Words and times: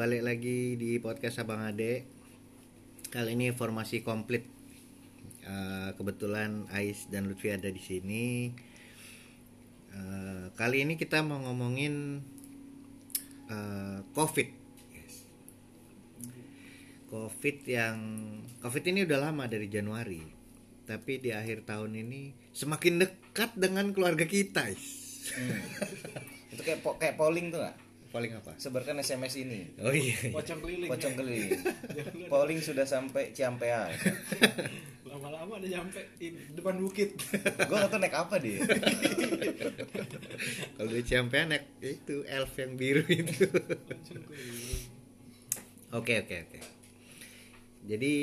balik 0.00 0.24
lagi 0.24 0.80
di 0.80 0.96
podcast 0.96 1.44
Abang 1.44 1.60
Ade. 1.60 2.08
Kali 3.12 3.36
ini 3.36 3.52
informasi 3.52 4.00
komplit. 4.00 4.48
Eh, 5.44 5.92
kebetulan 5.92 6.64
Ais 6.72 7.04
dan 7.12 7.28
Lutfi 7.28 7.52
ada 7.52 7.68
di 7.68 7.84
sini. 7.84 8.48
Eh, 9.92 10.44
kali 10.56 10.88
ini 10.88 10.96
kita 10.96 11.20
mau 11.20 11.44
ngomongin 11.44 12.16
eh, 13.52 14.00
COVID. 14.16 14.48
COVID 17.12 17.56
yang 17.68 17.96
COVID 18.64 18.84
ini 18.88 19.04
udah 19.04 19.20
lama 19.20 19.44
dari 19.52 19.68
Januari, 19.68 20.24
tapi 20.88 21.20
di 21.20 21.28
akhir 21.28 21.68
tahun 21.68 21.92
ini 22.08 22.32
semakin 22.56 23.04
dekat 23.04 23.52
dengan 23.52 23.92
keluarga 23.92 24.24
kita. 24.24 24.64
Is. 24.64 24.96
Hmm. 25.36 25.60
itu 26.56 26.62
kayak 26.64 26.80
po- 26.80 26.96
kayak 26.96 27.20
polling 27.20 27.52
tuh 27.52 27.60
nggak 27.60 27.89
Paling 28.10 28.32
apa? 28.34 28.58
sebarkan 28.58 28.98
SMS 28.98 29.38
ini 29.38 29.70
Oh 29.78 29.94
iya. 29.94 30.34
pocong 30.34 30.58
keliling 30.58 30.90
pocong 30.90 31.14
ya. 31.14 31.18
keliling 31.18 31.60
polling 32.32 32.58
sudah 32.58 32.82
sampai 32.82 33.30
Ciampea 33.30 33.86
lama-lama 35.10 35.58
udah 35.58 35.70
nyampe 35.70 35.98
di 36.16 36.30
depan 36.50 36.78
bukit 36.78 37.14
gue 37.68 37.76
nggak 37.76 37.90
tahu 37.90 37.98
naik 37.98 38.14
apa 38.14 38.34
dia 38.38 38.58
Kalau 40.74 40.90
di 40.90 41.02
Ciampean 41.02 41.50
naik 41.50 41.66
itu 41.80 42.24
elf 42.24 42.56
yang 42.56 42.72
biru 42.74 43.04
itu. 43.04 43.44
Pocong 43.46 44.22
keliling. 44.24 44.82
Oke 45.92 46.22
oke 46.24 46.34
oke. 46.40 46.58
Jadi 47.84 48.14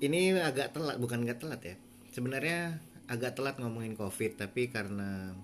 ini 0.00 0.20
agak 0.34 0.74
telat, 0.74 0.96
bukan 0.98 1.22
nggak 1.22 1.38
telat 1.38 1.60
ya. 1.62 1.76
Sebenarnya 2.10 2.78
agak 3.06 3.38
telat 3.38 3.58
ngomongin 3.58 3.94
COVID, 3.94 4.38
tapi 4.40 4.70
karena 4.70 5.34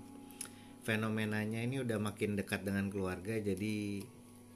fenomenanya 0.84 1.64
ini 1.64 1.80
udah 1.80 1.96
makin 1.96 2.36
dekat 2.36 2.62
dengan 2.62 2.92
keluarga, 2.92 3.40
jadi 3.40 4.04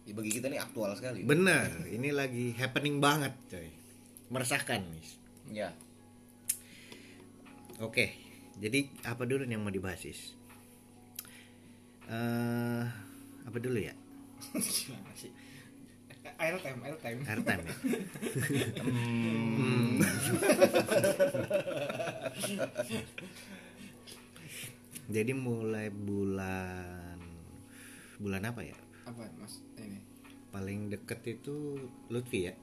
Ya, 0.09 0.17
bagi 0.17 0.41
kita 0.41 0.49
ini 0.49 0.57
aktual 0.57 0.97
sekali 0.97 1.21
bener. 1.21 1.85
Ini 1.85 2.17
lagi 2.17 2.57
happening 2.57 2.97
banget, 2.97 3.37
coy. 3.53 3.69
Meresahkan 4.33 4.81
nih. 4.81 5.05
ya 5.53 5.69
Oke, 7.85 8.17
jadi 8.57 8.89
apa 9.05 9.29
dulu 9.29 9.45
yang 9.45 9.61
mau 9.61 9.69
dibahas 9.69 10.09
Is? 10.09 10.33
Eh, 12.09 12.85
apa 13.45 13.59
dulu 13.61 13.77
ya? 13.77 13.93
gimana 14.57 15.13
sih 15.13 15.29
air 16.39 16.55
time 16.63 16.79
air 16.87 16.95
time 17.43 17.67
ya? 17.67 17.75
Jadi 25.09 25.33
mulai 25.33 25.89
bulan 25.89 27.17
bulan 28.19 28.43
apa 28.45 28.61
ya? 28.63 28.77
apa 29.03 29.25
mas 29.35 29.65
ini 29.75 30.05
Paling 30.49 30.89
deket 30.89 31.21
itu 31.27 31.81
Lutfi 32.07 32.45
ya. 32.45 32.55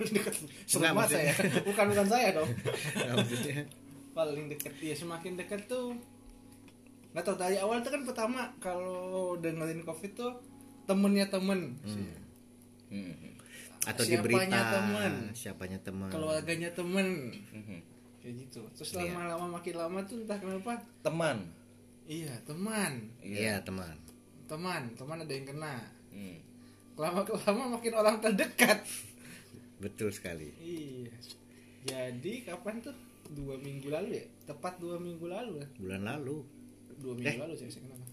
dekat 0.00 0.34
Enggak, 0.72 0.92
maksudnya- 0.92 1.30
saya 1.30 1.62
bukan 1.68 1.84
bukan 1.86 2.06
saya 2.08 2.28
dong 2.32 2.50
Nah, 2.98 3.14
maksudnya 3.14 3.62
paling 4.12 4.44
dekat 4.48 4.74
ya 4.76 4.92
semakin 4.92 5.32
dekat 5.34 5.64
tuh 5.66 5.94
nggak 7.10 7.22
tahu 7.22 7.36
dari 7.36 7.56
awal 7.56 7.78
tuh 7.78 7.90
kan 7.90 8.02
pertama 8.02 8.40
kalau 8.56 9.00
dengerin 9.36 9.80
covid 9.82 10.12
tuh 10.12 10.32
temennya 10.82 11.28
temen 11.28 11.76
Hmm. 12.92 13.14
atau 13.82 14.02
di 14.02 14.12
Siapanya 14.12 14.22
berita 14.22 14.60
temen? 14.70 15.12
siapanya 15.32 15.78
teman. 15.80 16.08
keluarganya 16.08 16.70
temen 16.70 17.32
Mhm. 17.48 17.78
Kayak 18.22 18.34
gitu 18.40 18.62
terus 18.72 18.94
Iya. 18.94 19.10
lama-lama 19.10 19.58
makin 19.58 19.74
lama 19.74 19.98
tuh 20.02 20.16
entah 20.18 20.38
kenapa 20.38 20.78
teman 21.02 21.42
iya 22.04 22.30
teman 22.42 22.92
Iya, 23.18 23.58
teman. 23.60 23.98
teman 24.44 24.82
teman 24.94 25.18
ada 25.18 25.32
yang 25.32 25.44
kena 25.44 25.74
Hmm. 26.08 26.38
lama 26.94 27.20
kelama 27.22 27.74
makin 27.74 27.92
orang 27.92 28.16
terdekat 28.18 28.84
Betul 29.76 30.08
sekali. 30.08 30.54
iya 30.54 31.10
jadi 31.82 32.32
kapan 32.46 32.78
tuh 32.80 32.94
dua 33.32 33.56
minggu 33.56 33.88
lalu 33.88 34.14
ya 34.14 34.24
tepat 34.44 34.78
dua 34.78 34.94
minggu 34.96 35.24
lalu 35.24 35.58
ya 35.58 35.68
Bulan 35.76 36.02
lalu, 36.04 36.44
dua 36.96 37.12
minggu 37.12 37.32
Eh. 37.32 37.40
lalu 37.40 37.54
saya 37.56 37.70
saya 37.70 37.82
kenapa 37.82 38.06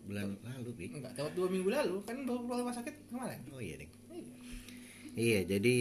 bulan 0.00 0.26
lalu, 0.42 0.68
Bi. 0.74 0.86
enggak 0.90 1.12
tepat 1.14 1.32
dua 1.32 1.46
minggu 1.46 1.70
lalu 1.70 2.02
kan 2.02 2.16
baru 2.24 2.42
keluar 2.42 2.58
rumah 2.58 2.74
sakit 2.74 2.94
kemarin 3.06 3.38
Oh 3.52 3.62
iya, 3.62 3.78
Ding. 3.78 3.92
Iya. 4.10 4.34
Iya, 5.12 5.38
jadi 5.46 5.76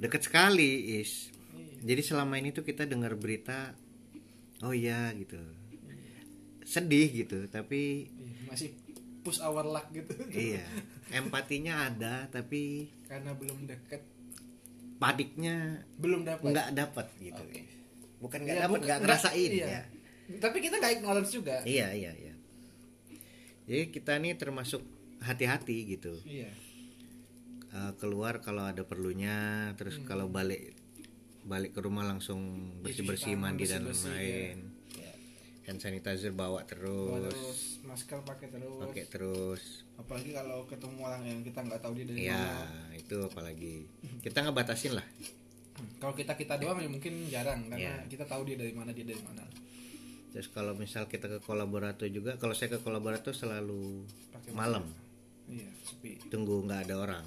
dekat 0.00 0.22
sekali, 0.22 0.70
Is. 0.96 1.28
Iya. 1.52 1.76
Jadi 1.86 2.02
selama 2.02 2.34
ini 2.34 2.50
tuh 2.50 2.62
kita 2.62 2.84
dengar 2.84 3.12
berita, 3.14 3.76
oh 4.60 4.72
iya 4.72 5.12
gitu, 5.12 5.36
sedih 6.62 7.08
gitu, 7.14 7.44
tapi 7.46 8.08
Iya, 8.10 8.32
masih 8.46 8.68
push 9.20 9.38
our 9.38 9.60
luck 9.62 9.88
gitu 9.90 10.16
iya, 10.30 10.64
empatinya 11.10 11.86
ada, 11.86 12.24
tapi 12.26 12.88
karena 13.04 13.32
belum 13.32 13.64
deket 13.64 14.00
paniknya 14.96 15.80
belum 15.96 16.24
dapat 16.24 16.48
nggak 16.50 16.68
dapat 16.74 17.06
gitu. 17.18 17.42
Oke. 17.42 17.62
Bukan 18.18 18.38
nggak 18.38 18.52
Iya, 18.54 18.62
dapat, 18.62 18.78
nggak 18.78 18.86
nggak- 18.86 19.00
ngerasain 19.02 19.50
iya. 19.50 19.66
ya. 19.70 19.82
tapi 20.38 20.56
kita 20.60 20.78
nggak 20.78 20.92
acknowledge 20.94 21.32
juga 21.32 21.56
Iya, 21.64 21.90
iya, 21.90 22.12
iya. 22.14 22.34
Jadi 23.66 23.84
kita 23.90 24.14
nih 24.16 24.34
termasuk 24.34 24.80
hati-hati 25.20 25.76
gitu. 25.90 26.14
iya 26.22 26.48
Eh, 27.70 27.92
keluar 27.96 28.42
kalau 28.42 28.66
ada 28.66 28.82
perlunya, 28.82 29.70
terus 29.74 29.96
Hmm. 29.96 30.06
kalau 30.08 30.26
balik 30.26 30.74
balik 31.42 31.70
ke 31.70 31.80
rumah 31.80 32.02
langsung 32.02 32.40
bersih-bersih 32.82 33.32
tangan, 33.32 33.42
mandi 33.48 33.64
dan 33.64 33.80
bersih-bersih, 33.80 34.10
lain. 34.12 34.58
Ya. 34.92 35.12
Hand 35.64 35.78
sanitizer 35.78 36.32
bawa 36.32 36.60
Bawa 36.60 36.66
terus, 36.66 37.32
terus 37.32 37.60
masker 37.82 38.18
pakai 38.20 38.48
terus 38.50 38.74
pakai 38.76 39.04
terus. 39.06 39.62
apalagi 39.96 40.30
kalau 40.32 40.66
ketemu 40.66 40.98
orang 41.00 41.22
yang 41.22 41.38
kita 41.40 41.60
nggak 41.60 41.80
tahu 41.80 41.92
dia 41.94 42.04
dari 42.04 42.18
Ya, 42.20 42.36
mana 42.36 42.92
itu 42.92 43.16
apalagi. 43.20 43.74
Kita 44.18 44.38
ngebatasin 44.42 44.92
lah. 44.92 45.06
kalau 45.96 46.12
kita 46.12 46.34
kita 46.34 46.58
doang 46.58 46.76
ya 46.76 46.90
mungkin 46.90 47.24
jarang 47.26 47.64
karena 47.66 48.02
Iya. 48.02 48.10
kita 48.10 48.24
tahu 48.26 48.44
dia 48.44 48.58
dari 48.58 48.74
mana 48.74 48.90
dia 48.90 49.06
dari 49.06 49.22
mana 49.22 49.46
Terus 50.30 50.46
kalau 50.48 50.74
misal 50.74 51.06
kita 51.06 51.26
ke 51.26 51.38
kolaborator 51.40 52.06
juga, 52.06 52.36
kalau 52.36 52.52
saya 52.52 52.70
ke 52.70 52.78
kolaborator 52.78 53.32
selalu 53.32 54.04
Pakai 54.28 54.52
malam. 54.52 54.84
iya 55.46 55.70
sepi 55.80 56.18
Tunggu 56.28 56.62
nggak 56.62 56.84
ada 56.84 56.96
orang. 57.00 57.26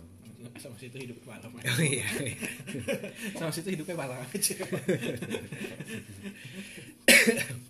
sama 0.61 0.75
situ 0.75 0.95
hidup 0.97 1.17
malam 1.23 1.49
Oh 1.53 1.79
iya. 1.79 2.05
sama 3.37 3.49
situ 3.49 3.69
hidupnya 3.69 3.95
malam 3.95 4.17
aja 4.21 4.53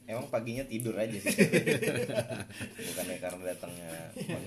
emang 0.06 0.28
paginya 0.30 0.62
tidur 0.64 0.94
aja 0.94 1.18
sih 1.18 1.34
bukannya 2.86 3.18
karena 3.18 3.42
datangnya 3.44 3.90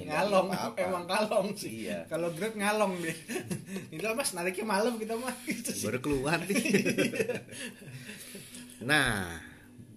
ngalong 0.05 0.49
apa-apa. 0.49 0.79
emang 0.79 1.05
ngalong 1.05 1.49
sih 1.55 1.87
Iya. 1.87 2.07
kalau 2.07 2.31
grab 2.31 2.55
ngalong 2.55 2.95
deh 3.01 3.17
itu 3.89 4.07
mas 4.09 4.31
nariknya 4.33 4.65
malam 4.65 4.95
kita 4.95 5.15
mah 5.15 5.35
gitu 5.45 5.71
sih 5.73 5.85
Baru 5.85 5.99
keluar 6.01 6.39
nih. 6.41 6.63
nah, 8.81 9.43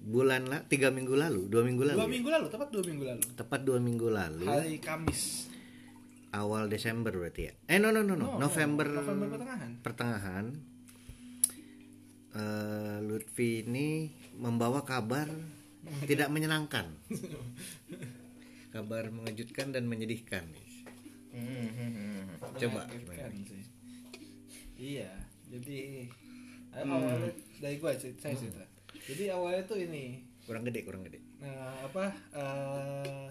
bulan 0.02 0.46
lah 0.46 0.64
tiga 0.64 0.90
minggu 0.90 1.14
lalu, 1.14 1.46
dua 1.46 1.62
minggu 1.62 1.84
lalu. 1.84 1.96
dua 1.96 2.06
ya? 2.06 2.12
minggu 2.12 2.30
lalu 2.32 2.46
tepat 2.48 2.68
dua 2.70 2.84
minggu 2.84 3.04
lalu 3.06 3.22
Tepat 3.36 3.60
dua 3.62 3.78
minggu 3.78 4.08
lalu. 4.10 4.46
hari 4.46 4.78
Kamis 4.80 5.49
awal 6.32 6.68
Desember 6.68 7.12
berarti 7.12 7.42
ya? 7.44 7.54
Eh 7.68 7.78
no 7.78 7.90
no 7.90 8.02
no, 8.02 8.14
no. 8.14 8.36
No, 8.36 8.40
November 8.40 8.86
November 8.88 9.28
pertengahan. 9.32 9.72
pertengahan. 9.82 10.46
Eh, 12.32 12.98
Lutfi 13.02 13.64
ini 13.64 14.08
membawa 14.36 14.84
kabar 14.84 15.26
tidak 16.10 16.30
menyenangkan. 16.30 16.86
kabar 18.70 19.10
mengejutkan 19.10 19.72
dan 19.72 19.86
menyedihkan. 19.86 20.46
Hmm, 21.30 21.70
hmm, 21.70 21.92
hmm. 21.92 22.24
Coba 22.56 22.86
gimana? 22.88 23.30
iya 24.75 25.12
jadi 25.46 25.78
eh, 26.00 26.08
Hmm. 26.72 26.88
awalnya 26.88 27.34
dari 27.58 27.75
gua 27.75 27.92
cerita 27.94 28.25
saya 28.25 28.38
cerita 28.38 28.62
jadi 29.04 29.34
awalnya 29.34 29.66
tuh 29.66 29.78
ini 29.80 30.22
Kurang 30.42 30.64
gede, 30.64 30.82
kurang 30.82 31.02
gede. 31.02 31.18
nah, 31.38 31.84
apa 31.84 32.06
eh 32.32 33.25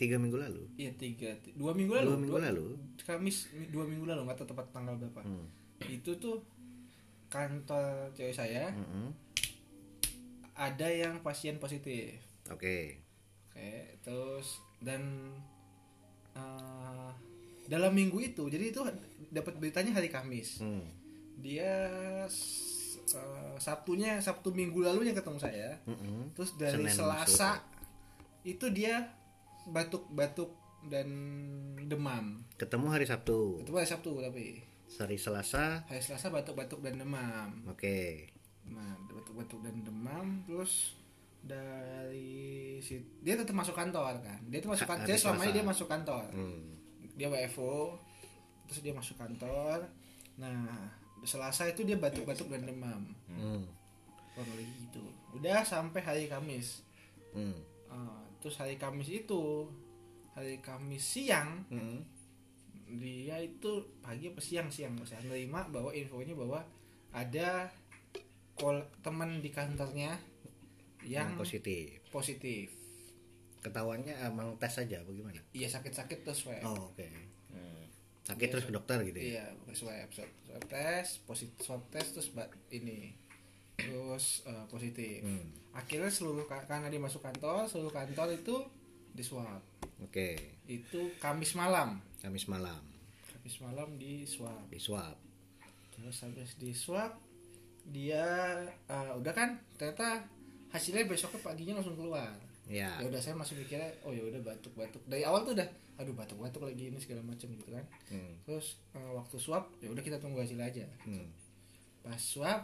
Tiga 0.00 0.16
minggu 0.16 0.34
lalu. 0.34 0.64
iya 0.74 0.88
tiga 0.92 1.28
ti- 1.36 1.52
dua 1.52 1.70
minggu 1.70 1.92
lalu 1.92 2.08
Dua 2.08 2.18
minggu 2.18 2.38
lalu. 2.40 2.66
Kamis 2.98 3.52
mi- 3.52 3.68
dua 3.68 3.84
minggu 3.84 4.04
lalu 4.04 4.24
nggak 4.24 4.38
tahu 4.38 4.48
tepat 4.48 4.66
tanggal 4.70 4.96
berapa 4.96 5.20
Hmm. 5.20 5.44
itu 5.82 6.16
tuh 6.16 6.40
kantor 7.28 7.84
cewek 8.10 8.32
saya 8.32 8.68
Mm-mm. 8.70 9.12
ada 10.54 10.88
yang 10.88 11.20
pasien 11.20 11.56
positif 11.56 12.16
Oke. 12.46 12.98
oke 13.46 13.70
terus 14.00 14.46
dan 14.78 15.30
eh, 16.32 17.10
dalam 17.66 17.92
minggu 17.92 18.18
itu 18.18 18.44
jadi 18.46 18.64
itu 18.66 18.80
dapat 19.28 19.54
beritanya 19.54 19.92
hari 19.92 20.08
Kamis 20.08 20.58
Hmm. 20.58 20.84
dia 21.36 21.84
eh, 23.06 23.56
Sabtunya 23.56 24.16
Sabtu 24.18 24.50
minggu 24.50 24.80
lalunya 24.80 25.12
ketemu 25.12 25.38
saya 25.38 25.76
Mm-mm. 25.84 26.32
terus 26.32 26.56
dari 26.56 26.76
Senin 26.80 26.90
Selasa 26.90 27.56
masuk. 27.56 27.62
itu 28.44 28.66
dia 28.70 29.12
batuk-batuk 29.66 30.50
dan 30.86 31.08
demam 31.82 32.40
Ketemu 32.54 32.86
hari 32.88 33.04
Sabtu. 33.04 33.60
itu 33.60 33.70
hari 33.70 33.84
Sabtu 33.84 34.16
tapi 34.16 34.64
Hari 34.90 35.16
Selasa. 35.16 35.84
hari 35.84 36.00
Selasa 36.00 36.28
batuk-batuk 36.28 36.80
dan 36.80 36.96
demam 36.96 37.62
Oke. 37.66 38.32
nah 38.64 38.96
batuk-batuk 39.06 39.60
dan 39.60 39.80
demam 39.80 40.40
terus 40.44 40.96
dari 41.40 42.76
si 42.78 43.00
dia 43.18 43.32
tetap 43.34 43.52
masuk 43.52 43.72
kantor 43.72 44.20
kan 44.20 44.40
dia 44.46 44.58
tuh 44.58 44.70
masuk 44.70 44.84
kantor 44.86 45.06
jadi 45.06 45.18
selama 45.18 45.42
ini 45.42 45.52
dia 45.52 45.64
masuk 45.64 45.86
kantor 45.86 46.24
Hmm. 46.30 46.62
dia 47.14 47.28
WFO 47.28 47.96
terus 48.64 48.80
dia 48.80 48.92
masuk 48.92 49.16
kantor 49.16 49.88
nah 50.36 50.68
Selasa 51.20 51.64
itu 51.66 51.84
dia 51.84 51.96
batuk-batuk 51.96 52.48
dan 52.48 52.64
demam 52.64 53.02
Hmm. 53.26 53.64
kurang 54.30 54.48
lebih 54.50 54.68
gitu 54.82 55.04
udah 55.32 55.60
sampai 55.62 56.00
hari 56.00 56.24
Kamis 56.26 56.84
Hmm. 57.30 57.56
Ah, 57.86 58.26
terus 58.40 58.56
hari 58.56 58.74
Kamis 58.74 59.08
itu 59.08 59.68
hari 60.32 60.58
Kamis 60.58 61.04
siang 61.04 61.64
Hmm. 61.66 62.00
dia 62.90 63.38
itu 63.38 63.70
pagi 64.00 64.26
apa 64.26 64.40
siang 64.40 64.66
siang 64.66 64.98
saya 65.00 65.22
nerima 65.22 65.62
bahwa 65.64 65.92
infonya 65.92 66.32
bahwa 66.32 66.58
ada 67.10 67.70
kol 68.52 68.74
teman 68.98 69.38
di 69.38 69.48
kantornya 69.48 70.18
yang 71.00 71.30
Yang 71.30 71.38
positif. 71.38 71.86
positif 72.10 72.66
Ketahuannya 73.60 74.16
emang 74.22 74.56
tes 74.56 74.74
aja 74.74 75.00
bagaimana? 75.00 75.38
iya 75.52 75.68
sakit-sakit 75.68 76.24
terus 76.24 76.40
swab 76.40 76.58
Oh, 76.62 76.90
oke. 76.90 77.04
Hmm. 77.48 77.84
Sakit 78.22 78.48
terus 78.48 78.64
ke 78.64 78.72
dokter 78.72 78.98
gitu 79.02 79.18
ya? 79.18 79.24
iya 79.30 79.44
swab 79.70 80.08
swab, 80.08 80.30
swab 80.42 80.62
tes 80.66 81.06
positif 81.20 81.56
swab 81.60 81.82
tes 81.88 82.06
terus 82.08 82.32
ini 82.70 83.12
terus 83.76 84.42
eh, 84.44 84.64
positif 84.66 85.20
Hmm. 85.20 85.46
Akhirnya 85.72 86.08
seluruh 86.08 86.44
ka- 86.44 86.64
karena 86.64 86.86
dia 86.86 86.98
masuk 86.98 87.20
kantor 87.20 87.64
seluruh 87.64 87.90
kantor 87.90 88.32
itu 88.32 88.56
di 89.10 89.20
swab 89.20 89.62
Oke. 90.00 90.58
itu 90.64 91.00
Kamis 91.16 91.54
malam 91.54 91.98
Kamis 92.18 92.46
malam 92.46 92.82
Kamis 93.26 93.56
malam 93.58 93.88
di 93.94 94.22
swab 94.24 94.66
di 94.66 94.78
swab. 94.78 95.14
terus 95.90 96.16
habis 96.20 96.56
di 96.56 96.72
swab 96.72 97.12
dia 97.84 98.24
eh, 98.86 99.10
udah 99.12 99.32
kan 99.32 99.58
ternyata 99.74 100.22
hasilnya 100.68 101.04
besoknya 101.04 101.40
paginya 101.40 101.74
langsung 101.76 101.94
keluar 101.94 102.30
Ya. 102.64 103.02
ya 103.02 103.10
udah 103.10 103.18
saya 103.18 103.34
masih 103.34 103.58
mikirnya 103.58 103.90
oh 104.00 104.10
ya 104.10 104.22
udah 104.22 104.38
batuk 104.40 104.70
batuk 104.72 105.02
dari 105.04 105.26
awal 105.26 105.42
tuh 105.42 105.58
udah 105.58 105.66
aduh 105.96 106.14
batuk 106.14 106.38
batuk 106.38 106.62
lagi 106.62 106.86
ini 106.86 106.96
segala 106.96 107.18
macam 107.20 107.50
gitu 107.50 107.66
kan 107.68 107.82
Hmm. 108.06 108.30
terus 108.44 108.78
eh, 108.92 109.10
waktu 109.10 109.36
swab 109.36 109.66
ya 109.78 109.86
udah 109.86 109.98
kita 109.98 110.16
tunggu 110.16 110.38
hasil 110.38 110.54
aja 110.56 110.86
Hmm. 111.02 111.26
pas 112.00 112.14
swab 112.16 112.62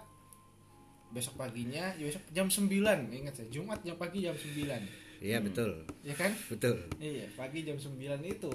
besok 1.09 1.35
paginya 1.37 1.95
ya 1.95 2.05
besok 2.05 2.25
jam 2.31 2.47
9 2.47 2.69
ingat 3.09 3.35
saya 3.35 3.49
Jumat 3.49 3.79
jam 3.81 3.97
pagi 3.97 4.21
jam 4.21 4.35
9 4.35 5.17
Iya 5.17 5.41
betul. 5.41 5.81
ya 6.03 6.13
kan 6.13 6.29
Betul. 6.47 6.77
iya 6.99 7.25
pagi 7.33 7.63
jam 7.63 7.75
9 7.75 7.97
itu 8.23 8.55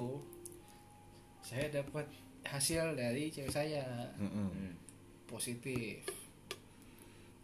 saya 1.41 1.65
dapat 1.71 2.05
hasil 2.43 2.93
dari 2.93 3.29
cewek 3.29 3.49
saya 3.49 3.81
Mm-mm. 4.15 4.47
Hmm. 4.49 4.73
positif 5.25 6.05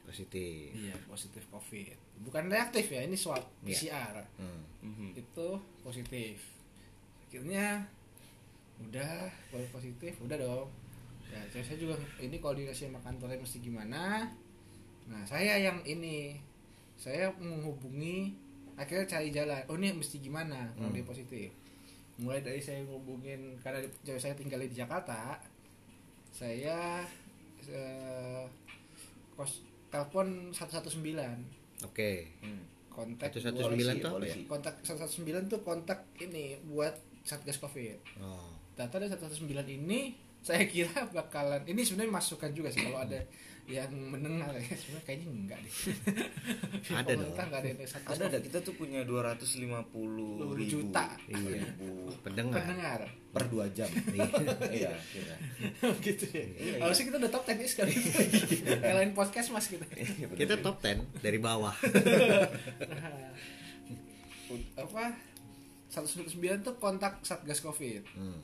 Positif. 0.08 0.72
Iya, 0.72 0.96
positif 1.04 1.44
COVID. 1.52 2.24
Bukan 2.24 2.48
reaktif 2.48 2.88
ya, 2.88 3.04
ini 3.04 3.20
swab 3.20 3.44
Iya. 3.60 3.76
PCR. 3.92 4.16
Hmm. 4.40 4.64
Mhm. 4.80 5.20
Itu 5.20 5.60
positif. 5.84 6.40
Akhirnya 7.28 7.84
udah 8.80 9.28
kalau 9.52 9.68
positif, 9.68 10.16
udah 10.24 10.40
dong. 10.40 10.72
Ya, 11.28 11.44
saya 11.52 11.60
saya 11.60 11.76
juga 11.76 12.00
ini 12.24 12.40
koordinasi 12.40 12.88
sama 12.88 13.04
kantornya 13.04 13.36
mesti 13.36 13.60
gimana. 13.60 14.32
Nah, 15.08 15.24
saya 15.24 15.56
yang 15.58 15.80
ini 15.84 16.36
saya 16.94 17.30
menghubungi 17.34 18.34
akhirnya 18.74 19.08
cari 19.08 19.30
jalan. 19.30 19.62
Oh, 19.66 19.76
ini 19.76 19.92
mesti 19.92 20.18
gimana 20.18 20.70
kalau 20.74 20.88
Hmm. 20.88 20.96
dia 20.96 21.04
positif. 21.04 21.50
Mulai 22.18 22.42
dari 22.42 22.60
saya 22.60 22.82
ngubungin 22.82 23.56
karena 23.58 23.80
di- 23.80 23.94
cewek 24.02 24.20
saya 24.20 24.34
tinggal 24.34 24.60
di 24.60 24.72
Jakarta. 24.72 25.38
Saya 26.30 27.02
eh, 27.64 28.44
kos 29.34 29.60
telepon 29.88 30.52
119 30.52 31.44
Oke. 31.82 32.32
Hmm. 32.40 32.64
kontak 32.90 33.30
119 33.30 33.60
Polisi, 33.60 34.00
tuh 34.00 34.08
apa 34.08 34.16
polisi. 34.16 34.40
ya? 34.40 34.48
kontak 34.48 34.76
119 34.82 35.46
tuh 35.46 35.60
kontak 35.62 36.00
ini 36.18 36.58
buat 36.64 36.94
satgas 37.22 37.58
covid 37.58 37.98
Oh. 38.18 38.50
data 38.74 38.96
dari 38.96 39.10
119 39.10 39.46
ini 39.70 40.14
saya 40.40 40.64
kira 40.66 40.90
bakalan 41.12 41.62
ini 41.64 41.82
sebenarnya 41.82 42.10
masukan 42.12 42.50
juga 42.52 42.70
sih 42.70 42.82
kalau 42.82 43.00
ada 43.00 43.20
yang 43.68 43.92
mendengar 43.92 44.48
ya 44.56 44.64
sebenarnya 44.72 45.04
kayaknya 45.04 45.28
enggak 45.28 45.60
deh 45.60 45.74
Ada 47.04 47.12
dong. 47.12 47.28
Pemerintah 47.28 47.44
nggak 47.46 47.60
ada 47.60 47.68
yang 47.68 47.80
satgas 47.84 48.16
Ada 48.16 48.24
ada 48.26 48.38
kita 48.40 48.58
tuh 48.64 48.74
punya 48.74 49.04
250 49.04 50.56
ribu 50.56 50.72
Juta. 50.72 51.06
Iya. 51.28 51.68
ribu 51.68 51.88
Pendengar. 52.26 52.56
pendengar 52.58 53.00
per 53.28 53.44
dua 53.48 53.68
jam. 53.70 53.92
iya, 54.72 54.90
kita. 55.06 55.36
gitu 56.00 56.26
ya 56.32 56.46
Iya, 56.48 56.74
iya. 56.74 56.80
harusnya 56.80 57.06
kita 57.06 57.18
udah 57.20 57.30
top 57.30 57.44
10 57.46 57.68
sekali 57.68 57.94
lain 58.74 59.12
podcast 59.12 59.52
mas 59.52 59.68
gitu 59.68 59.84
Iya. 59.92 60.26
Kita 60.32 60.56
top 60.58 60.80
10 60.80 61.04
dari 61.20 61.38
bawah. 61.38 61.76
Nah, 62.88 63.30
apa 64.80 65.04
119 65.88 66.34
tuh 66.62 66.76
kontak 66.78 67.20
satgas 67.22 67.60
covid 67.60 68.00
Hmm. 68.10 68.40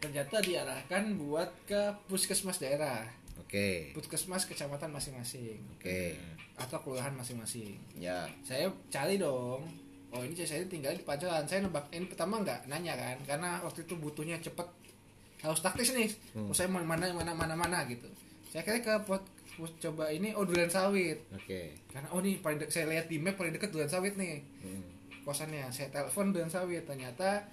ternyata 0.00 0.40
diarahkan 0.40 1.14
buat 1.14 1.50
ke 1.64 1.78
puskesmas 2.06 2.56
daerah 2.56 3.04
Oke. 3.40 3.96
puskesmas 3.96 4.44
kecamatan 4.46 4.92
masing-masing. 4.92 5.58
Oke. 5.76 6.14
atau 6.60 6.76
kelurahan 6.84 7.16
masing-masing. 7.16 7.80
Ya. 7.96 8.28
saya 8.44 8.68
cari 8.92 9.16
dong. 9.16 9.64
Oh 10.10 10.20
ini 10.26 10.34
saya 10.34 10.66
tinggal 10.66 10.90
di 10.90 11.06
Pancoran 11.06 11.46
saya 11.46 11.62
nebak 11.62 11.86
ini 11.94 12.04
pertama 12.10 12.42
nggak 12.42 12.66
nanya 12.66 12.98
kan? 12.98 13.16
Karena 13.24 13.62
waktu 13.62 13.86
itu 13.86 13.94
butuhnya 13.94 14.36
cepet. 14.42 14.66
Harus 15.40 15.62
taktis 15.64 15.94
nih. 15.96 16.10
Hmm. 16.36 16.52
saya 16.52 16.68
mau 16.68 16.82
mana 16.82 17.08
mana 17.14 17.32
mana 17.32 17.54
mana 17.56 17.86
gitu. 17.88 18.10
Saya 18.50 18.66
kira 18.66 18.82
ke 18.82 18.94
pot 19.06 19.22
coba 19.80 20.10
ini 20.10 20.34
oh 20.34 20.44
durian 20.44 20.68
sawit. 20.68 21.22
Oke. 21.32 21.78
karena 21.92 22.08
oh 22.10 22.20
nih 22.20 22.42
paling 22.42 22.58
saya 22.68 22.88
lihat 22.90 23.06
di 23.06 23.22
map 23.22 23.38
paling 23.38 23.54
dekat 23.54 23.70
durian 23.70 23.88
sawit 23.88 24.18
nih. 24.18 24.42
Hmm. 24.66 24.84
kosannya 25.24 25.70
saya 25.70 25.88
telepon 25.94 26.34
durian 26.34 26.50
sawit. 26.50 26.82
Ternyata 26.84 27.46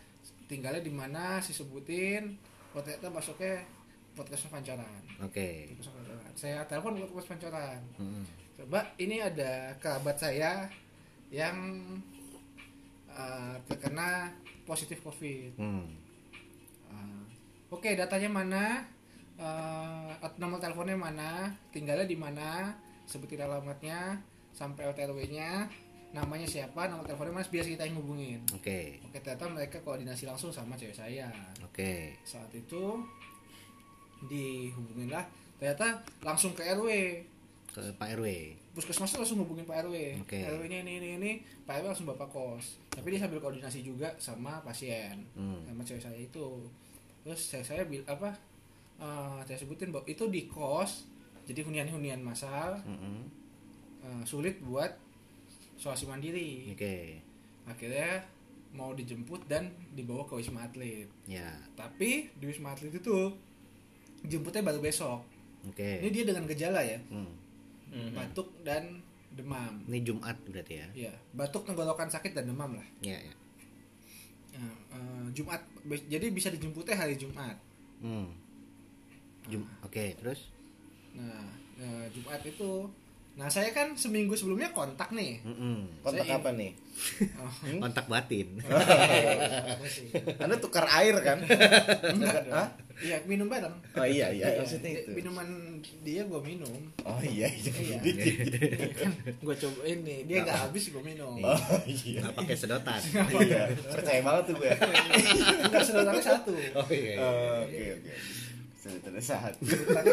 tinggalnya 0.50 0.82
di 0.82 0.92
mana? 0.92 1.38
Sih 1.40 1.54
sebutin. 1.54 2.36
Oh 2.74 2.82
ternyata 2.82 3.14
masuknya 3.14 3.62
podcast 4.18 4.50
Pancoran 4.50 5.02
Oke. 5.22 5.70
Podcast 5.72 5.94
Pancoran. 5.94 6.32
saya 6.34 6.66
telepon 6.66 6.98
ke 6.98 7.06
podcast 7.06 7.30
Pancoran 7.30 7.80
Hmm. 7.96 8.26
coba 8.56 8.80
ini 8.98 9.22
ada 9.22 9.52
kerabat 9.78 10.18
saya 10.18 10.66
yang 11.30 11.56
uh, 13.08 13.56
terkena 13.66 14.34
positif 14.64 15.00
covid 15.00 15.54
Hmm. 15.56 15.86
Uh, 16.88 17.22
oke 17.70 17.88
datanya 17.94 18.28
mana 18.28 18.64
Uh, 19.38 20.10
nomor 20.36 20.58
teleponnya 20.58 20.98
mana 20.98 21.46
tinggalnya 21.70 22.10
di 22.10 22.18
mana 22.18 22.74
sebutin 23.06 23.38
alamatnya 23.38 24.18
sampai 24.50 24.90
LTRW 24.90 25.30
nya 25.30 25.70
namanya 26.10 26.50
siapa 26.50 26.90
nomor 26.90 27.06
teleponnya 27.06 27.38
mas 27.38 27.46
biar 27.46 27.62
kita 27.62 27.86
yang 27.86 28.02
hubungin 28.02 28.42
Oke. 28.50 28.98
oke 28.98 29.14
ternyata 29.14 29.46
mereka 29.46 29.78
koordinasi 29.86 30.26
langsung 30.26 30.50
sama 30.50 30.74
cewek 30.74 30.98
saya 30.98 31.30
Oke. 31.62 32.18
saat 32.26 32.50
itu 32.50 32.98
dihubungin 34.24 35.10
lah 35.10 35.26
ternyata 35.56 35.86
langsung 36.22 36.54
ke 36.54 36.64
RW 36.64 36.90
Ke 37.68 37.94
Pak 37.94 38.10
RW. 38.16 38.26
puskesmas 38.74 39.10
tuh 39.10 39.22
langsung 39.22 39.40
hubungin 39.40 39.64
Pak 39.64 39.86
RW 39.86 39.96
Oke. 40.22 40.38
RW 40.40 40.62
ini 40.66 40.78
ini 40.82 40.94
ini 40.98 41.10
ini 41.16 41.32
Pak 41.62 41.78
RW 41.78 41.86
langsung 41.88 42.08
bapak 42.08 42.28
kos 42.28 42.78
tapi 42.88 43.10
dia 43.10 43.20
sambil 43.20 43.38
koordinasi 43.38 43.82
juga 43.82 44.10
sama 44.18 44.62
pasien 44.62 45.22
Hmm. 45.34 45.62
sama 45.64 45.82
cewek 45.82 46.02
saya 46.02 46.18
itu 46.18 46.66
terus 47.22 47.42
saya 47.44 47.62
saya 47.62 47.84
bil 47.84 48.02
apa 48.04 48.34
eh, 48.98 49.40
saya 49.44 49.58
sebutin 49.58 49.90
bahwa 49.90 50.06
itu 50.06 50.26
di 50.26 50.46
kos 50.46 51.06
jadi 51.44 51.62
hunian-hunian 51.62 52.20
masal 52.20 52.78
Hmm. 52.80 53.26
eh, 54.00 54.24
sulit 54.24 54.58
buat 54.60 54.90
isolasi 55.76 56.06
mandiri 56.06 56.74
Oke. 56.74 57.22
akhirnya 57.64 58.26
mau 58.70 58.92
dijemput 58.92 59.46
dan 59.46 59.68
dibawa 59.92 60.22
ke 60.24 60.34
wisma 60.36 60.64
atlet 60.64 61.06
Ya. 61.24 61.50
tapi 61.74 62.30
di 62.32 62.46
wisma 62.46 62.72
atlet 62.72 62.90
itu 62.92 63.34
jemputnya 64.24 64.64
baru 64.64 64.80
besok 64.80 65.22
Oke. 65.68 66.02
ini 66.02 66.10
dia 66.10 66.24
dengan 66.26 66.46
gejala 66.46 66.82
ya 66.82 66.98
Hmm. 67.10 67.32
Mhm. 67.88 68.14
batuk 68.14 68.50
dan 68.64 69.00
demam 69.32 69.80
Ini 69.86 70.02
Jumat 70.02 70.34
berarti 70.44 70.74
ya? 70.76 70.88
Iya, 70.94 71.14
batuk 71.32 71.64
tenggorokan 71.64 72.10
sakit 72.10 72.34
dan 72.34 72.50
demam 72.50 72.74
lah. 72.74 72.88
Ya, 73.00 73.22
ya. 73.22 73.34
Nah, 74.58 74.74
eh, 74.92 75.26
Jumat, 75.32 75.62
jadi 76.10 76.34
bisa 76.34 76.50
dijemputnya 76.50 76.98
hari 76.98 77.14
Jumat. 77.14 77.54
Hmm. 78.02 78.34
Jum 79.46 79.62
Oke, 79.86 80.18
terus? 80.18 80.50
Nah, 81.14 81.46
eh, 81.78 82.06
Jumat 82.12 82.42
itu, 82.42 82.90
nah 83.38 83.46
saya 83.48 83.70
kan 83.70 83.94
seminggu 83.94 84.34
sebelumnya 84.34 84.74
kontak 84.74 85.14
nih. 85.14 85.38
Mm-mm. 85.46 86.02
Kontak 86.02 86.26
Saya- 86.26 86.42
apa 86.42 86.50
nih? 86.52 86.74
Oh, 87.38 87.54
Kontak 87.78 88.10
batin. 88.10 88.58
Anda 90.42 90.58
tukar 90.58 90.90
air 90.90 91.14
kan? 91.22 91.38
Enggak 92.18 92.50
dong. 92.50 92.58
Hah? 92.58 92.68
Iya, 92.98 93.22
minum 93.30 93.46
bareng. 93.46 93.78
Oh 93.94 94.02
iya 94.02 94.34
iya 94.34 94.50
Iya, 94.50 94.66
maksudnya 94.66 94.90
itu. 94.98 95.14
Minuman 95.14 95.46
dia 96.02 96.26
gue 96.26 96.42
minum. 96.42 96.74
Oh 97.06 97.22
iya 97.22 97.46
iya. 97.46 97.70
Iya. 97.78 97.98
kan 99.06 99.12
gue 99.30 99.56
coba 99.62 99.80
ini, 99.86 100.26
dia 100.26 100.42
nggak 100.42 100.58
habis 100.66 100.90
gue 100.90 101.04
minum. 101.06 101.38
Oh 101.38 101.62
iya. 101.86 102.26
Nggak 102.26 102.34
pakai 102.42 102.56
sedotan. 102.58 102.98
Iya. 103.38 103.70
Percaya 103.86 104.22
banget 104.26 104.44
tuh 104.50 104.56
gue. 104.58 104.72
Enggak 105.62 105.82
saudaranya 105.86 106.24
satu. 106.26 106.58
Oh 106.74 106.90
iya. 106.90 107.14
iya. 107.14 107.22
Oh, 107.22 107.62
Oke 107.62 107.86
oke. 108.02 108.14
Sudah 108.82 109.22
satu. 109.22 109.62
Kan 109.94 110.04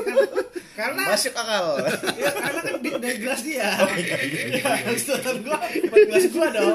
karena 0.74 1.02
Masuk 1.06 1.30
akal. 1.32 1.66
ya 2.18 2.30
karena 2.30 2.60
kan 2.60 2.74
di, 2.76 2.90
dari 2.92 3.16
gelas 3.16 3.40
dia 3.40 3.70
Oh, 3.76 3.90
ya, 3.90 4.18
iya, 4.18 4.62
sedotan 4.92 5.36
gua 5.40 5.58
buat 5.62 6.02
gelas 6.04 6.26
gua 6.28 6.46
dong 6.50 6.74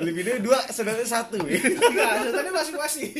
Lebih 0.00 0.22
dari 0.22 0.38
dua, 0.38 0.58
saudara 0.68 1.02
satu. 1.02 1.36
ya. 1.42 1.58
enggak 1.58 2.10
sedotannya 2.20 2.52
masing-masing 2.52 3.10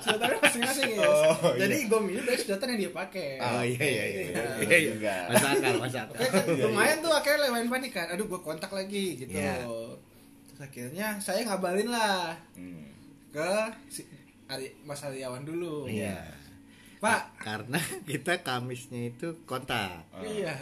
sedotannya 0.00 0.38
masing-masing 0.40 0.88
ya 0.92 1.06
Oh, 1.06 1.54
jadi 1.54 1.76
gua 1.86 2.00
minum 2.00 2.22
dari 2.22 2.36
sedotan 2.36 2.74
yang 2.74 2.80
dia 2.80 2.92
pakai 2.92 3.30
Oh 3.38 3.62
iya 3.62 3.78
iya 3.80 4.04
iya. 4.04 4.22
Iya. 4.26 4.42
Iya, 4.60 4.76
iya. 4.76 4.78
Juga. 4.90 5.14
Masuk 5.30 5.48
akal, 5.48 5.74
masuk 5.78 6.00
akal. 6.02 6.18
Lumayan 6.60 6.96
tuh 6.98 7.12
akhirnya 7.12 7.46
lumayan 7.46 7.68
panik 7.68 7.92
kan 7.92 8.06
aduh 8.08 8.26
gua 8.26 8.40
kontak 8.40 8.70
lagi 8.70 9.06
gitu 9.16 9.30
Iya. 9.32 9.64
terus 10.46 10.60
akhirnya 10.60 11.06
saya 11.16 11.40
ngabarin 11.44 11.88
lah 11.88 12.34
Hmm. 12.52 12.90
ke 13.30 13.50
si 13.86 14.02
Ari, 14.46 14.66
Mas 14.82 14.98
Aryawan 15.00 15.42
dulu 15.42 15.86
Iya. 15.86 16.39
Pak 17.00 17.22
Karena 17.40 17.80
kita 18.04 18.40
Kamisnya 18.40 19.08
itu 19.08 19.40
kontak. 19.42 20.04
Ah. 20.12 20.20
Iya. 20.20 20.52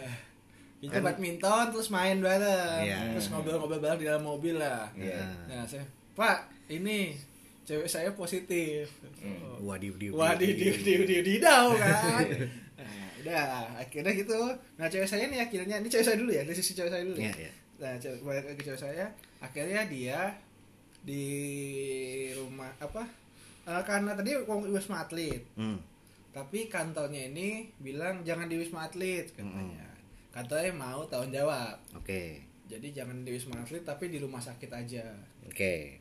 Itu 0.78 0.94
Kan- 0.94 1.02
badminton 1.02 1.74
terus 1.74 1.90
main 1.90 2.18
bareng. 2.18 2.86
Iya. 2.86 3.12
Terus 3.12 3.26
ngobrol-ngobrol 3.28 3.78
bareng 3.78 3.98
di 3.98 4.06
dalam 4.06 4.22
mobil 4.22 4.54
lah. 4.54 4.86
Iya. 4.94 5.26
Nah, 5.44 5.66
saya, 5.66 5.82
"Pak, 6.14 6.38
ini 6.70 7.18
cewek 7.66 7.90
saya 7.90 8.14
positif." 8.14 8.86
Hmm. 9.18 9.58
Wadiw, 9.60 9.98
diw, 9.98 10.14
Wah, 10.14 10.38
di 10.38 10.54
di 10.54 10.70
di 10.70 10.94
di 11.02 11.16
didau 11.18 11.74
kan. 11.82 12.22
Nah, 12.78 13.06
udah, 13.18 13.44
akhirnya 13.76 14.14
gitu. 14.14 14.38
Nah, 14.78 14.86
cewek 14.86 15.10
saya 15.10 15.26
nih 15.26 15.42
akhirnya 15.42 15.82
ini 15.82 15.90
cewek 15.90 16.06
saya 16.06 16.14
dulu 16.14 16.30
ya, 16.30 16.46
dari 16.46 16.54
sisi 16.54 16.72
cewek 16.72 16.88
saya 16.88 17.02
dulu. 17.02 17.18
Iya, 17.18 17.34
ya. 17.34 17.42
iya. 17.42 17.52
Nah, 17.78 17.92
cewek 17.98 18.22
balik 18.22 18.44
lagi 18.46 18.62
cewek 18.62 18.78
saya, 18.80 19.06
akhirnya 19.38 19.82
dia 19.84 20.18
di 21.00 21.24
rumah 22.34 22.70
apa? 22.78 23.02
eh, 23.64 23.82
karena 23.84 24.14
tadi 24.14 24.32
mau 24.44 24.58
ke 24.58 24.70
Wisma 24.70 25.02
Atlet, 25.02 25.42
Hmm. 25.52 25.76
Tapi 26.30 26.68
kantornya 26.68 27.28
ini 27.28 27.72
bilang 27.80 28.22
jangan 28.22 28.46
di 28.46 28.56
Wisma 28.60 28.86
Atlet 28.86 29.32
katanya. 29.32 29.84
Kantornya 30.28 30.72
mau 30.76 31.02
tahun 31.08 31.32
jawab. 31.32 31.76
Oke. 31.96 32.44
Jadi 32.68 32.92
jangan 32.92 33.24
di 33.24 33.32
Wisma 33.32 33.64
Atlet 33.64 33.82
tapi 33.82 34.12
di 34.12 34.20
rumah 34.20 34.38
sakit 34.38 34.70
aja. 34.70 35.04
Oke. 35.48 35.98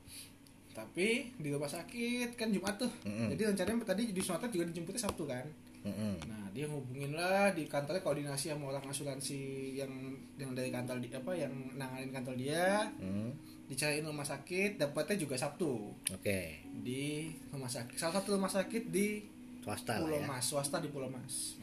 Tapi 0.76 1.34
di 1.42 1.50
rumah 1.50 1.72
sakit 1.72 2.38
kan 2.38 2.54
Jumat 2.54 2.78
tuh. 2.78 2.92
Mm-mm. 3.08 3.34
Jadi 3.34 3.42
rencananya 3.50 3.88
tadi 3.88 4.12
di 4.12 4.20
Wisma 4.20 4.38
Atlet 4.38 4.54
juga 4.54 4.70
dijemputnya 4.70 5.02
Sabtu 5.02 5.26
kan. 5.26 5.48
Mm-mm. 5.88 6.14
Nah, 6.28 6.46
dia 6.52 6.68
hubungin 6.68 7.16
lah 7.16 7.56
di 7.56 7.64
kantornya 7.66 8.04
koordinasi 8.04 8.52
sama 8.52 8.76
orang 8.76 8.84
asuransi 8.92 9.74
yang 9.80 9.90
yang 10.36 10.52
dari 10.52 10.68
kantor 10.68 11.00
di 11.00 11.08
apa 11.10 11.32
yang 11.32 11.54
nanganin 11.80 12.12
kantor 12.12 12.36
dia, 12.36 12.84
Hmm. 13.00 13.32
dicariin 13.72 14.04
rumah 14.04 14.28
sakit, 14.28 14.76
dapatnya 14.76 15.16
juga 15.16 15.40
Sabtu 15.40 15.96
Oke. 16.12 16.62
di 16.84 17.32
rumah 17.50 17.72
sakit. 17.72 17.96
Salah 17.96 18.20
satu 18.20 18.36
rumah 18.36 18.52
sakit 18.52 18.92
di 18.92 19.24
Swasta 19.68 20.00
Pulau 20.00 20.08
lah 20.08 20.20
ya. 20.24 20.28
Mas, 20.32 20.44
swasta 20.48 20.78
di 20.80 20.88
Pulau 20.88 21.10
Mas. 21.12 21.60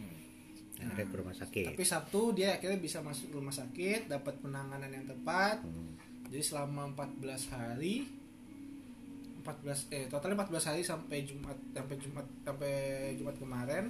Ada 0.84 1.02
ke 1.08 1.16
rumah 1.16 1.32
sakit. 1.32 1.72
Tapi 1.72 1.84
Sabtu 1.86 2.36
dia 2.36 2.60
akhirnya 2.60 2.76
bisa 2.76 3.00
masuk 3.00 3.32
rumah 3.32 3.54
sakit, 3.54 4.12
dapat 4.12 4.36
penanganan 4.44 4.92
yang 4.92 5.08
tepat. 5.08 5.64
Hmm. 5.64 5.96
Jadi 6.28 6.44
selama 6.44 6.92
14 6.92 7.54
hari 7.54 8.04
14 9.44 9.92
eh 9.92 10.08
totalnya 10.08 10.40
14 10.40 10.68
hari 10.72 10.80
sampai 10.80 11.28
Jumat 11.28 11.56
sampai 11.76 11.96
Jumat 12.00 12.26
sampai 12.42 12.72
Jumat 13.20 13.36
kemarin. 13.36 13.84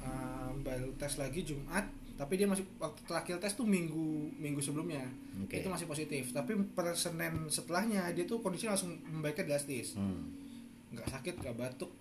Um, 0.00 0.64
baru 0.64 0.90
tes 0.96 1.20
lagi 1.20 1.44
Jumat, 1.44 1.84
tapi 2.16 2.40
dia 2.40 2.48
masih 2.48 2.64
waktu 2.80 3.04
terakhir 3.04 3.36
tes 3.36 3.52
tuh 3.52 3.68
minggu 3.68 4.32
minggu 4.40 4.58
sebelumnya. 4.58 5.04
Oke. 5.44 5.60
Itu 5.60 5.68
masih 5.68 5.84
positif, 5.84 6.32
tapi 6.32 6.56
per 6.72 6.96
Senin 6.96 7.46
setelahnya 7.52 8.08
dia 8.16 8.24
tuh 8.24 8.40
kondisinya 8.40 8.74
langsung 8.74 8.96
membaiknya 9.06 9.54
drastis. 9.54 9.94
Hmm. 10.00 10.32
Nggak 10.90 11.08
sakit, 11.20 11.34
nggak 11.44 11.56
batuk, 11.56 11.92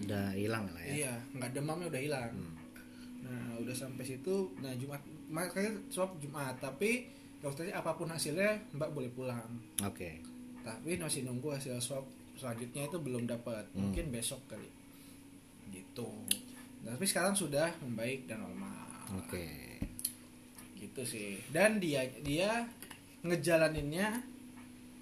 Udah 0.00 0.32
hilang 0.32 0.64
lah 0.72 0.82
ya. 0.88 0.94
iya, 1.04 1.14
nggak 1.36 1.52
demamnya 1.52 1.92
udah 1.92 2.00
hilang. 2.00 2.32
Hmm. 2.32 2.54
Nah, 3.22 3.60
udah 3.60 3.74
sampai 3.76 4.02
situ. 4.02 4.50
Nah, 4.64 4.72
Jumat 4.74 5.02
makanya 5.28 5.76
swab 5.92 6.16
Jumat, 6.18 6.56
tapi 6.58 7.06
dokternya 7.44 7.78
apa 7.78 7.94
pun 7.94 8.08
hasilnya 8.08 8.56
Mbak 8.72 8.90
boleh 8.96 9.10
pulang. 9.12 9.50
Oke. 9.84 10.22
Tapi 10.62 10.96
masih 10.96 11.26
nunggu 11.26 11.52
hasil 11.52 11.76
swab 11.82 12.06
selanjutnya 12.38 12.88
itu 12.88 12.98
belum 12.98 13.28
dapat. 13.28 13.68
Hmm. 13.72 13.88
Mungkin 13.90 14.10
besok 14.10 14.40
kali. 14.48 14.68
Gitu. 15.70 16.08
Nah, 16.82 16.96
tapi 16.98 17.06
sekarang 17.06 17.36
sudah 17.36 17.70
membaik 17.84 18.26
dan 18.26 18.42
normal. 18.42 18.88
Oke. 19.20 19.78
Gitu 20.74 21.02
sih. 21.06 21.38
Dan 21.52 21.78
dia 21.78 22.02
dia 22.26 22.66
ngejalaninnya 23.22 24.18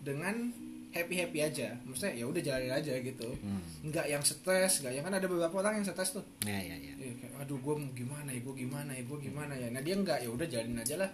dengan 0.04 0.52
happy 0.90 1.14
happy 1.16 1.38
aja. 1.40 1.68
Maksudnya 1.82 2.14
ya 2.14 2.25
udah 2.25 2.40
jalanin 2.40 2.73
aja 2.73 2.94
gitu. 2.97 3.28
Hmm. 3.38 3.62
Nggak 3.82 4.06
yang 4.06 4.20
stres, 4.20 4.80
nggak 4.80 4.92
yang 4.92 5.04
kan 5.04 5.14
ada 5.14 5.26
beberapa 5.26 5.56
orang 5.56 5.78
yang 5.78 5.87
stres 5.87 6.12
tuh. 6.12 6.25
Ya 6.42 6.56
ya 6.56 6.75
ya. 6.75 6.94
Iya, 6.97 7.12
kayak, 7.16 7.32
aduh 7.40 7.56
gue 7.56 7.75
mau 7.75 7.90
gimana 7.90 8.28
ya 8.28 8.40
gue 8.40 8.54
gimana 8.56 8.90
ya 8.90 9.02
gue 9.02 9.18
gimana 9.20 9.52
ya 9.54 9.68
nah 9.68 9.80
dia 9.80 9.94
nggak 9.94 10.18
ya 10.18 10.28
udah 10.28 10.47
jalanin 10.47 10.76
aja 10.78 10.94
lah 10.97 11.11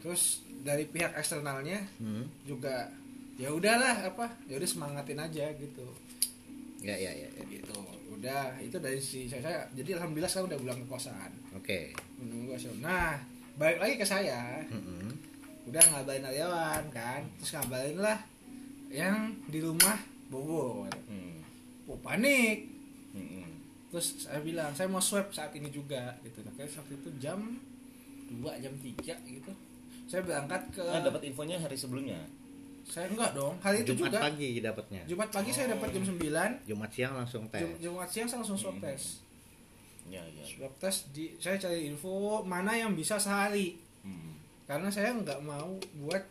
terus 0.00 0.22
dari 0.60 0.84
pihak 0.84 1.12
eksternalnya 1.14 1.78
Hmm. 1.96 2.24
juga 2.42 2.90
ya 3.36 3.48
udahlah 3.48 3.96
apa 4.02 4.26
ya 4.44 4.56
udah 4.56 4.66
semangatin 4.66 5.16
aja 5.16 5.46
gitu 5.54 5.86
Ya 6.80 6.92
ya 6.94 7.12
ya. 7.12 7.28
ya. 7.30 7.42
gitu 7.46 7.76
udah 8.10 8.58
itu 8.58 8.76
dari 8.76 8.98
si 8.98 9.24
saya, 9.24 9.40
saya 9.40 9.58
jadi 9.72 9.96
alhamdulillah 9.96 10.26
sekarang 10.26 10.50
udah 10.50 10.60
pulang 10.60 10.78
ke 10.78 10.86
kosan 10.88 11.30
Oke. 11.52 11.80
menunggu 12.16 12.52
hasil 12.52 12.72
nah 12.78 13.16
balik 13.54 13.78
lagi 13.78 13.94
ke 13.94 14.04
saya 14.04 14.60
Mm-mm. 14.66 15.08
udah 15.64 15.82
ngabarin 15.86 16.26
Aryawan 16.26 16.84
kan 16.90 17.22
terus 17.38 17.54
ngabarin 17.54 17.96
lah 17.96 18.18
yang 18.90 19.16
di 19.46 19.58
rumah 19.58 19.96
Bogor 20.26 20.90
Hmm. 21.04 21.42
oh 21.86 21.98
panik 21.98 22.66
Hmm. 23.10 23.46
terus 23.88 24.20
saya 24.20 24.38
bilang 24.38 24.70
saya 24.70 24.86
mau 24.86 24.98
swab 24.98 25.30
saat 25.30 25.50
ini 25.52 25.66
juga 25.66 26.14
gitu 26.20 26.42
nah 26.42 26.52
kayak 26.52 26.70
waktu 26.72 26.94
itu 26.96 27.10
jam 27.16 27.38
2 28.28 28.46
jam 28.56 28.70
3 28.72 28.94
gitu 29.24 29.50
saya 30.04 30.20
berangkat 30.20 30.62
ke 30.70 30.82
Ah, 30.82 30.98
dapat 31.00 31.22
infonya 31.24 31.54
hari 31.56 31.74
sebelumnya. 31.74 32.18
saya 32.82 33.06
enggak 33.06 33.30
dong 33.32 33.54
hari 33.58 33.80
itu 33.80 33.92
Jumat 33.92 34.06
juga 34.08 34.18
pagi 34.20 34.50
dapatnya. 34.58 35.02
Jumat 35.04 35.28
pagi 35.28 35.50
saya 35.50 35.66
dapat 35.70 35.88
jam 35.92 36.04
9 36.04 36.50
Jumat 36.64 36.90
siang 36.90 37.12
langsung 37.14 37.46
tes. 37.46 37.62
Jum- 37.62 37.78
Jumat 37.80 38.08
siang 38.08 38.26
saya 38.26 38.38
langsung 38.40 38.58
swab 38.58 38.74
Hmm. 38.74 38.84
test 38.84 39.22
Ya, 40.04 40.22
ya. 40.24 40.42
swab 40.44 40.74
test 40.76 41.10
di 41.10 41.30
saya 41.36 41.54
cari 41.56 41.86
info 41.86 42.10
mana 42.42 42.72
yang 42.72 42.90
bisa 42.92 43.14
sehari 43.16 43.78
Hmm. 44.00 44.34
karena 44.64 44.86
saya 44.88 45.10
nggak 45.12 45.38
mau 45.40 45.74
buat 46.00 46.22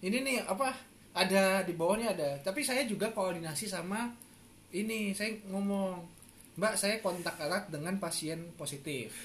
ini 0.00 0.18
nih 0.20 0.38
apa 0.44 0.74
ada 1.16 1.64
di 1.64 1.72
bawahnya 1.72 2.12
ada. 2.12 2.30
Tapi 2.44 2.60
saya 2.60 2.84
juga 2.84 3.08
koordinasi 3.08 3.64
sama 3.64 4.12
ini 4.70 5.16
saya 5.16 5.32
ngomong 5.48 6.04
mbak 6.56 6.76
saya 6.76 7.00
kontak 7.00 7.40
erat 7.40 7.72
dengan 7.72 7.96
pasien 7.96 8.52
positif. 8.54 9.16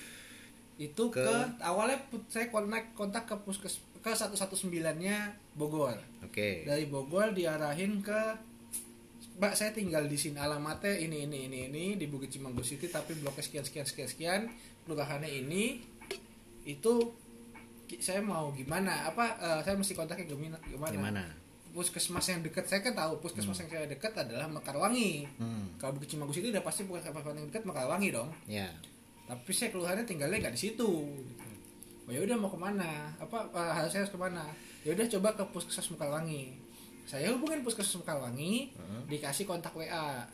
Itu 0.79 1.11
ke, 1.11 1.19
Ke- 1.19 1.59
awalnya 1.61 1.99
put- 2.07 2.27
saya 2.27 2.47
kontak 2.47 2.95
kontak 2.95 3.27
ke 3.27 3.35
puskes 3.37 3.83
ke 3.99 4.09
119 4.09 4.71
nya 4.97 5.29
Bogor. 5.53 5.93
Oke. 6.23 6.63
dari 6.63 6.87
Bogor 6.87 7.35
diarahin 7.35 7.99
ke 7.99 8.49
Mbak 9.31 9.57
saya 9.57 9.71
tinggal 9.73 10.05
di 10.05 10.13
sini 10.13 10.37
alamatnya 10.37 10.93
ini 10.93 11.25
ini 11.25 11.49
ini 11.49 11.59
ini 11.65 11.83
di 11.97 12.05
Bukit 12.05 12.29
Cimanggu 12.29 12.61
City 12.61 12.85
tapi 12.85 13.17
bloknya 13.17 13.41
sekian 13.41 13.65
sekian 13.65 13.85
sekian 13.85 14.09
sekian 14.09 14.41
kelurahannya 14.85 15.25
ini. 15.25 15.81
Itu 16.61 17.15
saya 17.97 18.21
mau 18.21 18.53
gimana 18.53 19.09
apa 19.09 19.25
eh, 19.35 19.59
saya 19.65 19.73
mesti 19.73 19.97
kontaknya 19.97 20.29
gimana 20.29 20.57
gimana, 20.61 20.93
Gimana? 20.93 21.23
Puskesmas 21.71 22.23
yang 22.25 22.39
dekat 22.39 22.63
saya 22.63 22.79
kan 22.79 22.93
tahu 22.93 23.19
puskesmas 23.19 23.57
yang 23.57 23.69
saya 23.69 23.85
dekat 23.85 24.11
adalah 24.13 24.45
Mekarwangi 24.45 25.25
Hmm. 25.35 25.71
kalau 25.75 25.95
Bukit 25.95 26.11
Cimanggu 26.11 26.31
City 26.31 26.49
udah 26.49 26.61
pasti 26.61 26.83
puskesmas 26.83 27.23
yang 27.25 27.47
dekat 27.47 27.63
Mekarwangi 27.63 28.09
dong 28.09 28.29
Ya. 28.45 28.67
tapi 29.23 29.49
saya 29.49 29.69
keluhannya 29.69 30.03
tinggalnya 30.03 30.37
nggak 30.39 30.51
di 30.51 30.61
situ 30.61 30.89
gitu. 31.17 31.47
oh 32.01 32.11
ya 32.11 32.19
udah 32.19 32.35
mau 32.35 32.47
ke 32.47 32.57
mana 32.57 33.15
apa 33.15 33.47
harus 33.51 33.89
saya 33.89 34.03
harus 34.03 34.11
ke 34.11 34.19
mana 34.19 34.43
ya 34.81 34.91
udah 34.91 35.05
coba 35.09 35.29
ke 35.33 35.43
puskesmas 35.49 35.87
Mekarwangi 35.89 36.55
saya 37.03 37.31
hubungin 37.31 37.61
puskesmas 37.61 37.99
Mekarwangi 37.99 38.71
Hmm. 38.73 39.07
dikasih 39.07 39.43
kontak 39.43 39.71
WA 39.71 40.27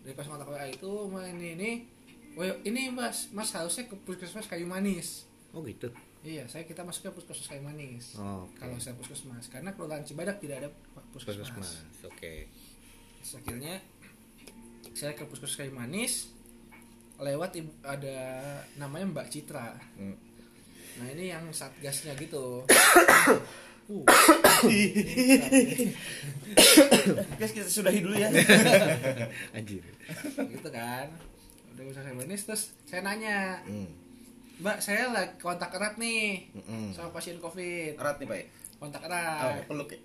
dikasih 0.00 0.30
kontak 0.30 0.48
WA 0.48 0.64
itu 0.66 0.88
"Ma, 1.06 1.26
ini 1.26 1.54
ini 1.54 1.70
"Woy, 2.32 2.48
ini 2.62 2.88
mas 2.88 3.28
mas 3.28 3.50
harusnya 3.50 3.84
ke 3.84 3.96
puskesmas 3.98 4.46
kayu 4.46 4.64
manis 4.64 5.26
Oh 5.50 5.60
gitu. 5.60 5.88
Iya 6.20 6.44
saya 6.44 6.62
kita 6.62 6.82
masuk 6.82 7.08
ke 7.08 7.16
puskesmas 7.16 7.46
kayu 7.46 7.62
manis 7.62 8.14
Oh, 8.14 8.44
Oke. 8.44 8.58
kalau 8.58 8.76
saya 8.76 8.94
puskesmas 8.94 9.46
karena 9.46 9.70
kelurahan 9.70 10.02
Cibadak 10.02 10.38
tidak 10.38 10.56
ada 10.58 10.68
puskesmas, 11.08 11.46
Puskesmas. 11.48 11.70
Oke. 12.04 12.50
Terus 13.18 13.32
akhirnya 13.36 13.74
saya 14.92 15.12
ke 15.12 15.22
puskesmas 15.24 15.56
kayu 15.56 15.70
manis 15.70 16.34
lewat 17.16 17.50
ibu, 17.56 17.70
ada 17.82 18.18
namanya 18.74 19.06
Mbak 19.12 19.28
Citra 19.28 19.74
Hmm. 19.94 20.14
nah 20.96 21.06
ini 21.08 21.28
yang 21.28 21.46
satgasnya 21.48 22.14
gitu 22.14 22.62
uh, 23.88 24.02
Guys, 27.36 27.52
kita 27.52 27.68
sudahi 27.68 28.02
dulu 28.02 28.14
ya. 28.14 28.28
Anjir. 29.56 29.82
gitu 30.36 30.68
kan 30.68 31.06
udah 31.72 31.82
puskesmas 31.84 32.04
kayu 32.04 32.16
manis 32.16 32.42
terus 32.42 32.62
saya 32.84 33.00
nanya 33.00 33.62
Hmm. 33.64 33.86
Mbak 34.58 34.78
saya 34.78 35.06
lagi 35.08 35.38
kontak 35.38 35.70
erat 35.70 35.94
nih 35.96 36.50
Mm-mm. 36.52 36.90
sama 36.90 37.10
pasien 37.10 37.38
covid 37.38 37.94
Erat 37.94 38.18
nih, 38.18 38.26
Pak. 38.26 38.36
ya? 38.36 38.46
kontak 38.78 39.02
Oh, 39.02 39.08
erat 39.08 39.62
peluk 39.64 39.88
ya. 39.88 39.98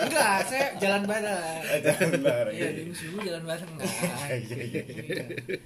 enggak 0.00 0.34
saya 0.44 0.66
jalan 0.76 1.02
bareng 1.04 1.62
Jangan 1.80 2.20
bareng. 2.20 2.54
iya 2.54 2.68
di 2.72 2.82
dulu 2.86 3.18
jalan 3.20 3.42
bareng 3.44 3.70
Iya, 3.74 4.34
iya, 4.38 4.82
iya. 4.86 5.22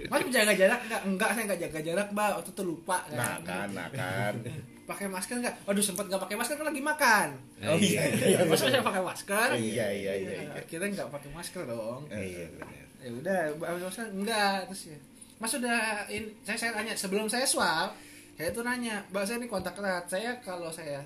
mas 0.06 0.20
menjaga 0.22 0.52
jarak 0.54 0.80
enggak 0.82 1.00
enggak 1.04 1.30
saya 1.30 1.44
enggak 1.44 1.60
jaga 1.62 1.80
jarak 1.82 2.08
mbak 2.10 2.30
waktu 2.34 2.50
itu 2.50 2.62
lupa 2.62 2.98
Nah 3.10 3.36
kan, 3.42 3.68
nah 3.70 3.88
kan. 3.90 4.34
pakai 4.84 5.06
masker 5.06 5.36
enggak 5.38 5.54
waduh 5.62 5.80
sempat 5.82 6.04
enggak 6.04 6.22
pakai 6.22 6.36
masker 6.36 6.54
kan 6.54 6.66
lagi 6.66 6.80
makan 6.82 7.28
Oh 7.62 7.76
iya, 7.76 8.00
iya. 8.14 8.38
masa 8.42 8.64
saya 8.66 8.80
pakai 8.82 9.02
masker 9.02 9.48
Iya, 9.52 9.86
iya, 9.90 10.12
iya, 10.14 10.32
iya. 10.38 10.50
akhirnya 10.54 10.88
enggak 10.90 11.08
pakai 11.10 11.30
masker 11.30 11.62
dong 11.64 12.08
Iya 12.08 12.44
benar. 12.50 12.72
ya 12.98 13.10
udah 13.14 13.40
pakai 13.54 13.76
masker 13.82 14.06
enggak 14.10 14.56
terus 14.66 14.82
ya 14.88 14.98
mas 15.38 15.50
sudah 15.50 15.78
ini 16.08 16.34
saya 16.42 16.58
saya 16.58 16.72
tanya 16.72 16.92
sebelum 16.92 17.26
saya 17.26 17.44
swab 17.44 17.94
saya 18.34 18.50
tuh 18.50 18.62
nanya 18.62 19.02
mbak 19.08 19.22
saya 19.22 19.38
ini 19.38 19.46
kontak 19.46 19.74
erat 19.74 20.04
saya 20.04 20.34
kalau 20.38 20.68
saya 20.68 21.02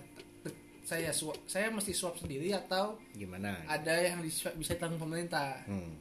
saya 0.83 1.09
swab 1.11 1.37
saya 1.45 1.69
mesti 1.69 1.93
swab 1.93 2.17
sendiri 2.17 2.51
atau 2.51 2.97
Gimana? 3.13 3.55
ada 3.65 3.93
yang 3.95 4.19
bisa 4.57 4.73
tanggung 4.75 4.99
pemerintah 4.99 5.61
Hmm. 5.65 5.95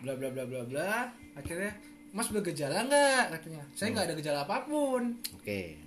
bla 0.00 0.12
bla 0.14 0.28
bla 0.28 0.44
bla 0.44 0.62
bla 0.64 0.92
akhirnya 1.32 1.70
mas 2.10 2.26
bergejala 2.28 2.82
nggak 2.84 3.24
katanya 3.32 3.62
saya 3.72 3.88
nggak 3.92 4.06
ada 4.06 4.14
gejala 4.16 4.40
apa 4.42 4.56
pun 4.64 5.14
Oke. 5.32 5.78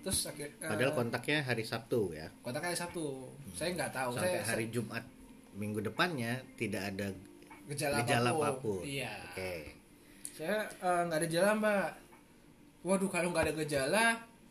terus 0.00 0.28
akhir 0.28 0.52
Padahal 0.58 0.92
eh, 0.92 0.96
kontaknya 0.96 1.38
hari 1.40 1.64
Sabtu 1.64 2.12
ya. 2.12 2.28
kontak 2.40 2.60
hari 2.62 2.76
Sabtu 2.76 3.24
saya 3.52 3.72
nggak 3.72 3.90
tahu 3.90 4.10
Sampai 4.14 4.30
saya 4.30 4.44
hari 4.46 4.66
Jumat 4.68 5.04
minggu 5.52 5.80
depannya 5.80 6.44
tidak 6.54 6.82
ada 6.86 7.08
gejala, 7.66 8.00
gejala 8.00 8.30
apa 8.30 8.36
pun. 8.36 8.44
apa 8.44 8.50
pun. 8.60 8.80
iya 8.84 9.12
Oke. 9.32 9.79
Saya 10.40 10.64
eh, 10.64 11.00
nggak 11.04 11.18
ada 11.18 11.26
gejala 11.26 11.50
mbak 11.54 11.88
waduh 12.80 13.06
kalau 13.06 13.28
nggak 13.28 13.44
ada 13.44 13.54
gejala 13.60 14.04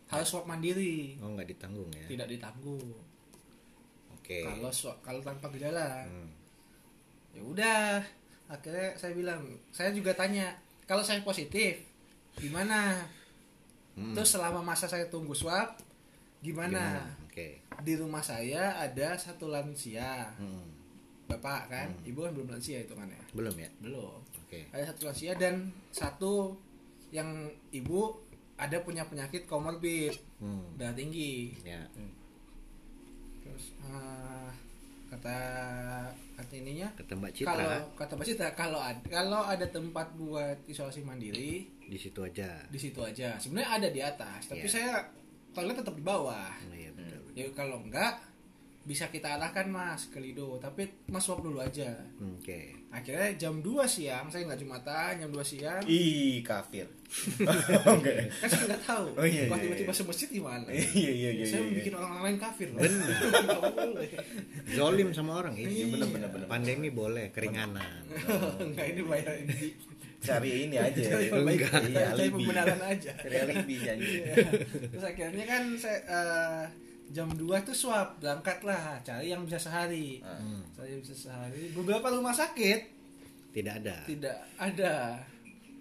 harus 0.05 0.27
swab 0.27 0.45
mandiri 0.45 1.17
Oh 1.17 1.33
nggak 1.33 1.49
ditanggung 1.49 1.89
ya. 1.91 2.05
tidak 2.07 2.27
ditanggung 2.29 2.85
Oke. 4.11 4.45
kalau 4.45 4.69
swab 4.69 4.97
kalau 5.01 5.17
tanpa 5.19 5.49
gejala 5.49 6.05
Hmm. 6.05 6.29
ya 7.31 7.41
udah 7.41 7.97
akhirnya 8.47 8.93
saya 8.95 9.13
bilang 9.13 9.41
saya 9.69 9.89
juga 9.89 10.13
tanya 10.13 10.53
kalau 10.85 11.01
saya 11.01 11.21
positif 11.21 11.81
gimana 12.35 13.01
Hmm. 13.93 14.13
terus 14.13 14.29
selama 14.31 14.61
masa 14.63 14.85
saya 14.85 15.03
tunggu 15.05 15.33
swab 15.33 15.73
gimana, 16.39 17.03
Oke. 17.21 17.59
di 17.83 17.93
rumah 17.93 18.21
saya 18.21 18.77
ada 18.79 19.11
satu 19.13 19.49
lansia 19.49 20.29
Hmm. 20.37 20.63
bapak 21.25 21.67
kan 21.67 21.89
ibu 22.03 22.21
kan 22.21 22.31
belum 22.31 22.47
lansia 22.47 22.79
itu 22.79 22.93
kan 22.93 23.05
ya 23.05 23.21
Belum 23.33 23.51
ya? 23.53 23.69
belum 23.79 24.17
Oke. 24.49 24.65
ada 24.67 24.83
satu 24.83 25.01
lansia 25.05 25.33
dan 25.35 25.55
satu 25.89 26.57
yang 27.09 27.29
ibu 27.69 28.17
ada 28.55 28.81
punya 28.81 29.05
penyakit 29.05 29.45
komorbid 29.45 30.17
Hmm. 30.37 30.73
darah 30.73 30.91
tinggi 30.91 31.53
Ya. 31.61 31.85
terus 33.39 33.75
eh, 33.79 34.49
kata 35.07 35.37
kata 36.33 36.53
ininya 36.55 36.87
Kata 36.95 37.13
Mbak 37.13 37.31
Citra 37.31 37.51
kalau 37.51 37.81
kata 37.93 38.11
Mbak 38.13 38.25
Citra 38.25 38.49
kalau 38.53 38.79
ada 38.79 39.01
kalau 39.03 39.41
ada 39.43 39.65
tempat 39.65 40.07
buat 40.15 40.57
isolasi 40.65 41.01
mandiri 41.01 41.65
di 41.83 41.97
situ 41.97 42.21
aja. 42.21 42.61
di 42.65 42.77
situ 42.77 42.99
aja 42.99 43.35
sebenarnya 43.35 43.69
ada 43.75 43.87
di 43.89 43.99
atas 43.99 44.47
tapi 44.47 44.63
Iya. 44.63 44.71
saya 44.71 44.93
kalau 45.51 45.73
tetap 45.73 45.91
di 45.91 46.01
bawah 46.01 46.53
Oh, 46.63 46.73
iya 46.73 46.89
betul. 46.91 47.19
ya 47.33 47.45
kalau 47.51 47.81
enggak 47.81 48.21
bisa 48.89 49.05
kita 49.07 49.37
arahkan 49.37 49.69
mas 49.69 50.09
ke 50.09 50.17
Lido 50.17 50.57
tapi 50.57 50.89
mas 51.13 51.21
swab 51.21 51.45
dulu 51.45 51.61
aja 51.61 51.93
Oke. 52.17 52.73
akhirnya 52.89 53.37
jam 53.37 53.61
2 53.61 53.69
siang 53.85 54.25
saya 54.27 54.49
nggak 54.49 54.65
jumatan 54.65 55.21
jam 55.21 55.29
2 55.29 55.37
siang 55.45 55.77
Ih, 55.85 56.41
kafir. 56.41 56.89
Oke. 57.93 58.13
kan 58.41 58.49
saya 58.49 58.65
nggak 58.73 58.81
tahu 58.81 59.13
Oh, 59.13 59.25
iya, 59.29 59.45
iya, 59.45 59.53
tiba-tiba 59.61 59.93
iya. 59.93 59.99
semasjid 60.01 60.29
gimana 60.33 60.65
Iya, 60.73 60.89
iya, 61.13 61.29
iya. 61.37 61.45
saya 61.45 61.69
iya. 61.69 61.77
bikin 61.77 61.93
orang 61.93 62.17
lain 62.17 62.37
kafir. 62.41 62.67
Benar. 62.73 63.09
Zolim 64.77 65.13
sama 65.13 65.37
orang 65.37 65.53
Iya, 65.53 65.69
ini. 65.69 65.93
bener, 65.93 66.09
bener, 66.09 66.29
bener. 66.33 66.47
Pandemi 66.49 66.89
boleh, 66.89 67.29
keringanan. 67.29 68.09
Enggak 68.65 68.85
ini 68.89 69.01
bayar 69.05 69.33
ini. 69.37 69.77
Cari 70.19 70.51
ini 70.65 70.75
aja. 70.81 70.97
Cari 70.97 71.25
ya. 71.29 71.31
perbaikan, 71.31 71.81
Iya, 71.85 72.07
cari 72.17 72.29
pembenaran 72.33 72.81
aja. 72.81 73.11
Cari 73.21 73.35
alibi 73.37 73.75
janji. 73.79 74.17
Iya. 74.25 74.33
Terus 74.97 75.05
akhirnya 75.05 75.45
kan 75.45 75.63
saya 75.77 75.97
eh, 76.09 76.63
jam 77.09 77.27
2 77.29 77.41
tuh 77.65 77.73
swab 77.73 78.21
berangkat 78.21 78.61
lah 78.61 79.01
cari 79.01 79.33
yang 79.33 79.41
bisa 79.45 79.57
sehari. 79.57 80.21
Ah. 80.21 80.37
Hmm. 80.37 80.61
Saya 80.73 80.95
bisa 81.01 81.13
sehari. 81.13 81.73
Beberapa 81.73 82.13
rumah 82.13 82.33
sakit 82.33 82.79
Tidak 83.49 83.73
ada. 83.81 83.97
tidak 84.05 84.37
ada. 84.61 85.17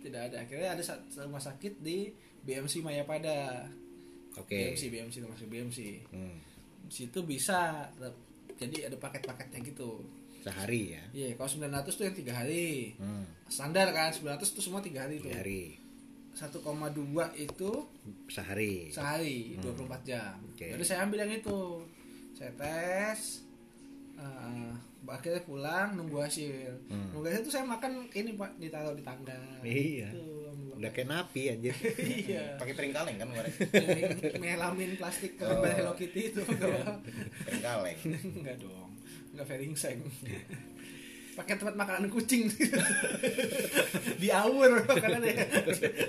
Tidak 0.01 0.21
ada. 0.33 0.37
Akhirnya 0.41 0.73
ada 0.73 0.83
satu 0.83 1.29
rumah 1.29 1.43
sakit 1.43 1.85
di 1.85 2.09
BMC 2.49 2.81
Mayapada. 2.81 3.69
Oke. 4.41 4.73
BMC 4.73 4.89
BMC 4.89 5.15
rumah 5.21 5.37
sakit 5.37 5.53
BMC. 5.53 5.79
Hmm. 6.09 6.37
Di 6.89 6.95
situ 7.05 7.21
bisa 7.29 7.85
jadi 8.57 8.89
ada 8.89 8.97
paket-paketnya 8.97 9.61
gitu. 9.69 10.01
Sehari 10.41 10.97
ya. 10.97 11.03
Iya, 11.13 11.29
kalau 11.37 11.51
900 11.51 11.93
tuh 11.93 12.05
yang 12.09 12.17
tiga 12.17 12.33
hari. 12.33 12.97
Hmm. 12.97 13.27
Standar 13.51 13.93
kan 13.93 14.11
900 14.15 14.43
tuh 14.49 14.63
semua 14.65 14.81
tiga 14.81 15.05
hari 15.05 15.21
tuh. 15.21 15.29
Tiga 15.29 15.45
hari. 15.45 15.88
1,2 16.33 16.61
itu 17.35 17.71
Sehari. 18.27 18.89
sehari 18.89 19.57
Hmm. 19.57 19.75
24 19.75 20.03
jam. 20.07 20.35
Oke. 20.49 20.71
Jadi 20.71 20.85
saya 20.85 21.03
ambil 21.03 21.27
yang 21.27 21.33
itu. 21.35 21.83
Saya 22.33 22.55
tes 22.55 23.43
eh, 24.15 24.71
akhirnya 25.05 25.43
pulang 25.43 25.95
nunggu 25.95 26.19
hasil. 26.21 26.75
Hmm. 26.87 27.11
Nunggu 27.15 27.27
hasil 27.27 27.43
tuh 27.43 27.53
saya 27.53 27.65
makan 27.65 28.07
ini 28.13 28.35
Pak 28.35 28.59
ditaruh 28.59 28.95
di 28.95 29.03
tangga. 29.03 29.39
Iya. 29.63 30.11
Gitu, 30.15 30.27
Udah 30.79 30.91
kayak 30.95 31.11
napi 31.11 31.43
anjir. 31.51 31.75
iya. 32.31 32.55
Pakai 32.55 32.75
piring 32.75 32.95
kaleng 32.95 33.17
kan 33.19 33.27
kemarin? 33.27 33.53
Melamin 34.39 34.91
plastik 34.95 35.35
ke 35.35 35.43
Oh. 35.43 35.67
Hello 35.67 35.91
Kitty 35.99 36.31
itu 36.31 36.39
enggak. 36.47 37.03
Piring 37.03 37.63
kaleng. 37.63 37.99
enggak 38.39 38.57
dong. 38.63 38.91
Enggak 39.35 39.47
veringseng. 39.51 39.99
Pakai 41.39 41.55
tempat 41.55 41.75
makanan 41.75 42.11
kucing. 42.11 42.51
di 44.23 44.29
awur 44.29 44.83
makanan 44.83 45.23
ya. 45.23 45.47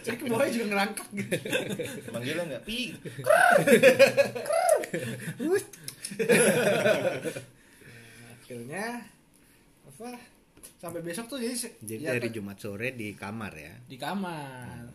Jadi 0.02 0.18
ke 0.18 0.26
juga 0.50 0.66
ngerangkak 0.68 1.08
gitu. 1.14 1.32
Manggilnya 2.10 2.44
enggak? 2.50 2.62
Pi. 2.66 2.80
akhirnya 8.34 9.06
apa 9.86 10.10
sampai 10.80 11.02
besok 11.04 11.26
tuh 11.28 11.40
jadi 11.40 11.70
Jadi 11.80 12.02
ya, 12.02 12.12
dari 12.16 12.30
ke- 12.30 12.36
Jumat 12.36 12.58
sore 12.58 12.90
di 12.92 13.14
kamar 13.14 13.54
ya. 13.54 13.74
di 13.86 13.98
kamar 14.00 14.90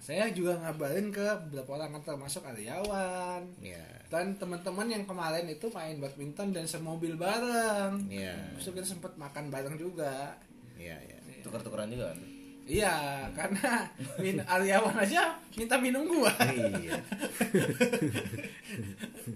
saya 0.00 0.28
juga 0.28 0.56
ngabarin 0.56 1.08
ke 1.08 1.24
beberapa 1.44 1.74
orang 1.74 1.92
kan 1.92 2.00
termasuk 2.06 2.40
Aryawan 2.42 3.42
Ya. 3.58 3.82
dan 4.06 4.32
teman-teman 4.34 4.86
yang 4.88 5.02
kemarin 5.04 5.44
itu 5.44 5.68
main 5.68 5.96
badminton 5.96 6.48
dan 6.50 6.64
semobil 6.64 7.12
bareng 7.14 8.02
Iya. 8.06 8.34
Terus 8.56 8.64
kita 8.72 8.86
sempat 8.88 9.12
makan 9.14 9.48
bareng 9.48 9.74
juga 9.74 10.32
Iya, 10.74 10.94
iya. 11.00 11.16
Tukar-tukaran 11.40 11.88
juga 11.88 12.10
kan? 12.10 12.18
iya 12.64 12.94
karena 13.32 13.86
min 14.18 14.36
Aryawan 14.38 14.96
aja 14.98 15.36
minta 15.52 15.76
minum 15.76 16.04
gua 16.04 16.28
Iya. 16.44 16.96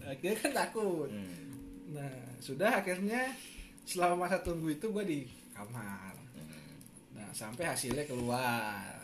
akhirnya 0.06 0.36
kan 0.38 0.50
takut 0.54 1.08
Hmm. 1.08 1.34
nah 1.92 2.08
sudah 2.38 2.78
akhirnya 2.78 3.34
selama 3.82 4.24
masa 4.24 4.38
tunggu 4.40 4.70
itu 4.70 4.86
gua 4.88 5.02
di 5.02 5.26
kamar 5.52 6.14
Hmm. 6.32 6.48
Nah, 7.12 7.28
sampai 7.30 7.64
hasilnya 7.66 8.02
keluar. 8.04 9.01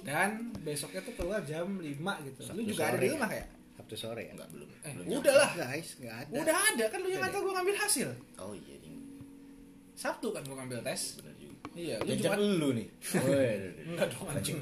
Dan 0.00 0.30
besoknya 0.60 1.00
tuh 1.02 1.14
keluar 1.14 1.40
jam 1.42 1.66
5 1.76 1.84
gitu. 2.24 2.38
Lu 2.40 2.46
Sabtu 2.46 2.62
juga 2.66 2.82
ada 2.86 2.96
di 2.96 3.06
ya? 3.06 3.12
rumah 3.14 3.30
ya? 3.30 3.44
Sabtu 3.76 3.94
sore 3.94 4.22
ya. 4.26 4.32
Enggak 4.32 4.48
belum. 4.50 4.68
Eh, 4.80 4.92
belum 4.92 5.06
udah 5.18 5.34
lah. 5.34 5.50
Guys, 5.54 5.88
nggak 5.96 6.16
ada. 6.16 6.34
Udah 6.36 6.56
ada 6.56 6.84
kan 6.86 6.98
lu 6.98 7.08
yang 7.08 7.20
ngantar 7.20 7.40
gua 7.40 7.52
ngambil 7.56 7.76
hasil. 7.76 8.08
Oh 8.36 8.52
iya, 8.52 8.76
ding. 8.78 8.96
Sabtu 9.92 10.28
kan 10.30 10.42
gua 10.44 10.56
ngambil 10.58 10.78
tes. 10.82 11.02
benar 11.16 11.34
juga. 11.36 11.56
Iya, 11.70 11.96
lu 11.96 12.08
Jajan 12.08 12.20
Jumat 12.20 12.38
lu 12.56 12.68
nih. 12.74 12.86
Waduh. 13.14 13.72
enggak 13.90 14.06
dong 14.10 14.26
anjing. 14.26 14.56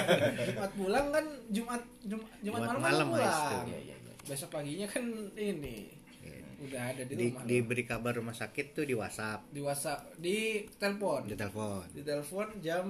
Jumat 0.48 0.70
pulang 0.72 1.06
kan 1.08 1.24
Jumat 1.48 1.82
Jumat, 2.02 2.28
Jumat 2.40 2.40
Jumat 2.40 2.60
malam, 2.60 2.76
malam, 2.76 2.80
malam 2.80 3.06
pulang. 3.10 3.64
Iya, 3.66 3.78
iya, 3.82 3.94
iya. 3.98 4.12
Besok 4.22 4.48
paginya 4.50 4.86
kan 4.86 5.04
ini 5.34 5.76
Iya. 6.22 6.46
udah 6.62 6.82
ada 6.86 7.02
di, 7.02 7.12
Di, 7.12 7.26
rumah. 7.26 7.42
lu. 7.42 7.48
diberi 7.50 7.82
kabar 7.82 8.12
rumah 8.14 8.30
sakit 8.32 8.66
tuh 8.72 8.84
di 8.86 8.94
WhatsApp, 8.94 9.50
di 9.50 9.58
WhatsApp, 9.58 10.14
di 10.16 10.36
telepon. 10.72 11.26
di 11.26 11.34
telepon, 11.34 11.82
Di 11.90 12.02
telepon 12.02 12.46
jam 12.60 12.86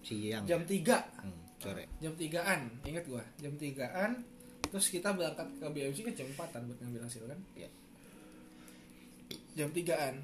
siang. 0.00 0.44
jam 0.44 0.60
3 0.60 1.20
Hmm, 1.20 1.36
sore. 1.56 1.84
jam 1.98 2.12
3-an 2.12 2.60
inget 2.82 3.04
gua 3.04 3.20
jam 3.36 3.52
3-an 3.52 4.10
terus 4.62 4.86
kita 4.88 5.10
berangkat 5.10 5.48
ke 5.52 5.66
BMC 5.66 5.98
kan 6.02 6.14
jam 6.14 6.28
4 6.30 6.62
buat 6.62 6.78
ngambil 6.78 7.02
hasil 7.04 7.24
kan 7.24 7.40
Iya. 7.54 7.68
jam 9.54 9.68
3-an 9.68 10.14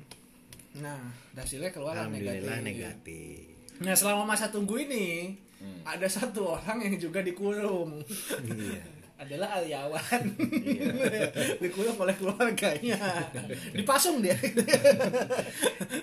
nah 0.76 1.00
hasilnya 1.34 1.70
keluar 1.70 1.96
negatif. 2.06 2.46
negatif. 2.62 3.40
nah 3.78 3.92
selama 3.92 4.24
masa 4.26 4.48
tunggu 4.48 4.76
ini 4.78 5.36
Hmm. 5.56 5.80
ada 5.88 6.04
satu 6.06 6.52
orang 6.52 6.84
yang 6.84 7.00
juga 7.00 7.20
dikurung 7.20 8.04
Iya. 8.44 8.84
adalah 9.16 9.56
Aryawan 9.56 10.22
Iya. 10.52 10.92
dikurung 11.64 11.96
oleh 11.96 12.12
keluarganya 12.12 13.00
dipasung 13.72 14.20
dia 14.20 14.36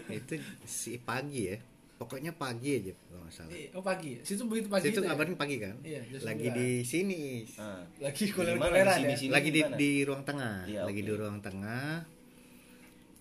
Itu 0.10 0.34
si 0.64 0.98
pagi 0.98 1.54
ya. 1.54 1.58
Pokoknya 2.04 2.32
pagi 2.34 2.70
aja 2.78 2.92
kalau 2.92 3.22
nggak 3.22 3.34
salah 3.34 3.52
Iya, 3.52 3.68
Oh 3.72 3.82
pagi. 3.82 4.12
Situ 4.20 4.44
begitu 4.44 4.68
pagi. 4.68 4.84
situ 4.86 4.94
itu 4.94 5.02
ya? 5.02 5.08
ngabarin 5.10 5.34
pagi 5.34 5.56
kan 5.58 5.76
Iya, 5.80 6.00
lagi 6.20 6.46
9. 6.46 6.54
di 6.54 6.68
sini 6.84 7.20
Is. 7.42 7.56
Ah. 7.56 7.82
Lagi 7.98 8.20
Di 8.22 8.30
mana? 8.30 8.36
koler-koleran 8.60 8.98
Di 9.00 9.06
ya. 9.06 9.18
sini 9.18 9.32
lagi 9.32 9.50
di, 9.50 9.62
di 9.74 9.92
ruang 10.02 10.22
tengah 10.22 10.56
Iya, 10.66 10.82
lagi 10.84 11.02
di 11.02 11.12
ruang 11.12 11.40
tengah 11.40 12.04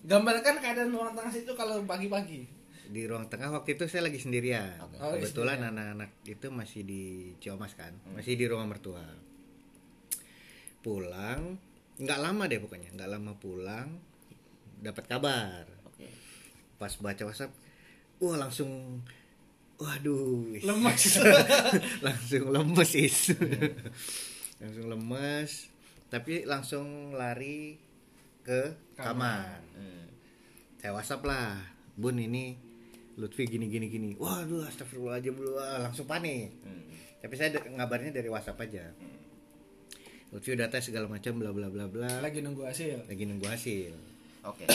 Gambarkan 0.03 0.55
keadaan 0.57 0.91
ruang 0.91 1.13
tengah 1.13 1.31
situ 1.31 1.51
kalau 1.53 1.79
pagi-pagi. 1.81 2.43
di 2.85 3.01
ruang 3.03 3.25
tengah 3.25 3.49
waktu 3.49 3.73
itu 3.73 3.87
saya 3.87 4.03
lagi 4.03 4.17
sendirian 4.17 4.75
Oke. 4.77 4.95
Oh, 4.97 5.15
kebetulan 5.15 5.57
sendirian. 5.57 5.71
anak-anak 5.73 6.09
itu 6.25 6.47
masih 6.49 6.81
di 6.83 7.03
Ciomas 7.37 7.73
kan 7.73 7.95
Hmm. 7.97 8.15
masih 8.15 8.35
di 8.35 8.45
rumah 8.45 8.67
mertua 8.67 9.01
pulang 10.79 11.55
nggak 11.95 12.19
lama 12.19 12.43
deh 12.43 12.59
pokoknya 12.59 12.89
nggak 12.91 13.09
lama 13.09 13.31
pulang 13.33 13.87
dapat 14.77 15.05
kabar 15.07 15.63
Oke. 15.85 16.11
pas 16.75 16.91
baca 16.93 17.23
WhatsApp 17.23 17.55
wah 18.17 18.37
langsung 18.37 19.01
waduh 19.75 20.53
is. 20.53 20.63
Lemas. 20.63 21.01
langsung 22.05 22.43
lemes 22.47 22.91
is 22.93 23.17
langsung 24.57 24.85
lemes 24.87 25.51
tapi 26.07 26.45
langsung 26.45 26.85
lari 27.11 27.75
ke 28.39 28.75
kamar, 28.93 29.63
Hmm. 29.73 30.05
saya 30.77 30.93
WhatsApp 30.93 31.23
lah 31.23 31.57
bun 31.93 32.15
ini 32.15 32.53
Lutfi 33.15 33.45
gini 33.45 33.65
gini 33.65 33.87
gini 33.87 34.09
waduh 34.13 34.63
astagfirullahaladzim 34.63 35.33
wah, 35.49 35.79
langsung 35.81 36.05
panik 36.05 36.53
Hmm. 36.61 36.85
tapi 37.19 37.33
saya 37.33 37.49
ngabarnya 37.55 38.13
dari 38.13 38.27
WhatsApp 38.27 38.61
aja 38.61 38.91
Lutfi 40.29 40.53
udah 40.53 40.67
tes 40.67 40.81
segala 40.83 41.05
macam 41.05 41.33
bla 41.35 41.49
bla 41.49 41.67
bla 41.67 41.85
bla 41.85 42.09
Lagi 42.19 42.41
nunggu 42.41 42.63
hasil. 42.63 43.05
lagi 43.05 43.23
nunggu 43.23 43.45
hasil 43.45 43.93
Oke. 44.43 44.65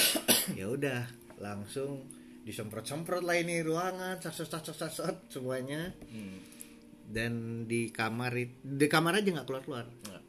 ya 0.54 0.64
udah 0.66 1.04
langsung 1.36 2.02
disemprot-semprot 2.48 3.20
lah 3.20 3.36
ini 3.36 3.60
ruangan 3.60 4.16
sasot 4.18 4.48
sasot 4.48 4.72
sasot 4.74 5.16
semuanya 5.28 5.92
Hmm. 6.08 6.40
dan 7.08 7.32
di 7.64 7.88
kamar 7.88 8.32
di 8.58 8.86
kamar 8.86 9.20
aja 9.20 9.28
nggak 9.30 9.44
keluar 9.44 9.62
keluar 9.62 9.84
Nggak. 9.84 10.24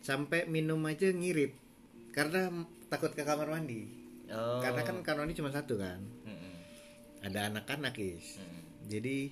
sampai 0.00 0.48
minum 0.48 0.80
aja 0.82 1.12
ngirit 1.12 1.52
karena 2.10 2.48
takut 2.88 3.12
ke 3.12 3.22
kamar 3.22 3.44
mandi 3.46 3.84
Oh. 4.28 4.60
karena 4.60 4.80
kan 4.82 5.00
kamar 5.00 5.24
mandi 5.24 5.36
cuma 5.36 5.48
satu 5.48 5.76
kan 5.76 6.00
Hmm. 6.24 6.56
ada 7.22 7.48
anak-anak 7.48 7.92
is 7.98 8.36
Hmm. 8.36 8.88
jadi 8.88 9.28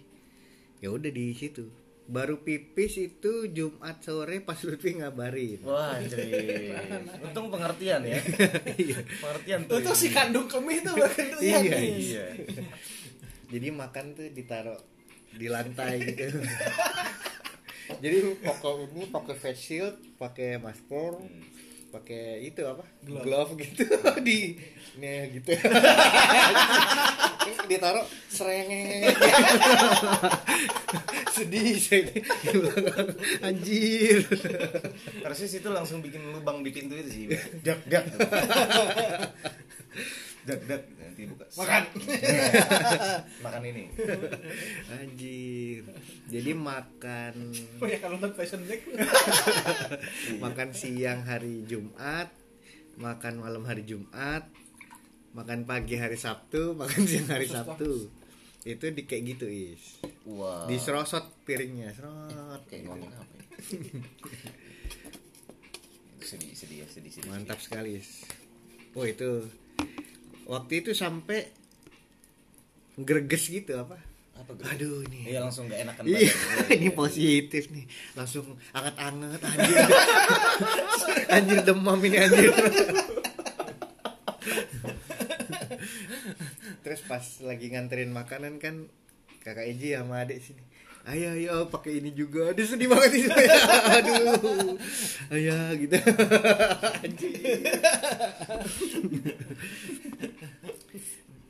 ya 0.78 0.92
udah 0.92 1.08
di 1.08 1.32
situ 1.32 1.64
baru 2.06 2.38
pipis 2.40 2.96
itu 2.96 3.50
Jumat 3.50 3.98
sore 3.98 4.38
pas 4.38 4.54
Lutfi 4.62 4.94
ngabarin 4.94 5.58
Wah, 5.62 5.98
anjir. 5.98 6.22
Untung 7.18 7.50
pengertian 7.50 8.06
ya. 8.06 8.22
pengertian 9.18 9.66
tuh. 9.66 9.82
Itu 9.82 9.90
si 9.92 10.14
kandung 10.14 10.46
kemih 10.46 10.86
itu 10.86 10.92
bahkan 10.94 11.26
tuh 11.34 11.40
Iya. 11.42 11.58
Iya. 11.76 12.26
jadi 13.46 13.68
makan 13.70 14.14
tuh 14.14 14.26
ditaruh 14.30 14.78
di 15.34 15.46
lantai 15.46 15.98
gitu 16.02 16.30
jadi 18.02 18.16
pokok 18.40 18.90
ini 18.90 19.06
pakai 19.10 19.34
face 19.34 19.60
shield 19.60 19.94
pakai 20.16 20.58
masker 20.58 21.12
pakai 21.96 22.44
itu 22.44 22.60
apa 22.60 22.84
glove, 23.00 23.56
gitu 23.56 23.88
di 24.26 24.60
ini 24.96 25.40
gitu 25.40 25.52
ditaruh 27.70 28.06
serengeng 28.30 29.10
sedih 31.36 31.76
belakang. 32.52 33.08
anjir 33.42 34.24
Harusnya 35.24 35.48
situ 35.50 35.68
langsung 35.68 36.00
bikin 36.00 36.22
lubang 36.32 36.62
di 36.62 36.70
pintu 36.72 36.96
itu 36.96 37.10
sih. 37.10 37.24
Dak 37.60 37.80
dak. 37.90 38.04
Dak 40.46 40.60
dak 40.70 40.82
nanti 40.94 41.22
buka. 41.26 41.44
Makan. 41.58 41.82
Makan 43.44 43.62
ini. 43.66 43.84
anjir 44.94 45.82
jadi 46.30 46.50
makan 46.54 47.34
Oh 47.82 47.86
ya 47.90 47.98
kalau 47.98 48.18
nonton 48.18 48.32
Fashion 48.38 48.62
Week. 48.70 48.86
makan 50.44 50.70
siang 50.70 51.26
hari 51.26 51.66
Jumat, 51.66 52.30
makan 52.94 53.42
malam 53.42 53.66
hari 53.66 53.82
Jumat, 53.82 54.46
makan 55.34 55.66
pagi 55.66 55.98
hari 55.98 56.14
Sabtu, 56.14 56.78
makan 56.78 57.02
siang 57.04 57.26
hari 57.26 57.50
Sabtu. 57.50 58.06
Itu 58.66 58.90
di 58.90 59.06
kayak 59.06 59.38
gitu 59.38 59.46
is. 59.46 60.02
Wah. 60.26 60.66
Diserosot 60.66 61.22
piringnya, 61.46 61.94
serot. 61.94 62.66
Kayak 62.66 62.90
ngomong 62.90 63.14
apa 63.14 63.34
ya? 63.38 63.46
sedih 66.26 66.50
sedih 66.58 66.82
sedih 66.90 67.12
sedih. 67.14 67.30
Mantap 67.30 67.62
sekali 67.62 68.02
is. 68.02 68.26
Oh 68.98 69.06
itu 69.06 69.46
waktu 70.46 70.72
itu 70.80 70.94
sampai 70.94 71.50
greges 72.96 73.50
gitu 73.50 73.76
apa? 73.76 73.98
Apa 74.36 74.52
gitu? 74.54 74.64
Aduh 74.68 75.00
ini. 75.08 75.32
Iya 75.32 75.40
langsung 75.44 75.66
gak 75.68 75.80
enakan 75.82 76.04
Iya, 76.06 76.32
ini 76.78 76.88
positif 76.92 77.68
nih. 77.72 77.84
Langsung 78.14 78.56
anget-anget 78.72 79.40
anjir. 79.42 79.76
anjir 81.34 81.58
demam 81.66 82.00
ini 82.04 82.16
anjir. 82.20 82.52
Terus 86.86 87.00
pas 87.10 87.24
lagi 87.42 87.66
nganterin 87.74 88.14
makanan 88.14 88.62
kan 88.62 88.86
kakak 89.42 89.66
Eji 89.74 89.98
sama 89.98 90.22
adik 90.22 90.38
sini. 90.38 90.62
Ayo 91.06 91.38
ayo 91.38 91.70
pakai 91.70 92.02
ini 92.02 92.10
juga. 92.14 92.50
Aduh 92.50 92.66
sedih 92.66 92.90
banget 92.90 93.22
itu. 93.22 93.30
Aduh. 93.30 94.74
Ayo 95.30 95.54
gitu. 95.78 95.98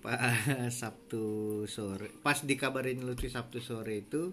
Pas 0.07 0.71
Sabtu 0.87 1.67
sore, 1.67 2.07
pas 2.23 2.39
dikabarin 2.39 3.03
Lutfi 3.03 3.27
Sabtu 3.27 3.59
sore 3.59 4.07
itu 4.07 4.31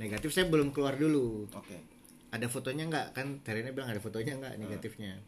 negatif 0.00 0.32
saya 0.32 0.48
belum 0.48 0.72
keluar 0.72 0.96
dulu. 0.96 1.44
Oke. 1.52 1.76
Ada 2.32 2.48
fotonya 2.48 2.88
nggak 2.88 3.06
kan? 3.12 3.44
Terina 3.44 3.76
bilang 3.76 3.92
ada 3.92 4.00
fotonya 4.00 4.40
nggak 4.40 4.56
negatifnya. 4.56 5.20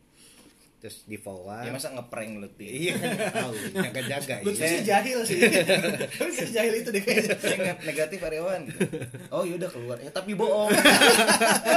Terus 0.81 1.05
di 1.05 1.21
forward. 1.21 1.69
Ya 1.69 1.75
masa 1.75 1.93
ngeprank 1.93 2.41
lu 2.41 2.49
Pi? 2.57 2.89
Iya 2.89 2.97
tahu 3.29 3.53
jaga-jaga. 3.85 4.35
Lu 4.41 4.57
iya. 4.57 4.67
sih 4.73 4.81
jahil 4.89 5.19
sih. 5.29 5.41
Lu 6.25 6.31
sih 6.33 6.49
jahil 6.49 6.73
itu 6.81 6.89
deh 6.89 7.03
kayaknya. 7.05 7.37
Nggak 7.37 7.79
negatif 7.85 8.19
karyawan 8.25 8.61
gitu. 8.73 8.81
Oh 9.29 9.45
yaudah 9.45 9.69
keluar 9.69 10.01
ya 10.01 10.09
tapi 10.09 10.33
bohong. 10.33 10.73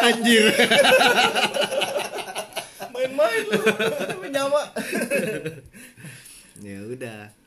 Anjir. 0.07 0.47
Main-main 2.95 3.43
lu. 3.51 3.59
Nyawa. 4.31 4.63
ya 6.63 6.79
udah. 6.87 7.40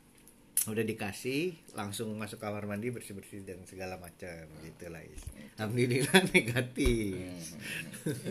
Udah 0.64 0.80
dikasih 0.80 1.52
langsung 1.76 2.16
masuk 2.16 2.40
kamar 2.40 2.64
mandi 2.64 2.88
bersih-bersih 2.88 3.44
dan 3.44 3.60
segala 3.68 4.00
macam 4.00 4.48
gitu 4.64 4.88
lah. 4.88 5.04
Is. 5.04 5.20
Alhamdulillah 5.60 6.20
negatif. 6.36 7.52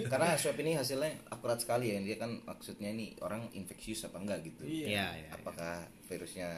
Karena 0.10 0.34
swab 0.34 0.58
ini 0.58 0.74
hasilnya 0.74 1.14
akurat 1.30 1.62
sekali 1.62 1.94
ya. 1.94 2.02
Dia 2.02 2.18
kan 2.18 2.42
maksudnya 2.42 2.90
ini 2.90 3.14
orang 3.22 3.46
infeksius 3.54 4.10
apa 4.10 4.18
enggak 4.18 4.42
gitu. 4.50 4.66
Iya. 4.66 4.88
Iya, 4.90 5.08
iya. 5.22 5.30
Apakah 5.38 5.86
virusnya 6.10 6.50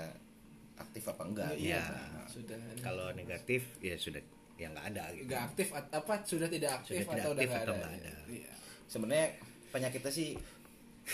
aktif 0.79 1.03
apa 1.11 1.23
enggak? 1.27 1.51
Iya. 1.59 1.83
Sudah. 2.31 2.59
Kalau 2.79 3.11
negatif 3.11 3.75
ya 3.83 3.99
sudah 3.99 4.23
ya 4.55 4.71
nggak 4.71 4.85
ada 4.95 5.03
gitu. 5.11 5.27
Enggak 5.27 5.43
aktif 5.51 5.67
apa 5.75 6.13
sudah 6.23 6.47
tidak 6.47 6.71
aktif 6.79 7.03
Sudah 7.03 7.05
tidak 7.11 7.19
atau 7.19 7.31
aktif 7.35 7.49
nggak 7.51 7.63
atau 7.63 7.73
ada. 7.75 7.79
nggak 7.83 7.93
ada. 7.99 8.13
Iya. 8.31 8.53
Sebenarnya 8.87 9.27
penyakitnya 9.75 10.11
sih 10.15 10.29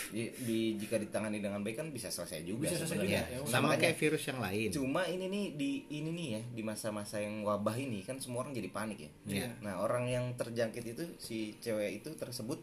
di, 0.08 0.32
di- 0.38 0.72
jika 0.74 0.96
ditangani 0.96 1.38
dengan 1.38 1.60
baik 1.60 1.76
kan 1.76 1.88
bisa 1.88 2.08
selesai 2.08 2.42
juga 2.42 2.64
Bisa 2.64 2.80
selesai 2.80 2.96
sebenarnya. 2.96 3.20
juga, 3.22 3.34
ya. 3.34 3.38
Sama 3.46 3.60
Makanya- 3.68 3.80
kayak 3.82 3.96
virus 3.98 4.22
yang 4.24 4.40
lain. 4.40 4.68
Cuma 4.70 5.02
ini 5.04 5.24
nih 5.26 5.44
di 5.52 5.70
ini 5.90 6.10
nih 6.10 6.28
ya 6.30 6.42
di 6.50 6.62
masa-masa 6.62 7.16
yang 7.16 7.40
wabah 7.42 7.74
ini 7.74 8.00
kan 8.00 8.16
semua 8.16 8.40
orang 8.40 8.52
jadi 8.52 8.68
panik 8.68 8.98
ya. 8.98 9.10
Iya. 9.26 9.48
Nah 9.60 9.78
orang 9.78 10.04
yang 10.06 10.24
terjangkit 10.32 10.84
itu 10.86 11.04
si 11.16 11.36
cewek 11.58 11.98
itu 11.98 12.08
tersebut 12.12 12.56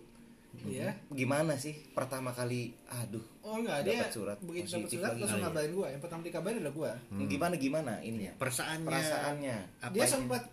Iya. 0.60 0.98
gimana 1.08 1.54
sih 1.56 1.78
pertama 1.94 2.34
kali 2.34 2.74
aduh 2.84 3.22
Oh 3.40 3.62
enggak, 3.62 3.86
dia 3.86 4.02
Dapat 4.02 4.10
surat 4.12 4.38
begitu 4.42 4.66
dapat 4.76 4.90
surat 4.90 5.04
lagi. 5.06 5.22
langsung 5.22 5.30
Oh, 5.30 5.38
iya. 5.38 5.46
ngabarin 5.48 5.72
gua. 5.72 5.88
Yang 5.88 6.02
pertama 6.02 6.22
dikabarin 6.24 6.58
adalah 6.60 6.74
gua. 6.74 6.92
gimana 7.24 7.56
gimana 7.56 7.94
ininya 8.00 8.34
Perasaannya. 8.36 8.84
perasaannya 8.84 9.58
Apa 9.80 9.94
dia 9.94 10.06
sempat 10.06 10.44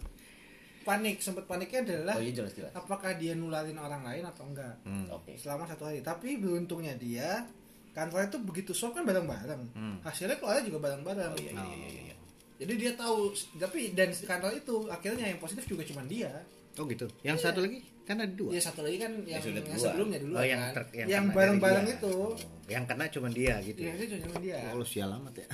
panik, 0.87 1.19
sempat 1.19 1.45
paniknya 1.45 1.83
adalah 1.83 2.15
oh 2.15 2.23
iya 2.23 2.33
jelas 2.33 2.55
jelas 2.55 2.71
apakah 2.73 3.11
dia 3.13 3.35
nularin 3.35 3.75
orang 3.75 4.01
lain 4.01 4.23
atau 4.23 4.47
enggak 4.47 4.75
Hmm. 4.87 5.11
oke 5.11 5.35
selama 5.35 5.67
satu 5.67 5.83
hari. 5.85 5.99
Tapi 6.01 6.39
beruntungnya 6.39 6.95
dia 6.95 7.43
kantornya 7.91 8.31
tuh 8.31 8.41
begitu 8.41 8.71
swab 8.71 8.95
kan 8.95 9.03
bareng-bareng. 9.03 9.63
Hmm. 9.75 9.97
Hasilnya 10.01 10.39
keluarnya 10.39 10.63
juga 10.65 10.79
bareng-bareng. 10.87 11.31
oh 11.33 11.39
iya 11.39 11.51
iya 11.51 11.65
iya, 11.67 11.89
iya, 11.89 12.03
iya. 12.07 12.17
Jadi 12.57 12.73
dia 12.79 12.93
tahu, 12.95 13.35
tapi 13.59 13.93
dan 13.93 14.09
kantor 14.15 14.53
itu 14.55 14.75
akhirnya 14.87 15.27
yang 15.27 15.37
positif 15.37 15.67
juga 15.67 15.83
cuma 15.85 16.07
dia. 16.07 16.31
Oh 16.77 16.85
gitu. 16.87 17.05
Yang 17.21 17.39
satu 17.43 17.61
lagi 17.61 17.81
kan 18.07 18.17
ada 18.17 18.31
dua. 18.31 18.55
Ya 18.55 18.63
satu 18.63 18.81
lagi 18.81 18.97
kan 18.97 19.13
yang, 19.27 19.43
sudah 19.43 19.61
yang 19.61 19.77
sebelumnya 19.77 20.19
dulu 20.23 20.35
oh 20.39 20.47
yang 20.47 20.61
kan. 20.63 20.73
ter- 20.79 20.93
yang, 21.05 21.25
dari 21.27 21.35
bareng-bareng 21.35 21.85
dia. 21.85 21.97
itu. 21.99 22.15
Oh, 22.15 22.33
yang 22.71 22.85
kena 22.87 23.05
cuma 23.11 23.29
dia 23.29 23.55
gitu. 23.61 23.81
Iya, 23.83 23.93
itu 23.99 24.17
cuma 24.23 24.37
dia. 24.39 24.57
Oh, 24.71 24.79
lu 24.79 24.87
sial 24.87 25.11
amat 25.11 25.35
ya. 25.37 25.47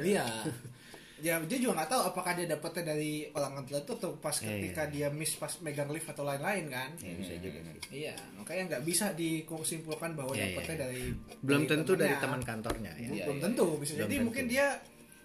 Iya. 0.00 0.26
Ya 1.20 1.36
dia 1.38 1.58
juga 1.58 1.72
nggak 1.76 1.90
tahu 1.90 2.02
apakah 2.06 2.32
dia 2.32 2.46
dapetnya 2.46 2.82
dari 2.88 3.12
orang 3.30 3.60
itu 3.62 3.76
atau 3.76 4.16
pas 4.16 4.32
Iya, 4.34 4.48
ketika 4.50 4.82
iya. 4.84 4.90
dia 4.90 5.06
miss 5.10 5.36
pas 5.36 5.52
megang 5.60 5.88
lift 5.88 6.06
atau 6.06 6.22
lain-lain 6.22 6.66
kan. 6.66 6.90
Ya, 6.98 7.12
bisa 7.14 7.36
juga 7.36 7.58
sih. 7.60 7.76
Iya, 8.02 8.14
makanya 8.34 8.62
nggak 8.66 8.82
bisa 8.82 9.12
disimpulkan 9.12 10.12
bahwa 10.12 10.32
Iya, 10.32 10.50
dapetnya 10.50 10.74
iya. 10.74 10.82
dari 10.82 11.02
Belum 11.40 11.62
tentu 11.64 11.92
dari 11.94 12.14
teman 12.16 12.40
kantornya 12.40 12.92
ya. 12.94 13.06
belum 13.06 13.16
Iya, 13.16 13.24
iya. 13.30 13.42
tentu 13.42 13.66
bisa 13.76 13.92
Belum 13.92 14.02
jadi 14.02 14.14
tentu. 14.14 14.26
mungkin 14.26 14.44
dia 14.46 14.66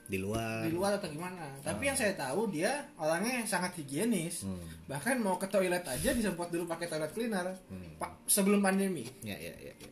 di 0.06 0.22
luar 0.22 0.62
di 0.62 0.70
luar 0.70 0.92
atau 0.94 1.10
gimana 1.10 1.50
tapi 1.66 1.90
yang 1.90 1.98
saya 1.98 2.14
tahu 2.14 2.46
dia 2.48 2.70
orangnya 2.96 3.42
sangat 3.44 3.74
higienis 3.76 4.46
Hmm. 4.46 4.62
bahkan 4.86 5.18
mau 5.18 5.34
ke 5.34 5.50
toilet 5.50 5.82
aja 5.82 6.14
disemprot 6.14 6.46
dulu 6.48 6.70
pakai 6.70 6.86
toilet 6.86 7.10
cleaner 7.10 7.58
Hmm. 7.66 7.98
pak 7.98 8.14
sebelum 8.28 8.62
pandemi 8.62 9.02
ya 9.24 9.34
ya 9.34 9.50
ya 9.56 9.74
ya. 9.74 9.88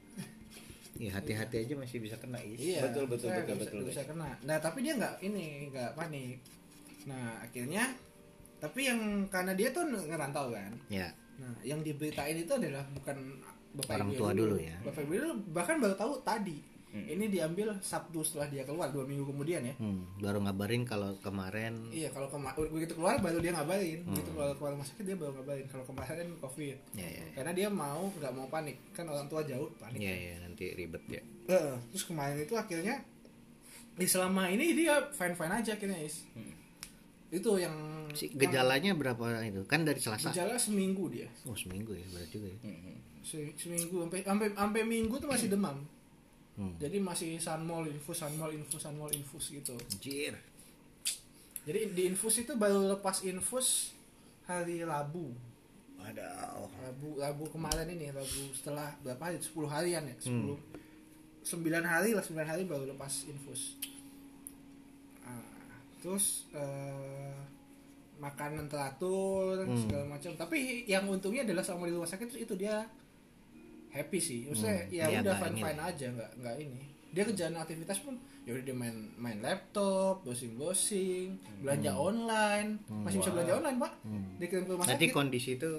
Iya, 0.94 1.10
hati-hati 1.18 1.56
aja 1.66 1.74
masih 1.74 1.98
bisa 2.06 2.16
kena 2.22 2.38
is. 2.46 2.62
Iya. 2.62 2.86
Betul, 2.86 3.10
betul, 3.10 3.34
betul, 3.34 3.56
bisa, 3.58 3.66
betul, 3.66 3.82
bisa 3.90 4.02
kena. 4.06 4.30
Nah 4.46 4.58
tapi 4.62 4.86
dia 4.86 4.94
nggak 4.94 5.16
ini 5.26 5.74
nggak 5.74 5.98
panik. 5.98 6.38
Nah 7.10 7.42
akhirnya 7.42 7.84
tapi 8.62 8.88
yang 8.88 9.00
karena 9.28 9.58
dia 9.58 9.74
tuh 9.74 9.90
ngerantau 9.90 10.54
kan? 10.54 10.72
Ya. 10.94 11.10
Nah 11.42 11.54
yang 11.66 11.82
diberitain 11.82 12.38
itu 12.38 12.54
adalah 12.54 12.86
bukan 12.94 13.18
bapak 13.74 13.98
Orang 13.98 14.10
ibu 14.14 14.20
tua 14.22 14.32
dulu. 14.38 14.56
ya. 14.62 14.78
bapak 14.86 15.02
ibu 15.02 15.14
dulu 15.18 15.34
bahkan 15.50 15.82
baru 15.82 15.98
tahu 15.98 16.14
tadi 16.22 16.62
Hmm. 16.94 17.10
ini 17.10 17.26
diambil 17.28 17.74
sabtu 17.80 18.22
setelah 18.22 18.46
dia 18.48 18.62
keluar 18.62 18.86
dua 18.88 19.02
minggu 19.02 19.26
kemudian 19.26 19.60
ya 19.60 19.74
Hmm, 19.76 20.06
baru 20.16 20.38
ngabarin 20.40 20.86
kalau 20.86 21.10
kemarin 21.18 21.90
Iya, 21.90 22.08
kalau 22.08 22.30
kema- 22.30 22.54
begitu 22.54 22.94
keluar 22.94 23.18
baru 23.18 23.38
dia 23.38 23.50
ngabarin. 23.52 24.00
Hmm. 24.00 24.14
Begitu 24.14 24.30
keluar 24.30 24.54
keluar 24.54 24.72
rumah 24.72 24.86
sakit 24.86 25.04
dia 25.04 25.16
baru 25.16 25.34
ngabarin. 25.34 25.66
Kalau 25.68 25.82
kemarin 25.84 26.28
covid. 26.38 26.78
ya 26.94 27.02
ya 27.02 27.10
ya 27.20 27.34
Karena 27.34 27.52
dia 27.52 27.68
mau 27.68 28.08
nggak 28.08 28.32
mau 28.32 28.46
panik. 28.46 28.78
Kan 28.92 29.06
orang 29.06 29.26
tua 29.26 29.42
jauh 29.42 29.74
panik. 29.76 29.98
ya, 30.00 30.14
ya, 30.14 30.36
nanti 30.40 30.70
ribet 30.72 31.02
ya 31.08 31.22
Eh, 31.50 31.74
terus 31.90 32.06
kemarin 32.06 32.38
itu 32.38 32.54
akhirnya 32.54 33.02
di 33.94 34.06
selama 34.06 34.48
ini 34.48 34.74
dia 34.74 35.02
fine 35.10 35.34
fine 35.34 35.54
aja 35.56 35.72
akhirnya 35.72 35.98
is. 35.98 36.30
Hmm. 36.32 36.54
Itu 37.32 37.58
yang 37.58 37.74
si 38.12 38.30
gejalanya 38.32 38.94
berapa 38.94 39.18
itu 39.42 39.66
kan 39.66 39.82
dari 39.82 39.98
selasa 39.98 40.30
gejala 40.30 40.54
seminggu 40.56 41.10
dia. 41.10 41.26
oh 41.44 41.54
seminggu 41.54 41.90
ya 41.92 42.06
berarti 42.08 42.30
juga 42.32 42.48
ya 42.48 42.58
Hmm. 42.64 42.96
Se- 43.20 43.56
seminggu 43.56 43.98
sampai 44.00 44.22
sampai 44.22 44.48
sampai 44.52 44.82
minggu 44.84 45.16
tuh 45.16 45.26
masih 45.26 45.50
demam. 45.50 45.74
hmm. 45.74 46.02
Jadi 46.54 46.98
masih 46.98 47.38
sunmol 47.38 47.88
infus 47.88 48.18
sunmol 48.20 48.52
infus 48.52 48.78
sunmol 48.80 49.10
infus 49.10 49.50
gitu. 49.50 49.74
Anjir. 49.74 50.38
Jadi 51.64 51.80
di 51.92 52.04
infus 52.06 52.38
itu 52.38 52.54
baru 52.54 52.92
lepas 52.92 53.24
infus 53.24 53.96
hari 54.44 54.84
Rabu. 54.84 55.34
ada 55.98 56.52
Rabu 56.84 57.16
Rabu 57.16 57.48
kemarin 57.48 57.88
ini 57.88 58.12
Rabu 58.12 58.52
setelah 58.52 58.92
berapa 59.00 59.24
hari 59.24 59.40
10 59.40 59.56
harian 59.66 60.04
ya 60.04 60.16
Hmm. 60.28 60.52
10 61.48 61.64
9 61.64 61.80
hari 61.82 62.12
lah 62.12 62.20
9 62.20 62.44
hari 62.44 62.68
baru 62.68 62.92
lepas 62.92 63.24
infus 63.24 63.80
Ah, 65.24 65.40
terus 65.98 66.52
eh, 66.52 67.32
makanan 68.20 68.68
teratur 68.68 69.64
Hmm. 69.64 69.80
segala 69.80 70.06
macam 70.12 70.36
tapi 70.36 70.84
yang 70.84 71.08
untungnya 71.08 71.48
adalah 71.48 71.64
selama 71.64 71.88
di 71.88 71.96
rumah 71.96 72.08
sakit 72.08 72.36
itu 72.36 72.52
dia 72.54 72.84
happy 73.94 74.18
sih 74.18 74.40
maksudnya 74.46 74.82
Hmm. 74.82 74.90
ya 74.92 75.06
Dia 75.08 75.20
udah 75.22 75.36
fine 75.38 75.52
ini 75.52 75.62
fine 75.62 75.82
aja 75.84 76.06
nggak 76.10 76.32
nggak 76.36 76.56
ini 76.60 76.82
dia 77.08 77.24
kerjaan 77.24 77.54
aktivitas 77.56 77.98
pun 78.00 78.16
ya 78.44 78.52
udah 78.52 78.64
dia 78.64 78.76
main 78.76 78.96
main 79.16 79.38
laptop 79.40 80.20
browsing 80.20 80.54
browsing 80.54 81.30
belanja 81.62 81.94
online 81.94 82.82
Hmm. 82.84 83.06
masih 83.06 83.18
bisa 83.20 83.32
belanja 83.32 83.54
online 83.56 83.78
pak 83.80 83.92
Hmm. 84.02 84.26
dikirim 84.36 84.64
ke 84.64 84.72
rumah 84.72 84.84
Nanti 84.84 84.98
sakit 85.00 85.10
kondisi 85.12 85.52
itu 85.56 85.72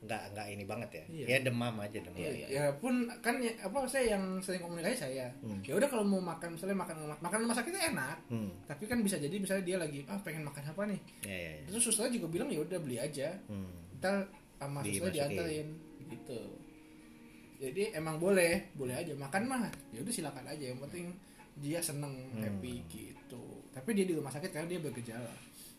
nggak 0.00 0.32
nggak 0.32 0.46
ini 0.50 0.64
banget 0.64 0.90
ya. 0.90 1.04
Iya. 1.10 1.26
Ya 1.28 1.38
demam 1.42 1.76
aja 1.76 1.98
demam. 1.98 2.16
Iya, 2.16 2.30
iya. 2.32 2.46
ya 2.48 2.64
pun 2.74 3.04
kan 3.20 3.36
ya, 3.36 3.52
apa 3.60 3.84
saya 3.84 4.16
yang 4.16 4.40
sering 4.40 4.60
komunikasi 4.60 4.96
saya 4.98 5.28
Hmm. 5.38 5.60
ya 5.60 5.76
udah 5.76 5.84
kalau 5.86 6.00
mau 6.02 6.16
makan 6.18 6.56
misalnya 6.56 6.72
makan 6.74 7.04
makan 7.14 7.38
rumah 7.38 7.52
sakit 7.54 7.68
itu 7.70 7.80
enak 7.86 8.16
Hmm. 8.26 8.48
tapi 8.64 8.84
kan 8.84 9.00
bisa 9.00 9.16
jadi 9.16 9.32
misalnya 9.34 9.60
dia 9.62 9.76
lagi 9.76 10.00
ah 10.06 10.16
pengen 10.18 10.40
makan 10.42 10.64
apa 10.66 10.82
nih 10.86 11.00
Ya 11.22 11.36
ya. 11.38 11.50
ya. 11.54 11.62
terus 11.68 11.84
susternya 11.84 12.16
juga 12.16 12.26
bilang 12.30 12.48
ya 12.48 12.60
udah 12.60 12.78
beli 12.78 12.96
aja 12.96 13.28
Hmm. 13.44 13.68
ntar 13.96 14.24
sama 14.56 14.80
susternya 14.82 15.12
diantarin 15.28 15.68
gitu 16.06 16.40
jadi 17.60 17.94
emang 17.94 18.16
boleh 18.16 18.72
boleh 18.72 18.96
aja 18.96 19.12
makan 19.14 19.44
mah 19.44 19.64
ya 19.92 20.00
udah 20.00 20.10
silakan 20.10 20.48
aja 20.48 20.64
yang 20.66 20.80
penting 20.80 21.12
dia 21.56 21.78
seneng 21.78 22.16
Hmm. 22.32 22.40
happy 22.40 22.80
gitu 22.88 23.44
tapi 23.70 23.92
dia 23.92 24.02
di 24.02 24.14
rumah 24.14 24.28
sakit 24.28 24.48
karena 24.48 24.66
dia 24.66 24.80
bergejala 24.80 25.34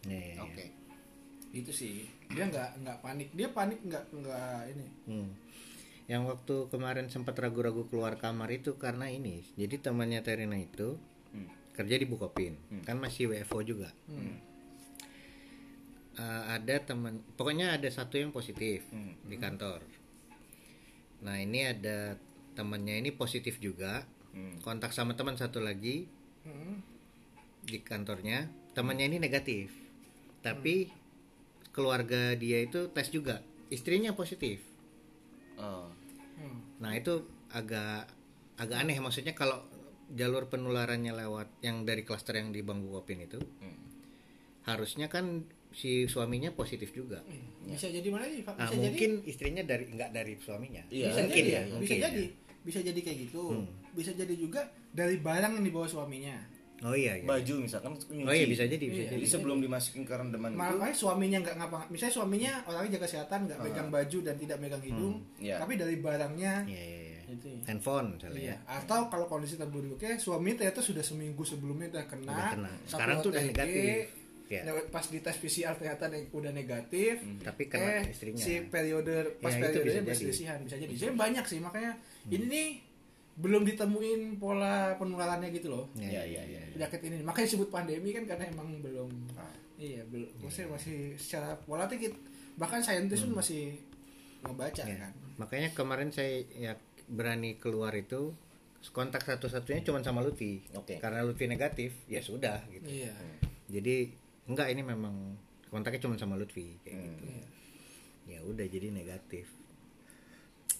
ya. 0.05 0.37
Oke. 0.39 0.65
itu 1.51 1.67
sih 1.67 2.05
dia 2.27 2.45
nggak 2.45 2.79
nggak 2.79 2.97
panik 3.01 3.29
dia 3.33 3.49
panik 3.49 3.81
nggak 3.81 4.03
nggak 4.13 4.61
ini 4.69 4.87
Hmm. 5.03 5.29
Yang 6.05 6.23
waktu 6.27 6.55
kemarin 6.67 7.07
sempat 7.07 7.35
ragu-ragu 7.35 7.87
keluar 7.87 8.15
kamar 8.15 8.51
itu 8.51 8.75
karena 8.75 9.07
ini. 9.07 9.47
Jadi 9.55 9.79
temannya 9.79 10.19
Terina 10.19 10.55
itu 10.55 10.99
Hmm. 11.31 11.47
kerja 11.71 11.95
di 11.95 12.03
Bukopin, 12.03 12.59
Hmm. 12.67 12.83
kan 12.83 12.99
masih 12.99 13.31
WFO 13.31 13.63
juga. 13.63 13.87
Hmm. 14.05 14.35
Eh, 16.11 16.43
ada 16.51 16.75
teman, 16.83 17.23
pokoknya 17.33 17.71
ada 17.71 17.87
satu 17.87 18.19
yang 18.19 18.29
positif 18.29 18.83
Hmm. 18.91 19.15
di 19.23 19.39
kantor. 19.39 19.79
Nah 21.21 21.37
ini 21.37 21.65
ada 21.65 22.17
temannya 22.51 22.99
ini 22.99 23.11
positif 23.11 23.57
juga. 23.57 24.03
Hmm. 24.31 24.57
Kontak 24.59 24.91
sama 24.91 25.13
teman 25.13 25.35
satu 25.35 25.59
lagi 25.59 26.07
Hmm. 26.41 26.81
di 27.61 27.77
kantornya 27.77 28.49
temannya 28.73 29.05
ini 29.05 29.21
negatif 29.21 29.69
tapi 30.41 30.89
keluarga 31.69 32.33
dia 32.33 32.65
itu 32.65 32.89
tes 32.89 33.13
juga 33.13 33.45
istrinya 33.69 34.09
positif 34.11 34.65
Oh. 35.53 35.85
Hmm. 36.33 36.57
nah 36.81 36.97
itu 36.97 37.21
agak 37.53 38.09
agak 38.57 38.77
aneh 38.81 38.97
maksudnya 38.97 39.37
kalau 39.37 39.61
jalur 40.09 40.49
penularannya 40.49 41.13
lewat 41.13 41.61
yang 41.61 41.85
dari 41.85 42.01
klaster 42.01 42.33
yang 42.33 42.49
di 42.49 42.65
Bangku 42.65 42.89
Kopin 42.89 43.21
itu 43.21 43.37
Hmm. 43.61 43.77
harusnya 44.63 45.05
kan 45.05 45.45
si 45.71 46.03
suaminya 46.05 46.51
positif 46.51 46.91
juga 46.91 47.23
Iya. 47.23 47.71
bisa 47.71 47.87
jadi 47.89 48.07
mana 48.07 48.27
sih 48.27 48.41
Pak? 48.41 48.53
nah 48.53 48.65
bisa 48.65 48.75
jadi 48.75 48.87
mungkin 48.89 49.11
istrinya 49.23 49.63
dari 49.63 49.83
nggak 49.87 50.09
dari 50.11 50.33
suaminya 50.37 50.83
Iya, 50.85 51.07
bisa 51.07 51.21
mungkin 51.21 51.35
jadi 51.37 51.49
ya 51.49 51.61
bisa 51.61 51.73
mungkin 51.73 51.95
ya. 51.95 52.03
jadi 52.05 52.23
bisa 52.61 52.79
jadi 52.81 52.99
kayak 53.01 53.17
gitu 53.23 53.43
Hmm. 53.49 53.65
bisa 53.91 54.11
jadi 54.11 54.33
juga 54.33 54.61
dari 54.89 55.15
barang 55.17 55.51
yang 55.53 55.63
dibawa 55.63 55.87
suaminya 55.87 56.35
oh 56.81 56.91
iya, 56.91 57.13
iya. 57.15 57.23
Baju 57.23 57.53
misalkan 57.61 57.93
nyuci. 57.93 58.25
oh 58.25 58.33
iya 58.33 58.45
bisa 58.45 58.63
jadi 58.63 58.81
bisa 58.81 58.99
Iya. 58.99 59.09
Jadi 59.09 59.17
jadi 59.17 59.27
sebelum 59.31 59.57
dimasukin 59.59 60.01
ke 60.01 60.11
rendaman 60.11 60.49
itu 60.49 60.59
makanya 60.59 60.91
suaminya 60.93 61.37
nggak 61.39 61.55
ngapa 61.55 61.77
misalnya 61.87 62.13
suaminya 62.13 62.51
orangnya 62.65 62.89
jaga 62.91 63.05
kesehatan 63.05 63.39
nggak 63.45 63.57
Ah. 63.57 63.63
megang 63.63 63.89
baju 63.89 64.17
dan 64.21 64.35
tidak 64.35 64.57
megang 64.57 64.83
hidung 64.83 65.15
Iya. 65.37 65.55
tapi 65.57 65.73
dari 65.75 65.95
barangnya 65.97 66.53
iya 66.67 66.81
iya 66.81 66.99
iya 67.07 67.19
itu 67.31 67.47
ya. 67.47 67.59
handphone 67.65 68.07
misalnya 68.11 68.41
Iya. 68.41 68.51
ya 68.51 68.57
atau 68.75 68.99
kalau 69.07 69.25
kondisi 69.25 69.55
terburuknya 69.55 70.17
suami 70.17 70.51
ternyata 70.51 70.79
sudah 70.79 70.99
seminggu 71.01 71.41
sebelumnya 71.41 71.87
udah 71.89 72.05
kena, 72.05 72.27
Udah 72.29 72.49
kena. 72.51 72.71
Sekarang 72.83 73.15
tuh 73.19 73.29
udah 73.31 73.39
negatif. 73.41 74.19
Ya. 74.51 74.61
nah, 74.61 74.75
pas 74.85 75.01
di 75.03 75.17
tes 75.17 75.31
PCR 75.33 75.71
ternyata 75.73 76.05
neg- 76.05 76.27
udah 76.29 76.51
negatif 76.51 77.23
tapi 77.39 77.65
kena 77.65 78.03
eh 78.03 78.11
istrinya 78.11 78.35
si 78.37 78.59
periode 78.63 79.39
pas 79.39 79.49
Ya, 79.49 79.63
itu 79.63 79.79
bisa 79.79 79.79
periodenya 79.79 79.95
jadi. 79.95 80.09
berselisihan 80.09 80.59
bisa 80.59 80.75
jadi 80.77 80.91
jadi 80.93 81.13
banyak 81.15 81.45
sih 81.45 81.59
makanya 81.59 81.91
ini 82.27 82.45
nih 82.45 82.67
belum 83.33 83.63
ditemuin 83.63 84.21
pola 84.37 84.93
penularannya 84.95 85.49
gitu 85.49 85.71
loh 85.71 85.87
Iya, 85.95 86.19
Iya, 86.21 86.43
iya, 86.43 86.59
iya. 86.59 86.61
penyakit 86.69 86.99
ini 87.01 87.15
makanya 87.21 87.47
disebut 87.47 87.69
pandemi 87.69 88.11
kan 88.11 88.23
karena 88.25 88.43
emang 88.45 88.67
belum 88.77 89.07
Ah. 89.33 89.47
iya 89.77 90.03
belum 90.03 90.27
maksudnya 90.37 90.67
masih 90.69 90.97
secara 91.15 91.55
pola 91.57 91.87
kita- 91.87 92.19
bahkan 92.53 92.79
saintis 92.79 93.23
pun 93.23 93.33
masih 93.33 93.79
ngebaca 94.41 94.83
Ya. 94.83 94.97
kan 94.99 95.13
Makanya 95.37 95.71
kemarin 95.71 96.11
saya 96.11 96.43
ya 96.51 96.75
berani 97.07 97.55
keluar 97.55 97.89
itu 97.93 98.35
kontak 98.89 99.21
satu-satunya 99.21 99.81
cuma 99.81 100.01
sama 100.01 100.19
Lutfi. 100.19 100.61
Oke. 100.73 100.97
Karena 100.97 101.21
Lutfi 101.21 101.45
negatif, 101.45 101.93
ya 102.05 102.19
sudah 102.19 102.61
gitu. 102.67 102.85
iya 102.85 103.13
Jadi 103.67 104.09
enggak 104.43 104.67
ini 104.67 104.81
memang 104.81 105.37
kontaknya 105.67 105.99
cuma 105.99 106.15
sama 106.15 106.35
Lutfi 106.35 106.77
kayak 106.81 106.93
Hmm. 106.93 107.07
gitu. 107.11 107.25
Iya. 107.25 107.45
Ya 108.27 108.39
udah 108.43 108.65
jadi 108.65 108.87
negatif. 108.89 109.45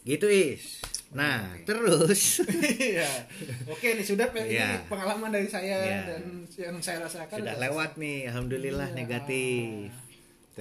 Gitu 0.01 0.25
Is. 0.25 0.81
Nah, 1.11 1.53
terus 1.61 2.41
Iya. 2.95 3.27
Oke 3.65 3.93
nih 3.93 4.03
sudah 4.03 4.25
ini 4.31 4.55
Iya. 4.55 4.81
pengalaman 4.85 5.29
dari 5.29 5.45
saya 5.45 5.77
Iya. 5.77 5.99
dan 6.07 6.23
yang 6.49 6.77
saya 6.79 7.01
rasakan 7.01 7.37
sudah 7.37 7.53
udah 7.53 7.61
lewat 7.61 7.91
nih, 7.95 8.25
alhamdulillah 8.27 8.89
Iya. 8.89 8.97
negatif. 8.97 9.91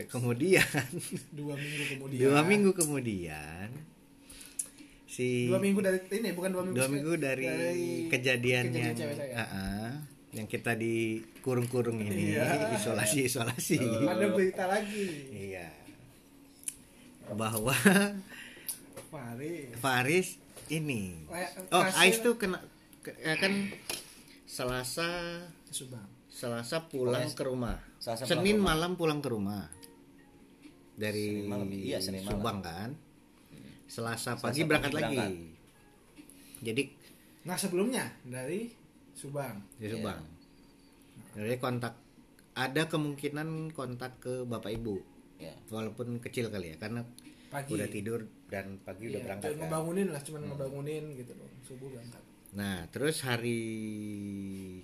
Kemudian 0.07 0.67
dua 1.39 1.55
minggu 1.55 1.85
kemudian. 1.91 2.21
dua 2.23 2.41
minggu 2.43 2.71
kemudian 2.73 3.69
si 5.05 5.51
Dua 5.51 5.59
minggu 5.59 5.81
dari 5.81 5.99
ini 6.15 6.31
bukan 6.31 6.51
dua 6.51 6.63
minggu. 6.63 6.77
dua 6.77 6.89
minggu 6.89 7.13
dari, 7.17 7.47
kejadian, 8.07 8.71
kejadian 8.71 8.87
yang 8.87 8.97
cewek 8.97 9.17
saya. 9.17 9.35
Ah-ah, 9.37 9.93
yang 10.31 10.47
kita 10.47 10.73
di 10.73 10.95
kurung-kurung 11.41 11.99
ini 11.99 12.35
Iya. 12.35 12.71
isolasi 12.73 13.27
isolasi 13.27 13.77
Ada 13.81 14.27
berita 14.31 14.65
lagi. 14.65 15.07
iya 15.29 15.67
bahwa 17.31 17.71
Faris. 19.07 19.71
Faris 19.77 20.29
ini 20.69 21.27
Kayak 21.27 21.51
oh 21.69 21.83
Ais 21.83 22.17
tuh 22.21 22.35
kena 22.37 22.59
ke- 23.01 23.15
ya 23.17 23.35
kan 23.37 23.71
Selasa 24.45 25.07
Subang. 25.69 26.07
Selasa 26.27 26.87
pulang 26.87 27.19
Pokoknya 27.21 27.35
ke 27.35 27.45
rumah 27.45 27.77
Selasa 27.97 28.23
pulang 28.23 28.31
Senin 28.33 28.57
rumah. 28.57 28.67
malam 28.69 28.91
pulang 28.95 29.19
ke 29.19 29.29
rumah 29.29 29.65
dari 30.93 31.27
Senin 31.39 31.49
malam, 31.49 31.69
iya, 31.73 31.99
Senin 31.99 32.23
malam. 32.23 32.35
Subang 32.37 32.59
kan 32.61 32.91
Selasa 33.85 34.35
Selasa 34.35 34.41
pagi 34.41 34.63
berangkat 34.63 34.91
pagi 34.91 34.97
lagi 34.97 35.17
berangkat. 35.17 35.33
jadi 36.63 36.83
Nah 37.41 37.57
sebelumnya 37.57 38.05
dari 38.23 38.69
Subang. 39.21 39.57
di 39.77 39.85
Iya. 39.85 39.91
Subang. 39.95 40.23
Jadi 41.33 41.57
kontak 41.57 41.95
ada 42.53 42.83
kemungkinan 42.85 43.49
kontak 43.71 44.19
ke 44.19 44.43
bapak 44.43 44.73
ibu 44.73 44.99
Ya. 45.37 45.53
walaupun 45.69 46.19
kecil 46.19 46.49
kali 46.49 46.73
ya 46.73 46.77
karena 46.77 47.05
Pagi. 47.49 47.71
udah 47.71 47.87
tidur 47.87 48.21
dan 48.47 48.77
pagi 48.79 49.07
udah 49.07 49.17
Iya, 49.17 49.27
berangkat 49.27 49.49
cuma 49.49 49.55
kan. 49.55 49.63
ngebangunin 49.63 50.09
lah, 50.09 50.21
cuman 50.21 50.43
ngebangunin 50.47 51.05
gitu 51.15 51.33
loh. 51.35 51.49
Subuh 51.63 51.89
berangkat. 51.89 52.23
Nah 52.53 52.89
terus 52.89 53.21
hari 53.21 53.61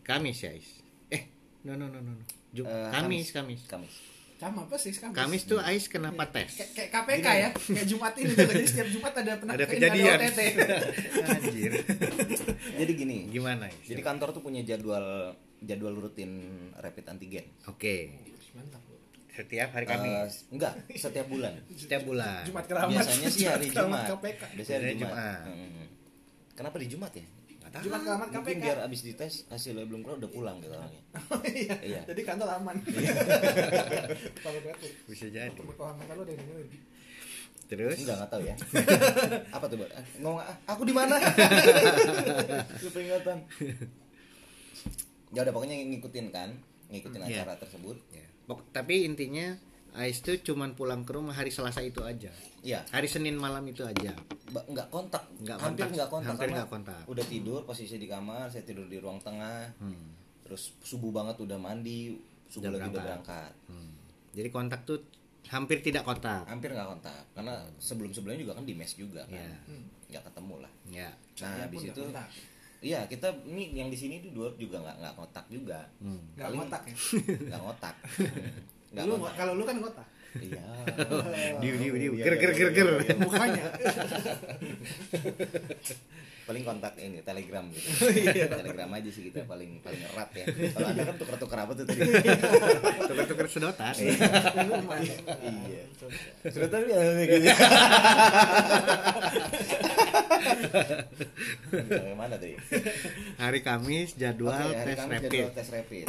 Kamis 0.01 0.39
ya 0.41 0.53
Is. 0.53 0.81
Eh 1.09 1.27
No 1.63 1.75
no 1.75 1.89
no 1.89 1.99
no. 1.99 2.13
no. 2.13 2.25
Ju- 2.53 2.63
Eh, 2.63 2.91
Kamis, 2.91 3.33
Kamis. 3.33 3.67
Kamis. 3.67 3.95
Sama 4.37 4.69
apa 4.69 4.77
sih 4.77 4.93
Kamis? 4.93 5.17
Kamis 5.17 5.43
tuh 5.49 5.59
Ais 5.65 5.89
kenapa 5.89 6.29
tes? 6.29 6.53
Kayak, 6.77 6.93
KPK 6.93 7.27
ya, 7.27 7.49
kayak 7.57 7.87
Jumat 7.89 8.13
ini 8.21 8.33
tuh. 8.37 8.49
Jadi 8.53 8.67
setiap 8.69 8.89
Jumat 8.93 9.13
ada 9.17 9.33
pernah 9.41 9.55
Ada 9.57 9.65
kejadian. 9.65 10.19
OTT. 10.21 10.41
Anjir. 11.33 11.73
Jadi 12.85 12.93
gini. 12.93 13.19
Gimana? 13.33 13.73
Ais? 13.73 13.89
Jadi 13.89 14.03
kantor 14.05 14.37
tuh 14.37 14.45
punya 14.45 14.61
jadwal 14.61 15.33
jadwal 15.65 15.97
rutin 15.97 16.33
rapid 16.77 17.09
antigen. 17.09 17.49
Oke. 17.65 18.13
Mantap. 18.53 18.85
Bu. 18.85 19.01
Setiap 19.33 19.69
hari 19.73 19.85
Kamis. 19.89 20.49
enggak, 20.53 20.73
setiap 20.97 21.27
bulan. 21.33 21.53
Setiap 21.73 22.03
bulan. 22.05 22.45
Jumat 22.45 22.65
keramat. 22.69 22.93
Biasanya 22.93 23.29
sih 23.33 23.45
hari 23.49 23.69
Jumat. 23.73 24.09
KPK. 24.17 24.43
Biasanya 24.53 24.79
hari 24.85 24.97
Jumat. 25.01 25.17
Jumat. 25.17 25.41
Hmm. 25.49 25.85
Kenapa 26.57 26.77
di 26.81 26.89
Jumat 26.89 27.13
ya? 27.17 27.25
Nggak. 27.77 27.85
Jumat 27.85 28.01
keramat 28.01 28.29
Mungkin 28.33 28.57
KPK. 28.57 28.65
biar 28.65 28.79
abis 28.83 29.01
dites 29.05 29.35
hasilnya 29.47 29.85
belum 29.85 30.01
keluar 30.01 30.17
udah 30.17 30.31
pulang 30.33 30.57
gitu 30.65 30.73
orangnya. 30.73 31.03
iya. 31.53 31.77
Iya. 31.85 32.01
Jadi 32.09 32.21
kantor 32.25 32.49
aman. 32.57 32.77
Kalau 34.45 34.59
tuh. 34.65 34.91
Bisa 35.07 35.27
jadi. 35.29 35.53
Kalau 35.53 35.93
yang 36.25 36.25
dengerin. 36.25 36.69
Terus? 37.67 37.99
Enggak, 37.99 38.17
enggak 38.23 38.31
tahu 38.31 38.43
ya. 38.47 38.57
Apa 39.59 39.65
tuh, 39.67 39.77
Mbak? 39.77 39.91
Ngomong 40.23 40.39
ah, 40.39 40.57
aku 40.71 40.83
di 40.87 40.95
mana? 40.95 41.19
Lupa 42.79 42.99
ingatan. 43.03 43.39
Ya 45.35 45.43
udah 45.43 45.53
pokoknya 45.53 45.75
ngikutin 45.75 46.27
kan, 46.31 46.55
ngikutin 46.95 47.21
Iya. 47.27 47.43
acara 47.43 47.59
tersebut. 47.59 47.99
Ya. 48.15 48.23
Tapi 48.71 49.03
intinya 49.03 49.59
Ais 49.97 50.21
tuh 50.21 50.37
cuman 50.39 50.73
pulang 50.73 51.01
ke 51.01 51.11
rumah 51.11 51.33
hari 51.33 51.49
Selasa 51.49 51.81
itu 51.81 52.01
aja. 52.03 52.29
Iya, 52.61 52.85
Hari 52.87 53.07
Senin 53.07 53.35
malam 53.35 53.65
itu 53.65 53.81
aja. 53.81 54.13
ba- 54.47 54.63
nggak 54.63 54.89
kontak, 54.89 55.25
Nggak 55.39 55.57
hampir 55.57 55.83
kontak. 55.83 55.97
nggak 55.97 56.09
kontak. 56.11 56.29
Hampir 56.29 56.43
karena 56.45 56.57
nggak 56.59 56.71
kontak. 56.71 57.01
Udah 57.07 57.25
tidur, 57.25 57.61
posisi 57.63 57.97
di 57.97 58.05
kamar, 58.05 58.47
saya 58.47 58.63
tidur 58.63 58.85
di 58.85 58.97
ruang 58.97 59.17
tengah. 59.19 59.73
Hmm. 59.77 60.13
Terus 60.43 60.77
subuh 60.81 61.11
banget 61.11 61.41
udah 61.41 61.57
mandi, 61.57 62.13
subuh 62.47 62.69
Udah 62.69 62.77
lagi 62.77 62.87
udah 62.87 63.03
berangkat. 63.03 63.51
berangkat. 63.51 63.53
Hmm. 63.73 63.93
Jadi 64.33 64.49
kontak 64.51 64.81
tuh 64.83 64.99
hampir 65.47 65.79
tidak 65.81 66.03
kontak. 66.03 66.45
Hampir 66.45 66.71
nggak 66.71 66.89
kontak, 66.89 67.23
karena 67.33 67.55
sebelum 67.77 68.11
sebelumnya 68.11 68.41
juga 68.43 68.53
kan 68.55 68.65
di 68.65 68.75
mes 68.75 68.93
juga 68.93 69.23
kan, 69.25 69.41
Iya. 69.41 69.57
nggak 70.09 70.23
ketemu 70.27 70.55
lah. 70.61 70.73
Ya. 70.87 71.09
Nah, 71.41 71.51
Ya 71.51 71.63
habis 71.65 71.81
itu, 71.83 72.03
kontak. 72.03 72.29
iya 72.79 73.01
kita 73.05 73.29
ini 73.45 73.73
yang 73.73 73.89
di 73.89 73.97
sini 73.97 74.21
di 74.21 74.31
luar 74.31 74.53
juga 74.55 74.77
nggak 74.79 74.97
nggak 75.01 75.15
kontak 75.17 75.45
juga. 75.49 75.81
Hmm. 75.99 76.21
Nggak 76.35 76.45
Paling- 76.45 76.61
ngotak 76.61 76.83
ya. 76.85 76.95
nggak 77.49 77.63
ngotak 77.63 77.95
Lu 79.05 79.15
kalau 79.37 79.53
lu 79.53 79.65
kan 79.65 79.77
ngotak. 79.77 80.07
iya 80.37 80.61
Diu 81.65 81.75
diu 81.77 81.95
diu. 81.95 82.13
Iya, 82.13 82.25
Ger 82.25 82.35
iya, 82.35 82.41
ger 82.41 82.51
iya, 82.51 82.57
ger 82.57 82.71
ger. 82.73 82.87
iya, 82.87 83.01
iya. 83.03 83.15
Mukanya. 83.19 83.65
paling 86.47 86.63
kontak 86.63 86.95
ini 87.03 87.19
telegram 87.27 87.67
gitu 87.75 87.91
Iya. 88.23 88.47
telegram 88.47 88.87
aja 88.95 89.11
sih 89.11 89.27
kita 89.27 89.43
paling 89.51 89.83
paling 89.83 89.99
erat 89.99 90.31
ya 90.31 90.47
kalau 90.71 90.89
anda 90.95 91.03
kan 91.03 91.15
tuker 91.19 91.37
tuker 91.43 91.59
apa 91.59 91.73
tuh 91.75 91.83
tadi 91.83 92.07
Tuker-tuker 93.03 93.47
sedotan. 93.51 93.91
iya 93.99 94.15
tahu 96.71 96.87
ya 96.87 97.03
gitu 97.27 97.51
mana 102.15 102.39
tadi 102.39 102.55
Hari 103.43 103.61
Kamis 103.67 104.15
jadwal 104.15 104.55
hari 104.55 104.95
tes 104.95 105.03
Kamis 105.03 105.13
rapid. 105.19 105.33
jadwal 105.35 105.51
tes 105.51 105.69
rapid. 105.75 106.07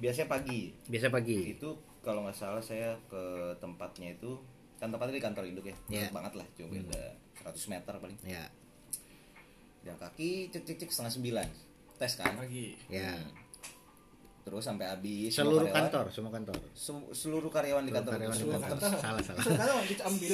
Biasanya 0.00 0.28
pagi 0.30 0.72
Biasa 0.84 1.06
pagi. 1.08 1.52
itu 1.52 1.68
kalau 2.00 2.24
nggak 2.24 2.34
salah 2.34 2.58
saya 2.58 2.96
ke 3.06 3.22
tempatnya 3.56 4.12
itu 4.12 4.32
kan 4.74 4.88
tempatnya 4.88 5.14
di 5.14 5.22
kantor 5.22 5.44
induk 5.44 5.66
ya. 5.66 5.76
Deket 5.86 6.10
banget 6.10 6.32
lah 6.34 6.46
cuma 6.54 6.72
beda 6.72 7.04
100 7.44 7.52
meter 7.70 7.92
paling 7.94 8.16
Ya. 8.22 8.44
jalan 9.80 9.96
kaki 9.98 10.30
cek 10.48 10.62
cek 10.62 10.76
cek 10.78 10.90
setengah 10.90 11.12
sembilan 11.14 11.48
tes 11.94 12.12
kan 12.14 12.32
Pagi. 12.34 12.72
Ya. 12.86 13.12
Hmm. 13.12 13.28
terus 14.40 14.64
sampai 14.64 14.88
habis 14.88 15.30
Seluruh 15.30 15.62
semua 15.62 15.68
karyawan- 15.68 15.76
kantor, 15.92 16.04
semua 16.10 16.32
kantor. 16.32 16.54
se- 16.74 17.10
seluruh 17.14 17.50
karyawan 17.50 17.84
di 17.84 17.92
kantor 17.92 18.12
karyawan 18.14 18.32
di 18.32 18.40
seluruh, 18.40 18.56
kantor. 18.58 18.78
kantor. 18.80 18.98
Salah 18.98 19.22
salah. 19.22 19.44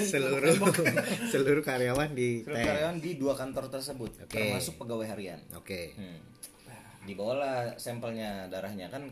Seluruh 0.07 0.55
seluruh 1.35 1.65
karyawan 1.65 2.09
di 2.13 2.29
seluruh 2.41 2.55
tes. 2.57 2.67
karyawan 2.71 2.97
di 2.97 3.11
dua 3.17 3.35
kantor 3.35 3.65
tersebut 3.69 4.11
Oke. 4.21 4.31
termasuk 4.33 4.79
pegawai 4.79 5.07
harian 5.09 5.43
Oke. 5.53 5.91
hmm. 5.93 6.19
dibawalah 7.03 7.75
sampelnya 7.77 8.47
darahnya 8.47 8.87
kan 8.89 9.11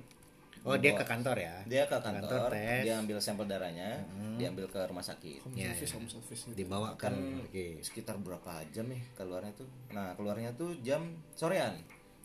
Oh, 0.64 0.74
dia 0.74 0.92
ke 0.92 1.04
kantor 1.04 1.36
ya? 1.36 1.54
dia 1.64 1.84
ke 1.84 1.92
kantor, 1.94 2.48
tes. 2.48 2.82
dia 2.82 2.96
ambil 2.96 3.20
sampel 3.20 3.44
darahnya 3.44 4.00
diambil 4.34 4.64
ke 4.64 4.80
rumah 4.82 5.00
sakit 5.00 5.44
home 5.44 5.52
Ya, 5.54 5.68
service, 5.70 5.84
ya. 5.86 5.94
home 5.94 6.08
service 6.08 6.42
gitu. 6.42 6.56
Dibawa 6.56 6.96
kan 6.96 7.12
kan. 7.12 7.44
Oke. 7.44 7.78
sekitar 7.80 8.16
berapa 8.16 8.64
jam 8.70 8.88
ya 8.88 8.96
keluarnya 9.14 9.52
tuh 9.52 9.68
nah 9.90 10.10
keluarnya 10.14 10.50
tuh 10.52 10.72
jam 10.80 11.04
sorean 11.30 11.76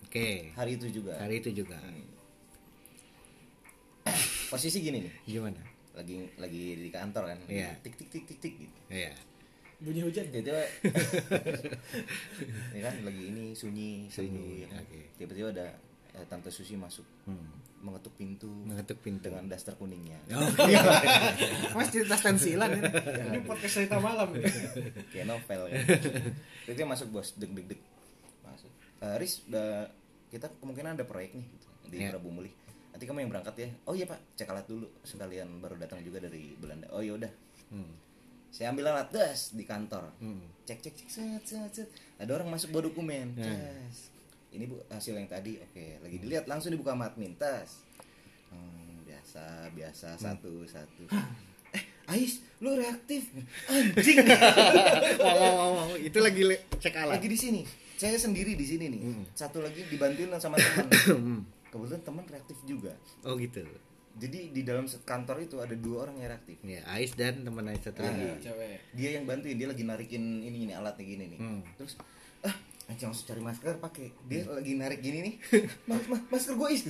Oke. 0.02 0.50
hari 0.54 0.76
itu 0.76 0.88
juga 0.90 1.20
Hari 1.20 1.36
itu 1.38 1.52
juga. 1.54 1.76
Hmm. 1.78 2.08
posisi 4.50 4.80
gini 4.80 5.04
nih 5.04 5.14
Gimana? 5.28 5.60
lagi 5.92 6.16
lagi 6.36 6.80
di 6.80 6.90
kantor 6.90 7.24
kan 7.28 7.40
Iya. 7.46 7.76
tik 7.82 7.94
tik 7.94 8.08
tik 8.08 8.24
tik 8.24 8.40
tik 8.40 8.54
gitu 8.58 8.80
Iya. 8.88 9.12
Bunyi 9.80 10.00
hujan. 10.02 10.28
jadi 10.28 10.48
ya 12.72 12.82
kan 12.86 12.96
lagi 13.02 13.24
ini 13.26 13.52
sunyi 13.52 14.08
sunyi 14.08 14.32
Sunyi, 14.32 14.64
ya 14.64 14.68
kan. 14.70 14.80
oke. 14.82 15.02
tiba-tiba 15.16 15.50
ada 15.52 15.68
eh, 16.12 16.26
tante 16.26 16.50
Susi 16.50 16.74
masuk. 16.74 17.06
Hmm. 17.26 17.68
mengetuk 17.80 18.12
pintu 18.14 18.52
Mengetuk 18.68 19.00
pintu. 19.00 19.32
dengan 19.32 19.48
daster 19.48 19.72
kuningnya. 19.74 20.20
Oh, 20.36 20.44
Mas 21.80 21.88
cerita 21.88 22.14
stensilan 22.14 22.76
ini. 22.76 22.92
Ini 23.32 23.40
podcast 23.48 23.80
cerita 23.80 23.96
malam. 23.98 24.36
kayak 25.16 25.26
novel 25.26 25.62
kan. 25.66 25.80
Dia 26.68 26.84
masuk 26.84 27.08
bos. 27.10 27.40
Deg 27.40 27.48
deg 27.50 27.72
deg. 27.72 27.80
Masuk. 28.44 28.68
Eh, 29.00 29.16
Riz 29.16 29.48
udah 29.48 29.88
kita 30.28 30.52
kemungkinan 30.60 30.94
ada 30.94 31.08
proyek 31.08 31.34
nih 31.34 31.48
gitu, 31.48 31.68
di 31.88 31.96
Iya. 31.98 32.12
Prabu 32.12 32.30
Mulih. 32.30 32.52
Nanti 32.92 33.04
kamu 33.08 33.24
yang 33.24 33.32
berangkat 33.32 33.56
ya. 33.58 33.70
Oh 33.88 33.96
iya 33.96 34.04
pak. 34.04 34.20
Cek 34.36 34.52
alat 34.52 34.68
dulu. 34.68 34.92
Sekalian 35.02 35.48
baru 35.58 35.80
datang 35.80 36.04
juga 36.04 36.20
dari 36.20 36.52
Belanda. 36.54 36.92
Oh 36.92 37.00
ya 37.00 37.16
udah. 37.16 37.32
Hmm. 37.72 37.96
saya 38.50 38.74
ambil 38.74 38.90
alat 38.90 39.08
das 39.08 39.54
di 39.54 39.64
kantor. 39.64 40.10
Hmm. 40.20 40.42
cek 40.66 40.82
cek 40.82 40.96
cek 40.98 41.08
set 41.08 41.44
set 41.46 41.72
set. 41.72 41.90
Ada 42.20 42.34
orang 42.36 42.52
masuk 42.52 42.74
bawa 42.74 42.92
dokumen. 42.92 43.40
Ya. 43.40 43.56
Ini 44.52 44.66
bu 44.66 44.82
hasil 44.88 45.14
yang 45.14 45.26
tadi 45.26 45.58
oke. 45.58 45.86
Lagi 46.00 46.18
dilihat 46.18 46.46
langsung 46.46 46.70
dibuka 46.70 46.92
sama 46.92 47.08
admin 47.08 47.34
tas 47.34 47.86
Hmm, 48.48 49.04
biasa 49.04 49.70
biasa. 49.72 50.08
Satu 50.16 50.66
satu. 50.66 51.06
Eh 51.70 51.84
Ais 52.08 52.42
lu 52.58 52.74
reaktif. 52.74 53.30
Anjing. 53.68 54.26
Oh, 55.20 55.30
oh, 55.30 55.54
oh, 55.54 55.74
oh, 55.86 55.96
itu 55.96 56.18
lagi 56.18 56.42
le- 56.44 56.66
cek 56.74 56.96
alat. 56.96 57.16
lagi 57.16 57.28
di 57.28 57.38
sini. 57.38 57.62
Saya 57.94 58.16
sendiri 58.16 58.54
di 58.54 58.64
sini 58.64 58.90
nih. 58.90 59.02
Hmm. 59.04 59.24
satu 59.32 59.60
lagi 59.60 59.86
dibantuin 59.86 60.34
sama 60.36 60.58
teman 60.60 60.88
Hmm. 61.06 61.40
kebetulan 61.70 62.02
teman 62.02 62.26
reaktif 62.26 62.58
juga. 62.64 62.94
Oh 63.22 63.36
gitu. 63.36 63.62
jadi 64.16 64.50
di 64.50 64.62
dalam 64.64 64.84
kantor 64.84 65.38
itu 65.40 65.56
ada 65.58 65.72
dua 65.72 66.04
orang 66.04 66.18
yang 66.18 66.28
reaktif. 66.30 66.58
Ya, 66.60 66.82
Ais 66.90 67.14
dan 67.14 67.40
teman 67.40 67.64
Ais 67.66 67.80
satu 67.80 68.02
lagi. 68.02 68.26
Cewek. 68.42 68.82
dia 68.92 69.10
yang 69.14 69.24
bantuin. 69.24 69.54
Dia 69.54 69.70
lagi 69.70 69.86
narikin 69.86 70.42
ini 70.42 70.66
ini 70.66 70.74
alatnya 70.74 71.06
gini 71.06 71.24
nih. 71.30 71.40
Hmm. 71.40 71.62
terus 71.76 71.94
anjing 72.90 73.08
langsung 73.08 73.28
cari 73.30 73.42
masker 73.42 73.74
pakai. 73.78 74.08
Dia 74.26 74.50
lagi 74.50 74.74
narik 74.74 75.00
gini 75.00 75.20
nih. 75.22 75.34
Mas, 75.90 76.02
mas, 76.10 76.22
masker 76.28 76.58
gue 76.58 76.70
is. 76.74 76.84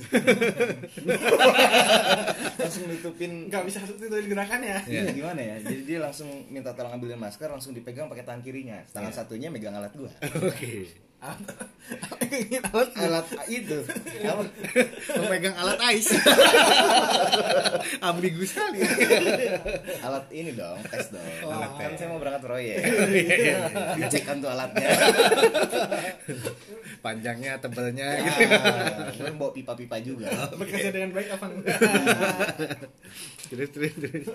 Langsung 2.56 2.84
nutupin. 2.88 3.52
Enggak 3.52 3.68
bisa 3.68 3.78
itu 3.84 4.06
gerakan 4.08 4.60
ya. 4.64 4.78
Iya. 4.88 5.12
gimana 5.12 5.40
ya? 5.40 5.56
Jadi 5.60 5.82
dia 5.84 5.98
langsung 6.00 6.28
minta 6.48 6.72
tolong 6.72 6.96
ambilin 6.96 7.20
masker 7.20 7.48
langsung 7.48 7.76
dipegang 7.76 8.08
pakai 8.08 8.24
tangan 8.24 8.40
kirinya. 8.40 8.80
Tangan 8.88 9.12
Iya. 9.12 9.18
satunya 9.20 9.48
megang 9.52 9.76
alat 9.76 9.92
gua. 9.92 10.08
Oke. 10.40 10.88
Ingin 10.88 11.09
alat 11.20 12.90
alat 12.96 13.26
itu 13.46 13.76
Memegang 15.12 15.52
alat 15.52 15.76
Ais. 15.82 16.08
Ambigu 18.00 18.40
sekali. 18.42 18.80
alat 20.00 20.24
ini 20.30 20.54
dong 20.54 20.80
tes 20.86 21.10
dong 21.10 21.20
Oh, 21.42 21.52
alat 21.52 21.70
kan 21.76 21.90
saya 21.94 22.08
mau 22.08 22.16
berangkat 22.16 22.42
proyek 22.42 22.76
dicek 23.98 24.22
kan 24.24 24.38
tuh 24.38 24.48
alatnya 24.48 24.88
Panjangnya, 27.00 27.56
tebelnya 27.58 28.08
ya, 28.12 28.28
gitu. 28.28 29.24
gue 29.24 29.32
bawa 29.34 29.52
pipa-pipa 29.52 29.96
juga 29.98 30.28
bekerja 30.52 30.88
dengan 30.90 31.10
baik 31.10 31.32
apa 31.32 31.46
enggak? 31.48 31.78
Terus 33.48 33.68
terus 33.70 33.92
terus. 33.94 34.26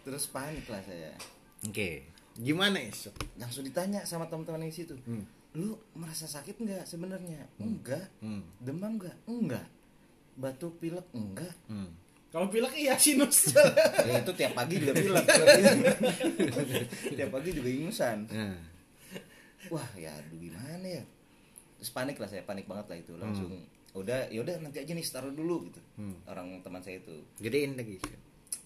terus 0.00 0.24
panik 0.26 0.66
lah 0.66 0.78
saya 0.80 1.14
Oke. 1.62 2.06
Gimana 2.32 2.78
esok? 2.80 3.12
langsung 3.36 3.62
ditanya 3.62 4.02
sama 4.02 4.24
teman-teman 4.24 4.64
yang 4.64 4.70
di 4.70 4.78
situ 4.78 4.94
Hmm. 5.02 5.26
Lu 5.50 5.74
merasa 5.98 6.30
sakit 6.30 6.56
nggak 6.56 6.84
sebenarnya? 6.86 7.42
Enggak. 7.58 8.06
Hmm. 8.22 8.46
demam 8.62 8.94
nggak? 8.96 9.16
Enggak. 9.26 9.66
Batuk 10.38 10.78
pilek? 10.78 11.06
Enggak. 11.10 11.50
Hmm. 11.66 11.90
Kalau 12.30 12.46
pilek 12.46 12.70
iya 12.78 12.94
sinus. 12.94 13.50
ya 14.08 14.22
itu 14.22 14.32
tiap 14.38 14.54
pagi 14.54 14.78
juga 14.78 14.94
pilek. 14.94 15.26
Tiap 17.18 17.30
pagi. 17.34 17.50
Juga 17.50 17.70
ingusan. 17.70 18.30
Nah. 18.30 18.58
wah 19.68 19.90
ya 19.98 20.14
aduh 20.14 20.38
gimana 20.38 20.86
ya? 20.86 21.02
Terus 21.76 21.90
panik 21.92 22.16
lah 22.16 22.30
saya 22.30 22.46
panik 22.46 22.70
banget 22.70 22.86
lah 22.86 22.98
itu. 23.02 23.12
Langsung 23.18 23.50
udah 23.90 24.30
ya 24.30 24.38
udah 24.46 24.62
nanti 24.62 24.78
aja 24.78 24.94
nih 24.94 25.02
taruh 25.02 25.34
dulu 25.34 25.66
gitu. 25.66 25.82
Hmm. 25.98 26.14
orang 26.30 26.62
teman 26.62 26.78
saya 26.78 27.02
itu. 27.02 27.26
Gedein 27.42 27.74
lagi. 27.74 27.98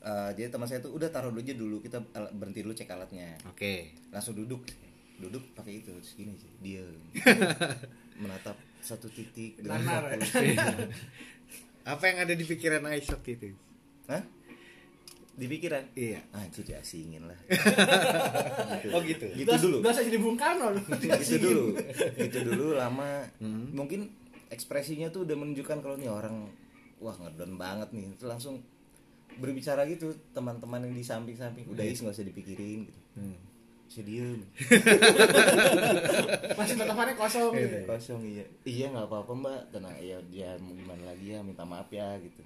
Eh, 0.05 0.31
jadi 0.37 0.53
teman 0.53 0.69
saya 0.69 0.85
itu 0.85 0.93
udah 0.93 1.09
taruh 1.09 1.33
dulu 1.33 1.41
aja 1.41 1.55
dulu 1.57 1.77
kita 1.81 2.05
al- 2.13 2.33
berhenti 2.37 2.61
dulu 2.61 2.77
cek 2.77 2.93
alatnya. 2.93 3.41
Oke. 3.49 3.97
langsung 4.13 4.37
duduk 4.37 4.61
duduk 5.15 5.43
pakai 5.55 5.79
itu 5.79 5.95
terus 5.95 6.13
gini 6.15 6.35
sih 6.35 6.51
dia 6.59 6.83
menatap 8.23 8.59
satu 8.79 9.07
titik 9.09 9.59
dengan 9.63 9.81
ya? 9.81 10.03
fokus. 10.03 10.29
Apa 11.95 12.03
yang 12.09 12.19
ada 12.25 12.33
di 12.33 12.45
pikiran 12.45 12.85
Ais 12.89 13.09
waktu 13.09 13.31
itu? 13.37 13.49
Hah? 14.09 14.23
Di 15.35 15.47
pikiran? 15.51 15.85
Iya. 15.93 16.21
Anjir 16.33 16.65
diasingin 16.65 17.27
lah. 17.27 17.39
Oh 18.95 19.01
gitu. 19.03 19.27
Gitu 19.35 19.51
dulu. 19.51 19.81
Udah 19.81 19.93
saya 19.93 20.07
jadi 20.09 20.19
Bung 20.21 20.37
Karno 20.39 20.73
gitu 20.77 21.37
dulu 21.41 21.65
gitu 22.17 22.39
dulu 22.45 22.67
lama 22.77 23.25
mungkin 23.73 24.13
ekspresinya 24.53 25.11
tuh 25.11 25.27
udah 25.27 25.35
menunjukkan 25.35 25.79
kalau 25.83 25.97
nih 25.99 26.07
orang 26.11 26.47
wah 27.03 27.17
ngedon 27.19 27.59
banget 27.59 27.91
nih 27.91 28.15
itu 28.15 28.25
langsung 28.31 28.63
berbicara 29.35 29.83
gitu 29.91 30.15
teman-teman 30.31 30.87
yang 30.87 30.95
di 30.95 31.03
samping-samping 31.03 31.67
udah 31.67 31.83
is 31.83 31.99
nggak 31.99 32.15
usah 32.15 32.27
dipikirin 32.27 32.87
gitu 32.87 33.01
Hmm. 33.15 33.39
Diem 33.95 34.41
Masih 36.55 36.75
tatapannya 36.75 37.15
kosong 37.15 37.53
gitu. 37.53 37.79
kosong 37.85 38.21
iya 38.23 38.45
iya 38.65 38.87
nggak 38.89 39.07
apa-apa 39.07 39.33
mbak 39.33 39.61
tenang 39.71 39.95
ya 39.97 40.19
dia 40.27 40.57
mau 40.59 40.73
gimana 40.73 41.03
lagi 41.07 41.27
ya 41.31 41.41
minta 41.41 41.63
maaf 41.63 41.89
ya 41.89 42.17
gitu 42.19 42.43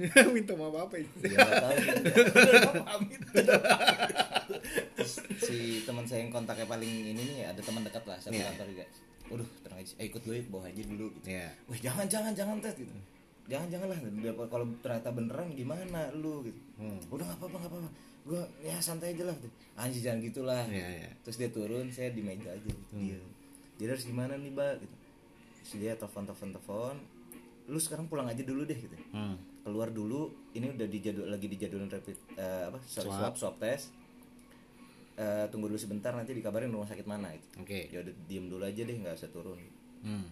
Minta 0.34 0.56
maaf 0.56 0.74
apa 0.80 0.96
itu? 0.96 1.12
ya 1.28 1.36
tahu 1.44 1.76
gitu. 3.12 3.24
Terus 4.96 5.12
si 5.38 5.56
teman 5.82 6.04
saya 6.04 6.24
yang 6.24 6.32
kontaknya 6.32 6.64
paling 6.64 6.88
ini 7.06 7.20
nih 7.20 7.38
ada 7.46 7.60
teman 7.60 7.84
dekat 7.84 8.04
lah 8.04 8.16
satu 8.16 8.32
Iya. 8.32 8.48
kantor 8.48 8.66
juga 8.70 8.86
waduh 9.30 9.46
tenang 9.62 9.78
aja 9.78 9.92
eh, 9.94 10.06
ikut 10.08 10.22
gue 10.24 10.42
bawa 10.48 10.66
aja 10.66 10.82
dulu 10.82 11.06
gitu 11.14 11.26
Iya. 11.30 11.48
Wah 11.68 11.78
jangan 11.78 12.06
jangan 12.08 12.32
jangan 12.32 12.56
tes 12.58 12.74
gitu. 12.74 12.90
Jangan 13.46 13.66
jangan 13.68 13.86
lah. 13.86 13.98
Kalau 14.46 14.66
ternyata 14.80 15.08
beneran 15.10 15.46
gimana 15.52 16.00
lu 16.12 16.42
gitu. 16.42 16.58
Hmm. 16.76 16.98
Udah 17.06 17.24
nggak 17.26 17.38
apa-apa 17.38 17.56
nggak 17.58 17.70
apa-apa. 17.70 17.90
Gue 18.24 18.42
ya 18.60 18.76
santai 18.78 19.16
aja 19.16 19.24
lah. 19.24 19.36
Gitu. 19.36 19.48
Anjir 19.74 20.00
jangan 20.04 20.20
gitulah. 20.20 20.64
Iya, 20.68 20.88
iya. 21.02 21.10
Terus 21.24 21.36
dia 21.36 21.50
turun, 21.50 21.88
saya 21.88 22.12
di 22.12 22.20
meja 22.20 22.52
aja. 22.52 22.60
Gitu. 22.60 22.84
Hmm. 22.92 23.00
Dia. 23.00 23.18
Jadi 23.80 23.90
harus 23.96 24.04
gimana 24.04 24.32
nih 24.36 24.52
mbak? 24.52 24.74
Gitu. 24.80 24.94
Terus 25.60 25.70
dia 25.80 25.92
telepon 25.96 26.24
telepon 26.28 26.48
telepon. 26.52 26.96
Lu 27.70 27.78
sekarang 27.78 28.06
pulang 28.06 28.28
aja 28.28 28.42
dulu 28.42 28.62
deh 28.64 28.76
gitu. 28.76 28.96
Hmm. 29.10 29.40
Keluar 29.62 29.88
dulu. 29.88 30.28
Ini 30.52 30.76
udah 30.76 30.88
dijadwal 30.88 31.28
lagi 31.30 31.46
dijadwalin 31.48 31.88
rapid 31.88 32.16
eh, 32.34 32.64
apa? 32.68 32.78
Sorry, 32.84 33.08
Swab. 33.08 33.18
swab 33.18 33.34
swab 33.36 33.56
test. 33.56 33.92
Eh, 35.16 35.44
tunggu 35.52 35.68
dulu 35.68 35.76
sebentar 35.76 36.12
nanti 36.12 36.32
dikabarin 36.32 36.72
rumah 36.72 36.88
sakit 36.88 37.04
mana 37.04 37.32
gitu. 37.36 37.60
Oke. 37.60 37.88
Ya 37.88 38.00
udah 38.00 38.14
diem 38.24 38.48
dulu 38.48 38.64
aja 38.64 38.80
deh 38.80 38.96
nggak 38.96 39.16
usah 39.16 39.28
turun. 39.28 39.60
Hmm. 40.00 40.28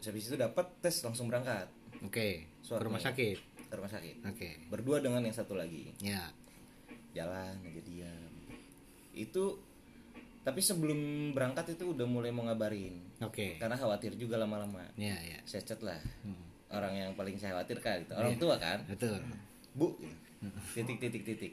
Terus 0.00 0.06
habis 0.08 0.24
itu 0.28 0.36
dapat 0.36 0.66
tes 0.80 0.96
langsung 1.00 1.28
berangkat 1.28 1.68
Oke. 2.04 2.44
Ke 2.44 2.64
Swab 2.64 2.84
rumah 2.84 3.00
nih. 3.00 3.08
sakit. 3.08 3.38
Ke 3.66 3.74
rumah 3.74 3.88
sakit 3.88 4.16
Oke. 4.24 4.48
berdua 4.68 4.98
dengan 4.98 5.20
yang 5.20 5.32
satu 5.32 5.52
lagi 5.52 5.90
Ya. 5.98 6.30
jalan 7.12 7.58
aja 7.58 7.82
diam 7.82 8.32
itu 9.12 9.44
tapi 10.40 10.60
sebelum 10.60 10.98
berangkat 11.32 11.74
itu 11.74 11.90
udah 11.90 12.04
mulai 12.04 12.30
mau 12.30 12.44
ngabarin 12.44 12.94
Oke. 13.18 13.56
karena 13.56 13.74
khawatir 13.74 14.14
juga 14.14 14.36
lama-lama 14.36 14.84
Ya, 14.94 15.16
ya. 15.18 15.38
saya 15.42 15.62
chat 15.62 15.80
lah 15.80 15.98
Hmm. 16.22 16.38
orang 16.68 16.94
yang 16.94 17.10
paling 17.12 17.34
saya 17.34 17.54
khawatirkan 17.54 18.04
gitu. 18.04 18.12
orang 18.14 18.32
Iya. 18.32 18.38
tua 18.38 18.54
kan 18.56 18.78
Betul. 18.86 19.18
bu 19.72 19.96
titik 20.70 20.98
titik 20.98 21.22
titik 21.24 21.52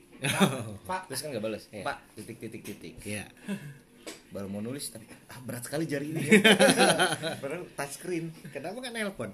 Pak, 0.83 1.07
terus 1.07 1.19
kan 1.19 1.31
nggak 1.31 1.41
balas 1.43 1.63
Iya. 1.69 1.83
pak 1.83 1.97
titik 2.13 2.37
titik 2.37 2.61
titik 2.63 2.95
Ya. 3.01 3.25
baru 4.29 4.45
mau 4.47 4.59
nulis 4.59 4.89
tapi 4.89 5.07
ah 5.27 5.39
berat 5.39 5.63
sekali 5.63 5.85
jari 5.85 6.09
ini 6.09 6.21
padahal 7.41 7.63
touchscreen 7.71 8.29
Kenapa 8.49 8.77
kan 8.79 8.91
nelpon? 8.91 9.31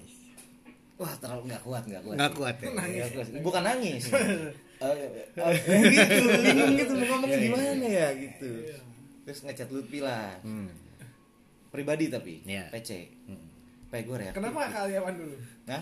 Wah 0.99 1.13
terlalu 1.15 1.41
nggak 1.47 1.63
kuat 1.63 1.83
nggak 1.85 2.03
kuat 2.03 2.15
Nggak 2.15 2.31
kuat 2.33 2.55
ya. 2.57 2.67
Nggak 2.69 3.09
kuat. 3.15 3.27
bukan 3.39 3.61
nangis 3.63 4.03
Eh, 4.79 4.95
eh, 5.35 5.53
gitu 5.91 6.23
bingung 6.39 6.71
gitu 6.73 6.91
mau 6.95 7.07
ngomongnya 7.13 7.35
gimana 7.41 7.83
ya 7.83 8.07
gitu 8.15 8.47
terus 9.23 9.43
ngechat 9.43 9.67
Lutfi 9.67 9.99
lah 9.99 10.39
Hmm. 10.39 10.71
pribadi 11.67 12.07
tapi 12.07 12.39
Iya. 12.43 12.67
PC 12.69 13.11
Hmm. 13.25 13.43
Pak 13.87 13.99
gue 14.01 14.17
ya 14.21 14.31
kenapa 14.31 14.69
kalian 14.69 15.13
dulu? 15.13 15.35
Nah, 15.65 15.81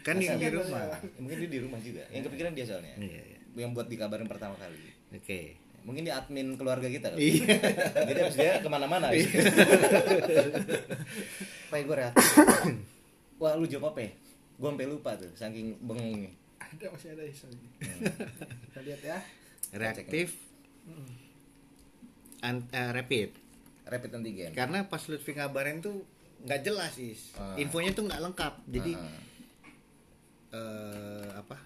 Kan 0.00 0.14
di, 0.14 0.28
Masa 0.28 0.36
di 0.36 0.52
rumah. 0.52 0.84
ya? 0.84 0.96
mungkin 1.16 1.36
dia 1.38 1.48
di 1.48 1.58
rumah 1.58 1.80
juga. 1.80 2.04
Yang 2.08 2.22
kepikiran 2.28 2.52
dia 2.52 2.64
soalnya. 2.64 2.92
Iya, 2.94 3.22
iya. 3.24 3.38
Yang 3.56 3.70
buat 3.72 3.88
dikabarin 3.88 4.28
pertama 4.28 4.52
kali. 4.54 4.76
Oke. 5.10 5.56
Mungkin 5.80 6.04
dia 6.04 6.14
admin 6.14 6.54
keluarga 6.54 6.84
kita 6.84 7.08
kali. 7.08 7.40
Iya. 7.40 7.56
Jadi 8.08 8.18
abis 8.20 8.36
dia 8.36 8.52
ke 8.58 8.68
mana-mana. 8.68 9.08
abis. 9.08 9.24
Pak 11.66 11.78
gue 11.80 11.96
ya. 11.96 12.10
Wah 13.36 13.52
lu 13.54 13.64
jawab 13.64 13.90
apa 13.90 14.00
ya? 14.00 14.10
Gue 14.54 14.68
sampai 14.68 14.86
lupa 14.86 15.10
tuh, 15.14 15.30
saking 15.32 15.78
bengongnya. 15.80 16.30
Ada 16.58 16.86
masih 16.88 17.08
ada 17.12 17.24
isu. 17.24 17.46
Hmm. 17.46 18.00
Kita 18.64 18.80
lihat 18.82 19.00
ya. 19.00 19.18
Reaktif 19.72 20.28
an- 22.40 22.68
eh, 22.68 22.90
rapid. 22.90 23.30
Rapid 23.84 24.10
antigen. 24.14 24.50
Karena 24.52 24.84
pas 24.84 25.02
Lutfi 25.02 25.32
ngabarin 25.32 25.80
tuh 25.80 26.04
nggak 26.40 26.60
jelas 26.62 26.94
is. 26.96 27.32
Ah. 27.34 27.56
Infonya 27.56 27.92
tuh 27.92 28.04
nggak 28.04 28.20
lengkap. 28.22 28.54
Jadi 28.66 28.92
Ah, 28.94 29.18
eh, 30.52 31.28
apa? 31.34 31.56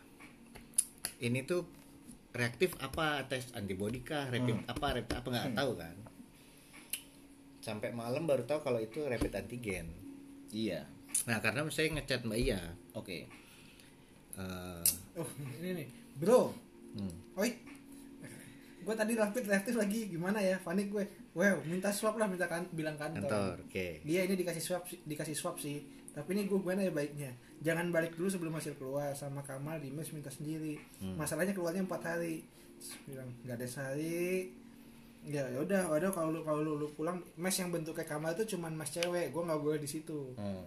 Ini 1.18 1.43
tuh 1.45 1.66
reaktif 2.30 2.78
apa 2.78 3.26
tes 3.26 3.51
antibody 3.53 4.01
kah, 4.01 4.28
rapid 4.28 4.62
apa, 4.64 4.86
rapid 4.95 5.14
apa 5.14 5.28
nggak 5.28 5.51
tahu 5.55 5.72
kan. 5.74 5.97
Sampai 7.59 7.91
malam 7.91 8.24
baru 8.24 8.45
tahu 8.45 8.62
kalau 8.62 8.78
itu 8.78 9.03
rapid 9.03 9.34
antigen. 9.34 9.91
iya. 10.49 10.86
Nah, 11.25 11.39
karena 11.41 11.66
saya 11.69 11.91
ngechat 11.91 12.23
Mbak 12.23 12.39
Iya. 12.39 12.61
Oke. 12.95 13.27
eh, 14.37 14.83
Oh, 15.16 15.29
ini 15.59 15.83
nih. 15.83 15.89
Bro, 16.14 16.55
hmm, 16.95 17.14
oi. 17.35 17.51
Gue 18.81 18.95
tadi 18.95 19.12
rapid 19.12 19.45
reaktif 19.45 19.75
lagi 19.75 20.07
gimana 20.09 20.39
ya? 20.39 20.57
Panik 20.59 20.89
gue. 20.89 21.03
Wow, 21.35 21.61
minta 21.64 21.91
swab 21.91 22.16
lah, 22.16 22.27
minta 22.27 22.47
kan 22.47 22.64
bilang 22.73 22.95
kantor. 22.95 23.27
kantor, 23.27 23.55
oke. 23.62 23.87
Dia 24.01 24.25
ini 24.25 24.35
dikasih 24.35 24.62
swab 24.62 24.83
sih- 24.85 25.03
dikasih 25.05 25.35
swab 25.35 25.59
sih. 25.59 25.83
Tapi 26.09 26.35
ini 26.35 26.47
gue 26.47 26.57
gimana 26.57 26.81
ya 26.81 26.91
baiknya? 26.91 27.31
Jangan 27.61 27.91
balik 27.91 28.14
dulu 28.14 28.27
sebelum 28.27 28.55
hasil 28.55 28.75
keluar 28.75 29.11
sama 29.12 29.43
Kamal 29.43 29.79
di 29.79 29.91
mes 29.91 30.09
minta 30.09 30.31
sendiri. 30.31 30.79
Hmm. 30.99 31.14
Masalahnya 31.14 31.53
keluarnya 31.53 31.83
empat 31.83 32.03
hari. 32.05 32.43
Terus 32.79 32.95
bilang 33.05 33.29
nggak 33.43 33.55
ada 33.55 33.66
sehari. 33.66 34.51
Ya 35.25 35.45
udah, 35.53 35.91
udah 35.93 36.11
kalau 36.11 36.31
lu 36.31 36.41
kalau 36.41 36.62
lu, 36.62 36.73
lu 36.77 36.89
pulang 36.89 37.19
mes 37.37 37.53
yang 37.53 37.69
bentuknya 37.69 38.03
Kamal 38.05 38.33
itu 38.33 38.57
cuman 38.57 38.73
mes 38.73 38.89
cewek. 38.89 39.31
Gue 39.31 39.43
nggak 39.45 39.61
boleh 39.61 39.79
di 39.79 39.87
situ. 39.87 40.33
Hmm. 40.35 40.64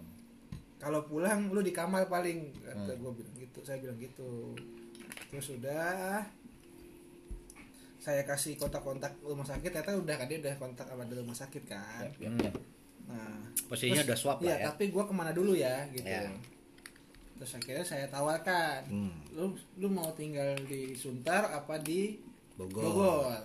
Kalau 0.82 1.06
pulang 1.06 1.46
lu 1.48 1.62
di 1.62 1.70
kamar 1.70 2.10
paling 2.10 2.50
kata 2.58 2.90
Hmm. 2.90 2.98
gue 2.98 3.12
bilang 3.22 3.36
gitu. 3.38 3.58
Saya 3.62 3.78
bilang 3.78 3.94
gitu. 3.96 4.50
Terus 5.30 5.54
udah 5.54 6.26
saya 7.96 8.26
kasih 8.26 8.58
kontak-kontak 8.58 9.14
rumah 9.22 9.46
sakit 9.46 9.70
ternyata 9.70 9.94
udah 9.94 10.14
kan 10.18 10.26
dia 10.26 10.42
udah 10.42 10.54
kontak 10.58 10.84
sama 10.84 11.06
di 11.06 11.14
rumah 11.14 11.32
sakit 11.32 11.62
kan. 11.64 12.10
Ya, 12.18 12.26
Hmm. 12.26 12.40
ya. 12.40 12.50
Nah, 13.02 13.38
Posisinya 13.64 14.02
udah 14.02 14.18
swab 14.18 14.38
lah 14.38 14.46
iya, 14.48 14.56
ya. 14.58 14.64
tapi 14.68 14.90
gue 14.90 15.04
ke 15.04 15.14
mana 15.14 15.30
dulu 15.30 15.54
ya 15.54 15.86
gitu. 15.88 16.02
Ya. 16.04 16.26
Terus 17.36 17.52
akhirnya 17.56 17.82
saya 17.84 18.06
tawarkan, 18.08 18.80
Hmm. 18.86 19.14
lu 19.32 19.46
lu 19.76 19.86
mau 19.86 20.10
tinggal 20.12 20.54
di 20.66 20.94
Sunter 20.94 21.42
apa 21.44 21.78
di 21.78 22.18
Bogor. 22.54 22.82
Bogor? 22.82 23.38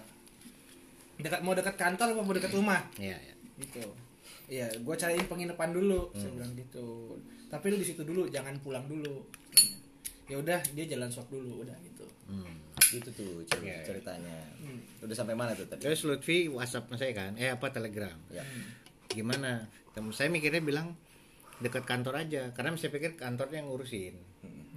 Dekat 1.18 1.42
mau 1.42 1.54
dekat 1.54 1.74
kantor 1.76 2.14
apa 2.14 2.22
mau 2.22 2.34
dekat 2.34 2.52
rumah? 2.52 2.82
Iya, 2.98 3.14
iya. 3.16 3.34
Gitu. 3.58 3.82
Iya, 4.48 4.66
gue 4.74 4.96
cariin 4.96 5.26
penginapan 5.26 5.70
dulu, 5.70 6.10
saya 6.14 6.26
Hmm. 6.26 6.36
bilang 6.36 6.52
gitu. 6.56 6.86
Tapi 7.48 7.64
lu 7.68 7.76
di 7.76 7.86
situ 7.86 8.02
dulu, 8.02 8.26
jangan 8.28 8.58
pulang 8.58 8.86
dulu. 8.86 9.22
Ya 10.26 10.36
udah, 10.36 10.60
dia 10.72 10.84
jalan 10.86 11.08
swab 11.08 11.28
dulu, 11.28 11.62
udah 11.62 11.74
gitu. 11.82 12.04
Hmm. 12.26 12.58
Itu 12.90 13.08
tuh 13.10 13.42
cer- 13.44 13.62
Iya, 13.62 13.74
iya. 13.74 13.84
ceritanya. 13.84 14.36
Hmm. 14.58 14.80
Udah 15.00 15.14
sampai 15.14 15.34
mana 15.34 15.52
tuh 15.52 15.66
tadi? 15.66 15.82
Terus 15.82 16.04
Lutfi 16.04 16.48
WhatsApp 16.48 16.88
saya 16.94 17.12
kan, 17.12 17.32
eh 17.36 17.50
apa 17.50 17.70
Telegram. 17.70 18.16
Ya. 18.30 18.42
Gimana? 19.08 19.66
Temen 19.92 20.12
saya 20.12 20.28
mikirnya 20.28 20.60
bilang 20.60 20.94
dekat 21.58 21.84
kantor 21.84 22.18
aja, 22.18 22.50
karena 22.52 22.74
saya 22.74 22.90
pikir 22.90 23.16
kantornya 23.16 23.58
yang 23.58 23.68
ngurusin. 23.68 24.14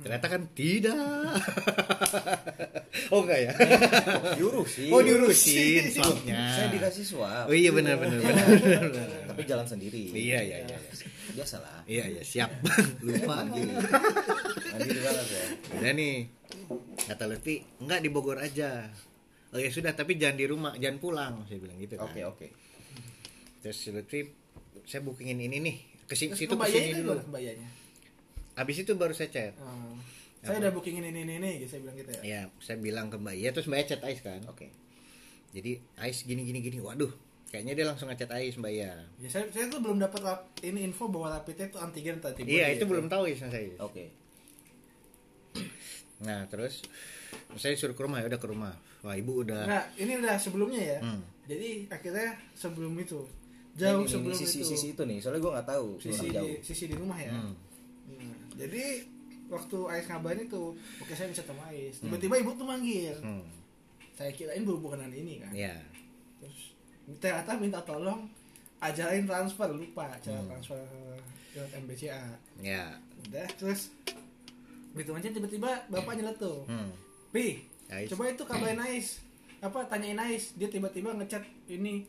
Ternyata 0.01 0.27
kan 0.27 0.43
tidak. 0.51 0.97
oh 3.13 3.21
enggak 3.21 3.39
ya? 3.43 3.51
Diurusin. 4.35 4.89
Oh 4.89 5.01
diurusin 5.01 5.85
swabnya. 5.93 6.41
Saya 6.51 6.67
dikasih 6.73 7.05
swab. 7.05 7.45
Oh 7.45 7.53
iya 7.53 7.69
benar 7.69 7.97
benar 7.97 8.17
benar. 8.17 8.45
benar, 8.49 8.81
benar. 8.89 9.21
Tapi 9.41 9.51
jalan 9.51 9.67
sendiri. 9.67 10.03
Iya 10.13 10.39
iya 10.45 10.57
iya. 10.69 10.79
Biasa 11.33 11.57
lah. 11.65 11.81
Iya 11.89 12.05
iya 12.13 12.23
siap. 12.23 12.51
Lupa. 13.07 13.45
Mandiri. 13.45 13.73
Mandiri 14.77 15.01
banget 15.01 15.27
ya. 15.33 15.45
Udah 15.81 15.93
nih. 15.97 16.17
Kata 17.09 17.25
Lutfi, 17.27 17.55
enggak 17.81 18.01
di 18.05 18.09
Bogor 18.13 18.39
aja. 18.39 18.87
Oh 19.51 19.59
ya 19.59 19.67
sudah, 19.67 19.91
tapi 19.99 20.15
jangan 20.15 20.39
di 20.39 20.47
rumah, 20.47 20.73
jangan 20.79 20.99
pulang. 21.03 21.33
Saya 21.51 21.59
bilang 21.59 21.75
gitu 21.83 21.99
kan. 21.99 22.07
Oke, 22.07 22.21
oke. 22.23 22.47
Terus 23.67 23.77
si 23.77 23.91
Lutfi, 23.91 24.21
saya 24.87 25.03
bookingin 25.03 25.43
ini 25.43 25.59
nih. 25.59 25.77
Ke 26.07 26.15
Terus 26.15 26.39
situ 26.39 26.51
ke 26.51 26.55
kebayanya 26.55 26.79
sini 26.79 26.91
kan 26.95 26.99
dulu. 27.03 27.11
gimana 27.15 27.27
kebayanya? 27.27 27.69
Habis 28.59 28.77
itu 28.83 28.93
baru 28.95 29.15
saya 29.15 29.31
chat. 29.31 29.55
Oh, 29.59 29.95
saya 30.43 30.57
udah 30.59 30.73
bookingin 30.75 31.05
ini 31.07 31.23
ini 31.23 31.35
ini, 31.39 31.51
gitu, 31.63 31.77
saya 31.77 31.81
bilang 31.87 31.97
gitu 31.99 32.11
ya. 32.15 32.21
Ya, 32.23 32.41
saya 32.59 32.79
bilang 32.79 33.07
ke 33.11 33.17
Mbak 33.19 33.35
Iya, 33.39 33.51
terus 33.55 33.67
Mbak 33.71 33.79
Iya 33.79 33.87
chat 33.91 34.03
Ais 34.07 34.21
kan. 34.23 34.41
Oke. 34.47 34.67
Jadi 35.51 35.73
Ais 35.99 36.19
gini 36.23 36.43
gini 36.47 36.59
gini. 36.63 36.79
Waduh, 36.79 37.11
kayaknya 37.51 37.75
dia 37.75 37.85
langsung 37.85 38.07
ngechat 38.07 38.31
Ais 38.31 38.55
Mbak 38.55 38.71
Iya. 38.71 38.93
Ya, 39.19 39.29
saya, 39.29 39.45
saya 39.51 39.67
tuh 39.67 39.83
belum 39.83 39.99
dapat 39.99 40.23
ini 40.63 40.87
info 40.87 41.07
bahwa 41.07 41.35
rapidnya 41.35 41.67
itu 41.67 41.77
antigen 41.77 42.17
atau 42.19 42.31
antibody. 42.31 42.55
Iya, 42.57 42.67
itu 42.73 42.85
ya. 42.87 42.89
belum 42.89 43.07
tahu 43.07 43.23
Is 43.27 43.43
saya. 43.43 43.75
Oke. 43.79 44.05
Nah, 46.21 46.45
terus 46.47 46.85
saya 47.57 47.75
suruh 47.75 47.93
ke 47.93 48.03
rumah 48.03 48.21
ya 48.21 48.29
udah 48.29 48.39
ke 48.39 48.49
rumah. 48.49 48.75
Wah, 49.01 49.17
ibu 49.17 49.43
udah. 49.43 49.65
Nah, 49.65 49.83
ini 49.97 50.15
udah 50.15 50.37
sebelumnya 50.37 50.79
ya. 50.79 50.99
Hmm. 51.01 51.21
Jadi 51.49 51.89
akhirnya 51.89 52.39
sebelum 52.53 52.95
itu, 52.95 53.25
Jauh 53.75 54.03
jauh 54.03 54.07
sebelum 54.07 54.37
sisi, 54.37 54.61
itu, 54.61 54.69
sisi 54.71 54.87
itu 54.93 55.03
nih, 55.03 55.19
soalnya 55.19 55.41
gue 55.41 55.53
nggak 55.57 55.69
tahu. 55.69 55.89
sisi 55.99 56.27
jauh. 56.29 56.45
di, 56.45 56.61
sisi 56.61 56.85
di 56.87 56.95
rumah 56.95 57.17
ya. 57.17 57.33
Hmm. 57.33 57.55
Nah, 58.11 58.37
jadi 58.55 58.85
waktu 59.51 59.79
Ais 59.89 60.07
ngabarin 60.07 60.47
itu 60.47 60.63
oke 61.01 61.11
saya 61.11 61.27
bisa 61.27 61.43
sama 61.43 61.67
Ais 61.67 61.99
tiba-tiba 61.99 62.39
ibu 62.39 62.55
tuh 62.55 62.63
manggil 62.63 63.19
Hmm. 63.19 63.43
saya 64.15 64.31
kirain 64.31 64.63
berhubungan 64.63 65.11
ini 65.11 65.43
kan 65.43 65.51
Ya. 65.51 65.75
terus 66.39 66.71
ternyata 67.17 67.51
minta 67.55 67.81
tolong 67.81 68.29
ajarin 68.79 69.25
transfer 69.25 69.69
lupa 69.69 70.07
cara 70.17 70.37
Hmm. 70.37 70.49
transfer 70.49 70.79
lewat 71.51 71.71
MBCA 71.81 72.23
Ya. 72.61 72.95
udah 73.21 73.47
terus 73.53 73.91
gitu 74.93 75.11
aja 75.11 75.29
tiba-tiba 75.29 75.71
bapak 75.87 76.13
nyeletuk 76.15 76.65
Hmm. 76.65 76.91
pi 77.31 77.63
Ais. 77.89 78.07
coba 78.07 78.29
itu 78.29 78.43
kabarin 78.43 78.79
Ais 78.79 79.19
apa 79.59 79.85
tanyain 79.85 80.17
Ais 80.17 80.55
dia 80.55 80.67
tiba-tiba 80.67 81.11
ngechat 81.13 81.41
ini 81.67 82.07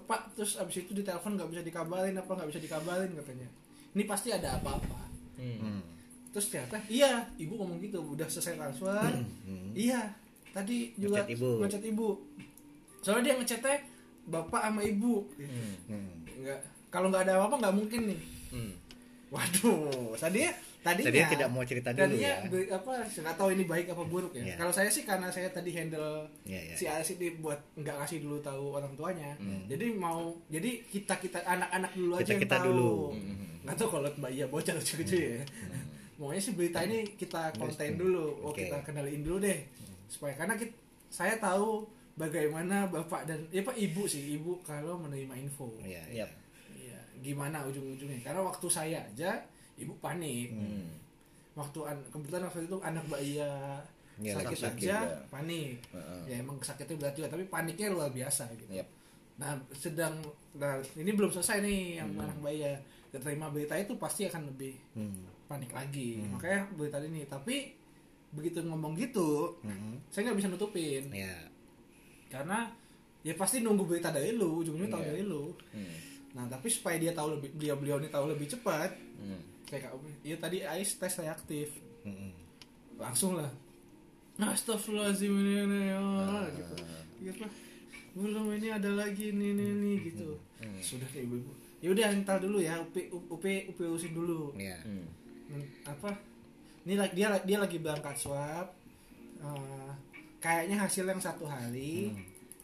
pak 0.00 0.32
terus 0.32 0.56
abis 0.56 0.80
itu 0.80 0.92
di 0.92 1.02
telepon 1.02 1.34
nggak 1.34 1.48
bisa 1.48 1.60
dikabarin 1.60 2.14
apa 2.14 2.30
nggak 2.30 2.48
bisa 2.48 2.60
dikabarin 2.60 3.12
katanya 3.12 3.48
ini 3.92 4.04
pasti 4.04 4.28
ada 4.30 4.56
apa-apa 4.56 5.00
Hmm. 5.34 5.58
Hmm. 5.58 5.82
terus 6.30 6.48
ternyata 6.48 6.80
iya 6.86 7.26
ibu 7.34 7.52
ngomong 7.54 7.76
gitu 7.78 8.00
udah 8.06 8.24
selesai 8.24 8.54
transfer 8.54 9.08
iya 9.74 10.12
tadi 10.48 10.92
juga 10.94 11.20
Ngechat 11.20 11.32
ibu. 11.32 11.50
ngechat 11.58 11.84
ibu 11.84 12.08
soalnya 12.98 13.22
dia 13.22 13.34
ngechatnya 13.36 13.76
bapak 14.24 14.62
sama 14.62 14.80
ibu 14.80 15.26
Hmm. 15.34 15.74
Hmm. 15.88 16.10
nggak 16.38 16.58
kalau 16.88 17.08
nggak 17.08 17.24
ada 17.24 17.32
apa-apa 17.36 17.56
nggak 17.58 17.74
mungkin 17.74 18.00
nih 18.06 18.20
Hmm. 18.48 18.72
waduh 19.28 20.12
tadi 20.14 20.44
tadinya 20.78 21.08
Tadinya 21.08 21.28
tidak 21.30 21.48
mau 21.48 21.62
cerita 21.62 21.88
dulu 21.90 22.02
tadinya 22.04 22.32
ya. 22.42 22.74
apa 22.74 22.92
nggak 23.06 23.34
tahu 23.34 23.48
ini 23.50 23.64
baik 23.64 23.86
apa 23.88 24.02
buruk 24.04 24.32
ya 24.32 24.42
Iya. 24.44 24.54
kalau 24.56 24.70
saya 24.70 24.88
sih 24.88 25.02
karena 25.02 25.26
saya 25.26 25.48
tadi 25.48 25.70
handle 25.70 26.26
Iya, 26.42 26.60
iya. 26.60 26.74
si 26.74 26.84
Aris 26.84 27.14
ini 27.14 27.38
buat 27.38 27.56
nggak 27.72 27.96
kasih 27.96 28.18
dulu 28.20 28.36
tahu 28.38 28.64
orang 28.72 28.92
tuanya 28.92 29.30
jadi 29.64 29.94
mau 29.94 30.34
jadi 30.46 30.82
kita 30.84 31.16
kita 31.16 31.38
anak-anak 31.40 31.92
dulu 31.92 32.12
aja 32.12 32.20
yang 32.20 32.28
Kita-kita 32.36 32.56
tahu 32.56 32.66
dulu. 32.68 32.92
nggak 33.62 33.76
tahu 33.78 33.88
kalau 33.90 34.08
mbak 34.12 34.30
Iya 34.32 34.46
bocah 34.46 34.74
lucu-lucu 34.74 35.16
ya 35.16 35.42
maunya 36.14 36.38
sih 36.38 36.52
berita 36.52 36.78
ini 36.80 36.98
kita 37.12 37.54
konten 37.56 37.90
dulu 37.94 38.26
oh 38.40 38.50
Oke. 38.50 38.62
kita 38.62 38.78
kenalin 38.82 39.22
dulu 39.22 39.38
deh 39.40 39.58
supaya 40.06 40.34
karena 40.34 40.54
kita, 40.54 40.74
saya 41.08 41.34
tahu 41.36 41.86
bagaimana 42.14 42.84
bapak 42.86 43.24
dan 43.24 43.40
ya 43.48 43.60
pak 43.60 43.74
ibu 43.74 44.04
sih 44.04 44.36
ibu 44.36 44.60
kalau 44.60 44.98
menerima 44.98 45.32
info 45.34 45.72
Ya. 45.80 46.04
Yap. 46.12 46.30
Iya, 46.70 46.98
gimana 47.20 47.64
ujung-ujungnya? 47.64 48.20
Karena 48.22 48.40
waktu 48.42 48.66
saya 48.68 49.00
aja 49.02 49.40
ibu 49.74 49.96
panik. 49.98 50.52
Hmm. 50.52 50.92
Waktu 51.52 51.78
an- 51.84 52.06
kebetulan 52.08 52.44
waktu 52.44 52.64
itu 52.64 52.76
anak 52.78 53.04
Mbak 53.06 53.22
Iya 53.22 53.50
Iya, 54.14 54.32
sakit, 54.36 54.58
sakit, 54.58 54.86
aja 54.86 54.96
ya. 55.02 55.18
panik. 55.26 55.80
Heeh. 55.88 56.20
Ya 56.26 56.36
emang 56.38 56.56
sakitnya 56.58 56.96
berat 56.96 57.14
juga, 57.14 57.28
tapi 57.28 57.44
paniknya 57.44 57.88
luar 57.88 58.08
biasa 58.08 58.44
gitu. 58.54 58.68
Yap. 58.70 58.88
Nah, 59.34 59.56
sedang 59.72 60.20
nah 60.52 60.76
ini 60.94 61.10
belum 61.10 61.28
selesai 61.28 61.60
nih 61.60 61.80
yang 61.96 62.08
Hmm. 62.10 62.22
anak 62.22 62.36
Mbak 62.38 62.54
Iya. 62.54 62.72
Terima 63.12 63.48
berita 63.48 63.74
itu 63.74 63.92
pasti 63.96 64.24
akan 64.24 64.48
lebih 64.48 64.72
Hmm. 64.92 65.24
panik 65.44 65.68
lagi. 65.70 66.20
Makanya 66.26 66.64
berita 66.72 66.96
ini, 66.98 67.24
tapi 67.24 67.76
begitu 68.30 68.60
ngomong 68.62 68.96
gitu, 68.96 69.60
Hmm. 69.60 70.00
saya 70.08 70.24
nggak 70.26 70.38
bisa 70.38 70.48
nutupin 70.48 71.08
Ya. 71.10 71.36
Karena 72.32 72.72
ya 73.20 73.36
pasti 73.36 73.60
nunggu 73.60 73.84
berita 73.84 74.08
dari 74.08 74.32
lu, 74.32 74.64
ujung-ujungnya 74.64 74.88
tahu 74.88 75.02
Iya. 75.04 75.08
dari 75.12 75.22
lu. 75.22 75.44
Hmm. 75.70 75.94
Nah, 76.32 76.48
tapi 76.48 76.72
supaya 76.72 76.96
dia 76.96 77.12
tahu 77.12 77.36
lebih 77.36 77.52
beliau-beliau 77.54 78.00
ini 78.00 78.08
tahu 78.08 78.32
lebih 78.32 78.48
cepat, 78.48 78.88
Hmm. 79.20 79.36
kayak 79.68 79.92
iya 80.24 80.36
tadi 80.36 80.64
Ais 80.64 80.96
tes 80.96 81.12
reaktif 81.20 81.68
Hmm. 82.02 82.32
langsung 82.96 83.36
lah 83.36 83.52
Astagfirullahaladzim 84.40 85.28
ini 85.30 85.52
ini 85.62 85.80
oh, 85.94 86.44
gitu 86.50 86.74
gitu 87.22 87.44
belum 88.12 88.52
ini 88.58 88.68
ada 88.68 88.90
lagi 88.92 89.30
ini 89.30 89.54
ini, 89.54 89.64
ini 89.70 89.92
gitu 90.02 90.34
sudah 90.82 91.06
kayak 91.08 91.24
ibu-ibu 91.24 91.52
ya 91.78 91.88
udah 91.92 92.06
entar 92.10 92.36
dulu 92.36 92.58
ya 92.58 92.80
upi 92.80 93.06
upi 93.08 93.70
upi 93.70 93.82
urusin 93.86 94.12
dulu 94.12 94.50
Ya. 94.58 94.76
Hmm. 94.82 95.06
Hmm, 95.46 95.64
apa 95.84 96.16
ini 96.82 96.96
dia 97.14 97.28
dia 97.44 97.58
lagi 97.60 97.78
berangkat 97.78 98.16
swab 98.18 98.68
Eh, 99.42 99.81
kayaknya 100.42 100.76
hasil 100.76 101.04
yang 101.04 101.16
satu 101.16 101.46
hari 101.46 102.10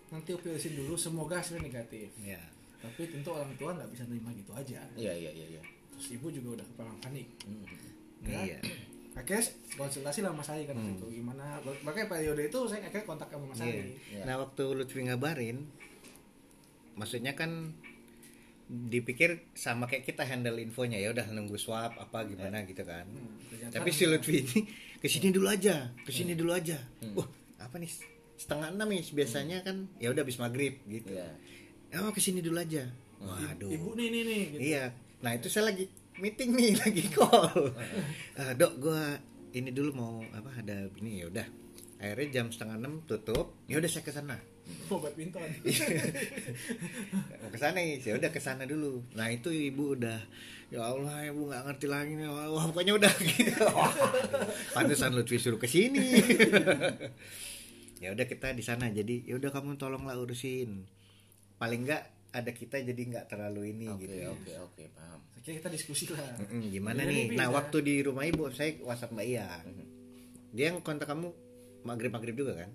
nanti 0.08 0.30
upi 0.32 0.50
dulu 0.74 0.92
semoga 0.94 1.38
hasilnya 1.38 1.62
negatif 1.64 2.10
Ya. 2.18 2.40
tapi 2.78 3.06
tentu 3.06 3.30
orang 3.30 3.54
tua 3.54 3.70
nggak 3.72 3.88
bisa 3.88 4.02
nerima 4.04 4.34
gitu 4.34 4.50
aja 4.52 4.82
Iya 4.94 5.12
iya 5.12 5.30
iya 5.30 5.46
iya. 5.48 5.62
terus 5.90 6.12
ibu 6.12 6.26
juga 6.28 6.58
udah 6.58 6.66
kepala 6.66 6.92
panik 6.98 7.28
Hmm. 7.44 7.62
Ya. 8.24 8.40
Iya. 8.44 8.58
akhirnya 9.14 9.42
konsultasi 9.74 10.20
lah 10.20 10.30
Mas 10.30 10.46
Ali 10.46 10.62
kan 10.62 10.74
waktu 10.74 10.94
itu 10.96 11.06
gimana 11.16 11.58
makanya 11.82 12.06
periode 12.08 12.42
itu 12.44 12.58
saya 12.66 12.82
akhirnya 12.82 13.02
kontak 13.04 13.28
sama 13.28 13.46
Mas 13.46 13.58
Iya. 13.58 13.66
Ali 13.68 13.82
Iya. 14.10 14.22
Nah 14.24 14.34
waktu 14.38 14.62
Lutfi 14.68 15.00
ngabarin, 15.00 15.58
maksudnya 16.94 17.32
kan 17.32 17.74
dipikir 18.68 19.48
sama 19.54 19.86
kayak 19.86 20.04
kita 20.04 20.22
handle 20.22 20.54
infonya 20.56 20.98
ya 20.98 21.08
udah 21.10 21.24
nunggu 21.30 21.56
swab 21.56 21.96
apa 21.96 22.28
gimana 22.28 22.62
gitu 22.62 22.84
kan. 22.84 23.08
Hmm, 23.08 23.72
Tapi 23.72 23.88
si 23.88 24.04
Lutfi 24.04 24.44
ini 24.44 24.58
ke 24.98 25.08
sini 25.08 25.30
dulu 25.30 25.48
aja, 25.48 25.88
ke 26.04 26.10
sini 26.10 26.36
dulu 26.36 26.52
aja. 26.52 26.76
Wah 27.16 27.26
apa 27.58 27.74
nih 27.76 27.90
setengah 28.38 28.70
enam 28.70 28.88
nih 28.88 29.02
biasanya 29.10 29.58
kan 29.66 29.90
ya 29.98 30.14
udah 30.14 30.22
habis 30.22 30.38
maghrib 30.38 30.78
gitu. 30.86 31.10
Iya. 31.12 31.28
Oh 31.98 32.14
ke 32.14 32.20
sini 32.22 32.38
dulu 32.38 32.58
aja. 32.62 32.86
Waduh. 33.18 33.66
ibu 33.66 33.98
nih 33.98 34.08
nih 34.14 34.22
nih 34.22 34.42
gitu. 34.54 34.60
Iya. 34.62 34.84
Nah 35.26 35.32
itu 35.34 35.50
saya 35.50 35.74
lagi 35.74 35.90
meeting 36.22 36.54
nih, 36.54 36.72
lagi 36.86 37.02
call. 37.10 37.74
Eh, 38.38 38.52
dok, 38.54 38.72
gua 38.78 39.18
ini 39.50 39.74
dulu 39.74 39.90
mau 39.94 40.14
apa 40.30 40.50
ada 40.62 40.86
ini 41.02 41.22
ya 41.22 41.26
udah. 41.26 41.46
Akhirnya 41.98 42.26
jam 42.30 42.46
setengah 42.54 42.78
enam 42.78 43.02
tutup. 43.10 43.58
Ya 43.66 43.82
udah 43.82 43.90
saya 43.90 44.06
ke 44.06 44.14
sana. 44.14 44.38
mau 44.92 45.00
badminton 45.00 45.40
Mau 47.40 47.48
ke 47.50 47.58
sana 47.58 47.80
nih, 47.80 47.98
saya 48.04 48.14
udah 48.20 48.30
ke 48.30 48.38
sana 48.38 48.62
dulu. 48.68 49.02
Nah 49.18 49.32
itu 49.32 49.50
ibu 49.50 49.98
udah 49.98 50.20
ya 50.68 50.84
Allah 50.84 51.24
ibu 51.24 51.46
nggak 51.46 51.62
ngerti 51.64 51.86
lagi 51.86 52.12
nih. 52.14 52.28
Wah 52.28 52.64
pokoknya 52.66 52.92
udah 52.94 53.12
gitu. 53.30 53.64
Wah, 53.68 53.92
Pantesan 54.72 55.12
Lutfi 55.12 55.36
suruh 55.36 55.56
ke 55.56 55.64
sini. 55.64 56.20
ya 58.02 58.12
udah 58.12 58.24
kita 58.24 58.52
di 58.52 58.60
sana. 58.60 58.88
Jadi 58.88 59.24
ya 59.24 59.34
udah 59.34 59.48
kamu 59.48 59.74
tolonglah 59.74 60.14
urusin. 60.14 60.84
Paling 61.56 61.80
nggak 61.84 62.02
ada 62.30 62.50
kita 62.50 62.76
jadi 62.78 63.02
nggak 63.08 63.24
terlalu 63.26 63.72
ini 63.72 63.88
Oke 63.88 64.04
gitu. 64.04 64.14
ya. 64.14 64.28
oke 64.28 64.52
oke 64.62 64.82
paham. 64.92 65.20
akhirnya 65.32 65.64
kita 65.64 65.70
diskusi 65.72 66.04
lah 66.12 66.20
Mm-mm, 66.36 66.60
gimana 66.68 67.00
Gimana 67.00 67.02
nih? 67.08 67.24
Nah, 67.32 67.48
waktu 67.48 67.76
di 67.80 67.94
rumah 68.04 68.20
ibu 68.22 68.52
saya 68.52 68.76
WhatsApp 68.80 69.16
Mbak 69.16 69.26
Iya. 69.26 69.46
Dia 70.52 70.64
yang 70.68 70.84
kontak 70.84 71.08
kamu 71.08 71.32
maghrib 71.82 72.12
maghrib 72.12 72.36
juga 72.36 72.52
kan? 72.54 72.68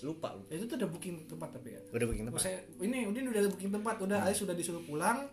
Lupa 0.00 0.32
lupa. 0.32 0.48
itu 0.48 0.64
tuh 0.64 0.78
udah 0.78 0.88
booking 0.88 1.26
tempat 1.26 1.52
tapi 1.52 1.68
ya 1.68 1.80
Udah 1.92 2.06
Oh, 2.06 2.14
tempat. 2.16 2.40
saya 2.40 2.58
ini 2.80 3.04
udah 3.04 3.20
udah 3.28 3.42
booking 3.52 3.72
tempat 3.74 3.94
udah 4.00 4.18
Ais 4.24 4.38
sudah 4.38 4.54
disuruh 4.54 4.80
pulang 4.80 5.28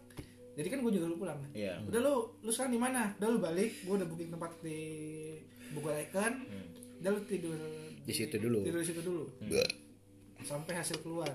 jadi 0.55 0.67
kan 0.71 0.79
gue 0.79 0.91
juga 0.91 1.05
dulu 1.05 1.17
pulang. 1.21 1.39
Iya. 1.51 1.83
udah 1.83 1.99
lu 1.99 2.15
lu 2.39 2.49
sekarang 2.49 2.73
di 2.73 2.81
mana? 2.81 3.11
Udah 3.19 3.29
lu 3.29 3.39
balik 3.39 3.71
gue 3.83 3.93
udah 3.93 4.07
booking 4.07 4.31
tempat 4.31 4.51
di 4.63 4.79
Bogor 5.71 5.95
Icon. 5.95 6.33
Udah 6.99 7.11
lu 7.11 7.21
tidur 7.27 7.59
Di 8.01 8.13
situ 8.13 8.35
dulu. 8.39 8.63
tidur 8.63 8.79
di 8.79 8.87
situ 8.87 9.01
dulu. 9.03 9.23
Sampai 10.41 10.73
hasil 10.75 11.03
keluar. 11.03 11.29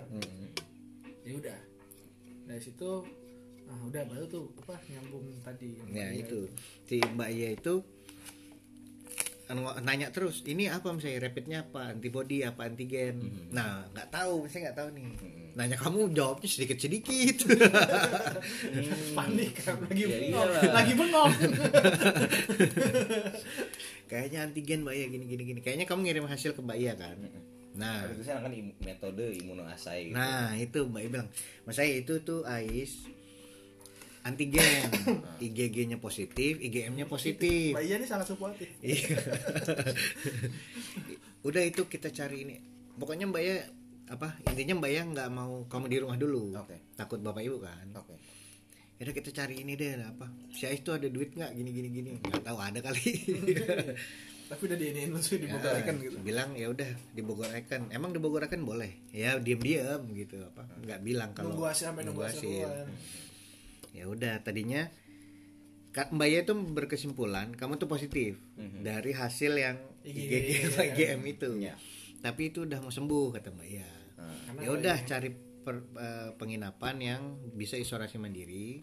Ya 1.23 1.33
udah. 1.37 1.59
Dari 2.49 2.62
situ 2.64 2.91
ah 3.71 3.81
udah 3.87 4.03
baru 4.03 4.25
tuh 4.27 4.51
apa 4.59 4.75
nyambung 4.89 5.23
tadi. 5.45 5.79
Ya 5.93 6.11
tadi 6.11 6.25
itu. 6.25 6.39
Si 6.89 6.97
Mbak 6.99 7.29
Iya 7.31 7.49
itu 7.55 7.75
nanya 9.81 10.09
terus 10.09 10.41
ini 10.45 10.67
apa 10.67 10.91
misalnya 10.91 11.27
rapidnya 11.27 11.59
apa? 11.63 11.91
Antibody 11.91 12.43
apa 12.43 12.65
antigen? 12.65 13.19
Nah 13.51 13.83
nggak 13.91 14.09
tahu 14.09 14.47
saya 14.47 14.71
nggak 14.71 14.77
tahu 14.79 14.89
nih. 14.95 15.05
Nanya 15.51 15.75
kamu 15.75 16.11
jawabnya 16.11 16.47
sedikit 16.47 16.79
sedikit 16.79 17.43
panik 19.19 19.51
kan 19.59 19.75
lagi 19.83 20.03
Ya 20.03 20.07
bengong. 20.23 20.51
lagi 20.71 20.93
bengong. 20.95 21.31
Kayaknya 24.11 24.39
antigen 24.43 24.83
Mbak 24.83 24.95
Iya 24.95 25.07
gini 25.09 25.25
gini 25.27 25.43
gini. 25.45 25.61
Kayaknya 25.61 25.87
kamu 25.87 26.01
ngirim 26.03 26.27
hasil 26.27 26.51
ke 26.53 26.61
Mbak 26.61 26.79
Iya 26.79 26.93
kan? 26.95 27.17
Nah. 27.71 28.03
Ada 28.03 28.13
tulisan 28.13 28.43
kan 28.43 28.53
metode 28.83 29.25
imunoasai. 29.39 30.11
gitu. 30.11 30.17
Nah 30.19 30.51
itu 30.55 30.79
Mbak 30.83 31.01
I 31.01 31.09
bilang, 31.09 31.29
Mas 31.63 31.75
saya 31.75 31.91
itu 31.95 32.19
tuh 32.21 32.43
Ais 32.43 33.07
antigen, 34.31 34.87
IgG-nya 35.45 35.99
positif, 35.99 36.62
IgM-nya 36.62 37.11
positif. 37.11 37.74
Mbak 37.74 37.85
Iya 37.85 37.95
ini 37.99 38.07
sangat 38.07 38.26
suportif 38.31 38.70
Iya. 38.78 39.18
Udah 41.49 41.62
itu 41.66 41.91
kita 41.91 42.14
cari 42.14 42.47
ini. 42.47 42.57
Pokoknya 42.95 43.26
Mbak 43.26 43.43
ya 43.43 43.57
apa 44.11 44.39
intinya 44.47 44.83
Mbak 44.83 44.91
ya 44.91 45.03
nggak 45.07 45.28
mau 45.35 45.53
kamu 45.66 45.87
di 45.91 45.97
rumah 45.99 46.16
dulu. 46.20 46.55
Oke. 46.55 46.95
Takut 46.95 47.18
bapak 47.18 47.43
ibu 47.43 47.59
kan. 47.59 47.89
Oke. 47.99 48.14
Ya 49.01 49.09
udah 49.09 49.14
kita 49.16 49.31
cari 49.33 49.64
ini 49.64 49.74
deh 49.74 49.97
apa. 50.05 50.28
Si 50.53 50.68
Ais 50.68 50.85
tuh 50.85 51.01
ada 51.01 51.09
duit 51.09 51.33
nggak 51.33 51.57
gini 51.57 51.70
gini 51.72 51.89
gini. 51.89 52.11
Nggak 52.20 52.45
tahu 52.45 52.59
ada 52.61 52.78
kali. 52.85 53.09
tapi 54.51 54.66
udah 54.66 54.78
diinin 54.83 55.14
langsung 55.14 55.39
di 55.39 55.47
Bogor 55.47 55.78
Ya, 55.78 55.95
gitu 55.95 56.18
bilang 56.26 56.59
ya 56.59 56.66
udah 56.74 56.91
di 57.14 57.22
Bogor 57.22 57.55
Icon. 57.55 57.87
Emang 57.95 58.11
di 58.11 58.18
Bogor 58.18 58.43
Icon 58.51 58.66
boleh? 58.66 59.07
Ya 59.14 59.39
diam-diam 59.39 60.11
gitu 60.11 60.43
apa. 60.43 60.66
Nggak 60.83 61.01
bilang 61.07 61.31
kalau 61.33 61.55
nunggu 61.55 61.70
hasil 61.70 61.95
sampai 61.95 62.03
nunggu 62.03 62.22
hasil 62.26 62.66
keluar 62.66 62.91
ya 63.91 64.07
udah 64.07 64.41
tadinya 64.43 64.86
Mbak 65.91 66.28
Ya 66.30 66.47
itu 66.47 66.55
berkesimpulan 66.55 67.51
kamu 67.51 67.74
tuh 67.76 67.91
positif 67.91 68.38
dari 68.80 69.11
hasil 69.11 69.59
yang 69.59 69.76
IgG, 70.07 70.70
ya. 70.78 70.86
IgM 70.86 71.20
itu. 71.26 71.51
Ya. 71.59 71.74
tapi 72.20 72.55
itu 72.55 72.62
udah 72.62 72.78
mau 72.78 72.93
sembuh 72.95 73.34
kata 73.34 73.51
Mbak 73.51 73.68
Ya 73.68 73.91
Karena 74.47 74.61
ya 74.62 74.70
udah 74.70 74.97
cari 75.03 75.30
per- 75.61 75.91
eh, 75.97 76.30
penginapan 76.36 76.97
yang 77.01 77.22
bisa 77.53 77.76
isolasi 77.76 78.16
mandiri. 78.16 78.80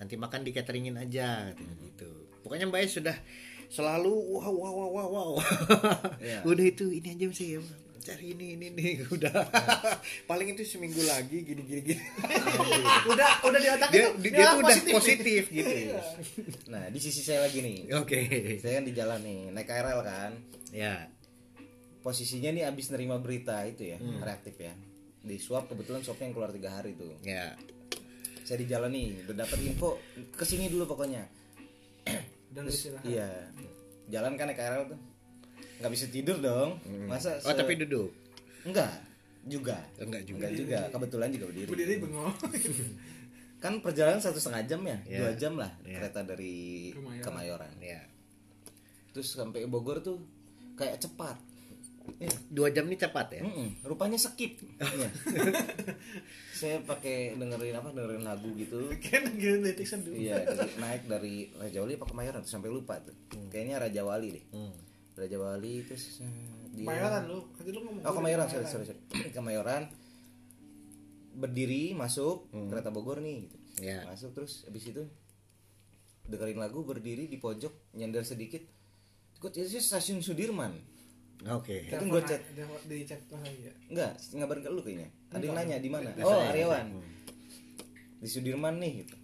Nanti 0.00 0.14
makan 0.16 0.42
di 0.42 0.50
cateringin 0.50 0.96
aja 0.98 1.52
katanya 1.52 1.74
gitu. 1.84 2.10
Pokoknya 2.42 2.66
Mbak 2.68 2.80
Ya 2.80 2.88
sudah 2.88 3.16
selalu 3.72 4.12
wow 4.12 4.52
wow 4.52 4.72
wow 4.74 4.90
wow 4.92 5.08
wow. 5.08 5.32
Iya. 6.20 6.44
udah 6.50 6.64
itu 6.64 6.92
ini 6.92 7.08
aja 7.16 7.24
sih 7.32 7.56
cari 8.02 8.34
ini 8.34 8.46
ini 8.54 8.66
nih 8.68 8.92
udah 9.14 9.30
paling 10.24 10.52
itu 10.52 10.66
seminggu 10.66 10.98
lagi 11.02 11.40
gini 11.40 11.62
gini 11.62 11.80
gini 11.84 12.02
udah 13.12 13.30
udah 13.42 13.58
di 13.58 13.68
otak 13.70 13.88
dia, 13.88 14.10
itu 14.10 14.28
dia, 14.28 14.46
tuh 14.48 14.58
udah 14.58 14.76
positif, 14.92 15.42
gitu 15.48 15.70
Iya. 15.70 16.02
Nah, 16.66 16.88
di 16.88 16.98
sisi 16.98 17.22
saya 17.22 17.46
lagi 17.46 17.58
nih. 17.58 17.94
oke 17.94 18.18
Saya 18.58 18.78
kan 18.78 18.84
di 18.84 18.92
jalan 18.92 19.20
nih, 19.20 19.40
naik 19.50 19.64
KRL 19.64 20.00
kan. 20.02 20.30
ya 20.70 21.06
Posisinya 22.00 22.50
nih 22.50 22.66
abis 22.66 22.90
nerima 22.90 23.16
berita 23.16 23.62
itu 23.62 23.86
ya, 23.86 23.96
Hmm. 23.96 24.18
reaktif 24.18 24.58
ya. 24.58 24.74
Di 25.22 25.38
swab 25.38 25.70
kebetulan 25.70 26.02
swabnya 26.02 26.26
yang 26.26 26.34
keluar 26.34 26.50
tiga 26.50 26.70
hari 26.72 26.92
tuh. 26.92 27.14
ya 27.22 27.54
Saya 28.42 28.58
di 28.58 28.66
jalan 28.66 28.90
nih, 28.90 29.22
udah 29.24 29.36
dapat 29.38 29.58
info 29.62 30.02
ke 30.34 30.42
sini 30.42 30.66
dulu 30.66 30.84
pokoknya. 30.88 31.22
dan 32.50 32.66
iya, 33.06 33.48
jalan 34.10 34.34
kan 34.34 34.44
naik 34.44 34.58
KRL 34.58 34.90
tuh, 34.90 34.98
nggak 35.82 35.92
bisa 35.92 36.06
tidur 36.06 36.38
dong. 36.38 36.78
Masa? 37.04 37.36
oh 37.36 37.42
se- 37.44 37.58
tapi 37.58 37.74
duduk 37.76 38.14
enggak 38.62 38.94
juga. 39.42 39.74
enggak 39.98 40.22
juga 40.22 40.38
Enggak 40.40 40.52
juga, 40.56 40.78
kebetulan 40.88 41.28
juga 41.28 41.46
berdiri. 41.48 41.66
berdiri 41.66 41.94
bengong 41.98 42.34
Kan 43.58 43.78
perjalanan 43.78 44.18
satu 44.18 44.38
setengah 44.38 44.62
jam 44.64 44.80
ya, 44.82 44.98
Iya. 45.04 45.18
dua 45.18 45.30
jam 45.36 45.54
lah 45.54 45.70
Iya. 45.82 45.98
kereta 45.98 46.20
dari 46.24 46.90
Kemayoran. 46.90 47.22
Kemayoran. 47.22 47.72
ya 47.78 48.00
Terus 49.10 49.28
sampai 49.28 49.66
Bogor 49.66 49.98
tuh 50.00 50.22
kayak 50.72 50.98
cepat. 50.98 51.36
Iya. 52.18 52.34
dua 52.48 52.66
jam 52.68 52.82
ini 52.84 52.94
cepat 52.96 53.30
ya 53.32 53.42
Mm-mm, 53.42 53.82
rupanya 53.84 54.14
skip. 54.16 54.58
Iya. 54.76 55.06
Saya 56.52 56.78
pakai 56.80 57.34
dengerin 57.34 57.74
apa 57.74 57.90
dengerin 57.90 58.22
lagu 58.22 58.50
gitu. 58.52 58.90
kan 59.04 59.22
gitu 59.32 59.66
Iya, 60.12 60.42
naik 60.76 61.06
dari 61.06 61.50
Raja 61.52 61.78
Wali 61.78 61.94
apa 61.94 62.02
Kemayoran 62.04 62.42
sampai 62.42 62.68
lupa 62.68 62.98
tuh. 62.98 63.14
Kayaknya 63.48 63.76
Raja 63.80 64.02
Wali 64.02 64.28
deh. 64.32 64.44
Hmm. 64.50 64.74
Raja 65.12 65.36
Wali 65.36 65.84
terus 65.84 66.18
eh, 66.18 66.30
dia 66.72 66.84
Kemayoran 66.84 67.22
lu 67.26 67.38
tadi 67.52 67.68
lu 67.68 67.80
ngomong 67.82 68.02
Oh, 68.02 68.14
Kemayoran, 68.14 68.46
sorry, 68.46 68.64
sorry, 68.64 68.84
sorry. 68.86 69.00
Kemayoran 69.36 69.82
berdiri 71.32 71.92
masuk 71.92 72.48
kereta 72.68 72.88
Bogor 72.88 73.18
nih 73.18 73.46
gitu. 73.46 73.56
Ya. 73.80 74.04
Masuk 74.04 74.32
terus 74.32 74.64
habis 74.64 74.84
itu 74.84 75.04
dengerin 76.22 76.56
lagu 76.56 76.80
berdiri 76.82 77.26
di 77.26 77.36
pojok 77.36 77.72
nyender 77.92 78.22
sedikit. 78.22 78.62
Kok 79.36 79.50
itu 79.50 79.76
stasiun 79.76 80.20
Sudirman? 80.20 80.70
oke 81.42 81.90
Itu 81.90 82.04
gua 82.06 82.22
chat. 82.22 82.38
di 82.86 83.02
chat 83.02 83.18
lagi 83.26 83.66
ya 83.66 83.74
Enggak, 83.90 84.14
ngabarin 84.30 84.62
ke 84.62 84.70
lu 84.70 84.78
kayaknya. 84.78 85.08
Ada 85.28 85.42
yang 85.42 85.52
Enggak. 85.52 85.66
nanya 85.66 85.76
di 85.76 85.90
mana? 85.90 86.08
Di 86.14 86.22
Oh, 86.22 86.30
saya. 86.30 86.54
Aryawan. 86.54 86.86
Di 88.22 88.28
Sudirman 88.30 88.74
nih 88.78 88.92
gitu. 89.02 89.14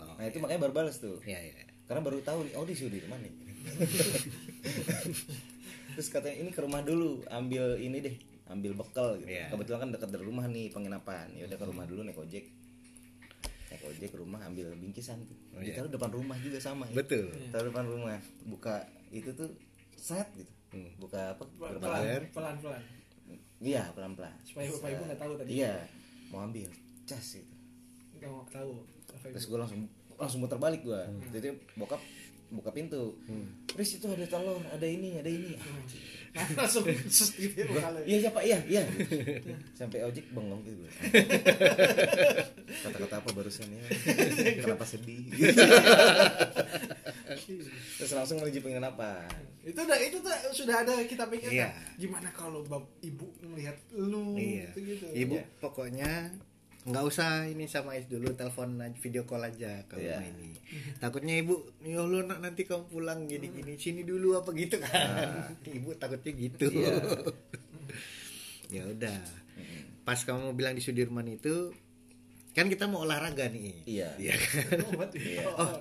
Oh, 0.00 0.16
Nah, 0.16 0.24
itu 0.24 0.40
makanya 0.40 0.60
baru 0.64 0.72
balas 0.72 0.96
tuh. 0.96 1.20
ya 1.22 1.36
ya 1.36 1.52
Karena 1.84 2.00
baru 2.00 2.24
tahu 2.24 2.48
nih, 2.48 2.52
oh 2.56 2.64
di 2.64 2.72
Sudirman 2.72 3.20
nih. 3.20 3.34
Terus 5.98 6.08
katanya 6.14 6.36
ini 6.46 6.50
ke 6.54 6.60
rumah 6.62 6.82
dulu, 6.86 7.26
ambil 7.26 7.74
ini 7.78 7.98
deh, 7.98 8.16
ambil 8.46 8.72
bekal 8.78 9.18
gitu. 9.18 9.28
Iya. 9.28 9.50
Kebetulan 9.50 9.78
kan 9.82 9.90
dekat 9.94 10.08
dari 10.14 10.24
rumah 10.24 10.44
nih 10.46 10.70
penginapan. 10.70 11.26
Ya 11.34 11.50
udah 11.50 11.58
ke 11.58 11.66
rumah 11.66 11.84
dulu 11.90 12.00
naik 12.06 12.18
ojek. 12.18 12.44
Naik 13.68 13.82
ojek 13.82 14.08
ke 14.14 14.18
rumah 14.18 14.40
ambil 14.46 14.72
bingkisan 14.78 15.18
tuh. 15.26 15.38
Oh, 15.54 15.60
iya. 15.60 15.74
Ditaruh 15.74 15.90
depan 15.90 16.10
rumah 16.14 16.36
juga 16.38 16.58
sama. 16.62 16.86
ya. 16.86 16.94
betul 17.02 17.26
Taruh 17.50 17.66
depan 17.74 17.84
rumah, 17.86 18.18
buka 18.46 18.86
itu 19.10 19.30
tuh 19.34 19.50
set 19.98 20.28
gitu. 20.38 20.52
Hmm. 20.70 20.90
Buka 21.00 21.34
apa? 21.34 21.44
pelan 21.58 22.28
pelan 22.30 22.56
pelan 22.62 22.82
Iya, 23.58 23.90
pelan-pelan. 23.90 24.34
Supaya 24.46 24.70
bapak 24.70 24.88
ibu 24.94 25.02
nggak 25.10 25.20
tahu 25.20 25.32
tadi. 25.34 25.48
Iya, 25.58 25.74
mau 26.30 26.46
ambil 26.46 26.70
cas 27.08 27.26
gitu. 27.34 27.54
nggak 28.18 28.30
mau 28.30 28.42
tahu 28.50 28.72
Terus 29.34 29.46
gue 29.46 29.58
langsung 29.58 29.80
langsung 30.18 30.38
muter 30.42 30.58
balik 30.58 30.86
gue. 30.86 31.00
Jadi 31.34 31.48
bokap 31.74 31.98
buka 32.50 32.70
pintu. 32.70 33.18
Terus 33.66 33.94
itu 33.94 34.06
ada 34.06 34.24
telur, 34.24 34.60
ada 34.64 34.84
ini, 34.84 35.16
ada 35.16 35.28
ini. 35.28 35.56
Ah, 35.56 35.80
Nah, 36.28 36.44
langsung 36.60 36.84
sus 37.08 37.32
gitu 37.34 37.56
ya 37.56 37.64
Gua, 37.66 37.80
kalau 37.80 38.00
iya 38.04 38.20
ya 38.20 38.30
pak, 38.30 38.44
iya, 38.44 38.58
iya. 38.70 38.82
Sampai 39.72 40.04
ojek 40.04 40.28
bengong 40.30 40.60
gitu. 40.60 40.84
Kata-kata 42.84 43.16
apa 43.16 43.28
barusan 43.32 43.64
ya? 43.66 43.82
Kenapa 44.60 44.84
sedih? 44.84 45.24
Terus 47.98 48.12
langsung 48.12 48.38
menuju 48.38 48.60
penginapan. 48.60 49.28
itu 49.64 49.78
udah 49.78 49.98
itu 50.00 50.16
tuh 50.16 50.32
sudah 50.54 50.80
ada 50.80 50.92
kita 51.04 51.28
pikirkan 51.28 51.52
Iya. 51.52 51.68
gimana 51.96 52.28
kalau 52.32 52.64
ibu 53.00 53.26
melihat 53.42 53.76
lu 53.92 54.32
Iya. 54.32 54.70
gitu 54.70 54.78
gitu 54.86 55.04
Ibu 55.12 55.36
pokoknya 55.60 56.32
nggak 56.88 57.04
usah 57.04 57.44
ini 57.44 57.68
sama 57.68 57.94
Is 57.94 58.08
dulu 58.08 58.32
telepon 58.32 58.74
aja 58.74 58.96
video 58.96 59.22
call 59.22 59.44
aja 59.44 59.84
kalau 59.84 60.00
Iya. 60.00 60.18
mau 60.18 60.26
ini. 60.26 60.50
Takutnya 60.96 61.34
ibu, 61.36 61.54
ya 61.80 62.00
Allah 62.00 62.24
nak 62.24 62.40
nanti 62.40 62.64
kamu 62.64 62.88
pulang 62.88 63.28
gini 63.28 63.52
gini 63.52 63.76
sini 63.76 64.02
dulu 64.02 64.40
apa 64.40 64.50
gitu 64.52 64.80
kan. 64.80 65.52
Ibu 65.62 65.94
takutnya 65.96 66.32
gitu. 66.32 66.66
Iya. 66.72 66.94
ya 68.74 68.82
udah. 68.88 69.20
Pas 70.02 70.16
kamu 70.18 70.56
bilang 70.56 70.72
di 70.72 70.80
Sudirman 70.80 71.28
itu 71.28 71.76
kan 72.52 72.66
kita 72.66 72.88
mau 72.88 73.04
olahraga 73.04 73.46
nih. 73.52 73.84
Iya. 73.84 74.08
Iya 74.16 74.34
kan? 74.34 74.80
Oh, 74.88 75.04
Oh, 75.54 75.72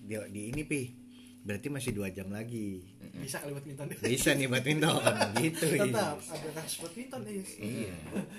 di, 0.00 0.14
di 0.30 0.42
ini 0.48 0.62
pi. 0.62 1.01
Berarti 1.42 1.66
masih 1.68 1.90
dua 1.90 2.06
jam 2.08 2.30
lagi. 2.30 2.86
bisa 3.12 3.38
kali 3.38 3.50
badminton 3.50 3.86
Bisa 3.98 4.30
nih 4.32 4.46
badminton 4.46 4.94
gitu. 5.42 5.66
Tetap 5.68 6.16
ada 6.16 6.48
kasus 6.54 6.78
badminton 6.80 7.20
ya 7.24 7.42
Iya. 7.58 7.94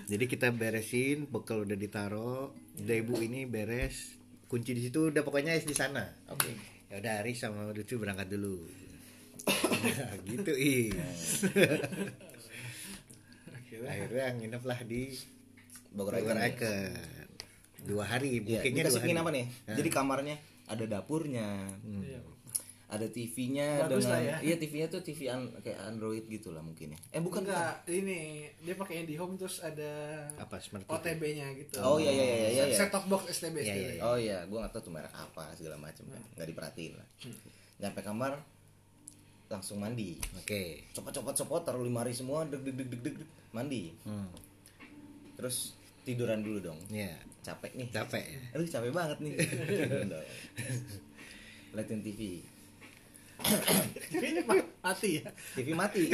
Jadi 0.07 0.25
kita 0.25 0.47
beresin, 0.49 1.27
bekal 1.27 1.63
udah 1.63 1.75
ditaro, 1.75 2.51
udah 2.77 2.95
ibu 2.95 3.19
ini 3.19 3.43
beres, 3.43 4.15
kunci 4.47 4.71
di 4.71 4.81
situ 4.81 5.11
udah 5.11 5.19
pokoknya 5.19 5.51
es 5.51 5.63
di 5.63 5.75
sana. 5.75 6.03
Oke. 6.27 6.55
Ya 6.87 6.99
udah 6.99 7.13
Aris 7.19 7.39
sama 7.39 7.69
Lutfi 7.69 7.95
berangkat 7.95 8.29
dulu. 8.29 8.63
gitu 10.29 10.53
is. 10.53 11.43
Akhirnya 13.83 14.25
nginep 14.33 14.63
lah 14.63 14.79
di 14.81 15.11
Bogor 15.91 16.15
Bogor 16.15 16.39
Icon. 16.39 16.95
Dua 17.83 18.07
hari, 18.07 18.39
Iya, 18.39 18.63
bookingnya 18.63 18.83
dikasih 18.83 18.87
dua 18.87 18.95
hari. 18.95 19.03
penginapan 19.03 19.33
ya. 19.35 19.45
Nah, 19.67 19.75
Jadi 19.75 19.89
kamarnya 19.91 20.35
ada 20.65 20.85
dapurnya, 20.87 21.47
Iya. 21.83 22.19
Ada 22.93 23.05
TV-nya 23.05 23.81
Bagus 23.81 23.99
dengan 23.99 24.07
lah 24.07 24.19
ya. 24.21 24.35
iya 24.43 24.55
TV-nya 24.55 24.85
tuh 24.87 24.99
TV 24.99 25.25
an- 25.25 25.49
kayak 25.57 25.77
Android 25.83 26.21
gitu 26.25 26.49
lah 26.49 26.59
mungkin 26.59 26.89
ya. 26.89 26.97
Eh 27.09 27.17
bukan 27.17 27.41
enggak 27.41 27.81
ini 27.87 28.45
dia 28.59 28.73
pakai 28.73 29.01
IndiHome 29.01 29.33
terus 29.35 29.59
ada 29.59 29.89
apa 30.35 30.57
smart 30.57 30.83
TV? 30.83 30.93
OTB-nya 30.93 31.45
gitu 31.57 31.73
Oh 31.79 31.97
iya 31.97 32.07
iya 32.07 32.23
iya 32.23 32.35
iya. 32.51 32.63
iya. 32.63 32.71
set 32.71 32.87
top 32.87 33.03
box 33.07 33.27
STB 33.33 33.55
Iya, 33.57 33.67
STB. 33.67 33.89
iya, 33.89 33.99
Oh 33.99 34.15
iya, 34.15 34.37
gua 34.45 34.57
nggak 34.61 34.71
tahu 34.71 34.81
tuh 34.83 34.91
merek 34.91 35.11
apa 35.11 35.43
segala 35.53 35.75
macam 35.75 36.03
kan. 36.07 36.21
Nggak 36.33 36.47
diperhatiin 36.47 36.93
lah. 36.93 37.07
Nyampe 37.79 37.99
kamar 37.99 38.31
langsung 39.45 39.77
mandi. 39.77 40.17
Oke. 40.35 40.81
Copot-copot 40.91 41.31
copot 41.35 41.61
taruh 41.61 41.79
limari 41.79 42.11
semua 42.11 42.43
deg 42.43 42.59
deg 42.59 42.73
deg 42.73 42.87
deg 42.87 42.99
deg, 43.01 43.15
deg, 43.15 43.27
mandi. 43.49 43.89
Hmm. 44.01 44.27
Terus 45.33 45.73
tiduran 46.03 46.41
dulu 46.41 46.57
dong. 46.63 46.79
Iya. 46.87 47.13
Capek 47.41 47.73
nih. 47.73 47.87
Capek 47.89 48.23
ya. 48.23 48.39
Aduh 48.51 48.65
capek 48.65 48.89
banget 48.89 49.17
nih. 49.19 49.33
Liatin 51.73 52.01
TV. 52.01 52.21
Ini 54.13 54.39
ma- 54.43 54.55
mati 54.83 55.17
ya 55.17 55.27
TV 55.53 55.73
mati. 55.73 56.07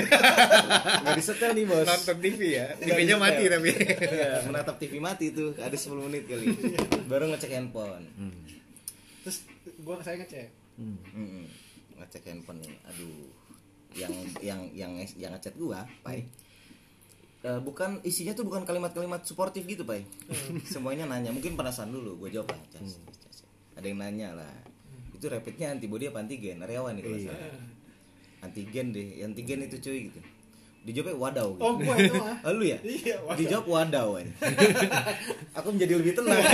Nggak 1.01 1.13
disetel 1.13 1.51
nih 1.51 1.63
bos. 1.63 1.83
Nonton 1.83 2.17
TV 2.17 2.41
ya. 2.53 2.65
TV-nya 2.75 3.15
mati 3.15 3.43
tapi. 3.45 3.69
Iya, 3.69 4.43
menatap 4.43 4.75
TV 4.75 4.97
mati 4.97 5.29
tuh 5.29 5.53
ada 5.55 5.71
10 5.71 5.93
menit 6.01 6.23
kali. 6.25 6.45
Baru 7.05 7.27
ngecek 7.27 7.51
handphone. 7.51 8.07
terus 9.19 9.43
gua 9.79 9.99
saya 9.99 10.15
ngecek 10.17 10.47
Hmm. 10.73 10.95
Mm-mm. 11.11 11.43
ngecek 11.97 12.23
handphone 12.23 12.55
nih 12.57 12.71
aduh 12.83 13.27
yang 13.91 14.13
yang 14.39 14.59
yang 14.71 14.91
yang 15.13 15.31
ngechat 15.31 15.53
gua 15.53 15.83
pai 15.99 16.23
Eh, 17.39 17.55
bukan 17.57 17.99
isinya 18.01 18.31
tuh 18.31 18.43
bukan 18.43 18.63
kalimat-kalimat 18.63 19.23
suportif 19.23 19.63
gitu 19.63 19.83
pai 19.83 20.07
semuanya 20.65 21.03
nanya 21.05 21.31
mungkin 21.31 21.53
penasaran 21.53 21.87
dulu 21.89 22.15
gua 22.17 22.29
jawab 22.29 22.47
lah 22.49 22.59
Cas, 22.69 22.95
cas, 22.97 23.17
cas. 23.21 23.37
ada 23.75 23.85
yang 23.85 23.95
nanya 23.97 24.29
lah 24.33 24.53
itu 25.19 25.27
rapidnya 25.27 25.75
antibody 25.75 26.07
apa 26.07 26.23
antigen 26.23 26.63
Aryawan 26.63 26.95
nih 26.95 27.03
kalau 27.03 27.17
nggak 27.19 27.27
salah 27.27 27.51
antigen 28.39 28.95
deh 28.95 29.19
antigen 29.19 29.67
itu 29.67 29.77
cuy 29.83 29.99
gitu 30.07 30.19
dijawabnya 30.79 31.19
wadaw 31.19 31.47
gitu. 31.51 31.63
oh 31.67 31.73
gua 31.75 31.95
itu 31.99 32.15
Ah, 32.39 32.51
lu 32.55 32.63
ya? 32.63 32.79
Iya, 32.79 33.19
wadaw. 33.27 33.35
Dijawab 33.35 33.65
wadaw 33.67 34.07
aja. 34.15 34.31
Aku 35.59 35.75
menjadi 35.75 35.99
lebih 35.99 36.15
tenang. 36.15 36.39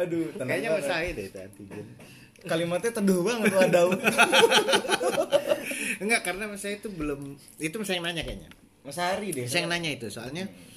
Aduh, 0.00 0.32
tenang 0.32 0.48
Kayaknya 0.48 0.80
Said 0.80 1.12
deh 1.12 1.28
itu 1.28 1.36
antigen. 1.36 1.84
Kalimatnya 2.48 2.90
teduh 2.96 3.20
banget 3.20 3.52
wadaw. 3.52 3.92
Enggak, 6.00 6.24
karena 6.24 6.48
Mas 6.48 6.64
Said 6.64 6.80
itu 6.80 6.88
belum 6.88 7.36
itu 7.60 7.76
Mas 7.76 7.92
yang 7.92 8.00
nanya 8.00 8.24
kayaknya. 8.24 8.48
Mas 8.80 8.96
Hari 8.96 9.28
deh. 9.28 9.44
Saya 9.44 9.68
yang 9.68 9.76
nanya 9.76 9.92
itu 9.92 10.08
soalnya 10.08 10.48
Mas 10.48 10.71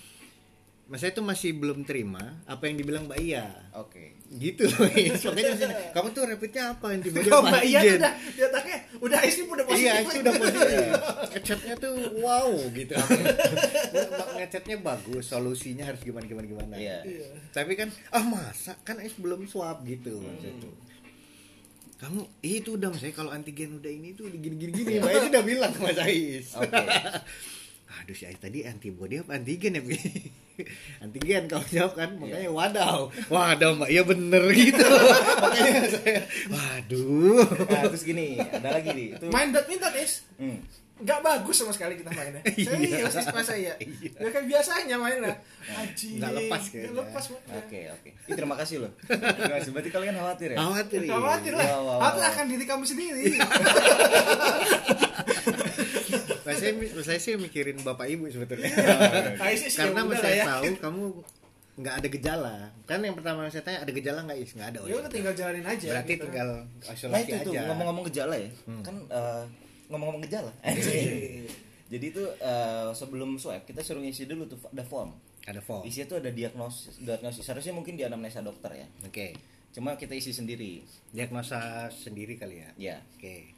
saya 0.94 1.10
itu 1.10 1.26
masih 1.26 1.58
belum 1.58 1.82
terima 1.82 2.46
apa 2.46 2.70
yang 2.70 2.78
dibilang 2.78 3.10
Mbak 3.10 3.18
Iya. 3.18 3.46
Oke. 3.74 4.22
Gitu 4.30 4.70
loh. 4.70 4.86
Is. 4.94 5.18
Makanya 5.26 5.54
sini, 5.58 5.74
kamu 5.94 6.08
tuh 6.14 6.24
rapidnya 6.30 6.64
apa 6.78 6.86
yang 6.94 7.02
tiba 7.02 7.18
oh 7.26 7.42
mbak 7.42 7.64
iya 7.66 7.80
tuh 7.82 7.98
udah 7.98 8.14
dia 8.34 8.46
otaknya 8.50 8.78
udah 9.02 9.20
isi 9.26 9.42
udah 9.46 9.66
positif 9.66 9.86
Iya, 9.86 9.94
itu 10.02 10.18
udah 10.22 10.34
positif. 10.38 10.86
Ngechatnya 11.34 11.74
tuh 11.78 11.94
wow 12.22 12.50
gitu. 12.74 12.94
Mbak 13.96 14.30
ngechatnya 14.38 14.78
bagus, 14.82 15.24
solusinya 15.26 15.84
harus 15.90 16.02
gimana 16.02 16.26
gimana 16.26 16.46
gimana. 16.46 16.74
Iya. 16.78 17.02
Iya. 17.02 17.28
Tapi 17.50 17.74
kan 17.74 17.90
ah 18.14 18.26
masa 18.26 18.78
kan 18.82 19.02
Ais 19.02 19.14
belum 19.18 19.46
swab 19.46 19.82
gitu 19.86 20.22
maksudnya 20.22 20.54
tuh. 20.62 20.74
kamu 21.96 22.22
itu 22.44 22.76
udah 22.76 22.92
saya 23.00 23.16
kalau 23.16 23.32
antigen 23.32 23.80
udah 23.80 23.88
ini 23.88 24.12
tuh 24.14 24.28
gini 24.28 24.54
gini 24.60 24.72
gini 24.76 24.92
Mbak 25.00 25.12
Ais 25.16 25.26
udah 25.32 25.44
bilang 25.48 25.74
Mas 25.80 25.96
Ais 25.98 26.48
Oke. 26.54 26.76
aduh 28.04 28.14
si 28.14 28.28
Ais 28.28 28.36
tadi 28.36 28.68
antibody 28.68 29.24
apa 29.24 29.40
antigen 29.40 29.80
ya? 29.80 29.84
Antigen 31.04 31.44
kamu 31.48 31.66
jawab 31.70 31.94
kan 31.96 32.10
makanya 32.18 32.50
wadaw 32.52 33.12
wadaw 33.28 33.72
mbak 33.76 33.90
ya 33.92 34.02
bener 34.08 34.44
gitu 34.56 34.88
makanya 35.44 35.84
saya 35.92 36.22
waduh 36.50 37.46
Nah, 37.66 37.82
terus 37.92 38.04
gini, 38.06 38.40
ada 38.40 38.70
lagi 38.80 38.90
nih. 38.94 39.08
Itu 39.18 39.26
Main 39.34 39.50
badminton, 39.52 39.94
Is. 40.00 40.24
Hmm. 40.40 40.60
Nggak 40.96 41.20
bagus 41.28 41.56
sama 41.60 41.76
sekali 41.76 42.00
kita 42.00 42.08
mainnya. 42.16 42.40
Serius, 42.56 43.12
Is, 43.12 43.28
pas 43.28 43.44
saya. 43.44 43.76
Ya 43.76 44.30
kayak 44.32 44.48
biasanya 44.48 44.96
mainnya. 44.96 45.36
Anjing. 45.76 46.24
Nggak 46.24 46.32
lepas 46.40 46.62
kayaknya. 46.72 46.90
Nggak 46.96 47.06
lepas. 47.12 47.24
Oke, 47.36 47.80
oke. 47.92 48.10
Ih, 48.32 48.36
terima 48.36 48.56
kasih 48.56 48.76
loh. 48.88 48.92
Terima 49.36 49.56
kasih. 49.60 49.70
Berarti 49.76 49.92
kalian 49.92 50.16
khawatir 50.16 50.50
ya? 50.56 50.58
khawatir 50.58 51.00
iya. 51.04 51.12
Khawatir 51.12 51.54
lah. 51.54 51.68
Wow. 51.84 52.16
akan 52.16 52.46
diri 52.48 52.66
kamu 52.66 52.84
sendiri? 52.88 53.24
Nah, 56.46 56.54
saya, 56.54 56.72
saya 57.02 57.18
sih 57.18 57.34
mikirin 57.36 57.82
bapak 57.82 58.06
ibu 58.08 58.30
sebetulnya 58.30 58.70
Kayak 59.36 59.58
sih, 59.60 59.70
karena 59.74 59.98
ya 59.98 60.06
udah 60.06 60.20
saya 60.20 60.30
lah 60.30 60.38
ya. 60.38 60.46
tahu 60.48 60.64
kamu 60.78 61.04
nggak 61.76 61.96
ada 61.98 62.08
gejala 62.08 62.56
kan 62.86 63.00
yang 63.02 63.12
pertama 63.14 63.50
saya 63.50 63.60
tanya 63.60 63.80
ada 63.82 63.92
gejala 63.92 64.24
nggak 64.24 64.38
is 64.38 64.52
nggak 64.54 64.70
ada 64.70 64.80
oh 64.80 64.86
Ya 64.86 64.92
iya. 64.92 65.02
udah 65.02 65.12
tinggal 65.12 65.34
jalanin 65.34 65.66
aja. 65.66 65.88
berarti 65.92 66.14
gitu. 66.14 66.24
tinggal 66.24 66.50
Nah 66.64 66.94
isolasi 66.94 67.20
itu 67.26 67.38
tuh 67.42 67.52
aja 67.52 67.62
ngomong-ngomong 67.68 68.06
gejala 68.08 68.36
ya. 68.38 68.50
Kan 68.80 68.96
eh, 69.06 69.44
ngomong-ngomong 69.88 70.24
gejala. 70.24 70.52
Jadi 71.92 72.06
itu 72.08 72.24
eh, 72.40 72.90
sebelum 72.92 73.36
swab 73.36 73.62
kita 73.64 73.82
suruh 73.82 74.00
ngisi 74.00 74.24
dulu 74.24 74.46
tuh 74.46 74.58
ada 74.68 74.82
form. 74.82 75.12
ada 75.46 75.60
form 75.60 75.82
oke 75.82 75.90
Isinya 75.90 76.08
tuh 76.08 76.18
ada 76.18 76.30
diagnosis, 76.30 76.98
diagnosis. 76.98 77.44
Harusnya 77.44 77.70
mungkin 77.72 77.94
di 77.94 78.02
anamnesa 78.02 78.40
dokter 78.40 78.72
ya. 78.72 78.88
Cuma 79.70 79.94
kita 79.94 80.14
isi 80.14 80.32
sendiri. 80.32 80.82
diagnosa 81.12 81.60
sendiri 81.92 82.36
kali 82.36 82.58
ya 82.58 82.70
Ya, 82.78 82.96
oke 83.12 83.52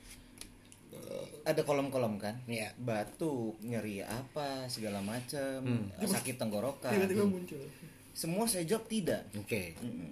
ada 1.47 1.61
kolom-kolom 1.63 2.19
kan. 2.19 2.35
Iya. 2.45 2.75
Batuk, 2.75 3.57
nyeri 3.63 4.03
apa, 4.03 4.67
segala 4.67 4.99
macam, 4.99 5.63
sakit 5.95 6.35
tenggorokan. 6.35 6.91
Tiba-tiba 6.91 7.23
muncul. 7.23 7.63
Semua 8.11 8.49
saya 8.49 8.65
jawab 8.65 8.89
tidak. 8.89 9.29
oke 9.37 9.77
Mm-mm. 9.77 10.09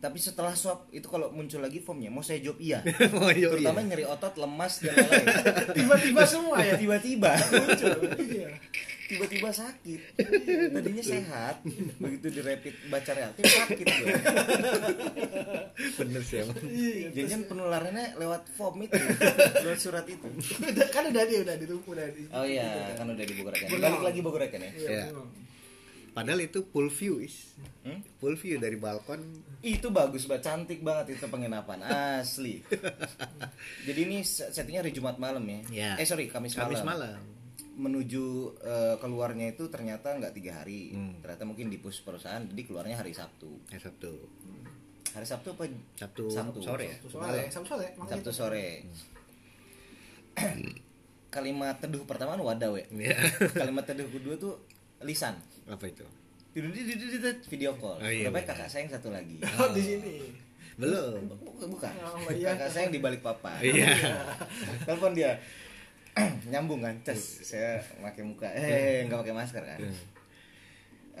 Tapi 0.00 0.16
setelah 0.16 0.56
swab 0.56 0.88
itu 0.96 1.04
kalau 1.12 1.28
muncul 1.28 1.60
lagi 1.60 1.76
formnya 1.76 2.08
mau 2.08 2.24
saya 2.24 2.40
jawab 2.40 2.56
iya. 2.56 2.80
oh, 3.20 3.28
iya, 3.28 3.52
Terutama 3.52 3.84
iya. 3.84 3.88
nyeri 3.92 4.04
otot, 4.08 4.32
lemas 4.40 4.80
dan 4.80 4.96
lain-lain. 4.96 5.28
Tiba-tiba 5.76 6.22
semua 6.24 6.56
ya. 6.64 6.74
Tiba-tiba 6.80 7.36
Iya. 8.16 8.48
Tiba-tiba 9.10 9.50
sakit. 9.50 10.00
Tadinya 10.74 11.02
sehat, 11.02 11.66
begitu 11.98 12.26
di 12.30 12.40
rapid 12.40 12.74
baca 12.86 13.10
reaktif 13.10 13.42
sakit 13.42 13.84
gue. 13.84 14.14
bener 15.98 16.22
sih 16.22 16.46
emang 16.46 16.56
Jangan 17.10 17.42
penularannya 17.46 18.06
lewat 18.14 18.42
form 18.54 18.86
itu, 18.86 18.94
lewat 19.66 19.80
surat 19.80 20.06
itu. 20.06 20.28
Kan 20.94 21.10
udah 21.10 21.22
dia 21.26 21.38
udah 21.42 21.54
di 21.58 21.64
udah 21.66 22.06
di. 22.14 22.22
Oh 22.30 22.46
iya, 22.46 22.94
kan 22.94 23.10
udah 23.10 23.24
di 23.26 23.34
Bogor 23.34 23.54
Belum. 23.58 23.80
Balik 23.82 24.02
lagi 24.06 24.20
Bogor 24.22 24.42
ya. 24.42 24.50
Iya, 24.50 24.70
Iya. 24.70 25.04
padahal 26.10 26.42
itu 26.42 26.66
full 26.66 26.90
view 26.90 27.18
is 27.18 27.54
Hmm? 27.80 28.04
full 28.20 28.36
view 28.36 28.60
dari 28.60 28.76
balkon 28.76 29.24
Itu 29.64 29.88
bagus 29.88 30.28
banget, 30.28 30.44
cantik 30.44 30.84
banget 30.84 31.16
itu 31.16 31.24
penginapan 31.32 31.80
asli. 32.20 32.60
Jadi 33.88 34.00
ini 34.04 34.20
settingnya 34.20 34.84
hari 34.84 34.92
Jumat 34.92 35.16
malam 35.16 35.40
ya? 35.48 35.60
Ya. 35.72 35.90
Eh 35.96 36.04
sorry, 36.04 36.28
Kamis, 36.28 36.52
Kamis 36.52 36.84
malam. 36.84 37.16
malam 37.16 37.20
Menuju 37.80 38.24
eh, 38.60 38.96
keluarnya 39.00 39.56
itu 39.56 39.64
ternyata 39.72 40.12
nggak 40.12 40.36
tiga 40.36 40.60
hari. 40.60 40.92
Hmm. 40.92 41.16
Ternyata 41.24 41.48
mungkin 41.48 41.72
di 41.72 41.80
push 41.80 42.04
perusahaan, 42.04 42.44
jadi 42.44 42.62
keluarnya 42.68 43.00
hari 43.00 43.16
Sabtu. 43.16 43.48
ya 43.72 43.80
Sabtu 43.80 44.12
Hari 45.10 45.26
Sabtu 45.26 45.48
apa? 45.56 45.64
Sabtu, 45.98 46.24
Sabtu. 46.30 46.60
sore 46.62 46.86
ya 46.86 46.96
Sabtu 47.02 47.18
sore, 47.18 47.40
Sabtu 47.50 47.66
sore. 47.66 47.88
Sabtu 48.06 48.30
sore. 48.30 48.66
Kalimat 51.34 51.78
teduh 51.78 52.02
pertama 52.06 52.38
kan 52.38 52.42
wadah 52.42 52.70
we. 52.74 52.82
Iya. 52.94 53.18
Kalimat 53.60 53.86
teduh 53.86 54.06
kedua 54.06 54.34
tuh 54.38 54.54
lisan. 55.02 55.34
apa 55.70 55.86
itu 55.86 56.02
Video 57.46 57.78
call. 57.78 58.02
Oh, 58.02 58.10
iya, 58.10 58.26
Berapa 58.26 58.42
kakak 58.42 58.66
saya 58.66 58.82
yang 58.82 58.90
satu 58.90 59.14
lagi? 59.14 59.38
Oh, 59.58 59.70
di 59.70 59.82
sini. 59.82 60.14
belum 60.80 61.28
Bukan. 61.60 61.94
Oh, 62.02 62.32
iya. 62.34 62.56
Kakak 62.58 62.70
saya 62.74 62.82
yang 62.90 62.94
di 62.98 63.00
balik 63.04 63.22
papan. 63.22 63.62
Iya. 63.62 63.86
Telepon 64.88 65.14
dia. 65.14 65.38
Nyambung 66.52 66.80
kan, 66.82 66.94
Ces. 67.06 67.44
Saya 67.44 67.80
pakai 68.00 68.22
muka. 68.24 68.48
Eh, 68.52 69.06
nggak 69.06 69.20
pakai 69.22 69.34
masker 69.34 69.62
kan. 69.64 69.80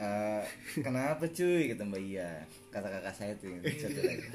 Eh, 0.00 0.42
kenapa 0.80 1.28
cuy? 1.28 1.68
Kata 1.68 1.84
mbak 1.84 2.00
Iya. 2.00 2.48
Kata 2.72 2.88
kakak 2.88 3.12
saya 3.12 3.32
tuh 3.36 3.52
yang 3.52 3.60
satu 3.60 4.00
lagi. 4.00 4.28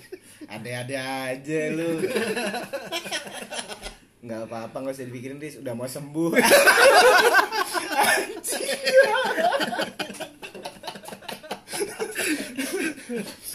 Ada-ada 0.46 1.00
aja 1.34 1.60
lu. 1.74 2.06
Nggak 4.22 4.42
apa-apa 4.46 4.76
nggak 4.78 4.94
usah 4.94 5.10
dipikirin 5.10 5.42
Riz 5.42 5.58
udah 5.58 5.74
mau 5.74 5.90
sembuh. 5.90 6.38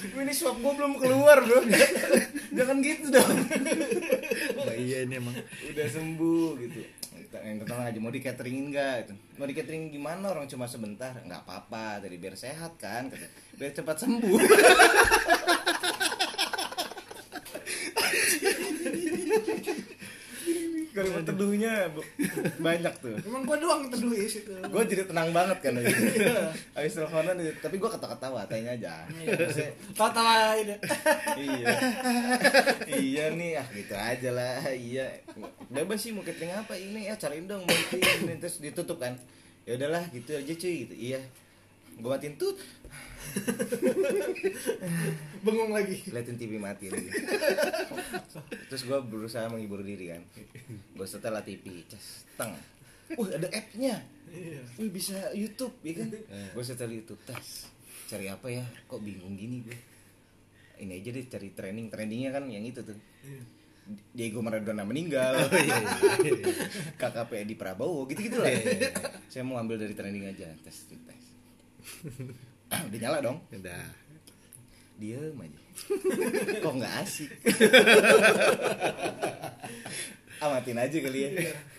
Ini 0.00 0.32
swab 0.34 0.58
gua 0.62 0.72
belum 0.74 0.94
keluar 0.98 1.38
bro. 1.46 1.62
Jangan 2.58 2.76
gitu 2.82 3.06
dong. 3.14 3.38
Mbak 4.66 4.76
iya 4.82 5.06
ini 5.06 5.14
emang. 5.14 5.34
Udah 5.70 5.86
sembuh 5.86 6.58
gitu 6.58 6.80
yang 7.30 7.58
pertama 7.62 7.86
aja 7.86 7.99
mau 8.11 8.18
di 8.18 8.26
cateringin 8.26 8.74
nggak 8.74 8.94
gitu. 9.06 9.14
mau 9.38 9.46
di 9.46 9.54
catering 9.54 9.94
gimana? 9.94 10.34
Orang 10.34 10.50
cuma 10.50 10.66
sebentar 10.66 11.14
nggak 11.22 11.46
apa-apa 11.46 12.02
tadi 12.02 12.18
biar 12.18 12.34
sehat 12.34 12.74
kan 12.74 13.06
biar 13.54 13.70
cepat 13.70 14.02
sembuh 14.02 14.40
kalau 21.05 21.22
teduhnya 21.24 21.72
banyak 22.61 22.94
tuh. 23.01 23.16
Emang 23.24 23.42
gua 23.48 23.57
doang 23.57 23.88
teduh 23.88 24.12
is 24.12 24.40
itu. 24.40 24.53
gue 24.53 24.82
jadi 24.86 25.03
tenang 25.09 25.30
banget 25.32 25.59
kan 25.64 25.72
lagi 25.78 25.92
habis 26.76 26.92
teleponan 26.94 27.36
tapi 27.61 27.76
gue 27.80 27.90
ketawa-ketawa 27.90 28.40
tanya 28.46 28.70
aja. 28.76 28.94
Maksudnya, 29.09 29.70
Tawa-tawa 29.96 30.34
ini. 30.61 30.74
iya. 31.40 31.66
Iya 32.86 33.24
nih 33.34 33.51
ah 33.59 33.66
gitu 33.72 33.94
aja 33.96 34.30
lah 34.30 34.61
iya. 34.72 35.07
Bebas 35.70 35.98
sih 36.03 36.12
mau 36.12 36.22
catering 36.22 36.53
apa 36.55 36.74
ini? 36.76 37.09
Ya 37.09 37.14
cariin 37.16 37.48
dong 37.48 37.64
mau 37.64 37.76
ini 37.96 38.34
terus 38.38 38.61
ditutup 38.61 39.01
kan. 39.01 39.16
Ya 39.64 39.76
udahlah 39.76 40.05
gitu 40.12 40.36
aja 40.36 40.53
cuy 40.55 40.74
gitu. 40.86 40.94
Iya. 40.94 41.20
Gue 42.01 42.11
matiin 42.11 42.36
tut 42.40 42.57
Bengong 45.45 45.73
lagi. 45.73 45.97
liatin 46.11 46.37
TV 46.37 46.61
mati 46.61 46.93
lagi. 46.93 47.09
Terus 48.68 48.83
gue 48.85 48.99
berusaha 49.05 49.49
menghibur 49.49 49.81
diri 49.85 50.12
kan. 50.12 50.23
Gue 50.95 51.07
setelah 51.09 51.41
TV 51.41 51.85
cas 51.89 52.27
teng. 52.37 52.53
Uh 53.16 53.29
ada 53.31 53.49
appnya. 53.51 54.05
Iya. 54.31 54.62
Wih 54.79 54.91
bisa 54.93 55.16
YouTube 55.35 55.75
ya 55.83 56.05
kan? 56.05 56.09
Gue 56.55 56.64
setel 56.64 56.93
YouTube 56.93 57.21
tes 57.27 57.66
cari 58.11 58.27
apa 58.29 58.47
ya? 58.51 58.64
Kok 58.87 59.01
bingung 59.03 59.35
gini 59.35 59.64
gue 59.64 59.79
ini 60.81 60.97
aja 60.97 61.12
deh 61.12 61.29
cari 61.29 61.53
training 61.53 61.93
trainingnya 61.93 62.31
kan 62.33 62.45
yang 62.49 62.64
itu 62.64 62.81
tuh. 62.81 62.97
Diego 64.14 64.39
Maradona 64.39 64.87
meninggal. 64.87 65.51
KKP 67.01 67.31
Edi 67.43 67.55
Prabowo 67.59 68.07
gitu 68.07 68.23
gitu 68.23 68.39
lah 68.39 68.55
saya 69.31 69.47
mau 69.47 69.62
ambil 69.62 69.79
dari 69.79 69.95
training 69.95 70.27
aja 70.27 70.51
tes 70.66 70.91
tes 70.91 71.23
udah 72.89 72.99
nyala 72.99 73.18
dong. 73.18 73.39
Udah. 73.51 73.85
Diem 75.01 75.37
aja. 75.41 75.61
Kok 76.64 76.75
nggak 76.77 76.95
asik? 77.03 77.31
Amatin 80.45 80.79
aja 80.81 80.97
kali 81.01 81.18
ya. 81.25 81.31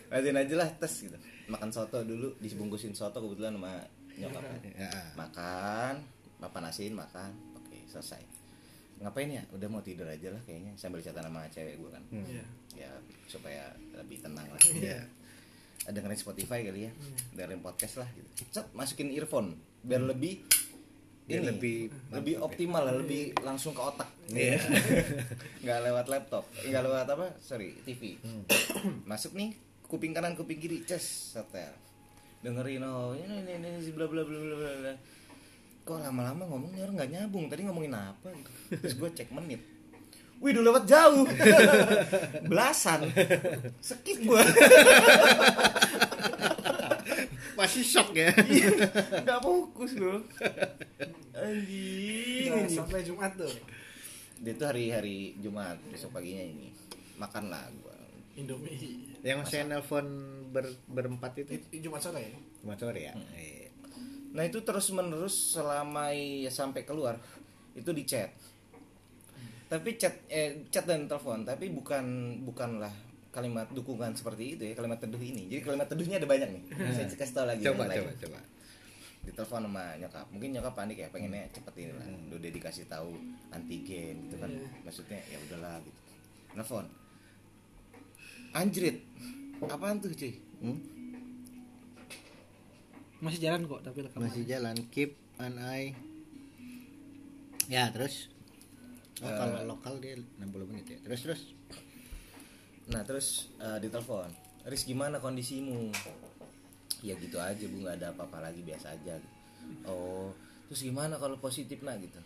Amatin 0.09 0.37
aja 0.37 0.53
lah 0.57 0.69
tes 0.77 0.93
gitu. 1.05 1.17
Makan 1.49 1.69
soto 1.69 2.01
dulu 2.01 2.33
dibungkusin 2.41 2.97
soto 2.97 3.21
kebetulan 3.21 3.57
sama 3.57 3.73
nyokap. 4.17 4.41
Ya. 4.73 4.89
makan 5.13 6.01
papanasin 6.41 6.97
makan. 6.97 7.29
Oke 7.57 7.85
selesai. 7.85 8.21
Ngapain 9.01 9.29
ya? 9.29 9.43
Udah 9.53 9.69
mau 9.69 9.81
tidur 9.81 10.09
aja 10.09 10.33
lah 10.33 10.41
kayaknya 10.45 10.77
sambil 10.77 11.01
catatan 11.01 11.29
sama 11.29 11.45
cewek 11.49 11.77
gue 11.77 11.89
kan. 11.89 12.03
Iya. 12.09 12.45
ya 12.77 12.89
supaya 13.29 13.73
lebih 13.97 14.21
tenang 14.21 14.49
lah. 14.49 14.61
Iya. 14.65 15.01
ada 15.81 15.97
dengerin 15.97 16.21
Spotify 16.21 16.61
kali 16.61 16.85
ya. 16.85 16.91
Dengerin 17.33 17.65
podcast 17.65 18.01
lah 18.01 18.09
gitu. 18.13 18.29
Cet, 18.53 18.69
masukin 18.77 19.09
earphone. 19.13 19.57
Biar 19.81 20.05
lebih 20.05 20.45
Biar 21.31 21.39
ini 21.39 21.47
lebih 21.47 21.77
lebih 22.11 22.35
ya. 22.35 22.39
optimal 22.41 22.81
lah 22.83 22.95
lebih 22.95 23.21
langsung 23.39 23.71
ke 23.71 23.81
otak 23.81 24.09
Iya. 24.27 24.59
nggak 25.63 25.79
lewat 25.81 26.05
laptop 26.07 26.43
nggak 26.61 26.83
lewat 26.83 27.07
apa 27.07 27.27
sorry 27.39 27.71
TV 27.81 28.19
Hmm. 28.19 28.43
masuk 29.09 29.31
nih 29.33 29.55
kuping 29.83 30.11
kanan 30.11 30.35
kuping 30.35 30.55
kiri 30.55 30.83
ces 30.83 31.03
setel 31.31 31.71
dengerin 32.39 32.81
oh 32.81 33.11
ini 33.11 33.43
ini 33.43 33.51
ini 33.57 33.91
bla 33.91 34.05
bla 34.05 34.21
bla 34.21 34.33
bla 34.35 34.55
bla 34.55 34.71
bla. 34.77 34.93
kok 35.81 35.97
lama-lama 35.97 36.43
ngomongnya 36.45 36.83
orang 36.83 36.95
nggak 36.95 37.11
nyambung 37.11 37.45
tadi 37.47 37.61
ngomongin 37.63 37.91
apa 37.91 38.27
gitu. 38.29 38.51
terus 38.77 38.93
gue 38.95 39.09
cek 39.13 39.31
menit 39.31 39.61
Wih 40.41 40.57
udah 40.57 40.73
lewat 40.73 40.83
jauh 40.89 41.21
Belasan 42.49 43.05
Skip 43.77 44.25
gue 44.25 44.41
masih 47.61 47.83
shock 47.85 48.09
ya? 48.11 48.33
Gak 49.27 49.39
fokus 49.39 49.93
loh 49.95 50.25
Anjing 51.31 52.49
Nah, 52.51 52.67
sampai 52.67 53.05
Jumat 53.05 53.31
tuh. 53.37 53.53
dia 54.41 54.57
tuh 54.57 54.67
hari-hari 54.67 55.37
Jumat 55.37 55.77
besok 55.87 56.17
paginya 56.17 56.41
ini. 56.41 56.73
Makan 57.15 57.53
lah 57.53 57.69
gua. 57.79 57.93
Indomie. 58.33 59.13
Yang 59.21 59.53
saya 59.53 59.69
nelpon 59.69 60.07
ber, 60.49 60.65
berempat 60.89 61.37
itu? 61.37 61.61
Jumat 61.77 62.01
sore 62.01 62.25
ya? 62.25 62.33
Cuma 62.59 62.73
sore 62.75 63.01
ya. 63.05 63.13
Iya. 63.37 63.69
nah 64.31 64.47
itu 64.47 64.63
terus 64.63 64.87
menerus 64.95 65.59
selama 65.59 66.15
ya 66.15 66.47
sampai 66.47 66.87
keluar 66.87 67.19
itu 67.75 67.91
di 67.91 68.03
chat. 68.03 68.31
Tapi 69.67 69.95
chat 69.95 70.25
eh, 70.27 70.65
chat 70.73 70.83
dan 70.83 71.05
telepon 71.07 71.43
tapi 71.43 71.69
bukan 71.71 72.03
bukanlah 72.43 72.91
kalimat 73.31 73.67
dukungan 73.71 74.11
seperti 74.11 74.55
itu 74.55 74.63
ya 74.63 74.73
kalimat 74.75 74.99
teduh 74.99 75.17
ini. 75.17 75.47
Jadi 75.47 75.61
kalimat 75.63 75.87
teduhnya 75.87 76.19
ada 76.19 76.27
banyak 76.27 76.49
nih. 76.51 76.63
Saya 76.91 77.07
kasih 77.09 77.33
tau 77.33 77.45
lagi 77.47 77.63
Coba 77.63 77.87
coba 77.87 78.11
coba. 78.19 78.39
ditelepon 79.21 79.61
sama 79.63 79.83
nyokap. 79.97 80.25
Mungkin 80.29 80.49
nyokap 80.51 80.73
panik 80.73 80.97
ya 80.97 81.07
pengennya 81.07 81.47
cepet 81.49 81.73
ini 81.77 81.91
lah. 81.93 82.05
Udah 82.31 82.51
dikasih 82.51 82.85
tahu 82.85 83.15
antigen 83.49 84.27
gitu 84.27 84.35
kan. 84.35 84.49
Iya. 84.49 84.67
maksudnya 84.83 85.19
ya 85.25 85.37
udahlah 85.41 85.77
gitu. 85.79 85.99
Telepon. 86.51 86.85
Anjrit. 88.51 88.97
Apaan 89.61 89.97
tuh 89.97 90.11
cuy? 90.11 90.33
Hmm? 90.59 90.79
masih 93.21 93.37
jalan 93.37 93.69
kok 93.69 93.85
tapi 93.85 94.01
rekaman 94.01 94.25
Masih 94.27 94.43
jalan. 94.43 94.75
Keep 94.89 95.13
an 95.37 95.53
eye. 95.61 95.93
Ya, 97.69 97.87
terus? 97.93 98.33
Oh, 99.21 99.29
Eh. 99.29 99.37
kalau 99.37 99.61
lokal 99.69 100.01
dia 100.01 100.17
60 100.17 100.65
menit 100.65 100.89
ya. 100.89 100.97
Terus 101.05 101.21
terus. 101.21 101.41
Nah 102.91 103.01
terus 103.07 103.47
eh, 103.63 103.79
ditelepon 103.79 104.51
Riz 104.61 104.85
gimana 104.85 105.17
kondisimu? 105.17 105.89
Ya 107.01 107.17
gitu 107.17 107.41
aja 107.41 107.65
bu 107.65 107.81
nggak 107.81 107.97
ada 107.97 108.13
apa-apa 108.13 108.45
lagi 108.45 108.61
biasa 108.61 108.93
aja. 108.93 109.17
Oh 109.89 110.29
terus 110.69 110.85
gimana 110.85 111.17
kalau 111.17 111.41
positif 111.41 111.81
nak? 111.81 111.97
Gitu. 111.97 112.21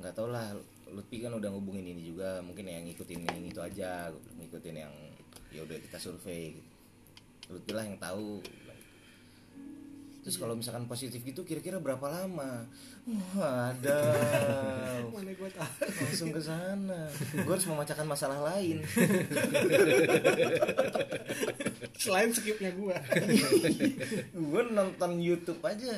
Nggak 0.00 0.16
tau 0.16 0.32
lah 0.32 0.56
Lutfi 0.88 1.20
kan 1.20 1.36
udah 1.36 1.52
ngubungin 1.52 1.84
ini 1.84 2.00
juga 2.14 2.40
mungkin 2.40 2.64
yang 2.64 2.88
ngikutin 2.88 3.28
yang 3.28 3.44
itu 3.44 3.60
aja 3.60 4.08
ngikutin 4.40 4.76
yang 4.88 4.94
ya 5.52 5.60
udah 5.68 5.76
kita 5.76 6.00
survei 6.00 6.56
gitu. 6.56 6.72
Lutfi 7.52 7.72
lah 7.76 7.84
yang 7.84 8.00
tahu 8.00 8.40
terus 10.26 10.42
kalau 10.42 10.58
misalkan 10.58 10.90
positif 10.90 11.22
gitu 11.22 11.46
kira-kira 11.46 11.78
berapa 11.78 12.02
lama? 12.02 12.66
Waduh. 13.38 15.06
Mana 15.14 15.30
gue 15.30 15.50
tahu. 15.54 15.86
Langsung 16.02 16.34
ke 16.34 16.42
sana. 16.42 17.06
Gue 17.30 17.52
harus 17.54 17.62
memecahkan 17.70 18.02
masalah 18.10 18.42
lain. 18.42 18.82
Selain 22.02 22.34
skipnya 22.34 22.74
gue 22.74 22.96
gue 24.34 24.62
nonton 24.74 25.22
YouTube 25.22 25.62
aja. 25.62 25.94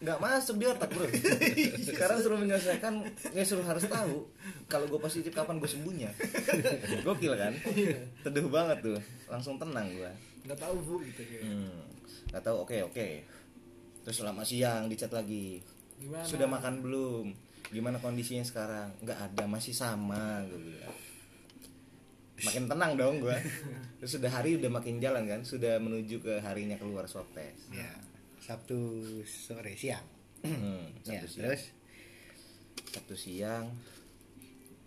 Nggak 0.00 0.16
masuk 0.16 0.56
di 0.56 0.64
otak 0.72 0.88
bro 0.96 1.04
sekarang 1.92 2.24
suruh 2.24 2.40
menyelesaikan 2.40 3.04
ya 3.36 3.44
suruh 3.44 3.64
harus 3.68 3.84
tahu 3.84 4.28
kalau 4.64 4.88
gue 4.88 5.00
positif 5.04 5.36
kapan 5.36 5.60
gue 5.60 5.68
sembuhnya. 5.68 6.08
Gokil 7.04 7.36
kan? 7.36 7.52
Teduh 8.24 8.48
banget 8.48 8.80
tuh. 8.80 8.96
Langsung 9.28 9.60
tenang 9.60 9.92
gue 9.92 10.36
nggak 10.46 10.62
tahu 10.62 10.76
bu 10.78 10.94
gitu 11.02 11.22
kayak. 11.26 11.42
hmm. 11.42 11.85
Nggak 12.28 12.42
tahu 12.42 12.56
oke 12.62 12.76
oke. 12.84 13.08
Terus 14.02 14.16
selama 14.16 14.42
siang 14.42 14.86
dicat 14.86 15.10
lagi. 15.10 15.60
Gimana? 15.96 16.22
Sudah 16.22 16.46
makan 16.46 16.80
belum? 16.80 17.26
Gimana 17.66 17.98
kondisinya 17.98 18.42
sekarang? 18.42 18.94
Nggak 19.00 19.18
ada 19.24 19.44
masih 19.44 19.72
sama 19.72 20.44
gue 20.44 20.60
bilang. 20.60 20.96
Makin 22.36 22.68
tenang 22.68 22.92
dong 22.94 23.16
gue 23.18 23.32
terus 23.96 24.12
sudah 24.12 24.28
hari 24.28 24.54
udah 24.54 24.68
makin 24.68 25.00
jalan 25.00 25.24
kan? 25.24 25.40
Sudah 25.42 25.78
menuju 25.78 26.20
ke 26.20 26.38
harinya 26.38 26.76
keluar 26.76 27.08
swab 27.08 27.26
test. 27.32 27.72
Ya. 27.72 27.90
Sabtu 28.38 28.78
sore 29.24 29.74
siang. 29.74 30.04
hmm, 30.44 31.02
Ya, 31.02 31.18
Sabtu 31.18 31.26
siang. 31.26 31.42
terus? 31.48 31.62
Sabtu 32.86 33.14
siang 33.16 33.66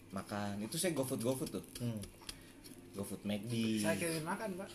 makan. 0.09 0.61
Itu 0.61 0.77
saya 0.77 0.93
gofood 0.93 1.19
gofood 1.19 1.49
tuh. 1.51 1.65
Hmm. 1.81 1.99
Gofood 2.99 3.23
McD 3.23 3.79
saya 3.79 3.95
kirim 3.95 4.27
makan 4.27 4.49
pak. 4.59 4.69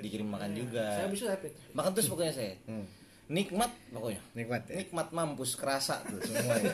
Dikirim 0.00 0.28
makan 0.32 0.50
juga. 0.56 0.84
Saya 0.96 1.08
bisa 1.12 1.24
rapid 1.28 1.52
makan 1.76 1.90
terus 1.92 2.08
pokoknya 2.08 2.32
saya. 2.32 2.54
Hmm. 2.64 2.86
nikmat 3.28 3.68
pokoknya. 3.92 4.22
Nikmat 4.32 4.62
ya. 4.72 4.74
nikmat 4.80 5.08
mampus 5.12 5.52
kerasa 5.60 6.00
tuh 6.08 6.16
semuanya 6.24 6.72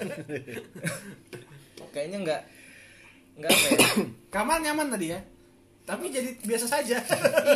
kayaknya 1.92 2.18
nggak 2.24 2.42
nggak 3.36 3.50
apa 3.52 3.66
ya. 3.68 3.78
Kamar 4.34 4.58
nyaman 4.64 4.88
tadi 4.92 5.06
ya. 5.12 5.20
Tapi 5.82 6.14
jadi 6.14 6.30
biasa 6.46 6.66
saja. 6.70 7.02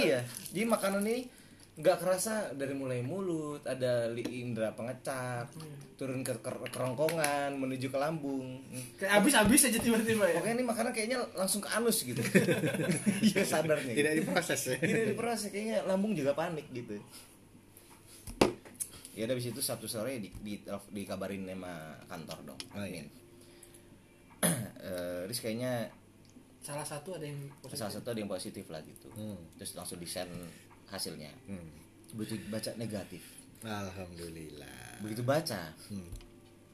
Iya. 0.02 0.20
Jadi 0.52 0.64
makanan 0.66 1.06
ini 1.06 1.30
nggak 1.76 1.96
kerasa 1.98 2.32
dari 2.52 2.72
mulai 2.72 3.00
mulut 3.00 3.60
ada 3.62 4.08
li- 4.08 4.24
indera 4.40 4.72
pengecap 4.72 5.52
turun 5.94 6.20
ke 6.20 6.32
ker- 6.36 6.64
kerongkongan 6.66 7.52
menuju 7.54 7.86
ke 7.86 7.96
lambung 7.96 8.64
kayak 8.96 9.12
habis 9.14 9.32
habis 9.34 9.60
aja 9.62 9.76
tiba-tiba 9.76 10.24
ya 10.24 10.34
pokoknya 10.34 10.54
ini 10.54 10.64
makanan 10.64 10.90
kayaknya 10.90 11.18
langsung 11.34 11.60
ke 11.60 11.68
anus 11.68 12.00
gitu 12.02 12.16
iya 13.26 13.42
sadar 13.42 13.76
nih 13.82 13.92
Tidak 13.94 14.12
diproses 14.16 14.60
ya. 14.66 14.76
tidak 14.78 15.04
diproses 15.10 15.48
kayaknya 15.50 15.84
lambung 15.84 16.12
juga 16.12 16.32
panik 16.32 16.64
gitu 16.70 16.96
ya 19.12 19.24
udah 19.24 19.32
habis 19.32 19.48
itu 19.48 19.60
sabtu 19.60 19.84
sore 19.86 20.16
di, 20.16 20.28
di, 20.38 20.60
dikabarin 20.90 21.44
sama 21.44 21.72
kantor 22.06 22.38
dong 22.46 22.60
Oh, 22.72 22.84
iya. 22.84 23.04
Eh, 24.78 25.26
Riz 25.26 25.40
kayaknya 25.40 25.90
salah 26.58 26.84
satu 26.84 27.10
ada 27.12 27.24
yang 27.24 27.36
positif. 27.58 27.74
salah 27.76 27.90
satu 27.90 28.06
ada 28.06 28.18
yang 28.18 28.30
positif 28.30 28.64
lah 28.66 28.78
gitu 28.80 29.08
Hmm. 29.12 29.34
terus 29.56 29.74
langsung 29.74 29.96
di 29.96 30.06
send 30.06 30.30
hasilnya 30.88 31.30
Hmm. 31.44 31.70
begitu 32.12 32.38
baca 32.46 32.70
negatif 32.74 33.22
Alhamdulillah. 33.60 35.00
begitu 35.00 35.22
baca 35.22 35.72
Hmm. 35.86 36.10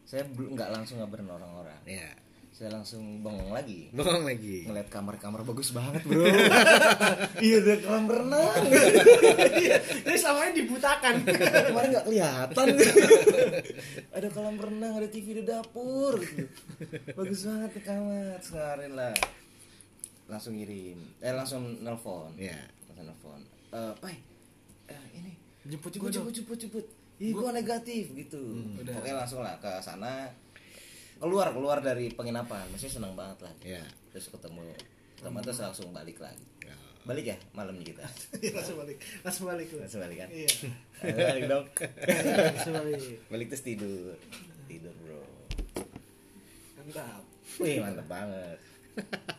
saya 0.03 0.25
belum 0.27 0.53
nggak 0.53 0.71
langsung 0.71 0.99
ngabarin 0.99 1.27
orang-orang 1.27 1.81
Ya. 1.85 2.11
saya 2.53 2.69
langsung 2.71 3.01
bengong 3.19 3.49
lagi 3.51 3.89
Bohong 3.91 4.23
lagi. 4.23 4.65
ngeliat 4.65 4.87
kamar-kamar 4.87 5.41
bagus 5.43 5.73
banget 5.73 6.05
bro 6.05 6.21
iya 7.41 7.57
ada 7.59 7.75
kolam 7.81 8.07
renang 8.07 8.53
Ini 10.05 10.15
selama 10.15 10.41
ini 10.45 10.61
dibutakan. 10.61 11.15
kemarin 11.25 11.89
nggak 11.91 12.07
kelihatan 12.07 12.67
ada 14.17 14.29
kolam 14.29 14.57
renang 14.57 14.93
ada 14.95 15.09
TV 15.09 15.41
di 15.41 15.45
dapur 15.45 16.21
gitu. 16.21 16.45
bagus 17.15 17.41
banget 17.43 17.73
kamar 17.81 18.37
sekarang 18.39 18.93
lah 18.93 19.17
langsung 20.25 20.53
ngirim 20.55 21.01
eh 21.19 21.33
langsung 21.33 21.81
nelpon 21.81 22.37
Ya. 22.37 22.61
langsung 22.87 23.07
nelpon 23.07 23.41
eh 23.73 23.93
pai 23.99 24.17
eh, 24.93 25.07
ini. 25.17 25.33
Jemput 25.65 25.89
jemput 25.89 26.13
jemput 26.13 26.33
jemput 26.33 26.59
jemput. 26.61 26.87
Ih, 27.23 27.33
gua 27.33 27.55
negatif 27.55 28.13
gitu. 28.13 28.41
Udah. 28.83 28.99
oke 28.99 29.11
langsung 29.15 29.41
lah 29.41 29.57
ke 29.57 29.71
sana. 29.81 30.29
Keluar 31.17 31.55
keluar 31.55 31.79
dari 31.81 32.11
penginapan. 32.13 32.67
Masih 32.75 32.91
senang 32.91 33.15
banget 33.17 33.47
lah. 33.47 33.55
Ya. 33.63 33.85
terus 34.13 34.29
ketemu. 34.29 34.75
Teman 35.23 35.41
terus 35.41 35.63
langsung 35.63 35.89
balik 35.95 36.19
lagi. 36.21 36.45
Ya. 36.61 36.75
balik 37.03 37.35
ya 37.35 37.37
malam 37.57 37.75
nih 37.79 37.95
kita? 37.95 38.07
Langsung 38.59 38.79
balik. 38.79 38.99
Langsung 39.27 39.47
balik 39.51 39.67
langsung 39.75 40.01
balik 40.03 40.19
kan? 40.23 40.29
Iya. 40.31 40.51
Balik 41.33 41.45
dong. 41.51 41.67
Langsung 42.55 42.75
balik. 42.79 43.03
balik 43.27 43.47
terus 43.51 43.65
tidur. 43.67 44.15
Tidur 44.71 44.95
bro. 45.03 45.23
Mantap. 46.79 47.23
wih 47.61 47.85
mantep 47.85 48.07
banget 48.09 48.57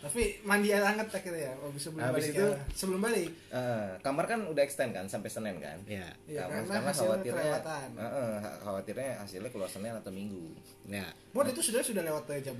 Tapi 0.04 0.22
mandi 0.42 0.70
air 0.70 0.82
hangat 0.82 1.08
akhirnya 1.10 1.48
ya. 1.48 1.54
Oh, 1.58 1.70
sebelum 1.74 2.04
Habis 2.04 2.28
balik 2.28 2.34
itu- 2.34 2.50
ya. 2.50 2.58
Sebelum 2.74 3.00
balik. 3.00 3.30
Eh, 3.50 3.90
kamar 4.00 4.26
kan 4.26 4.40
udah 4.44 4.62
extend 4.62 4.92
kan 4.92 5.06
sampai 5.06 5.30
senin 5.30 5.58
kan 5.58 5.78
Ya. 5.86 6.10
Iya, 6.26 6.44
Karena, 6.46 6.60
karena 6.60 6.74
karena 6.74 6.92
khawatirnya 6.92 7.34
kelewatan. 7.40 7.88
Eh, 7.94 8.04
eh, 8.04 8.36
khawatirnya 8.60 9.10
hasilnya 9.18 9.50
keluar 9.50 9.70
senin 9.70 9.94
atau 9.94 10.10
minggu 10.10 10.46
Ya. 10.86 11.06
Buat 11.32 11.50
itu 11.50 11.62
sudah 11.64 11.80
sudah 11.80 12.02
lewat 12.02 12.24
jam 12.40 12.58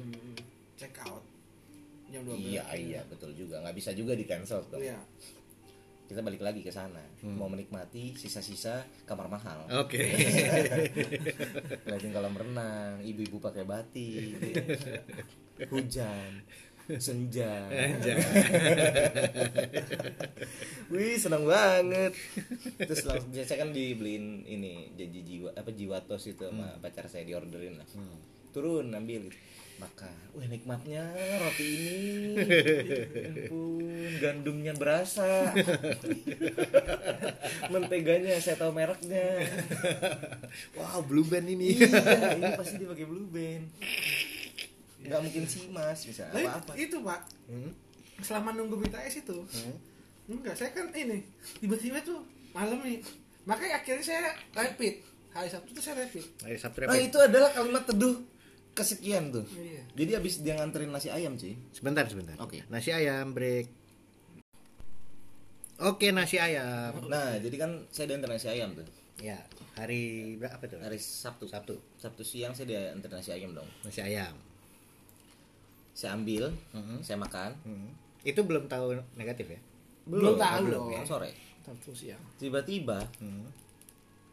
check 0.74 0.94
out. 1.02 1.22
Jam 2.08 2.22
12. 2.24 2.38
iya 2.38 2.62
iya 2.74 3.02
betul 3.04 3.34
juga 3.34 3.58
nggak 3.60 3.74
bisa 3.74 3.90
juga 3.90 4.14
di 4.14 4.22
cancel 4.24 4.62
dong 4.70 4.78
Iya. 4.78 5.02
kita 6.04 6.22
balik 6.22 6.40
lagi 6.40 6.62
ke 6.62 6.70
sana 6.70 7.02
mau 7.24 7.50
menikmati 7.50 8.14
sisa-sisa 8.14 8.86
kamar 9.02 9.26
mahal 9.28 9.66
Oke. 9.74 10.14
ngeliatin 11.84 12.12
kolam 12.12 12.36
renang 12.36 13.02
ibu-ibu 13.02 13.40
pakai 13.40 13.66
batik 13.66 14.38
hujan 15.74 16.46
senja. 17.06 17.68
Wih 20.92 21.16
senang 21.16 21.48
banget. 21.48 22.14
Terus 22.78 23.04
langsung 23.08 23.32
saya 23.32 23.64
kan 23.64 23.72
dibeliin 23.72 24.44
ini 24.44 24.92
janji 25.00 25.24
jiwa 25.24 25.50
apa 25.56 25.72
jiwa 25.72 25.98
tos 26.04 26.28
itu 26.28 26.44
sama 26.44 26.76
pacar 26.84 27.08
saya 27.08 27.24
diorderin 27.24 27.80
lah. 27.80 27.88
Turun 28.52 28.92
ambil. 28.92 29.32
Gitu. 29.32 29.52
makan 29.74 30.14
wah 30.38 30.46
nikmatnya 30.46 31.02
roti 31.42 31.66
ini. 31.66 32.34
Ya 32.94 33.26
ampun 33.26 33.90
gandumnya 34.22 34.74
berasa. 34.78 35.50
Menteganya 37.74 38.38
saya 38.38 38.62
tahu 38.62 38.70
mereknya. 38.70 39.50
Wow, 40.78 41.02
blue 41.02 41.26
band 41.26 41.50
ini. 41.50 41.74
iya 41.74 42.38
ini 42.38 42.54
pasti 42.54 42.86
dia 42.86 42.88
pakai 42.94 43.06
blue 43.10 43.26
band 43.34 43.66
nggak 45.04 45.22
mungkin 45.22 45.44
sih 45.44 45.68
mas 45.68 46.00
bisa 46.02 46.24
apa 46.28 46.60
apa 46.60 46.72
itu 46.74 46.98
pak 47.00 47.22
Hmm. 47.46 47.72
selama 48.20 48.50
nunggu 48.52 48.80
BTS 48.80 49.22
itu 49.22 49.38
Hmm. 49.44 49.76
enggak 50.30 50.56
saya 50.56 50.72
kan 50.72 50.88
ini 50.90 51.20
tiba-tiba 51.60 52.00
tuh 52.00 52.24
malam 52.52 52.80
nih 52.80 53.04
makanya 53.44 53.78
akhirnya 53.78 54.02
saya 54.02 54.22
rapid 54.52 55.04
hari 55.30 55.50
Sabtu 55.50 55.70
tuh 55.72 55.84
saya 55.84 56.02
rapid 56.02 56.24
Ayo 56.42 56.56
Sabtu 56.56 56.78
nah 56.82 56.92
repot. 56.92 57.04
itu 57.04 57.18
adalah 57.20 57.50
kalimat 57.52 57.84
teduh 57.84 58.16
kesekian 58.74 59.30
tuh. 59.30 59.46
Iya. 59.54 59.86
Jadi 59.94 60.12
abis 60.16 60.34
dia 60.40 60.56
nganterin 60.56 60.90
nasi 60.90 61.06
ayam 61.08 61.38
sih. 61.38 61.54
Sebentar, 61.70 62.10
sebentar. 62.10 62.34
Oke. 62.42 62.66
Nasi 62.68 62.90
ayam 62.90 63.30
break. 63.30 63.70
Oke, 65.78 66.10
nasi 66.10 66.38
ayam. 66.38 66.90
Nah, 67.06 67.38
jadi 67.38 67.54
kan 67.54 67.86
saya 67.90 68.10
diantar 68.10 68.30
nasi 68.32 68.48
ayam 68.48 68.74
tuh. 68.74 68.86
Ya, 69.20 69.38
hari 69.76 70.02
berapa 70.38 70.58
tuh? 70.64 70.80
Hari 70.80 70.98
Sabtu. 70.98 71.46
Sabtu. 71.46 71.78
Sabtu 71.98 72.24
siang 72.24 72.54
saya 72.54 72.66
diantar 72.66 73.12
nasi 73.12 73.30
ayam 73.30 73.54
dong. 73.54 73.70
Nasi 73.84 74.02
ayam. 74.02 74.34
Saya 75.94 76.14
ambil, 76.14 76.50
Mhm. 76.74 77.00
saya 77.00 77.16
makan. 77.16 77.54
Hmm. 77.64 77.90
Itu 78.22 78.42
belum 78.42 78.66
tahu 78.66 78.98
negatif 79.14 79.46
ya? 79.48 79.60
Belum 80.04 80.36
tahu 80.36 80.62
belum, 80.68 80.82
kan 80.92 81.06
sore. 81.06 81.32
Sabtu 81.62 81.94
siang. 81.94 82.20
Tiba-tiba 82.36 83.00
Hmm. 83.18 83.48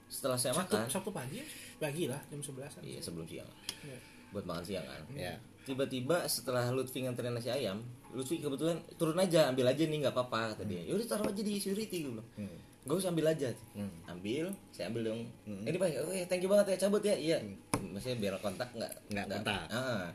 setelah 0.06 0.34
saya 0.34 0.50
Sabtu, 0.50 0.74
makan, 0.74 0.84
Sabtu 0.90 1.10
pagi, 1.10 1.38
pagi 1.76 2.04
lah 2.04 2.18
jam 2.26 2.42
11 2.42 2.74
iya 2.82 2.98
sebelum 2.98 3.22
siang, 3.24 3.46
Iya. 3.80 3.98
buat 4.30 4.42
makan 4.42 4.64
siang 4.64 4.82
kan. 4.82 5.02
Ya. 5.14 5.38
Tiba-tiba 5.60 6.26
setelah 6.26 6.72
Lutfi 6.72 7.04
nganterin 7.04 7.30
nasi 7.30 7.46
ayam, 7.46 7.78
Lutfi 8.10 8.40
kebetulan 8.40 8.80
turun 8.96 9.14
aja, 9.14 9.46
ambil 9.46 9.70
aja 9.70 9.84
nih 9.84 10.02
nggak 10.02 10.10
apa-apa 10.10 10.56
kata 10.56 10.64
dia. 10.66 10.82
Yaudah 10.82 11.06
taruh 11.06 11.30
aja 11.30 11.38
di 11.38 11.54
security 11.54 12.02
gue 12.02 12.10
bilang. 12.10 12.26
Hmm. 12.34 12.58
Gak 12.80 12.96
usah 12.96 13.12
ambil 13.12 13.28
aja. 13.28 13.52
Hmm. 13.76 13.92
Ambil, 14.08 14.48
saya 14.72 14.88
ambil 14.88 15.12
dong. 15.12 15.20
Hmm. 15.44 15.62
Ini 15.62 15.76
pak, 15.76 15.88
oke 16.00 16.18
thank 16.26 16.42
you 16.42 16.48
banget 16.48 16.74
ya, 16.74 16.88
cabut 16.88 17.04
ya. 17.04 17.14
Iya. 17.14 17.38
Maksudnya 17.76 18.16
biar 18.18 18.34
kontak 18.40 18.72
nggak 18.72 18.92
Nggak 19.12 19.26
kontak. 19.30 19.62
Ah. 19.68 20.08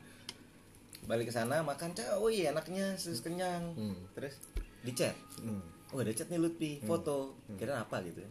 Balik 1.06 1.30
ke 1.30 1.34
sana 1.34 1.62
makan, 1.62 1.94
cah, 1.94 2.18
oh 2.18 2.28
iya 2.28 2.50
enaknya, 2.50 2.98
sus 2.98 3.22
kenyang. 3.22 3.74
Hmm. 3.74 3.98
Terus 4.14 4.42
di 4.82 4.92
chat, 4.92 5.14
Hmm. 5.38 5.62
oh 5.90 6.00
ada 6.00 6.10
chat 6.10 6.26
nih 6.28 6.38
Lutfi, 6.38 6.82
foto, 6.82 7.38
kira 7.56 7.78
apa 7.80 8.02
gitu 8.02 8.22
ya. 8.22 8.30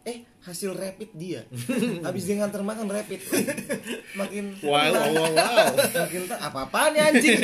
Eh 0.00 0.24
hasil 0.40 0.72
rapid 0.72 1.12
dia, 1.12 1.44
habis 2.08 2.24
dia 2.24 2.40
nganter 2.40 2.64
makan 2.64 2.88
rapid, 2.88 3.20
makin 4.14 4.56
Wow, 4.64 4.80
wow, 4.88 5.12
wow, 5.12 5.28
wow. 5.28 5.66
makin 5.76 6.24
tak 6.24 6.40
apa 6.40 6.58
apaan 6.64 6.96
ya 6.96 7.12
anjing? 7.12 7.36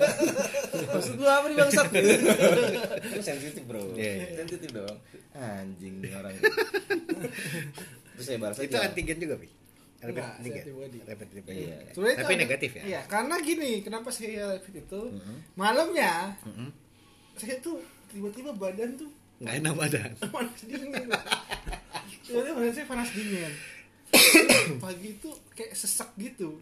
Maksud 0.96 1.14
gua 1.20 1.30
apa 1.36 1.46
nih 1.46 1.56
bangsat? 1.60 1.86
Itu 3.12 3.20
sensitif 3.20 3.62
bro. 3.68 3.92
Iya, 3.92 4.08
iya. 4.08 4.26
sensitif 4.40 4.72
dong. 4.72 4.96
Anjing 5.36 6.00
orang. 6.08 6.32
Terus 8.16 8.24
saya 8.24 8.38
balas 8.40 8.56
Itu 8.56 8.76
aja 8.76 8.88
antigen 8.88 9.20
juga, 9.20 9.36
Pi? 9.36 9.48
Rapid 10.00 10.10
Enggak, 10.10 10.30
antigen. 10.34 10.62
antibody. 10.62 10.98
Rapid. 11.02 11.28
Iya. 11.46 11.76
Sebenarnya 11.90 12.16
Tapi 12.16 12.32
itu 12.32 12.40
negatif 12.40 12.70
ya? 12.72 12.82
Iya, 12.82 13.00
karena 13.04 13.34
gini, 13.38 13.70
kenapa 13.80 14.08
saya 14.08 14.42
rapid 14.50 14.74
itu 14.80 15.00
malamnya 15.54 16.12
Mm-mm. 16.42 16.68
saya 17.34 17.60
tuh 17.60 17.76
tiba-tiba 18.06 18.50
badan 18.52 18.96
tuh 18.96 19.10
Nggak 19.38 19.54
enak 19.56 19.74
badan. 19.74 20.10
panas 20.34 20.60
dingin. 20.62 21.08
tiba-tiba 22.22 22.54
badan 22.54 22.72
saya 22.72 22.86
panas 22.86 23.10
dingin. 23.10 23.52
Pagi 24.82 25.08
itu 25.14 25.30
kayak 25.52 25.72
sesak 25.72 26.10
gitu. 26.16 26.58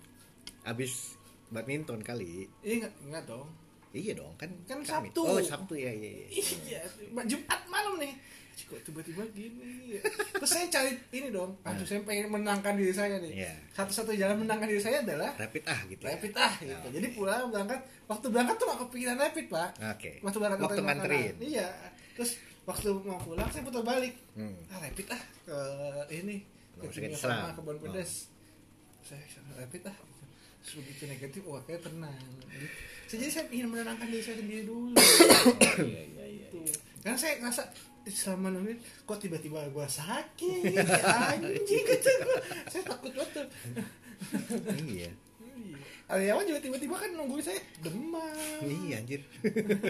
Abis 0.62 1.16
badminton 1.48 2.02
kali. 2.02 2.44
Iya 2.60 2.84
enggak, 2.84 2.92
enggak 3.02 3.24
dong. 3.24 3.48
Iya 3.88 4.12
dong, 4.14 4.36
kan 4.36 4.50
Kan. 4.66 4.84
Sabtu. 4.84 5.22
Oh, 5.22 5.40
Sabtu 5.40 5.72
ya, 5.72 5.88
iya, 5.88 6.10
iya. 6.20 6.26
Iya, 6.68 6.80
Jumat 7.24 7.60
malam 7.66 7.96
nih. 7.96 8.12
Kok 8.66 8.80
tiba-tiba 8.82 9.22
gini 9.30 9.94
ya? 9.94 10.02
Terus 10.34 10.50
saya 10.50 10.66
cari 10.66 10.98
ini 11.12 11.30
dong. 11.30 11.54
Aduh, 11.62 11.86
saya 11.86 12.02
pengen 12.02 12.26
menangkan 12.28 12.74
diri 12.74 12.90
saya 12.90 13.22
nih. 13.22 13.46
Iya. 13.46 13.52
Satu-satu 13.70 14.10
jalan 14.12 14.42
menangkan 14.42 14.66
diri 14.66 14.82
saya 14.82 15.04
adalah 15.04 15.30
Rapid 15.38 15.64
ah 15.68 15.80
gitu. 15.86 16.02
ya. 16.02 16.10
rapid 16.16 16.32
ah 16.34 16.52
gitu. 16.58 16.86
Jadi 16.90 17.06
pulang 17.14 17.48
berangkat, 17.48 17.80
waktu 18.10 18.26
berangkat 18.28 18.54
tuh 18.58 18.66
gak 18.66 18.80
kepikiran 18.88 19.16
rapid, 19.16 19.46
Pak. 19.46 19.70
Oke. 19.94 20.10
Waktu 20.20 20.38
berangkat 20.42 20.64
Waktu 20.66 20.82
nganterin. 20.82 21.34
Iya. 21.38 21.68
Terus 22.18 22.30
waktu 22.66 22.88
mau 23.06 23.20
pulang 23.22 23.48
saya 23.48 23.62
putar 23.62 23.84
balik. 23.86 24.14
Hmm. 24.34 24.56
Ah, 24.68 24.78
rapid 24.82 25.06
ah 25.14 25.22
ke 25.46 25.58
ini 26.12 26.36
ke. 26.78 27.14
Farma, 27.14 27.54
kebun 27.54 27.76
Oh. 27.78 27.82
pedes. 27.86 28.26
Saya 29.06 29.22
rapid 29.54 29.86
ah. 29.86 29.96
Terus 30.58 30.84
begitu 30.84 31.08
negatif, 31.08 31.40
wah 31.46 31.62
kayak 31.64 31.80
tenang. 31.80 32.12
Jadi, 33.08 33.24
saya 33.32 33.48
ingin 33.48 33.72
menenangkan 33.72 34.04
diri 34.04 34.20
saya 34.20 34.36
sendiri 34.36 34.68
dulu. 34.68 34.92
iya 35.00 35.80
iya 35.80 36.02
iya. 36.04 36.17
Karena 37.04 37.18
saya 37.18 37.34
ngerasa 37.42 37.62
"Ih, 38.08 38.14
selama 38.14 38.48
nungguin 38.54 38.80
kok 39.04 39.18
tiba-tiba 39.20 39.68
gua 39.70 39.84
sakit 39.84 40.74
anjing 41.36 41.84
gua 41.84 42.38
saya 42.66 42.82
takut 42.86 43.12
banget. 43.12 43.46
Iya. 44.82 45.10
Karyawan 46.08 46.44
juga 46.48 46.60
tiba-tiba 46.64 46.96
kan 46.96 47.12
nungguin 47.12 47.44
saya 47.44 47.60
demam 47.84 48.64
Iya 48.64 49.04
anjir. 49.04 49.20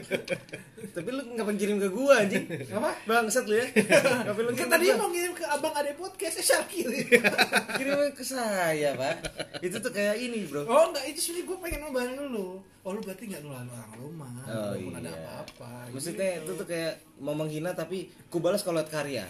tapi 0.95 1.09
lu 1.15 1.23
ngapain 1.35 1.59
kirim 1.59 1.79
ke 1.79 1.89
gua 1.91 2.23
anjing 2.27 2.43
apa 2.75 2.91
bangsat 3.07 3.47
lu 3.47 3.55
ya 3.55 3.67
ngapain 4.27 4.45
lu 4.47 4.53
kan 4.55 4.67
tadi 4.67 4.87
gua? 4.91 4.99
mau 4.99 5.09
ngirim 5.11 5.33
ke 5.35 5.45
abang 5.47 5.75
ada 5.75 5.95
podcast 5.95 6.43
saya 6.43 6.67
kirim 6.67 7.07
kirim 7.79 7.99
ke 8.15 8.25
saya 8.27 8.99
pak 8.99 9.15
itu 9.63 9.79
tuh 9.79 9.95
kayak 9.95 10.19
ini 10.19 10.47
bro 10.47 10.67
oh 10.67 10.91
enggak 10.91 11.07
itu 11.07 11.19
sebenarnya 11.23 11.47
gue 11.47 11.57
pengen 11.63 11.81
ngebayangin 11.87 12.19
dulu 12.19 12.47
oh 12.63 12.91
lu 12.95 13.01
berarti 13.03 13.25
nggak 13.31 13.43
nularin 13.47 13.71
orang 13.71 13.93
rumah 13.99 14.31
Oh 14.49 14.73
walaupun 14.73 14.95
ada 14.97 15.13
iya. 15.13 15.21
apa-apa 15.21 15.93
Maksudnya 15.93 16.41
itu 16.41 16.53
tuh 16.57 16.65
kayak 16.65 16.95
mau 17.21 17.37
menghina 17.37 17.77
tapi 17.77 18.09
ku 18.33 18.41
balas 18.41 18.65
kalau 18.65 18.81
karya. 18.89 19.25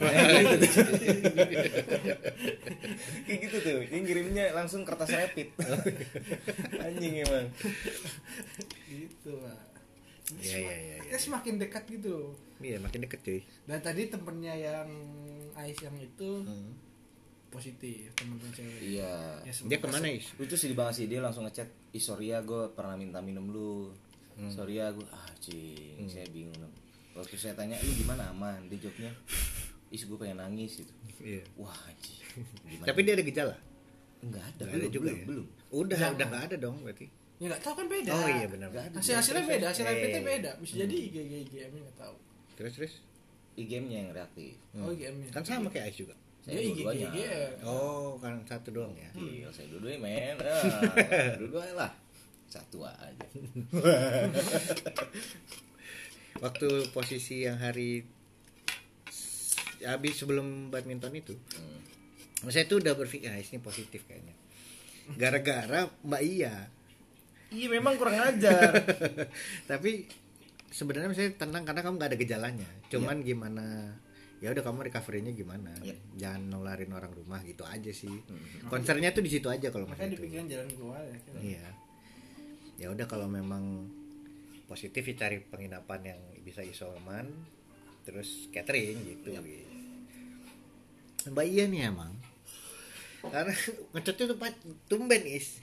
kayak 3.27 3.39
gitu 3.47 3.57
tuh. 3.59 3.79
Dia 3.89 3.99
ngirimnya 3.99 4.55
langsung 4.55 4.87
kertas 4.87 5.11
rapid. 5.11 5.55
Anjing 6.81 7.15
emang. 7.21 7.47
gitu 8.87 9.33
lah 9.37 9.59
Iya 10.31 10.57
iya 10.57 10.77
iya. 10.77 10.77
iya. 10.95 10.97
kita 11.07 11.19
semakin 11.23 11.55
dekat 11.57 11.85
gitu 11.89 12.37
Iya 12.59 12.77
makin 12.79 13.01
deket 13.01 13.21
cuy. 13.23 13.41
dan 13.65 13.79
tadi 13.79 14.07
temennya 14.07 14.53
yang 14.53 14.89
Ais 15.55 15.79
yang 15.79 15.97
itu 15.97 16.43
Hmm. 16.43 16.75
positif 17.49 18.13
temen-temen 18.13 18.53
cewek 18.53 18.81
Iya. 18.85 19.41
Ya, 19.41 19.53
Dia 19.65 19.79
ke 19.79 19.87
mana 19.87 20.07
is? 20.07 20.29
Itu 20.35 20.53
sih 20.53 20.71
banget 20.73 20.95
sih 20.95 21.07
dia 21.07 21.19
langsung 21.19 21.43
ngechat, 21.43 21.65
"Ih 21.91 21.99
sorry 21.99 22.29
ya 22.29 22.41
gue 22.41 22.69
pernah 22.71 22.93
minta 22.95 23.19
minum 23.19 23.49
lu." 23.49 23.89
Hmm. 24.35 24.47
Sorry 24.49 24.77
ya 24.77 24.93
gue 24.93 25.03
ah 25.09 25.27
cing, 25.39 26.05
saya 26.05 26.29
bingung. 26.29 26.69
Waktu 27.11 27.35
saya 27.35 27.55
tanya, 27.55 27.75
"Lu 27.79 27.91
gimana 27.93 28.29
aman?" 28.29 28.69
Dia 28.69 28.79
jawabnya, 28.79 29.11
"Is 29.89 30.05
gue 30.05 30.15
pengen 30.15 30.39
nangis 30.39 30.79
gitu." 30.79 30.93
Iya. 31.19 31.43
Wah, 31.57 31.75
anjing. 31.89 32.21
Gimana? 32.69 32.87
Tapi 32.87 33.01
dia 33.01 33.15
ada 33.15 33.25
gejala. 33.25 33.55
enggak 34.21 34.45
ada, 34.45 34.61
Nggak 34.61 34.69
ada 34.69 34.79
belum, 34.79 34.93
juga 34.93 35.03
belum, 35.05 35.17
ya? 35.17 35.27
belum. 35.27 35.47
Udah 35.69 35.95
Jangan. 35.95 36.15
udah 36.17 36.27
nggak 36.29 36.45
ada 36.49 36.57
dong 36.59 36.77
berarti. 36.83 37.07
ya 37.39 37.47
nggak 37.47 37.63
tahu 37.63 37.75
kan 37.77 37.87
beda 37.87 38.11
Oh 38.11 38.27
iya 38.27 38.47
benar. 38.47 38.69
Hasil 38.91 39.15
hasilnya 39.15 39.45
beda 39.47 39.67
hasil 39.71 39.85
Eh. 39.87 40.19
beda 40.21 40.51
bisa 40.59 40.75
jadi 40.77 40.95
IgG 41.07 41.17
IgM 41.45 41.73
nggak 41.77 41.97
tahu 41.97 42.17
Terus 42.57 42.73
terus. 42.75 42.95
IgM-nya 43.55 43.97
yang 44.01 44.11
reaktif. 44.13 44.55
oh 44.75 44.91
IgM 44.91 45.15
nya 45.19 45.29
Kan 45.31 45.43
sama 45.43 45.67
kayak 45.69 45.91
Ais 45.91 45.99
juga. 45.99 46.15
Saya 46.43 46.59
dua-duanya. 46.65 47.07
IgM 47.11 47.53
Oh 47.63 48.19
kan 48.19 48.35
satu 48.43 48.69
doang 48.73 48.95
ya. 48.95 49.11
Gila, 49.13 49.51
saya 49.51 49.67
dua-duanya 49.69 49.99
men. 50.01 50.37
Ah, 50.41 50.63
dua-duanya 51.37 51.75
lah. 51.77 51.93
Satu 52.49 52.81
aja. 52.83 53.27
Waktu 56.39 56.69
posisi 56.91 57.45
yang 57.45 57.59
hari 57.59 58.07
habis 59.81 60.15
sebelum 60.17 60.71
badminton 60.71 61.13
itu, 61.13 61.35
Hmm. 61.55 61.83
saya 62.49 62.65
tuh 62.65 62.79
udah 62.79 62.95
berpikir, 62.95 63.27
ah, 63.29 63.37
ini 63.37 63.59
positif 63.59 64.03
kayaknya. 64.05 64.35
Gara-gara 65.17 65.89
Mbak 66.05 66.23
Iya. 66.23 66.55
Iya 67.49 67.67
memang 67.73 67.97
kurang 67.97 68.21
ajar. 68.21 68.77
Tapi 69.71 70.05
sebenarnya 70.69 71.17
saya 71.17 71.33
tenang 71.33 71.65
karena 71.65 71.81
kamu 71.81 71.95
nggak 71.97 72.11
ada 72.13 72.19
gejalanya. 72.21 72.69
Cuman 72.93 73.25
gimana? 73.25 73.97
Ya 74.39 74.53
udah 74.55 74.63
kamu 74.63 74.93
recovery-nya 74.93 75.33
gimana? 75.33 75.73
Iya. 75.81 75.97
Jangan 76.21 76.43
nularin 76.53 76.93
orang 76.93 77.11
rumah 77.17 77.41
gitu 77.43 77.65
aja 77.65 77.89
sih. 77.89 78.13
Concernnya 78.69 79.17
tuh 79.17 79.25
di 79.25 79.33
situ 79.33 79.49
aja 79.49 79.73
kalau 79.73 79.89
makanya 79.89 80.13
itu. 80.13 80.17
dipikirin 80.21 80.47
jalan 80.47 80.69
keluar 80.77 81.03
ya 81.09 81.17
kira. 81.25 81.39
Iya. 81.41 81.67
Ya 82.79 82.87
udah 82.93 83.07
kalau 83.09 83.27
memang 83.27 83.89
positif 84.69 85.03
ya 85.09 85.15
cari 85.27 85.41
penginapan 85.41 86.15
yang 86.15 86.21
bisa 86.45 86.61
isoman 86.61 87.25
terus 88.05 88.53
catering 88.53 89.01
gitu. 89.09 89.33
Mbak 91.33 91.47
iya 91.49 91.65
nih 91.67 91.89
emang. 91.89 92.13
Karena 93.23 93.53
tuh 94.15 94.37
Pak, 94.39 94.53
tumben 94.87 95.23
is. 95.27 95.59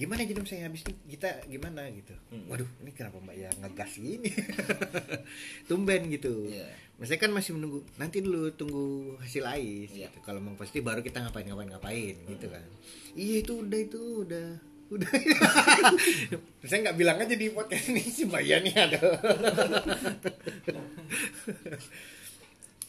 Gimana 0.00 0.24
jadi 0.24 0.40
saya 0.48 0.64
habis 0.64 0.80
ini 0.88 0.96
kita 1.12 1.44
gimana 1.44 1.84
gitu. 1.92 2.16
Hmm. 2.32 2.48
Waduh, 2.48 2.64
ini 2.80 2.90
kenapa 2.96 3.20
Mbak 3.20 3.36
ya 3.36 3.50
ngegas 3.60 3.92
gini? 4.00 4.30
tumben 5.68 6.08
gitu. 6.08 6.48
Iya. 6.48 6.72
Maksudnya 6.96 7.20
kan 7.20 7.30
masih 7.36 7.52
menunggu 7.52 7.84
nanti 8.00 8.24
dulu 8.24 8.48
tunggu 8.56 9.14
hasil 9.20 9.44
ais 9.44 9.92
Iya. 9.92 10.08
gitu. 10.08 10.18
Kalau 10.24 10.40
mau 10.40 10.56
positif 10.56 10.80
baru 10.80 11.04
kita 11.04 11.20
ngapain 11.20 11.44
ngapain 11.44 11.68
ngapain 11.68 12.14
gitu 12.16 12.46
kan. 12.48 12.64
Iya 13.12 13.44
itu 13.44 13.52
udah 13.60 13.80
itu 13.84 14.00
udah 14.24 14.46
udah. 14.88 15.10
Saya 16.68 16.78
nggak 16.88 16.96
bilang 16.96 17.20
aja 17.20 17.36
di 17.36 17.52
podcast 17.52 17.92
ini 17.92 18.00
si 18.08 18.24
Mbak 18.24 18.42
Yani 18.48 18.70
ada. 18.72 19.00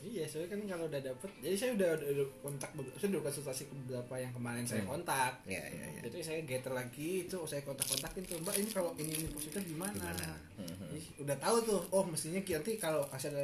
Iya 0.01 0.23
soalnya 0.23 0.49
kan 0.49 0.61
kalau 0.65 0.85
udah 0.85 1.01
dapet 1.01 1.29
jadi 1.39 1.55
saya 1.55 1.71
udah, 1.73 1.89
udah, 1.93 2.07
udah 2.13 2.27
kontak 2.39 2.69
saya 2.93 3.07
udah 3.09 3.21
konsultasi 3.21 3.63
ke 3.63 3.73
beberapa 3.77 4.13
yang 4.15 4.31
kemarin 4.31 4.63
saya 4.63 4.79
Hmm. 4.79 4.91
kontak 4.93 5.31
Iya, 5.43 5.63
iya, 5.65 5.85
iya. 5.89 6.01
jadi 6.03 6.17
saya 6.21 6.39
getter 6.41 6.71
lagi 6.71 7.09
itu 7.23 7.37
saya 7.43 7.61
kontak 7.61 7.83
kontakin 7.85 8.23
tuh 8.23 8.39
mbak 8.39 8.55
ini 8.55 8.69
kalau 8.69 8.91
ini, 8.95 9.11
ini 9.13 9.27
positif 9.27 9.59
gimana, 9.61 9.91
Gimana? 9.91 10.27
Hmm. 10.55 10.75
Jadi, 10.89 10.99
udah 11.19 11.37
tahu 11.37 11.55
tuh 11.61 11.79
oh 11.89 12.03
mestinya 12.03 12.39
nanti 12.39 12.71
kalau 12.75 13.03
hasil 13.05 13.35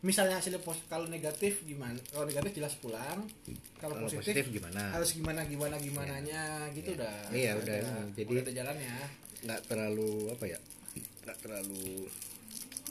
misalnya 0.00 0.36
hasilnya 0.36 0.58
pos- 0.58 0.84
kalau 0.86 1.06
negatif 1.06 1.62
gimana 1.62 1.96
kalau 2.06 2.24
negatif 2.24 2.52
jelas 2.54 2.74
pulang 2.76 3.24
kalau 3.76 3.94
Kalau 3.94 4.04
positif, 4.04 4.34
positif 4.34 4.44
gimana? 4.52 4.92
harus 4.92 5.10
gimana 5.12 5.40
gimana 5.44 5.74
gimananya 5.76 6.42
gitu 6.70 6.92
udah 6.92 7.30
Iya, 7.30 7.54
udah. 7.54 7.76
Jadi- 8.12 8.26
udah 8.26 8.42
ada 8.42 8.52
jalannya 8.52 8.96
nggak 9.42 9.60
terlalu 9.64 10.10
apa 10.28 10.44
ya 10.44 10.58
nggak 11.22 11.38
terlalu 11.38 12.06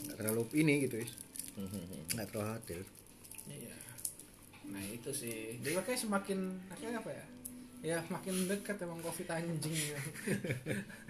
nggak 0.02 0.16
terlalu 0.16 0.42
ini 0.54 0.74
gitu 0.82 0.96
is 0.98 1.12
nggak 2.10 2.26
terlalu 2.28 2.46
khawatir 2.48 2.80
iya. 3.48 3.74
Nah 4.70 4.82
itu 4.86 5.10
sih. 5.10 5.58
Jadi 5.60 5.74
makanya 5.74 6.00
semakin 6.00 6.38
akhirnya 6.70 6.98
apa 7.02 7.10
ya? 7.10 7.24
Ya 7.82 7.98
makin 8.06 8.46
dekat 8.46 8.78
emang 8.78 9.02
covid 9.02 9.26
anjing. 9.26 9.74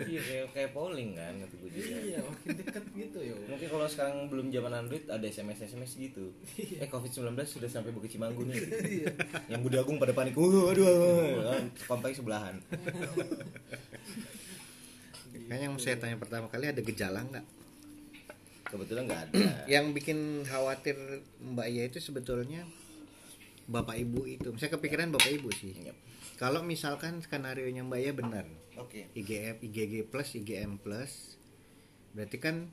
Iya 0.03 0.20
kayak 0.24 0.47
kayak 0.57 0.70
polling 0.72 1.12
kan 1.14 1.37
kata 1.45 1.55
gue 1.61 1.70
juga. 1.76 2.01
Iya 2.01 2.18
makin 2.24 2.49
dekat 2.64 2.85
gitu 2.97 3.18
ya 3.20 3.35
mungkin 3.45 3.68
kalau 3.68 3.87
sekarang 3.87 4.16
belum 4.33 4.49
zaman 4.49 4.72
android 4.72 5.05
ada 5.05 5.26
sms 5.28 5.68
sms 5.68 5.93
gitu. 6.01 6.33
Eh 6.57 6.89
covid 6.89 7.12
19 7.12 7.37
sudah 7.45 7.68
sampai 7.68 7.93
bukit 7.93 8.16
cimanggu 8.16 8.49
nih. 8.49 8.64
Yang 9.53 9.61
Budi 9.61 9.76
Agung 9.76 10.01
pada 10.01 10.16
panik 10.16 10.33
uh, 10.33 10.72
aduh 10.72 10.72
aduh 10.72 11.61
kompleks 11.85 12.18
sebelahan. 12.24 12.57
Kan 15.53 15.59
yang 15.61 15.76
saya 15.76 16.01
tanya 16.01 16.16
pertama 16.16 16.49
kali 16.49 16.72
ada 16.72 16.80
gejala 16.80 17.20
nggak 17.28 17.61
kebetulan 18.73 19.05
nggak 19.05 19.23
ada. 19.29 19.35
Yang 19.73 19.85
bikin 20.01 20.18
khawatir 20.49 20.97
mbak 21.45 21.68
Iya 21.68 21.93
itu 21.93 22.01
sebetulnya 22.01 22.64
bapak 23.68 24.01
ibu 24.01 24.25
itu. 24.25 24.49
Saya 24.57 24.73
kepikiran 24.73 25.12
bapak 25.12 25.31
ibu 25.37 25.53
sih. 25.53 25.77
Yep. 25.77 25.97
kalau 26.41 26.64
misalkan 26.66 27.23
skenario 27.23 27.68
nya 27.68 27.85
mbak 27.85 28.01
Iya 28.01 28.12
benar. 28.16 28.45
Oke. 28.81 29.12
IGF 29.12 29.61
IgG 29.61 30.09
plus 30.09 30.33
IgM 30.41 30.81
plus 30.81 31.37
berarti 32.12 32.37
kan 32.41 32.68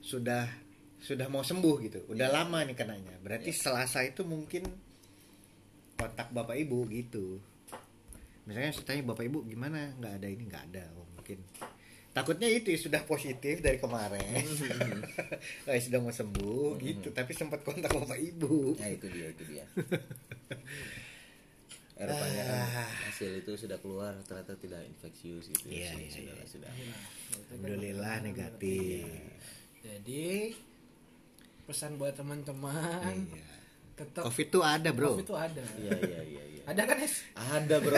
sudah 0.00 0.48
sudah 1.04 1.28
mau 1.28 1.44
sembuh 1.44 1.76
gitu. 1.84 1.98
Udah 2.08 2.32
lama 2.32 2.64
nih 2.64 2.72
kenanya. 2.72 3.20
Berarti 3.20 3.52
Selasa 3.52 4.00
itu 4.00 4.24
mungkin 4.24 4.64
kontak 6.00 6.32
bapak 6.32 6.56
ibu 6.56 6.88
gitu. 6.88 7.38
Misalnya 8.48 8.72
saya 8.72 8.84
tanya 8.88 9.12
bapak 9.12 9.24
ibu 9.28 9.44
gimana? 9.44 9.92
Nggak 10.00 10.14
ada 10.20 10.28
ini 10.28 10.42
nggak 10.48 10.64
ada. 10.72 10.84
Oh, 10.96 11.08
mungkin 11.16 11.38
takutnya 12.14 12.46
itu 12.46 12.70
sudah 12.78 13.02
positif 13.02 13.58
dari 13.58 13.82
kemarin. 13.82 14.22
Kayak 15.66 15.82
sudah 15.82 15.98
mau 15.98 16.14
sembuh 16.14 16.78
gitu. 16.78 17.10
Tapi 17.10 17.34
sempat 17.34 17.66
kontak 17.66 17.90
bapak 17.90 18.16
ibu. 18.22 18.78
Nah 18.78 18.88
itu 18.88 19.06
dia 19.10 19.26
itu 19.34 19.42
dia. 19.50 19.66
Rupanya 21.94 22.42
kan 22.42 22.90
hasil 23.06 23.38
itu 23.38 23.54
sudah 23.54 23.78
keluar 23.78 24.18
ternyata 24.26 24.58
tidak 24.58 24.82
infeksius 24.82 25.46
gitu. 25.54 25.70
Iya, 25.70 25.94
sudah, 25.94 26.02
iya, 26.02 26.10
sudah, 26.10 26.34
iya. 26.34 26.44
sudah. 26.50 26.72
alhamdulillah 27.54 28.16
negatif. 28.26 29.06
Jadi 29.82 30.54
pesan 31.66 31.94
buat 31.94 32.18
teman-teman. 32.18 33.14
Iya. 33.30 33.63
Tetap 33.94 34.22
covid 34.26 34.46
tuh 34.50 34.62
ada 34.62 34.90
bro. 34.90 35.14
Covid 35.14 35.26
itu 35.26 35.36
ada. 35.38 35.62
Iya 35.78 35.90
iya 36.02 36.20
iya 36.26 36.42
iya. 36.50 36.62
Ada 36.66 36.82
kan 36.86 36.98
es 37.02 37.14
ada 37.34 37.76
bro. 37.78 37.96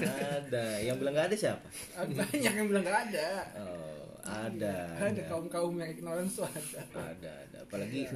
Ada. 0.00 0.64
Yang 0.84 0.96
bilang 1.00 1.12
nggak 1.16 1.28
ada 1.32 1.36
siapa? 1.36 1.66
Banyak 1.96 2.52
yang 2.60 2.66
bilang 2.68 2.84
nggak 2.84 3.00
ada. 3.12 3.28
Oh 3.56 4.00
ada. 4.30 4.76
Ada 5.00 5.22
kaum 5.26 5.46
kaum 5.50 5.74
yang 5.80 5.90
ignorance 5.90 6.38
tuh 6.38 6.46
ada. 6.46 6.80
Ada 6.94 7.30
ada. 7.48 7.56
Apalagi 7.66 8.06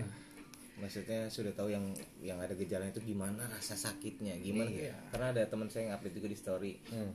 maksudnya 0.74 1.30
sudah 1.30 1.54
tahu 1.54 1.70
yang 1.70 1.86
yang 2.18 2.38
ada 2.42 2.52
gejala 2.58 2.90
itu 2.90 2.98
gimana 3.02 3.46
rasa 3.46 3.78
sakitnya 3.78 4.34
gimana. 4.42 4.70
Iya. 4.70 4.94
karena 5.14 5.26
ada 5.30 5.42
teman 5.46 5.70
saya 5.70 5.90
yang 5.90 5.94
update 5.98 6.16
juga 6.18 6.28
di 6.30 6.38
story. 6.38 6.72
Hmm. 6.90 7.12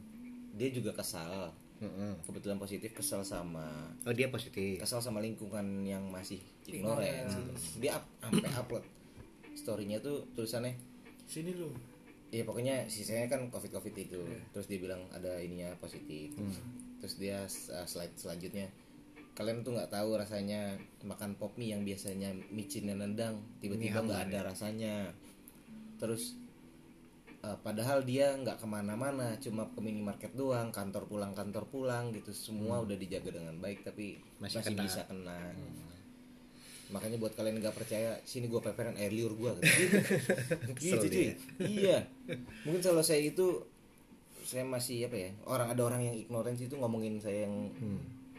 dia 0.49 0.73
juga 0.73 0.91
kesal 0.91 1.53
Mm-mm. 1.79 2.11
kebetulan 2.27 2.59
positif 2.59 2.91
kesal 2.91 3.23
sama 3.23 3.63
oh 4.03 4.11
dia 4.11 4.27
positif? 4.27 4.79
kesal 4.79 4.99
sama 4.99 5.23
lingkungan 5.23 5.63
yang 5.87 6.03
masih 6.11 6.43
Ignorance. 6.67 7.31
ignorance 7.33 7.63
dia 7.79 7.91
up, 7.95 8.03
sampai 8.19 8.51
upload 8.61 8.85
storynya 9.55 9.99
tuh 9.99 10.23
tulisannya 10.35 10.75
sini 11.29 11.53
lu. 11.53 11.69
ya 12.29 12.45
pokoknya 12.45 12.85
sisanya 12.85 13.25
kan 13.25 13.49
covid 13.49 13.73
covid 13.73 13.93
itu 13.93 14.21
terus 14.53 14.69
dia 14.69 14.77
bilang 14.77 15.01
ada 15.09 15.41
ininya 15.41 15.73
positif. 15.81 16.29
Terus 17.01 17.15
dia 17.17 17.41
uh, 17.73 17.87
slide 17.89 18.13
selanjutnya 18.17 18.69
kalian 19.33 19.63
tuh 19.63 19.71
nggak 19.71 19.89
tahu 19.89 20.19
rasanya 20.19 20.75
makan 21.07 21.39
pop 21.39 21.55
mie 21.55 21.71
yang 21.71 21.87
biasanya 21.87 22.35
micin 22.51 22.91
dan 22.91 22.99
nendang 22.99 23.39
tiba-tiba 23.63 24.03
nggak 24.03 24.29
ada 24.29 24.51
rasanya. 24.51 25.09
Terus 25.97 26.37
uh, 27.43 27.57
padahal 27.63 28.03
dia 28.03 28.35
nggak 28.35 28.59
ke 28.59 28.67
mana-mana 28.67 29.35
cuma 29.39 29.67
ke 29.71 29.79
minimarket 29.79 30.33
doang 30.35 30.71
kantor 30.71 31.07
pulang 31.07 31.31
kantor 31.35 31.65
pulang 31.67 32.11
gitu. 32.15 32.31
Semua 32.35 32.83
udah 32.83 32.95
dijaga 32.95 33.35
dengan 33.35 33.55
baik 33.59 33.83
tapi 33.87 34.19
Masih 34.39 34.59
masih, 34.59 34.73
kena. 34.73 34.81
bisa 34.83 35.01
kena. 35.07 35.39
Makanya 36.89 37.21
buat 37.21 37.33
kalian 37.37 37.61
nggak 37.61 37.77
percaya 37.77 38.17
sini 38.25 38.49
gue 38.49 38.61
peperan 38.61 38.97
air 38.97 39.13
liur 39.13 39.37
gue 39.37 39.51
gitu. 39.61 39.71
Kesel 40.77 41.05
cuy. 41.05 41.29
iya. 41.61 42.07
Mungkin 42.65 42.81
kalau 42.81 43.05
saya 43.05 43.21
itu 43.21 43.61
saya 44.41 44.65
masih 44.65 45.05
apa 45.05 45.13
ya 45.13 45.29
orang 45.45 45.67
ada 45.69 45.81
orang 45.85 46.01
yang 46.01 46.15
ignorance 46.17 46.57
itu 46.65 46.73
ngomongin 46.73 47.21
saya 47.21 47.45
yang 47.45 47.69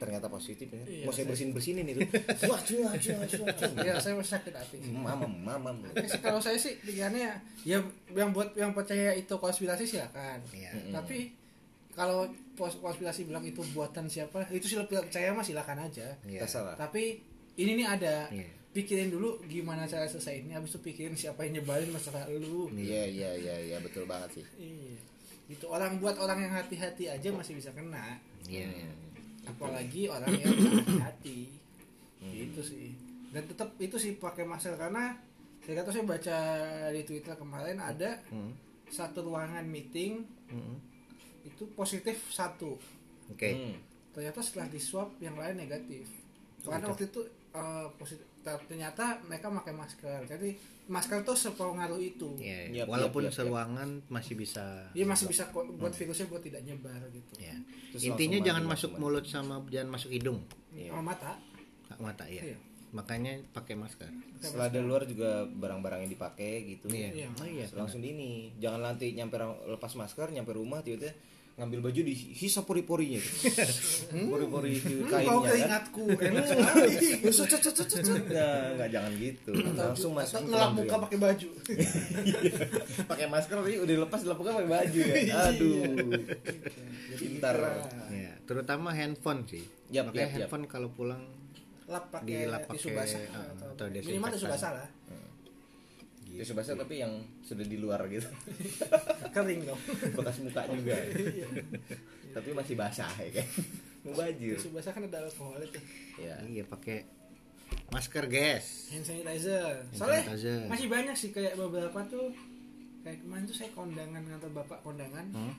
ternyata 0.00 0.32
positif 0.32 0.64
ya. 0.66 0.80
Iya, 0.88 1.04
mau 1.04 1.12
saya 1.12 1.28
bersihin 1.28 1.52
bersinin 1.52 1.84
itu 1.84 2.00
wah 2.50 2.56
cuy 2.64 2.80
wah 2.80 2.96
cuy 2.96 3.12
wah 3.12 3.26
cuy, 3.28 3.38
wah, 3.44 3.52
cuy. 3.52 3.84
ya 3.84 3.94
saya 4.00 4.16
masih 4.16 4.32
sakit 4.40 4.52
hati. 4.56 4.76
Mamam 4.88 5.28
mamam. 5.44 5.76
Ya 5.92 6.08
sih, 6.08 6.20
kalau 6.24 6.40
saya 6.40 6.56
sih 6.56 6.80
pikirannya 6.80 7.36
ya 7.68 7.76
yang 8.16 8.32
buat 8.32 8.56
yang 8.56 8.72
percaya 8.72 9.12
itu 9.12 9.36
konspirasi 9.36 9.84
silakan 9.84 10.40
Iya. 10.56 10.72
tapi 10.90 11.36
kalau 11.92 12.24
konspirasi 12.56 13.28
bilang 13.28 13.44
itu 13.44 13.60
buatan 13.76 14.08
siapa 14.08 14.48
itu 14.48 14.64
sih 14.64 14.78
lebih 14.80 15.04
percaya 15.04 15.36
mah 15.36 15.44
silakan 15.44 15.84
aja. 15.84 16.16
Iya. 16.24 16.48
terserah. 16.48 16.80
Tapi 16.80 17.20
ini 17.60 17.76
nih 17.76 17.86
ada 17.86 18.14
Iya. 18.32 18.48
pikirin 18.72 19.12
dulu 19.12 19.36
gimana 19.44 19.84
cara 19.84 20.08
selesai 20.08 20.40
ini 20.40 20.56
habis 20.56 20.72
itu 20.72 20.80
pikirin 20.80 21.12
siapa 21.12 21.44
yang 21.44 21.60
nyebarin 21.60 21.92
masalah 21.92 22.24
lu. 22.32 22.72
Iya 22.72 23.04
iya 23.04 23.30
iya 23.36 23.54
iya 23.68 23.76
betul 23.84 24.08
banget 24.08 24.40
sih. 24.40 24.44
Iya. 24.56 24.96
Itu 25.50 25.66
orang 25.66 25.98
buat 25.98 26.14
orang 26.16 26.46
yang 26.46 26.54
hati-hati 26.54 27.10
aja 27.10 27.28
masih 27.34 27.58
bisa 27.58 27.74
kena. 27.74 28.16
Iya. 28.46 28.70
Apalagi 29.50 30.06
orang 30.06 30.30
yang 30.32 30.54
hati 31.00 31.50
itu 32.22 32.60
sih 32.60 32.92
dan 33.30 33.44
tetap 33.44 33.74
itu 33.76 33.94
sih 33.94 34.14
pakai 34.14 34.42
masker 34.42 34.74
karena 34.74 35.16
saya 35.60 35.74
kata 35.78 35.90
saya 35.90 36.04
baca 36.04 36.38
di 36.90 37.02
twitter 37.02 37.34
kemarin 37.34 37.78
ada 37.78 38.16
Hmm. 38.26 38.52
satu 38.86 39.22
ruangan 39.22 39.62
meeting 39.64 40.24
Mm-mm. 40.46 40.76
itu 41.42 41.62
positif 41.72 42.26
satu 42.28 42.74
Oke. 43.28 43.50
Hmm. 43.50 43.76
ternyata 44.10 44.40
setelah 44.40 44.66
di 44.66 44.78
swab 44.78 45.14
yang 45.18 45.34
lain 45.34 45.56
negatif 45.56 46.04
karena 46.60 46.86
waktu 46.86 47.06
itu 47.06 47.20
eh, 47.50 47.86
positif 47.94 48.26
ternyata 48.40 49.20
mereka 49.22 49.52
pakai 49.52 49.72
masker 49.72 50.20
jadi 50.26 50.50
masker 50.90 51.22
tuh 51.22 51.32
sepengaruh 51.32 51.96
itu 51.96 52.34
Iya. 52.36 52.82
Yap, 52.82 52.86
Walaupun 52.90 53.22
yap, 53.22 53.30
yap. 53.30 53.36
seruangan 53.38 53.88
masih 54.08 54.34
bisa. 54.34 54.90
dia 54.90 55.06
masih 55.06 55.24
bisa 55.24 55.46
kok 55.46 55.62
buat 55.72 55.94
virusnya 55.94 56.26
buat 56.26 56.42
tidak 56.42 56.62
nyebar 56.62 56.98
gitu 57.08 57.32
Ya. 57.38 57.54
Terus 57.90 58.02
Intinya 58.04 58.38
jangan 58.42 58.66
masuk 58.66 58.90
langsung 58.90 59.00
mulut 59.00 59.24
sama 59.24 59.62
jangan 59.66 59.88
masuk 59.90 60.10
hidung, 60.10 60.42
Iya. 60.70 60.90
sama 60.90 61.14
mata 61.14 61.38
mata 61.96 62.26
ya. 62.26 62.42
Iya. 62.44 62.58
Makanya 62.90 63.38
pakai 63.54 63.74
masker. 63.74 64.10
setelah 64.40 64.66
dari 64.66 64.82
luar 64.82 65.04
juga 65.04 65.44
barang-barang 65.46 66.00
yang 66.02 66.12
dipakai 66.12 66.52
gitu 66.66 66.90
Iya. 66.90 67.08
Iya. 67.14 67.28
Oh 67.30 67.46
iya. 67.46 67.64
langsung 67.72 68.00
di 68.00 68.10
ini 68.10 68.30
jangan 68.56 68.82
nanti 68.84 69.12
nyampe 69.12 69.38
lepas 69.68 69.94
masker 69.94 70.32
nyampe 70.32 70.50
rumah 70.50 70.82
tiba-tiba 70.82 71.14
ngambil 71.60 71.92
baju 71.92 72.00
dihisap 72.00 72.64
pori-porinya. 72.64 73.20
Pori-pori 74.32 74.80
itu 74.80 75.04
Hmm, 75.04 75.12
kainnya 75.12 75.28
kau 75.28 75.40
kan? 75.44 75.48
keringatku 75.52 76.04
enak 76.16 76.44
cet. 76.48 76.64
Nah, 78.32 78.80
nggak 78.80 78.88
jangan 78.88 79.12
gitu. 79.20 79.50
Langsung 79.76 80.12
masuk 80.16 80.40
ngelap 80.48 80.72
muka 80.72 80.96
pakai 81.04 81.18
baju. 81.20 81.48
Pakai 83.10 83.26
masker 83.28 83.56
tapi 83.60 83.76
udah 83.76 83.96
lepas 84.08 84.20
lap 84.24 84.36
muka 84.40 84.50
pakai 84.56 84.70
baju 84.72 85.00
ya? 85.04 85.14
Iya. 85.20 85.34
aduh. 85.52 86.08
Pintar. 87.20 87.56
Ya, 88.08 88.32
terutama 88.48 88.96
handphone 88.96 89.44
sih. 89.44 89.64
Yap, 89.92 90.08
Makanya 90.08 90.16
yap, 90.16 90.30
yap. 90.32 90.36
handphone 90.48 90.64
kalau 90.64 90.88
pulang 90.96 91.22
lap 91.90 92.06
pakai 92.08 92.46
Dilap 92.46 92.70
tisu 92.70 92.94
pakai, 92.94 92.98
basah 93.02 93.20
uh, 93.34 93.46
atau, 93.50 93.66
atau 93.74 93.86
minimal 93.90 94.30
tisu 94.30 94.46
basah 94.46 94.70
lah 94.78 94.86
tisu 96.38 96.52
basah 96.54 96.78
tapi 96.78 97.02
yang 97.02 97.10
sudah 97.42 97.66
di 97.66 97.76
luar 97.80 98.06
gitu. 98.06 98.28
Kering 99.34 99.66
dong. 99.66 99.80
Bekas 100.14 100.38
muka 100.44 100.62
juga. 100.70 100.96
Tapi 102.36 102.54
masih 102.54 102.78
basah 102.78 103.10
ya 103.18 103.42
kan? 103.42 103.48
Mau 104.06 104.14
baju. 104.14 104.50
Tisu 104.54 104.70
basah 104.70 104.94
kan 104.94 105.02
ada 105.10 105.26
alkohol 105.26 105.58
itu 105.66 105.80
ya. 106.22 106.38
Iya. 106.46 106.62
Pakai 106.70 107.02
masker, 107.90 108.30
guys. 108.30 108.94
hand 108.94 109.02
sanitizer. 109.02 109.82
Hand 109.82 109.98
soalnya 109.98 110.22
sanitizer. 110.30 110.60
masih 110.70 110.86
banyak 110.86 111.14
sih 111.18 111.30
kayak 111.34 111.58
beberapa 111.58 111.98
tuh. 112.06 112.30
Kayak 113.02 113.26
kemarin 113.26 113.44
tuh 113.48 113.56
saya 113.56 113.70
kondangan 113.74 114.22
ngantar 114.22 114.50
bapak 114.54 114.78
kondangan. 114.86 115.26
Hmm? 115.34 115.54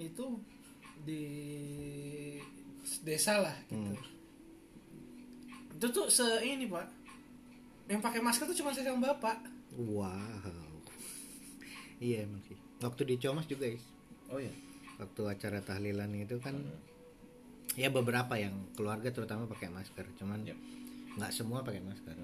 itu 0.00 0.24
di 1.04 1.24
desa 3.04 3.44
lah 3.44 3.56
gitu. 3.68 3.92
Itu 5.76 5.86
tuh 5.92 6.06
se 6.08 6.24
ini 6.40 6.64
pak. 6.64 6.88
Yang 7.92 8.00
pakai 8.00 8.20
masker 8.24 8.48
tuh 8.48 8.56
cuma 8.56 8.72
saya 8.72 8.90
sama 8.90 9.12
bapak 9.12 9.59
Wow. 9.74 10.82
Iya 11.98 12.24
emang 12.24 12.40
sih. 12.42 12.56
Waktu 12.80 13.02
di 13.04 13.14
Comas 13.16 13.44
juga, 13.44 13.68
guys. 13.68 13.84
oh 14.28 14.38
ya 14.38 14.50
Waktu 14.96 15.22
acara 15.26 15.60
tahlilan 15.60 16.10
itu 16.14 16.38
kan 16.38 16.54
ya 17.72 17.88
beberapa 17.88 18.34
yang 18.34 18.52
keluarga 18.72 19.10
terutama 19.10 19.46
pakai 19.46 19.68
masker, 19.68 20.02
cuman 20.16 20.42
Yap. 20.42 20.58
nggak 21.16 21.30
semua 21.30 21.62
pakai 21.62 21.80
masker. 21.80 22.14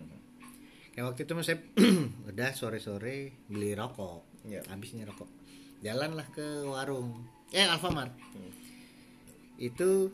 ya 0.92 1.04
waktu 1.04 1.22
itu 1.22 1.32
saya 1.40 1.60
udah 2.30 2.50
sore-sore 2.50 3.44
beli 3.46 3.72
rokok 3.72 4.24
Iya. 4.42 4.64
habis 4.66 4.96
nih 4.96 5.04
rokok 5.04 5.28
jalanlah 5.78 6.24
ke 6.32 6.64
warung 6.64 7.20
eh 7.52 7.62
Alfamart 7.62 8.16
Hmm. 8.32 8.52
itu 9.58 10.08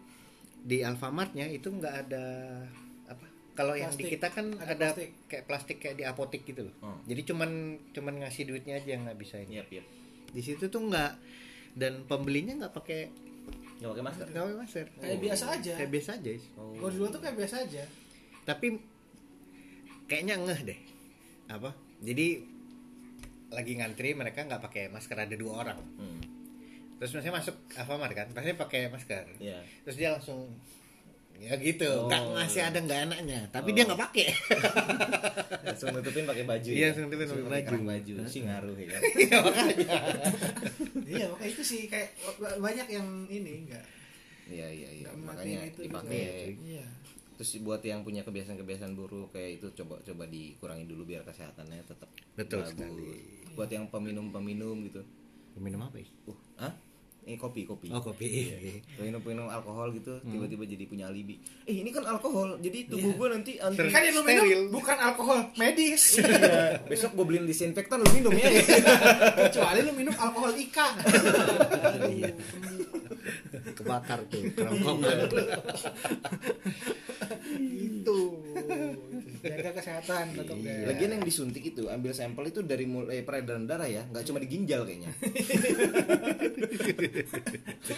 di 0.58 0.82
Alfamartnya 0.82 1.46
itu 1.46 1.70
nggak 1.70 1.94
ada 2.02 2.24
kalau 3.52 3.74
yang 3.74 3.90
di 3.90 4.04
kita 4.06 4.28
kan 4.28 4.48
Ada 4.54 4.64
ada, 4.66 4.86
plastik. 4.90 5.10
kayak 5.26 5.44
plastik 5.44 5.76
kayak 5.78 5.96
di 5.96 6.04
apotik 6.04 6.42
gitu 6.42 6.64
loh 6.64 6.74
Oh. 6.80 6.96
jadi 7.04 7.20
cuman 7.24 7.50
cuman 7.90 8.14
ngasih 8.18 8.44
duitnya 8.44 8.76
aja 8.76 8.94
nggak 8.94 9.14
bisa 9.14 9.36
ini 9.36 9.58
Yap, 9.58 9.68
yap. 9.70 9.86
di 10.28 10.40
situ 10.40 10.66
tuh 10.66 10.80
nggak 10.82 11.12
dan 11.74 12.04
pembelinya 12.04 12.56
nggak 12.58 12.72
pakai 12.72 13.00
Nggak 13.78 13.90
pakai 13.90 14.04
masker. 14.04 14.26
nggak 14.28 14.42
pakai 14.42 14.58
masker 14.58 14.86
Kayak 14.96 15.18
biasa 15.20 15.44
aja. 15.50 15.72
kayak 15.74 15.90
biasa 15.90 16.10
aja. 16.14 16.30
Oh. 16.54 16.72
Kalau 16.72 16.90
di 16.90 16.96
luar 16.96 17.10
tuh 17.10 17.20
kayak 17.20 17.36
biasa 17.36 17.56
aja. 17.60 17.82
tapi 18.42 18.66
kayaknya 20.04 20.34
ngeh 20.38 20.60
deh 20.64 20.78
apa 21.48 21.70
jadi 21.98 22.42
lagi 23.48 23.72
ngantri 23.74 24.12
mereka 24.12 24.42
nggak 24.42 24.58
pakai 24.60 24.84
masker 24.88 25.14
ada 25.16 25.34
dua 25.34 25.62
orang 25.62 25.78
Hmm. 25.94 26.20
terus 26.96 27.12
saya 27.12 27.30
masuk 27.30 27.54
Alfamart 27.72 28.10
kan 28.12 28.26
pasti 28.30 28.50
pakai 28.52 28.88
masker 28.88 29.26
Iya. 29.38 29.60
terus 29.82 29.96
dia 29.96 30.10
langsung 30.10 30.48
ya 31.42 31.58
gitu 31.58 31.90
Oh, 31.90 32.06
nggak 32.06 32.22
ngasih 32.32 32.60
iya. 32.60 32.70
ada 32.70 32.78
nggak 32.80 33.00
enaknya 33.02 33.40
tapi 33.50 33.68
Oh. 33.68 33.74
dia 33.74 33.82
nggak 33.84 34.00
pakai 34.00 34.26
Langsung 35.62 35.88
nutupin 35.90 36.24
pakai 36.24 36.44
baju. 36.44 36.68
Iya, 36.68 36.78
ya? 36.78 36.86
langsung 36.90 37.04
nutupin 37.06 37.26
pakai 37.28 37.46
baju. 37.64 37.76
baju. 37.82 38.14
Sih 38.26 38.40
ngaruh 38.42 38.76
ya 38.82 38.86
kan. 38.88 39.02
iya, 41.02 41.26
makanya 41.28 41.50
itu 41.50 41.62
sih 41.62 41.80
kayak 41.86 42.08
ba- 42.36 42.58
banyak 42.58 42.88
yang 42.88 43.06
ini 43.26 43.52
enggak. 43.64 43.84
Iya, 44.44 44.66
iya, 44.68 44.88
iya. 44.92 45.06
Makanya 45.14 45.70
dipakai. 45.72 46.58
Iya. 46.58 46.84
Terus 47.32 47.50
buat 47.60 47.80
yang 47.80 48.02
punya 48.02 48.22
kebiasaan-kebiasaan 48.22 48.92
buruk 48.92 49.32
kayak 49.32 49.58
itu 49.58 49.66
coba 49.74 49.98
coba 50.02 50.24
dikurangi 50.28 50.84
dulu 50.84 51.02
biar 51.04 51.22
kesehatannya 51.22 51.80
tetap 51.82 52.10
Betul 52.34 52.60
bagus. 52.60 52.70
sekali. 52.74 53.10
Buat 53.54 53.70
yang 53.70 53.86
peminum-peminum 53.88 54.76
gitu. 54.84 55.02
minum 55.54 55.80
apa 55.80 55.96
ya 55.96 56.08
Uh, 56.24 56.36
ah? 56.58 56.72
Ini 57.22 57.38
kopi, 57.38 57.62
kopi. 57.62 57.86
oh 57.94 58.02
kopi 58.02 58.50
Peminum-peminum 58.98 59.46
alkohol 59.46 59.94
gitu 59.94 60.18
tiba-tiba 60.26 60.66
jadi 60.66 60.84
punya 60.84 61.06
alibi. 61.06 61.38
Eh, 61.64 61.80
ini 61.80 61.94
kan 61.94 62.02
alkohol. 62.02 62.58
Jadi 62.58 62.90
tubuh 62.90 63.14
gua 63.14 63.30
nanti 63.30 63.62
anti 63.62 63.78
Kan 63.94 64.02
yang 64.02 64.18
lu 64.18 64.22
Steril. 64.26 64.42
minum 64.42 64.74
bukan 64.74 64.98
alkohol 64.98 65.38
medis. 65.54 66.18
Iya. 66.22 66.82
Besok 66.82 67.14
gue 67.14 67.24
beliin 67.24 67.46
disinfektan 67.46 68.02
lu 68.02 68.10
minum 68.10 68.34
ya. 68.34 68.50
Kecuali 69.46 69.80
lu 69.86 69.94
minum 69.94 70.14
alkohol 70.18 70.50
Ika. 70.58 70.88
Iya. 73.22 73.72
kebakar 73.72 74.18
tuh 74.26 74.42
kerongkongan 74.56 75.18
Itu. 77.62 78.18
Jaga 79.42 79.70
kesehatan 79.74 80.24
tetap 80.38 80.56
Iya. 80.58 80.86
Lagian 80.86 81.10
yang 81.18 81.24
disuntik 81.24 81.62
itu 81.64 81.86
ambil 81.86 82.12
sampel 82.12 82.46
itu 82.46 82.62
dari 82.62 82.86
mulai 82.86 83.22
peredaran 83.22 83.66
darah 83.66 83.86
ya, 83.86 84.06
nggak 84.06 84.22
cuma 84.22 84.38
di 84.38 84.46
ginjal 84.46 84.86
kayaknya. 84.86 85.10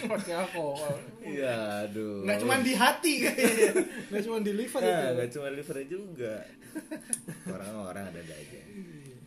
pakai 0.05 0.33
alkohol. 0.33 0.95
Iya, 1.21 1.85
aduh. 1.85 2.25
Nggak 2.25 2.37
cuma 2.41 2.53
di 2.61 2.73
hati 2.73 3.13
kayaknya. 3.21 3.69
Nggak 4.09 4.23
cuma 4.25 4.37
di 4.41 4.51
liver 4.53 4.81
Nah, 4.81 4.89
itu. 4.89 5.13
nggak 5.17 5.29
cuma 5.33 5.47
liver 5.53 5.77
juga. 5.85 6.33
Orang-orang 7.45 8.03
ada-ada 8.09 8.35
aja. 8.35 8.61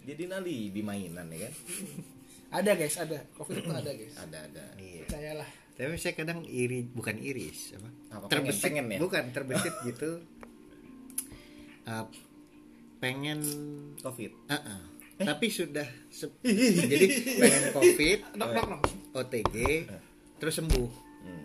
Jadi 0.08 0.22
nali 0.24 0.72
mainan 0.80 1.28
ya 1.30 1.46
kan? 1.46 1.52
Ada 2.48 2.70
guys, 2.74 2.96
ada. 2.96 3.18
Covid 3.36 3.60
itu 3.60 3.70
ada 3.70 3.90
guys. 3.92 4.14
Ada-ada. 4.16 4.64
iya 4.80 5.04
Percayalah. 5.04 5.50
Tapi 5.78 5.94
saya 5.94 6.12
kadang 6.12 6.42
iri 6.42 6.82
bukan 6.84 7.14
iris 7.16 7.72
apa, 7.72 7.88
Apa, 8.12 8.24
terbesit 8.28 8.60
pengen- 8.60 8.84
pengen 8.84 8.94
ya? 8.94 8.98
bukan 9.00 9.24
terbesit 9.30 9.74
gitu 9.84 10.10
Uh, 11.82 12.04
pengen 12.98 13.40
Covid. 13.98 14.28
uh-uh. 14.44 14.80
tapi 15.16 15.48
sudah 15.48 15.88
jadi 16.12 17.06
pengen 17.34 17.64
covid 17.72 18.18
Dok, 18.36 18.50
dok, 18.52 18.66
dok. 18.68 18.82
OTG 19.16 19.56
terus 20.36 20.54
sembuh 20.54 20.90
Hmm. 21.18 21.44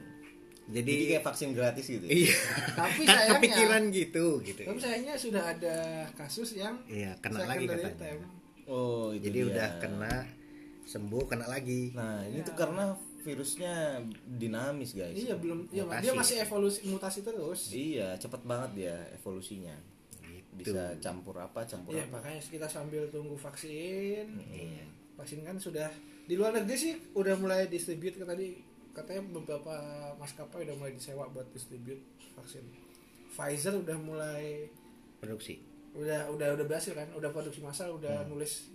jadi, 0.70 0.92
Jadi 0.92 1.04
kayak 1.10 1.24
vaksin 1.24 1.50
gratis 1.52 1.86
gitu. 1.88 2.04
ya? 2.04 2.12
iya 2.14 2.36
Tapi 2.74 3.02
sayangnya- 3.04 3.30
kepikiran 3.32 3.84
gitu 3.90 4.26
gitu 4.42 4.62
Tapi 4.64 4.80
sayangnya 4.80 5.16
sudah 5.16 5.44
ada 5.48 5.76
kasus 6.14 6.50
yang 6.54 6.76
iya 6.86 7.16
kena 7.18 7.44
lagi 7.44 7.66
katanya. 7.66 8.22
Oh, 8.66 9.10
itu 9.10 9.24
jadi 9.24 9.40
dia. 9.40 9.50
udah 9.50 9.70
kena 9.78 10.14
sembuh 10.84 11.24
kena 11.26 11.48
lagi 11.48 11.90
Nah, 11.92 12.22
ini 12.24 12.38
Ya. 12.38 12.44
tuh 12.44 12.56
karena 12.56 12.86
virusnya 13.24 14.04
dinamis, 14.28 14.92
guys. 14.94 15.16
Iya 15.16 15.36
belum, 15.40 15.72
iya 15.72 15.84
Mutasi. 15.84 16.04
dia 16.04 16.14
masih 16.14 16.36
evolusi 16.44 16.80
mutasi 16.86 17.20
terus. 17.24 17.62
Iya, 17.72 18.20
cepet 18.20 18.42
banget 18.44 18.72
dia 18.78 18.96
evolusinya. 19.16 19.74
Gitu. 20.54 20.70
Bisa 20.70 20.94
campur 21.02 21.34
apa, 21.40 21.66
campur 21.66 21.96
Iya 21.96 22.06
apa. 22.06 22.20
makanya 22.20 22.44
kita 22.44 22.68
sambil 22.68 23.08
tunggu 23.10 23.34
vaksin. 23.34 24.28
Iya. 24.52 24.86
Vaksin 25.16 25.42
kan 25.42 25.58
sudah 25.58 25.90
di 26.24 26.36
luar 26.36 26.54
negeri 26.54 26.78
sih 26.78 26.94
udah 27.16 27.34
mulai 27.36 27.66
distribute 27.66 28.16
ke 28.16 28.24
tadi 28.24 28.60
katanya 28.94 29.26
beberapa 29.34 29.74
maskapai 30.16 30.64
udah 30.64 30.76
mulai 30.78 30.94
disewa 30.94 31.26
buat 31.32 31.50
distribute 31.50 32.00
vaksin. 32.36 32.62
Pfizer 33.34 33.74
udah 33.74 33.98
mulai 33.98 34.70
produksi 35.18 35.58
udah 35.94 36.26
udah 36.30 36.58
udah 36.58 36.66
berhasil 36.66 36.94
kan, 36.94 37.06
udah 37.14 37.30
produksi 37.30 37.62
massal, 37.62 37.98
udah 37.98 38.26
Hmm. 38.26 38.34
nulis 38.34 38.70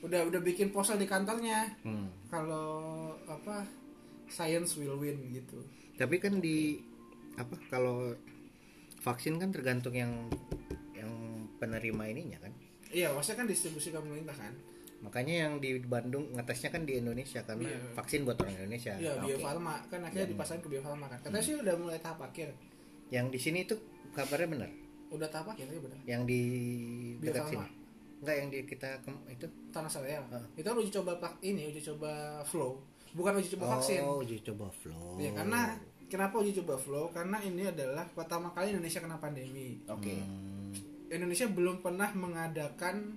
udah 0.00 0.20
udah 0.28 0.40
bikin 0.40 0.68
poster 0.68 0.96
di 0.96 1.08
kantornya 1.08 1.64
hmm. 1.80 2.28
kalau 2.28 3.08
apa 3.24 3.64
science 4.26 4.76
will 4.76 4.96
win 4.96 5.18
gitu. 5.30 5.58
tapi 5.94 6.16
kan 6.16 6.38
di 6.38 6.80
apa 7.34 7.54
kalau 7.68 8.14
vaksin 8.98 9.36
kan 9.36 9.50
tergantung 9.50 9.92
yang 9.92 10.12
yang 10.92 11.10
penerima 11.56 12.04
ininya 12.08 12.40
kan 12.40 12.52
Iya, 12.88 13.10
maksudnya 13.10 13.42
kan 13.42 13.48
distribusi 13.48 13.90
ke 13.90 13.98
pemerintah 13.98 14.32
kan. 14.32 14.54
makanya 15.00 15.34
yang 15.44 15.52
di 15.58 15.76
Bandung 15.78 16.32
ngetesnya 16.32 16.70
kan 16.70 16.82
di 16.82 16.96
Indonesia 16.96 17.42
karena 17.42 17.68
Iya. 17.68 17.92
vaksin 17.92 18.24
buat 18.24 18.38
orang 18.38 18.56
Indonesia 18.56 18.94
Iya, 18.94 19.18
Oke. 19.18 19.26
Bio 19.26 19.38
Farma 19.38 19.74
kan 19.84 20.00
akhirnya 20.00 20.28
dipasang 20.30 20.58
ke 20.58 20.68
Bio 20.68 20.80
Farma 20.80 21.06
kan. 21.06 21.18
Katanya 21.20 21.42
sih 21.42 21.54
udah 21.54 21.74
mulai 21.74 21.98
tahap 21.98 22.24
akhir. 22.24 22.54
yang 23.10 23.28
di 23.28 23.36
sini 23.36 23.62
itu 23.62 23.76
kabarnya 24.10 24.48
benar 24.48 24.70
Udah 25.10 25.28
tahap 25.28 25.52
akhir 25.52 25.68
ya 25.68 25.76
benar. 25.78 25.98
yang 26.04 26.22
di 26.24 26.40
Bio 27.18 27.28
dekat 27.28 27.42
Farma. 27.44 27.52
sini 27.60 27.82
enggak 28.16 28.36
yang 28.38 28.48
di 28.48 28.58
kita 28.64 28.88
itu 29.28 29.46
Tanah 29.68 29.90
Sariah. 29.90 30.24
Hah. 30.24 30.40
Itu 30.54 30.64
kan 30.64 30.76
uji 30.78 30.88
coba 30.90 31.12
pak 31.18 31.32
ini 31.42 31.68
uji 31.68 31.82
coba 31.84 32.12
flow, 32.42 32.80
bukan 33.14 33.32
uji 33.38 33.48
coba 33.54 33.78
vaksin. 33.78 34.02
oh 34.02 34.20
uji 34.20 34.42
coba 34.42 34.66
flow 34.68 35.16
Ya 35.16 35.30
karena 35.32 35.78
kenapa 36.06 36.34
uji 36.36 36.52
coba 36.58 36.74
flow? 36.74 37.08
Karena 37.08 37.38
ini 37.40 37.64
adalah 37.64 38.04
pertama 38.08 38.50
kali 38.50 38.70
Indonesia 38.70 38.98
kena 38.98 39.16
pandemi. 39.16 39.78
Oke. 39.86 40.14
Hmm, 40.14 40.74
Indonesia 41.08 41.46
belum 41.46 41.78
pernah 41.78 42.10
mengadakan 42.12 43.14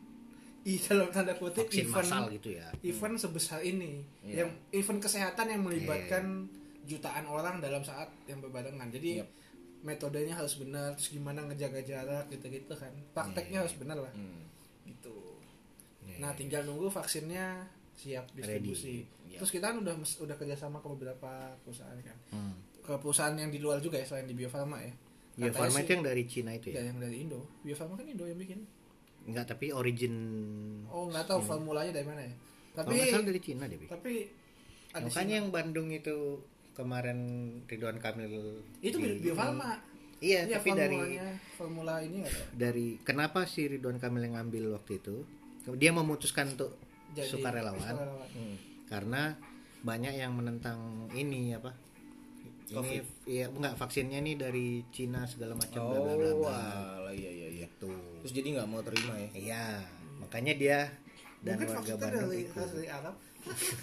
i 0.63 0.75
dalam 0.77 1.07
tanda 1.09 1.31
kutip 1.33 1.65
vaksin 1.65 1.87
event 1.87 2.27
gitu 2.29 2.49
ya 2.53 2.67
event 2.83 3.15
sebesar 3.15 3.63
ini 3.63 4.03
Iya. 4.21 4.43
yang 4.43 4.49
event 4.71 4.99
kesehatan 4.99 5.47
yang 5.47 5.63
melibatkan 5.63 6.43
jutaan 6.83 7.23
orang 7.25 7.57
dalam 7.57 7.79
saat 7.81 8.11
yang 8.25 8.43
berbarengan 8.43 8.91
jadi 8.91 9.23
Yep. 9.23 9.29
metodenya 9.79 10.35
harus 10.35 10.59
benar 10.59 10.91
terus 10.93 11.07
gimana 11.09 11.39
ngejaga 11.41 11.79
jarak 11.81 12.27
gitu-gitu 12.27 12.73
kan 12.73 12.91
prakteknya 13.13 13.53
Iya. 13.53 13.63
harus 13.63 13.75
benar 13.79 13.97
lah 13.97 14.11
Hmm. 14.11 14.43
gitu 14.83 15.39
Iya, 16.03 16.19
nah 16.19 16.31
iya. 16.31 16.37
tinggal 16.37 16.61
nunggu 16.63 16.87
vaksinnya 16.89 17.63
siap 17.95 18.27
distribusi 18.33 19.07
Iya. 19.27 19.37
terus 19.37 19.51
kita 19.51 19.65
kan 19.67 19.77
udah 19.77 19.93
udah 19.93 20.35
kerjasama 20.35 20.77
ke 20.77 20.87
beberapa 20.89 21.31
perusahaan 21.61 21.99
kan. 21.99 22.17
Hmm. 22.29 22.55
ke 22.79 22.95
perusahaan 22.95 23.33
yang 23.33 23.51
di 23.51 23.59
luar 23.59 23.77
juga 23.77 23.95
ya 23.95 24.05
selain 24.05 24.23
di 24.23 24.33
Bio 24.33 24.47
Farma 24.47 24.79
ya. 24.79 24.95
Bio 25.35 25.51
Farma 25.51 25.77
itu 25.77 25.91
yang 25.91 26.01
dari 26.01 26.23
Cina 26.23 26.51
itu 26.51 26.71
ya? 26.71 26.79
Ya 26.79 26.89
yang 26.89 26.97
dari 26.97 27.19
Indo. 27.19 27.43
Bio 27.59 27.75
Farma 27.75 27.93
kan 27.93 28.05
Indo 28.05 28.23
yang 28.23 28.37
bikin. 28.37 28.63
Enggak 29.23 29.45
tapi 29.49 29.69
origin 29.69 30.13
oh 30.87 31.05
nggak 31.05 31.25
tahu 31.25 31.39
formulanya 31.41 31.91
dari 31.91 32.05
mana 32.05 32.23
ya. 32.23 32.33
Tapi 32.73 32.93
salah 33.05 33.25
dari 33.25 33.41
Cina 33.41 33.63
deh 33.65 33.75
tapi 33.83 34.13
ada 34.89 35.03
makanya 35.03 35.35
yang 35.35 35.49
Bandung 35.49 35.89
itu 35.89 36.39
kemarin 36.73 37.19
Ridwan 37.65 37.97
Kamil 37.97 38.63
itu 38.79 38.95
di- 38.95 39.19
Bio 39.19 39.33
Farma 39.33 39.75
iya 40.17 40.45
Iya, 40.45 40.57
tapi 40.57 40.69
dari 40.71 40.95
formulanya 40.95 41.27
formula 41.53 41.93
ini 41.99 42.17
tahu. 42.23 42.41
dari 42.53 42.87
kenapa 43.01 43.43
si 43.43 43.67
Ridwan 43.67 43.97
Kamil 43.97 44.23
yang 44.23 44.35
ngambil 44.35 44.73
waktu 44.73 44.97
itu? 44.97 45.27
Dia 45.73 45.91
memutuskan 45.91 46.55
untuk 46.55 46.79
Jadi 47.11 47.27
sukarelawan. 47.29 47.81
sukarelawan. 47.83 48.29
Hmm. 48.31 48.55
Karena 48.87 49.35
banyak 49.79 50.13
yang 50.15 50.33
menentang 50.33 50.79
ini 51.13 51.53
apa 51.53 51.71
ini 52.67 52.99
ya 53.23 53.47
enggak 53.47 53.79
vaksinnya 53.79 54.19
nih 54.19 54.35
dari 54.35 54.67
Cina 54.91 55.23
segala 55.23 55.55
macam 55.55 55.87
bla 55.87 55.99
bla 56.01 56.13
bla 56.15 56.29
Oh, 56.29 56.39
bla 56.43 56.55
alah, 56.99 57.13
iya 57.15 57.31
iya 57.31 57.47
iya. 57.63 57.67
tuh 57.79 57.95
Terus 58.23 58.33
jadi 58.35 58.47
nggak 58.59 58.67
mau 58.67 58.83
terima 58.83 59.13
ya? 59.15 59.29
iya 59.33 59.63
makanya 60.19 60.53
dia 60.53 60.79
dan 61.39 61.61
Mungkin 61.61 61.69
warga 61.71 61.93
Bandung 61.95 62.27
dari, 62.27 62.41
dari 62.49 62.87
Arab. 62.89 63.15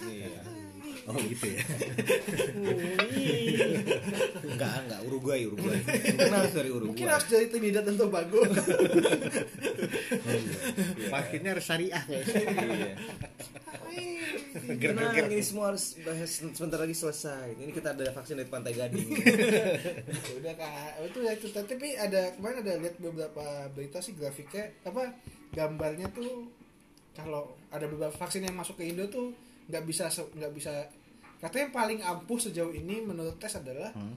Iya. 0.04 0.40
oh 1.08 1.20
gitu 1.20 1.46
ya 1.52 1.62
Enggak, 4.44 4.74
enggak 4.88 5.00
Uruguay, 5.04 5.40
Uruguay. 5.44 5.78
Mungkin 6.16 6.32
harus 6.32 6.54
dari 6.54 6.70
Uruguay. 6.72 6.90
Mungkin 6.96 7.08
harus 7.10 7.26
dari 7.28 7.46
Trinidad 7.52 7.84
dan 7.84 7.96
Tobago. 8.00 8.40
vaksinnya 11.12 11.50
harus 11.54 11.66
syariah 11.66 12.04
Iya. 13.94 14.26
Tenang, 14.54 15.30
ini 15.30 15.42
semua 15.42 15.74
harus 15.74 15.94
bahas 16.02 16.30
sebentar 16.30 16.78
lagi 16.78 16.94
selesai. 16.94 17.58
Ini 17.58 17.70
kita 17.70 17.94
ada 17.94 18.10
vaksin 18.10 18.38
dari 18.38 18.50
Pantai 18.50 18.74
Gading. 18.74 19.06
udah 20.42 20.54
kak 20.54 20.92
itu 21.10 21.18
ya 21.22 21.32
itu 21.34 21.46
tapi 21.50 21.94
ada 21.94 22.34
kemarin 22.34 22.62
ada 22.62 22.72
lihat 22.78 22.96
beberapa 22.98 23.44
berita 23.74 23.98
sih 24.02 24.14
grafiknya 24.14 24.70
apa 24.86 25.14
gambarnya 25.54 26.10
tuh 26.10 26.50
kalau 27.14 27.54
ada 27.70 27.86
beberapa 27.86 28.14
vaksin 28.14 28.46
yang 28.46 28.58
masuk 28.58 28.78
ke 28.82 28.90
Indo 28.90 29.06
tuh 29.06 29.30
nggak 29.66 29.84
bisa 29.84 30.06
nggak 30.08 30.52
bisa 30.52 30.72
katanya 31.36 31.62
yang 31.62 31.74
paling 31.74 31.98
ampuh 32.00 32.36
sejauh 32.36 32.70
ini 32.70 33.00
menurut 33.00 33.36
tes 33.36 33.52
adalah 33.54 33.90
Hmm. 33.90 34.16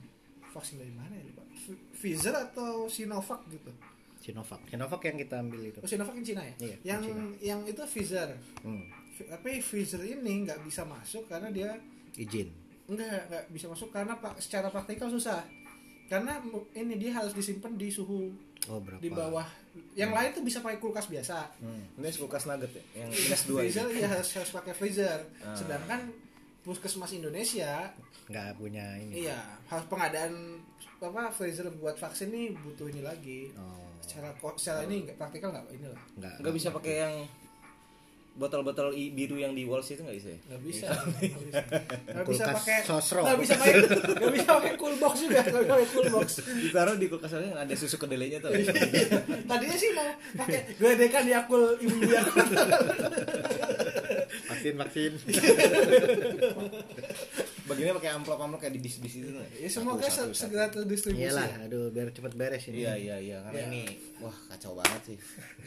vaksin 0.50 0.78
dari 0.78 0.92
mana 0.92 1.12
ya 1.12 1.24
Pf- 1.28 1.82
Pfizer 1.94 2.34
atau 2.34 2.86
Sinovac 2.86 3.44
gitu 3.48 3.72
Sinovac 4.18 4.60
Sinovac 4.66 5.02
yang 5.02 5.18
kita 5.18 5.36
ambil 5.38 5.62
itu 5.64 5.78
oh 5.78 5.86
Sinovac 5.86 6.14
yang 6.14 6.26
Cina 6.26 6.42
ya 6.42 6.56
Iya, 6.58 6.76
yang 6.86 7.02
Cina. 7.02 7.24
yang 7.40 7.60
itu 7.64 7.82
Pfizer 7.84 8.30
hmm. 8.62 8.84
Tapi 9.18 9.60
Pfizer 9.60 10.02
ini 10.02 10.46
nggak 10.46 10.62
bisa 10.62 10.84
masuk 10.84 11.26
karena 11.26 11.50
dia 11.50 11.74
izin 12.14 12.48
Enggak, 12.88 13.28
enggak 13.28 13.44
bisa 13.50 13.68
masuk 13.68 13.90
karena 13.90 14.16
pak 14.16 14.40
secara 14.40 14.70
praktikal 14.70 15.10
susah. 15.10 15.44
Karena 16.08 16.40
ini 16.72 16.96
dia 16.96 17.12
harus 17.12 17.32
disimpan 17.32 17.76
di 17.76 17.92
suhu 17.92 18.32
oh 18.66 18.80
berapa 18.80 18.96
di 18.98 19.12
bawah. 19.12 19.44
Yang 19.98 20.12
lain 20.14 20.30
tuh 20.34 20.44
bisa 20.46 20.60
pakai 20.62 20.78
kulkas 20.78 21.08
biasa. 21.10 21.38
Hmm. 21.62 21.84
Ini 21.98 22.18
kulkas 22.20 22.46
nugget 22.46 22.72
ya, 22.74 22.84
yang 23.04 23.10
Iya, 23.10 23.20
minus 23.26 23.44
dua 23.46 23.60
freezer 23.66 23.88
ya 23.94 24.08
harus 24.12 24.30
harus 24.36 24.52
pakai 24.54 24.74
freezer. 24.74 25.20
Ah. 25.42 25.56
Sedangkan 25.56 26.02
puskesmas 26.68 27.16
Indonesia 27.16 27.96
nggak 28.28 28.60
punya 28.60 28.84
ini 29.00 29.24
iya 29.24 29.40
harus 29.72 29.88
pengadaan 29.88 30.60
apa 31.00 31.32
freezer 31.32 31.72
buat 31.80 31.96
vaksin 31.96 32.28
nih 32.28 32.52
butuh 32.60 32.92
ini 32.92 33.00
lagi. 33.00 33.56
oh 33.56 33.88
Secara 34.04 34.36
secara 34.60 34.84
ini 34.84 35.08
enggak 35.08 35.16
praktikal 35.16 35.56
enggak 35.56 35.64
ini 35.72 35.88
lah. 35.88 36.04
nggak 36.20 36.34
Nggak 36.44 36.54
bisa 36.60 36.68
pakai 36.76 36.94
yang 37.08 37.16
botol-botol 38.38 38.94
biru 38.94 39.42
yang 39.42 39.58
di 39.58 39.66
Walls 39.66 39.90
itu 39.90 40.06
nggak 40.06 40.18
bisa 40.18 40.30
ya? 40.30 40.40
Nggak 40.48 40.62
bisa. 40.62 40.88
Nggak 40.88 42.26
bisa. 42.30 42.44
Nggak 42.46 42.58
pakai 42.62 42.78
sosro. 42.86 43.22
Nggak 43.26 43.40
bisa 43.42 43.54
pakai 43.58 43.74
nggak 43.82 44.34
bisa 44.38 44.50
pakai 44.62 44.74
cool 44.78 44.96
box 45.02 45.16
juga. 45.26 45.42
Nggak 45.42 45.64
bisa 45.66 45.74
pakai 45.74 45.90
cool 45.90 46.08
box. 46.14 46.28
Ditaruh 46.46 46.96
di 47.02 47.06
kulkas 47.10 47.32
yang 47.34 47.58
ada 47.58 47.74
susu 47.74 47.98
kedelainya 47.98 48.40
tuh. 48.40 48.54
Tadinya 49.50 49.76
sih 49.76 49.90
mau 49.98 50.10
pakai 50.38 50.78
gedekan 50.78 51.26
Yakul 51.26 51.82
ibu 51.82 51.98
Yakul. 52.06 52.46
vaksin 54.48 54.76
vaksin 54.76 55.12
Bagiannya 57.68 57.94
pakai 57.94 58.12
amplop-amplop 58.14 58.60
kayak 58.60 58.74
di 58.74 58.82
bis-bis 58.82 59.14
itu. 59.18 59.28
tuh. 59.30 59.44
Ya 59.54 59.68
semoga 59.68 60.04
Satu, 60.04 60.32
satu, 60.32 60.32
se- 60.32 60.40
segera 60.42 60.66
terdistribusi. 60.68 61.22
iyalah 61.22 61.46
ya. 61.46 61.58
aduh 61.64 61.88
biar 61.90 62.08
cepet 62.10 62.34
beres 62.34 62.64
ini 62.66 62.76
Iya 62.80 62.94
iya 62.96 63.16
iya 63.18 63.38
karena 63.42 63.60
Iya. 63.60 63.68
ini 63.70 63.82
wah 64.18 64.38
kacau 64.48 64.72
banget 64.74 65.02
sih. 65.06 65.18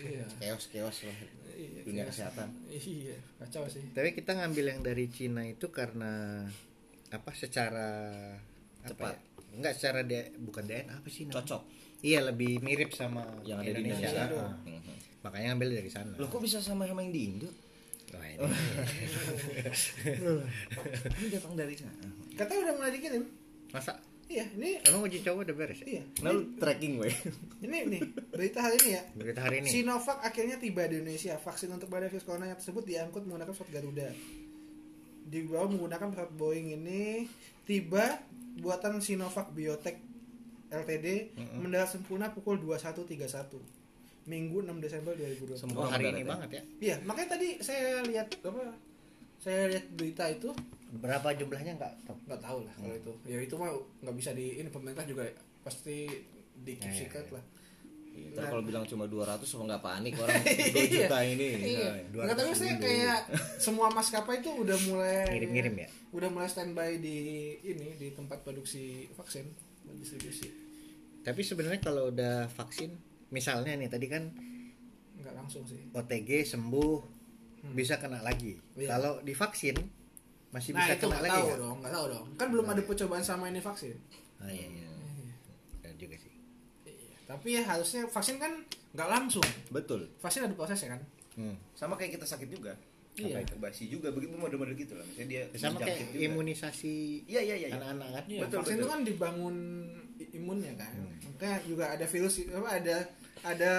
Iya. 0.01 0.25
Chaos 0.39 0.65
chaos 0.67 0.99
lah 1.03 1.17
Iya, 1.53 1.81
dunia 1.85 1.97
iya. 1.99 2.05
kesehatan. 2.07 2.49
Iya, 2.67 3.17
kacau 3.37 3.63
sih. 3.67 3.85
tapi 3.91 4.09
kita 4.13 4.33
ngambil 4.33 4.65
yang 4.67 4.81
dari 4.81 5.05
Cina 5.07 5.45
itu 5.45 5.69
karena 5.69 6.49
apa 7.09 7.31
secara 7.31 7.89
Cepat. 8.81 9.13
apa 9.13 9.21
ya? 9.45 9.53
enggak 9.53 9.73
secara 9.75 10.01
D, 10.01 10.13
bukan 10.41 10.63
DNA 10.63 10.95
apa 10.95 11.07
sih 11.07 11.23
namanya? 11.23 11.37
Cocok. 11.37 11.63
iya 12.01 12.23
lebih 12.23 12.59
mirip 12.59 12.91
sama 12.91 13.27
Yang 13.43 13.59
ada 13.59 13.67
di 13.67 13.71
Indonesia, 13.83 14.09
Indonesia. 14.09 14.41
Ah. 14.41 14.55
Makanya 15.21 15.47
ngambil 15.53 15.69
dari 15.75 15.91
sana 15.91 16.13
Loh 16.17 16.27
kok 16.27 16.41
bisa 16.41 16.57
sama 16.59 16.87
sama 16.87 17.03
yang 17.03 17.13
di 17.13 17.23
Indo? 17.27 17.51
Ini. 18.41 18.57
Datang 21.29 21.53
dari 21.57 21.75
sana. 21.77 22.09
Katanya 22.37 22.61
udah 22.71 22.75
mulai 22.81 22.93
dikirim. 22.97 23.25
masa 23.71 23.95
Iya, 24.31 24.47
ini 24.55 24.79
emang 24.87 25.11
uji 25.11 25.27
coba 25.27 25.43
udah 25.43 25.57
beres 25.59 25.83
ya 25.83 25.99
iya. 25.99 26.07
Nah 26.23 26.31
lu 26.31 26.55
tracking 26.55 27.03
weh. 27.03 27.11
Ini 27.67 27.83
nih, 27.91 27.99
berita 28.31 28.62
hari 28.62 28.79
ini 28.79 28.95
ya. 28.95 29.03
berita 29.11 29.43
hari 29.43 29.59
ini 29.59 29.67
Sinovac 29.67 30.23
akhirnya 30.23 30.55
tiba 30.55 30.87
di 30.87 31.03
Indonesia. 31.03 31.35
Vaksin 31.35 31.67
untuk 31.75 31.91
badai 31.91 32.07
virus 32.07 32.23
corona 32.23 32.47
yang 32.47 32.55
tersebut 32.55 32.87
diangkut 32.87 33.27
menggunakan 33.27 33.51
pesawat 33.51 33.75
Garuda. 33.75 34.07
Dibawa 35.27 35.67
menggunakan 35.67 36.15
pesawat 36.15 36.31
Boeing 36.39 36.79
ini 36.79 37.27
tiba 37.67 38.23
buatan 38.62 39.03
Sinovac 39.03 39.51
Biotech 39.51 39.99
Ltd 40.71 41.35
mendarat 41.59 41.91
sempurna 41.91 42.31
pukul 42.31 42.62
21.31 42.62 43.80
Minggu 44.31 44.62
6 44.62 44.78
Desember 44.78 45.12
2020. 45.12 45.51
oh 45.51 45.59
Semua 45.59 45.85
hari 45.89 46.07
mendarat 46.07 46.12
ini 46.12 46.23
ya? 46.23 46.28
banget 46.28 46.48
ya 46.51 46.62
Iya, 46.81 46.97
makanya 47.02 47.28
tadi 47.32 47.48
saya 47.59 47.86
lihat 48.02 48.28
apa? 48.40 48.62
Saya 49.36 49.61
lihat 49.66 49.85
berita 49.90 50.24
itu 50.28 50.48
berapa 50.93 51.28
jumlahnya 51.32 51.73
nggak 51.74 51.93
tahu 52.05 52.16
nggak 52.24 52.40
tahu 52.40 52.59
lah 52.62 52.74
kalau 52.77 52.94
itu. 52.94 53.12
Ya 53.24 53.39
itu 53.39 53.55
mah 53.55 53.70
nggak 54.01 54.15
bisa 54.15 54.31
di 54.31 54.47
ini 54.57 54.69
pemerintah 54.69 55.02
juga 55.02 55.27
pasti 55.61 56.07
di 56.57 56.73
keep 56.74 56.93
Ya, 56.93 57.09
ya, 57.09 57.20
ya. 57.20 57.32
lah. 57.32 57.44
Ntar 58.11 58.44
kalau 58.44 58.62
bilang 58.62 58.85
cuma 58.85 59.07
200 59.07 59.39
apa 59.40 59.62
nggak 59.65 59.82
panik 59.82 60.12
orang 60.20 60.43
2 60.43 60.93
juta 60.93 61.19
ini. 61.23 61.47
Iya. 61.73 61.89
Nah, 62.11 62.24
Nggak 62.27 62.36
tapi 62.36 62.51
saya 62.52 62.74
kayak 62.77 63.19
semua 63.57 63.86
maskapai 63.89 64.39
itu 64.39 64.51
udah 64.52 64.78
mulai 64.85 65.31
Ngirim-ngirim 65.31 65.74
ya? 65.78 65.89
Udah 66.11 66.28
mulai 66.28 66.47
standby 66.47 66.98
di 66.98 67.16
ini 67.62 67.94
di 67.97 68.11
tempat 68.11 68.43
produksi 68.43 69.09
vaksin 69.11 69.47
distribusi. 69.93 70.47
tapi 71.20 71.40
sebenarnya 71.40 71.81
kalau 71.81 72.09
udah 72.09 72.47
vaksin 72.48 72.94
misalnya 73.31 73.73
nih 73.74 73.89
tadi 73.89 74.07
kan 74.07 74.28
Nggak 75.16 75.35
langsung 75.35 75.62
sih. 75.65 75.77
OTG 75.90 76.48
sembuh 76.48 76.94
bisa 77.70 77.97
kena 77.97 78.20
lagi 78.20 78.57
Iya. 78.74 78.89
kalau 78.89 79.20
divaksin 79.20 79.77
masih 80.51 80.73
nah 80.73 80.82
bisa 80.82 80.93
itu 80.94 81.01
kena 81.02 81.12
nggak 81.12 81.23
lagi 81.23 81.32
tahu 81.32 81.44
nggak? 81.47 81.61
dong, 81.61 81.77
nggak 81.78 81.93
tahu 81.93 82.07
dong. 82.09 82.27
Kan 82.35 82.47
belum 82.48 82.66
ada 82.66 82.82
percobaan 82.82 83.20
sama 83.23 83.44
ini 83.47 83.61
vaksin. 83.61 83.97
oh 84.39 84.48
iya 84.48 84.66
iya 84.66 84.89
Benar 85.77 85.94
juga 85.94 86.16
sih 86.16 86.32
Iya. 86.82 87.15
Tapi 87.27 87.48
ya 87.52 87.62
harusnya 87.62 88.02
vaksin 88.07 88.36
kan 88.36 88.52
nggak 88.90 89.09
langsung. 89.09 89.44
Betul. 89.69 90.09
Vaksin 90.16 90.43
ada 90.43 90.55
prosesnya 90.55 90.97
kan. 90.97 91.01
hmm. 91.36 91.55
Sama 91.73 91.94
kayak 91.94 92.16
kita 92.16 92.27
sakit 92.27 92.48
juga. 92.48 92.73
Iya. 93.12 93.36
Apa 93.36 93.44
itu 93.44 93.55
basi 93.59 93.85
juga 93.86 94.09
begitu 94.09 94.32
model-model 94.35 94.73
gitu 94.74 94.97
lah. 94.97 95.05
Misalnya 95.05 95.28
dia 95.28 95.43
sama 95.55 95.78
kayak 95.78 96.01
juga. 96.09 96.16
imunisasi 96.24 96.97
Iya 97.28 97.40
iya 97.44 97.57
iya. 97.57 97.69
iya. 97.69 97.77
anak-anak 97.77 98.09
kan 98.11 98.24
Iya, 98.27 98.40
Betul, 98.43 98.57
vaksin 98.59 98.73
betul. 98.73 98.81
itu 98.81 98.89
kan 98.89 99.01
dibangun 99.05 99.57
imunnya 100.32 100.73
kan. 100.74 100.93
Makanya 101.28 101.59
juga 101.62 101.85
ada 101.90 102.07
virus 102.07 102.35
apa 102.48 102.70
ada 102.73 102.97
ada 103.43 103.73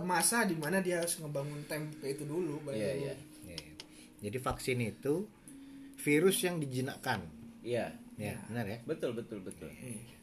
masa 0.00 0.46
di 0.46 0.54
mana 0.54 0.78
dia 0.78 1.02
harus 1.02 1.18
ngebangun 1.18 1.66
tempe 1.66 2.06
itu 2.06 2.22
dulu 2.22 2.62
baru 2.62 2.76
Iya 2.76 2.92
iya. 2.94 3.14
Iya. 3.44 3.58
jadi 4.20 4.38
vaksin 4.38 4.78
itu 4.80 5.26
virus 5.98 6.38
yang 6.42 6.58
dijinakkan 6.58 7.26
Iya. 7.60 7.90
ya 8.14 8.34
benar 8.50 8.66
ya 8.66 8.78
Betul 8.86 9.14
betul 9.14 9.42
betul. 9.42 9.70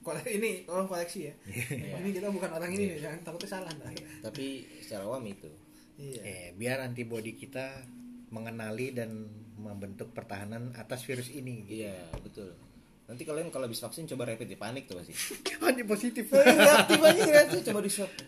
Kole 0.04 0.22
ini 0.38 0.64
tolong 0.64 0.86
koleksi 0.86 1.28
ya. 1.28 1.34
Iya. 1.48 1.98
Ini 2.00 2.10
kita 2.12 2.28
bukan 2.30 2.52
orang 2.52 2.70
ini 2.72 2.94
nih, 2.94 3.00
jangan 3.02 3.20
takutnya 3.26 3.50
salah 3.50 3.72
ntar. 3.74 3.90
Tapi 4.22 4.46
secara 4.84 5.04
awam 5.08 5.24
itu. 5.26 5.50
Iya. 5.98 6.22
Eh, 6.22 6.48
biar 6.54 6.84
antibodi 6.84 7.34
kita 7.34 7.88
mengenali 8.30 8.92
dan 8.92 9.26
membentuk 9.56 10.12
pertahanan 10.12 10.76
atas 10.76 11.08
virus 11.08 11.32
ini 11.32 11.64
Iya 11.72 11.96
betul. 12.20 12.52
Nanti 13.06 13.22
kalian 13.22 13.54
kalau 13.54 13.70
habis 13.70 13.78
vaksin 13.78 14.10
coba 14.10 14.26
rapid 14.26 14.50
ya 14.50 14.58
panik 14.58 14.90
tuh 14.90 14.98
pasti. 14.98 15.14
hanya 15.64 15.86
positif 15.86 16.26
Reaktif 16.28 17.00
aja 17.00 17.22
reaktif 17.24 17.60
coba 17.66 17.80
di 17.80 17.92
swab. 17.92 18.10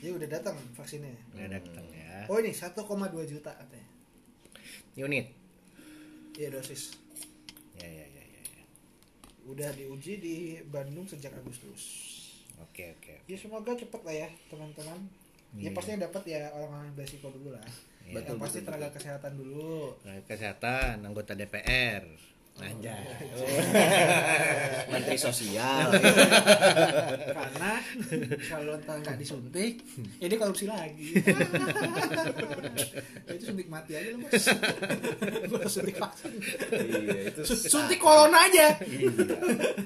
Ya 0.00 0.12
udah 0.12 0.28
datang 0.28 0.52
vaksinnya. 0.76 1.16
Udah 1.32 1.48
datang 1.48 1.84
ya 1.88 2.28
Oh 2.28 2.36
ini 2.36 2.52
1,2 2.52 2.76
juta 3.24 3.50
katanya. 3.50 3.88
unit 4.94 5.32
Iya 6.34 6.52
dosis. 6.52 6.98
ya 7.74 7.88
ya 7.88 8.04
ya 8.04 8.22
ya, 8.22 8.40
ya. 8.44 8.62
Udah 9.44 9.72
diuji 9.72 10.20
di 10.20 10.36
Bandung 10.64 11.04
sejak 11.04 11.32
Agustus. 11.34 12.12
oke 12.54 12.84
oke 12.94 13.14
Ya 13.24 13.36
semoga 13.36 13.72
cepet 13.72 14.00
lah 14.00 14.14
ya 14.14 14.28
teman-teman. 14.46 15.00
Ya 15.54 15.68
Iya. 15.68 15.70
pastinya 15.72 16.04
dapat 16.04 16.22
ya 16.26 16.40
orang-orang 16.50 16.84
yang 16.84 16.96
beresiko 16.96 17.28
dulu 17.30 17.54
lah. 17.54 17.64
Iya. 18.04 18.12
Yang 18.12 18.16
Betul, 18.20 18.36
pasti 18.36 18.58
betul, 18.60 18.66
tenaga 18.68 18.86
betul. 18.86 18.96
kesehatan 19.00 19.32
dulu. 19.40 19.74
Tenaga 20.04 20.22
kesehatan 20.28 20.94
anggota 21.04 21.32
DPR 21.32 22.04
Anjay. 22.54 22.94
Menteri 24.94 25.18
sosial. 25.18 25.90
Karena 27.34 27.82
kalau 28.46 28.78
nggak 28.78 29.18
disuntik, 29.18 29.82
ini 30.22 30.34
korupsi 30.38 30.70
lagi. 30.70 31.18
itu 33.34 33.42
suntik 33.42 33.66
mati 33.66 33.98
aja 33.98 34.06
lu 34.14 34.22
bos. 34.22 34.46
Gua 35.50 35.66
suntik 35.66 35.98
vaksin. 35.98 36.30
iya 36.78 37.34
itu. 37.34 37.42
Suntik 37.42 37.98
corona 37.98 38.46
aja. 38.46 38.78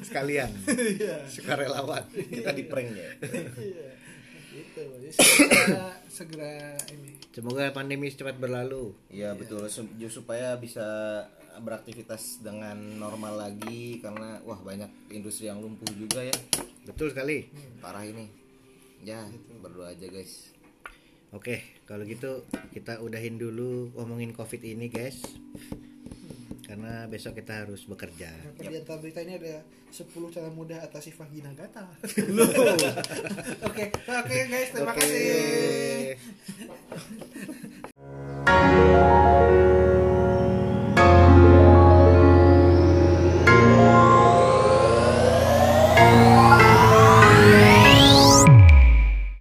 sekalian 0.05 0.53
Iya. 0.69 1.25
sukarelawan 1.25 2.05
Kita 2.13 2.53
di 2.53 2.69
prank 2.69 2.93
ya. 2.93 3.11
Iya. 3.65 3.89
Gitu. 4.53 4.83
Jadi 4.85 5.09
segera, 5.17 5.89
segera 6.13 6.77
ini. 6.93 7.18
Semoga 7.39 7.71
pandemi 7.71 8.11
cepat 8.11 8.35
berlalu. 8.35 8.91
Iya 9.15 9.39
betul. 9.39 9.71
Su- 9.71 9.87
supaya 10.11 10.59
bisa 10.59 10.83
beraktivitas 11.63 12.43
dengan 12.43 12.75
normal 12.99 13.39
lagi 13.39 14.03
karena 14.03 14.43
wah 14.43 14.59
banyak 14.59 14.91
industri 15.15 15.47
yang 15.47 15.63
lumpuh 15.63 15.87
juga 15.95 16.27
ya. 16.27 16.35
Betul 16.83 17.15
sekali. 17.15 17.47
Parah 17.79 18.03
ini. 18.03 18.27
Ya 19.07 19.23
berdoa 19.63 19.95
aja 19.95 20.11
guys. 20.11 20.59
Oke, 21.29 21.61
kalau 21.85 22.09
gitu 22.09 22.41
kita 22.73 23.05
udahin 23.05 23.37
dulu 23.37 23.93
ngomongin 23.93 24.33
COVID 24.33 24.65
ini, 24.65 24.89
guys 24.89 25.21
karena 26.69 27.09
besok 27.09 27.41
kita 27.41 27.65
harus 27.65 27.89
bekerja. 27.89 28.29
Maka 28.29 28.69
yep. 28.69 28.85
di 28.85 29.01
berita 29.01 29.25
ini 29.25 29.41
ada 29.41 29.65
10 29.89 30.05
cara 30.29 30.53
mudah 30.53 30.85
atasi 30.85 31.17
vagina 31.17 31.49
gatal. 31.57 31.89
Oke, 32.05 33.65
oke 33.65 33.65
okay. 33.65 33.89
okay, 34.05 34.53
guys, 34.53 34.69
terima 34.77 34.93
okay. 34.93 35.01
kasih. 35.01 36.21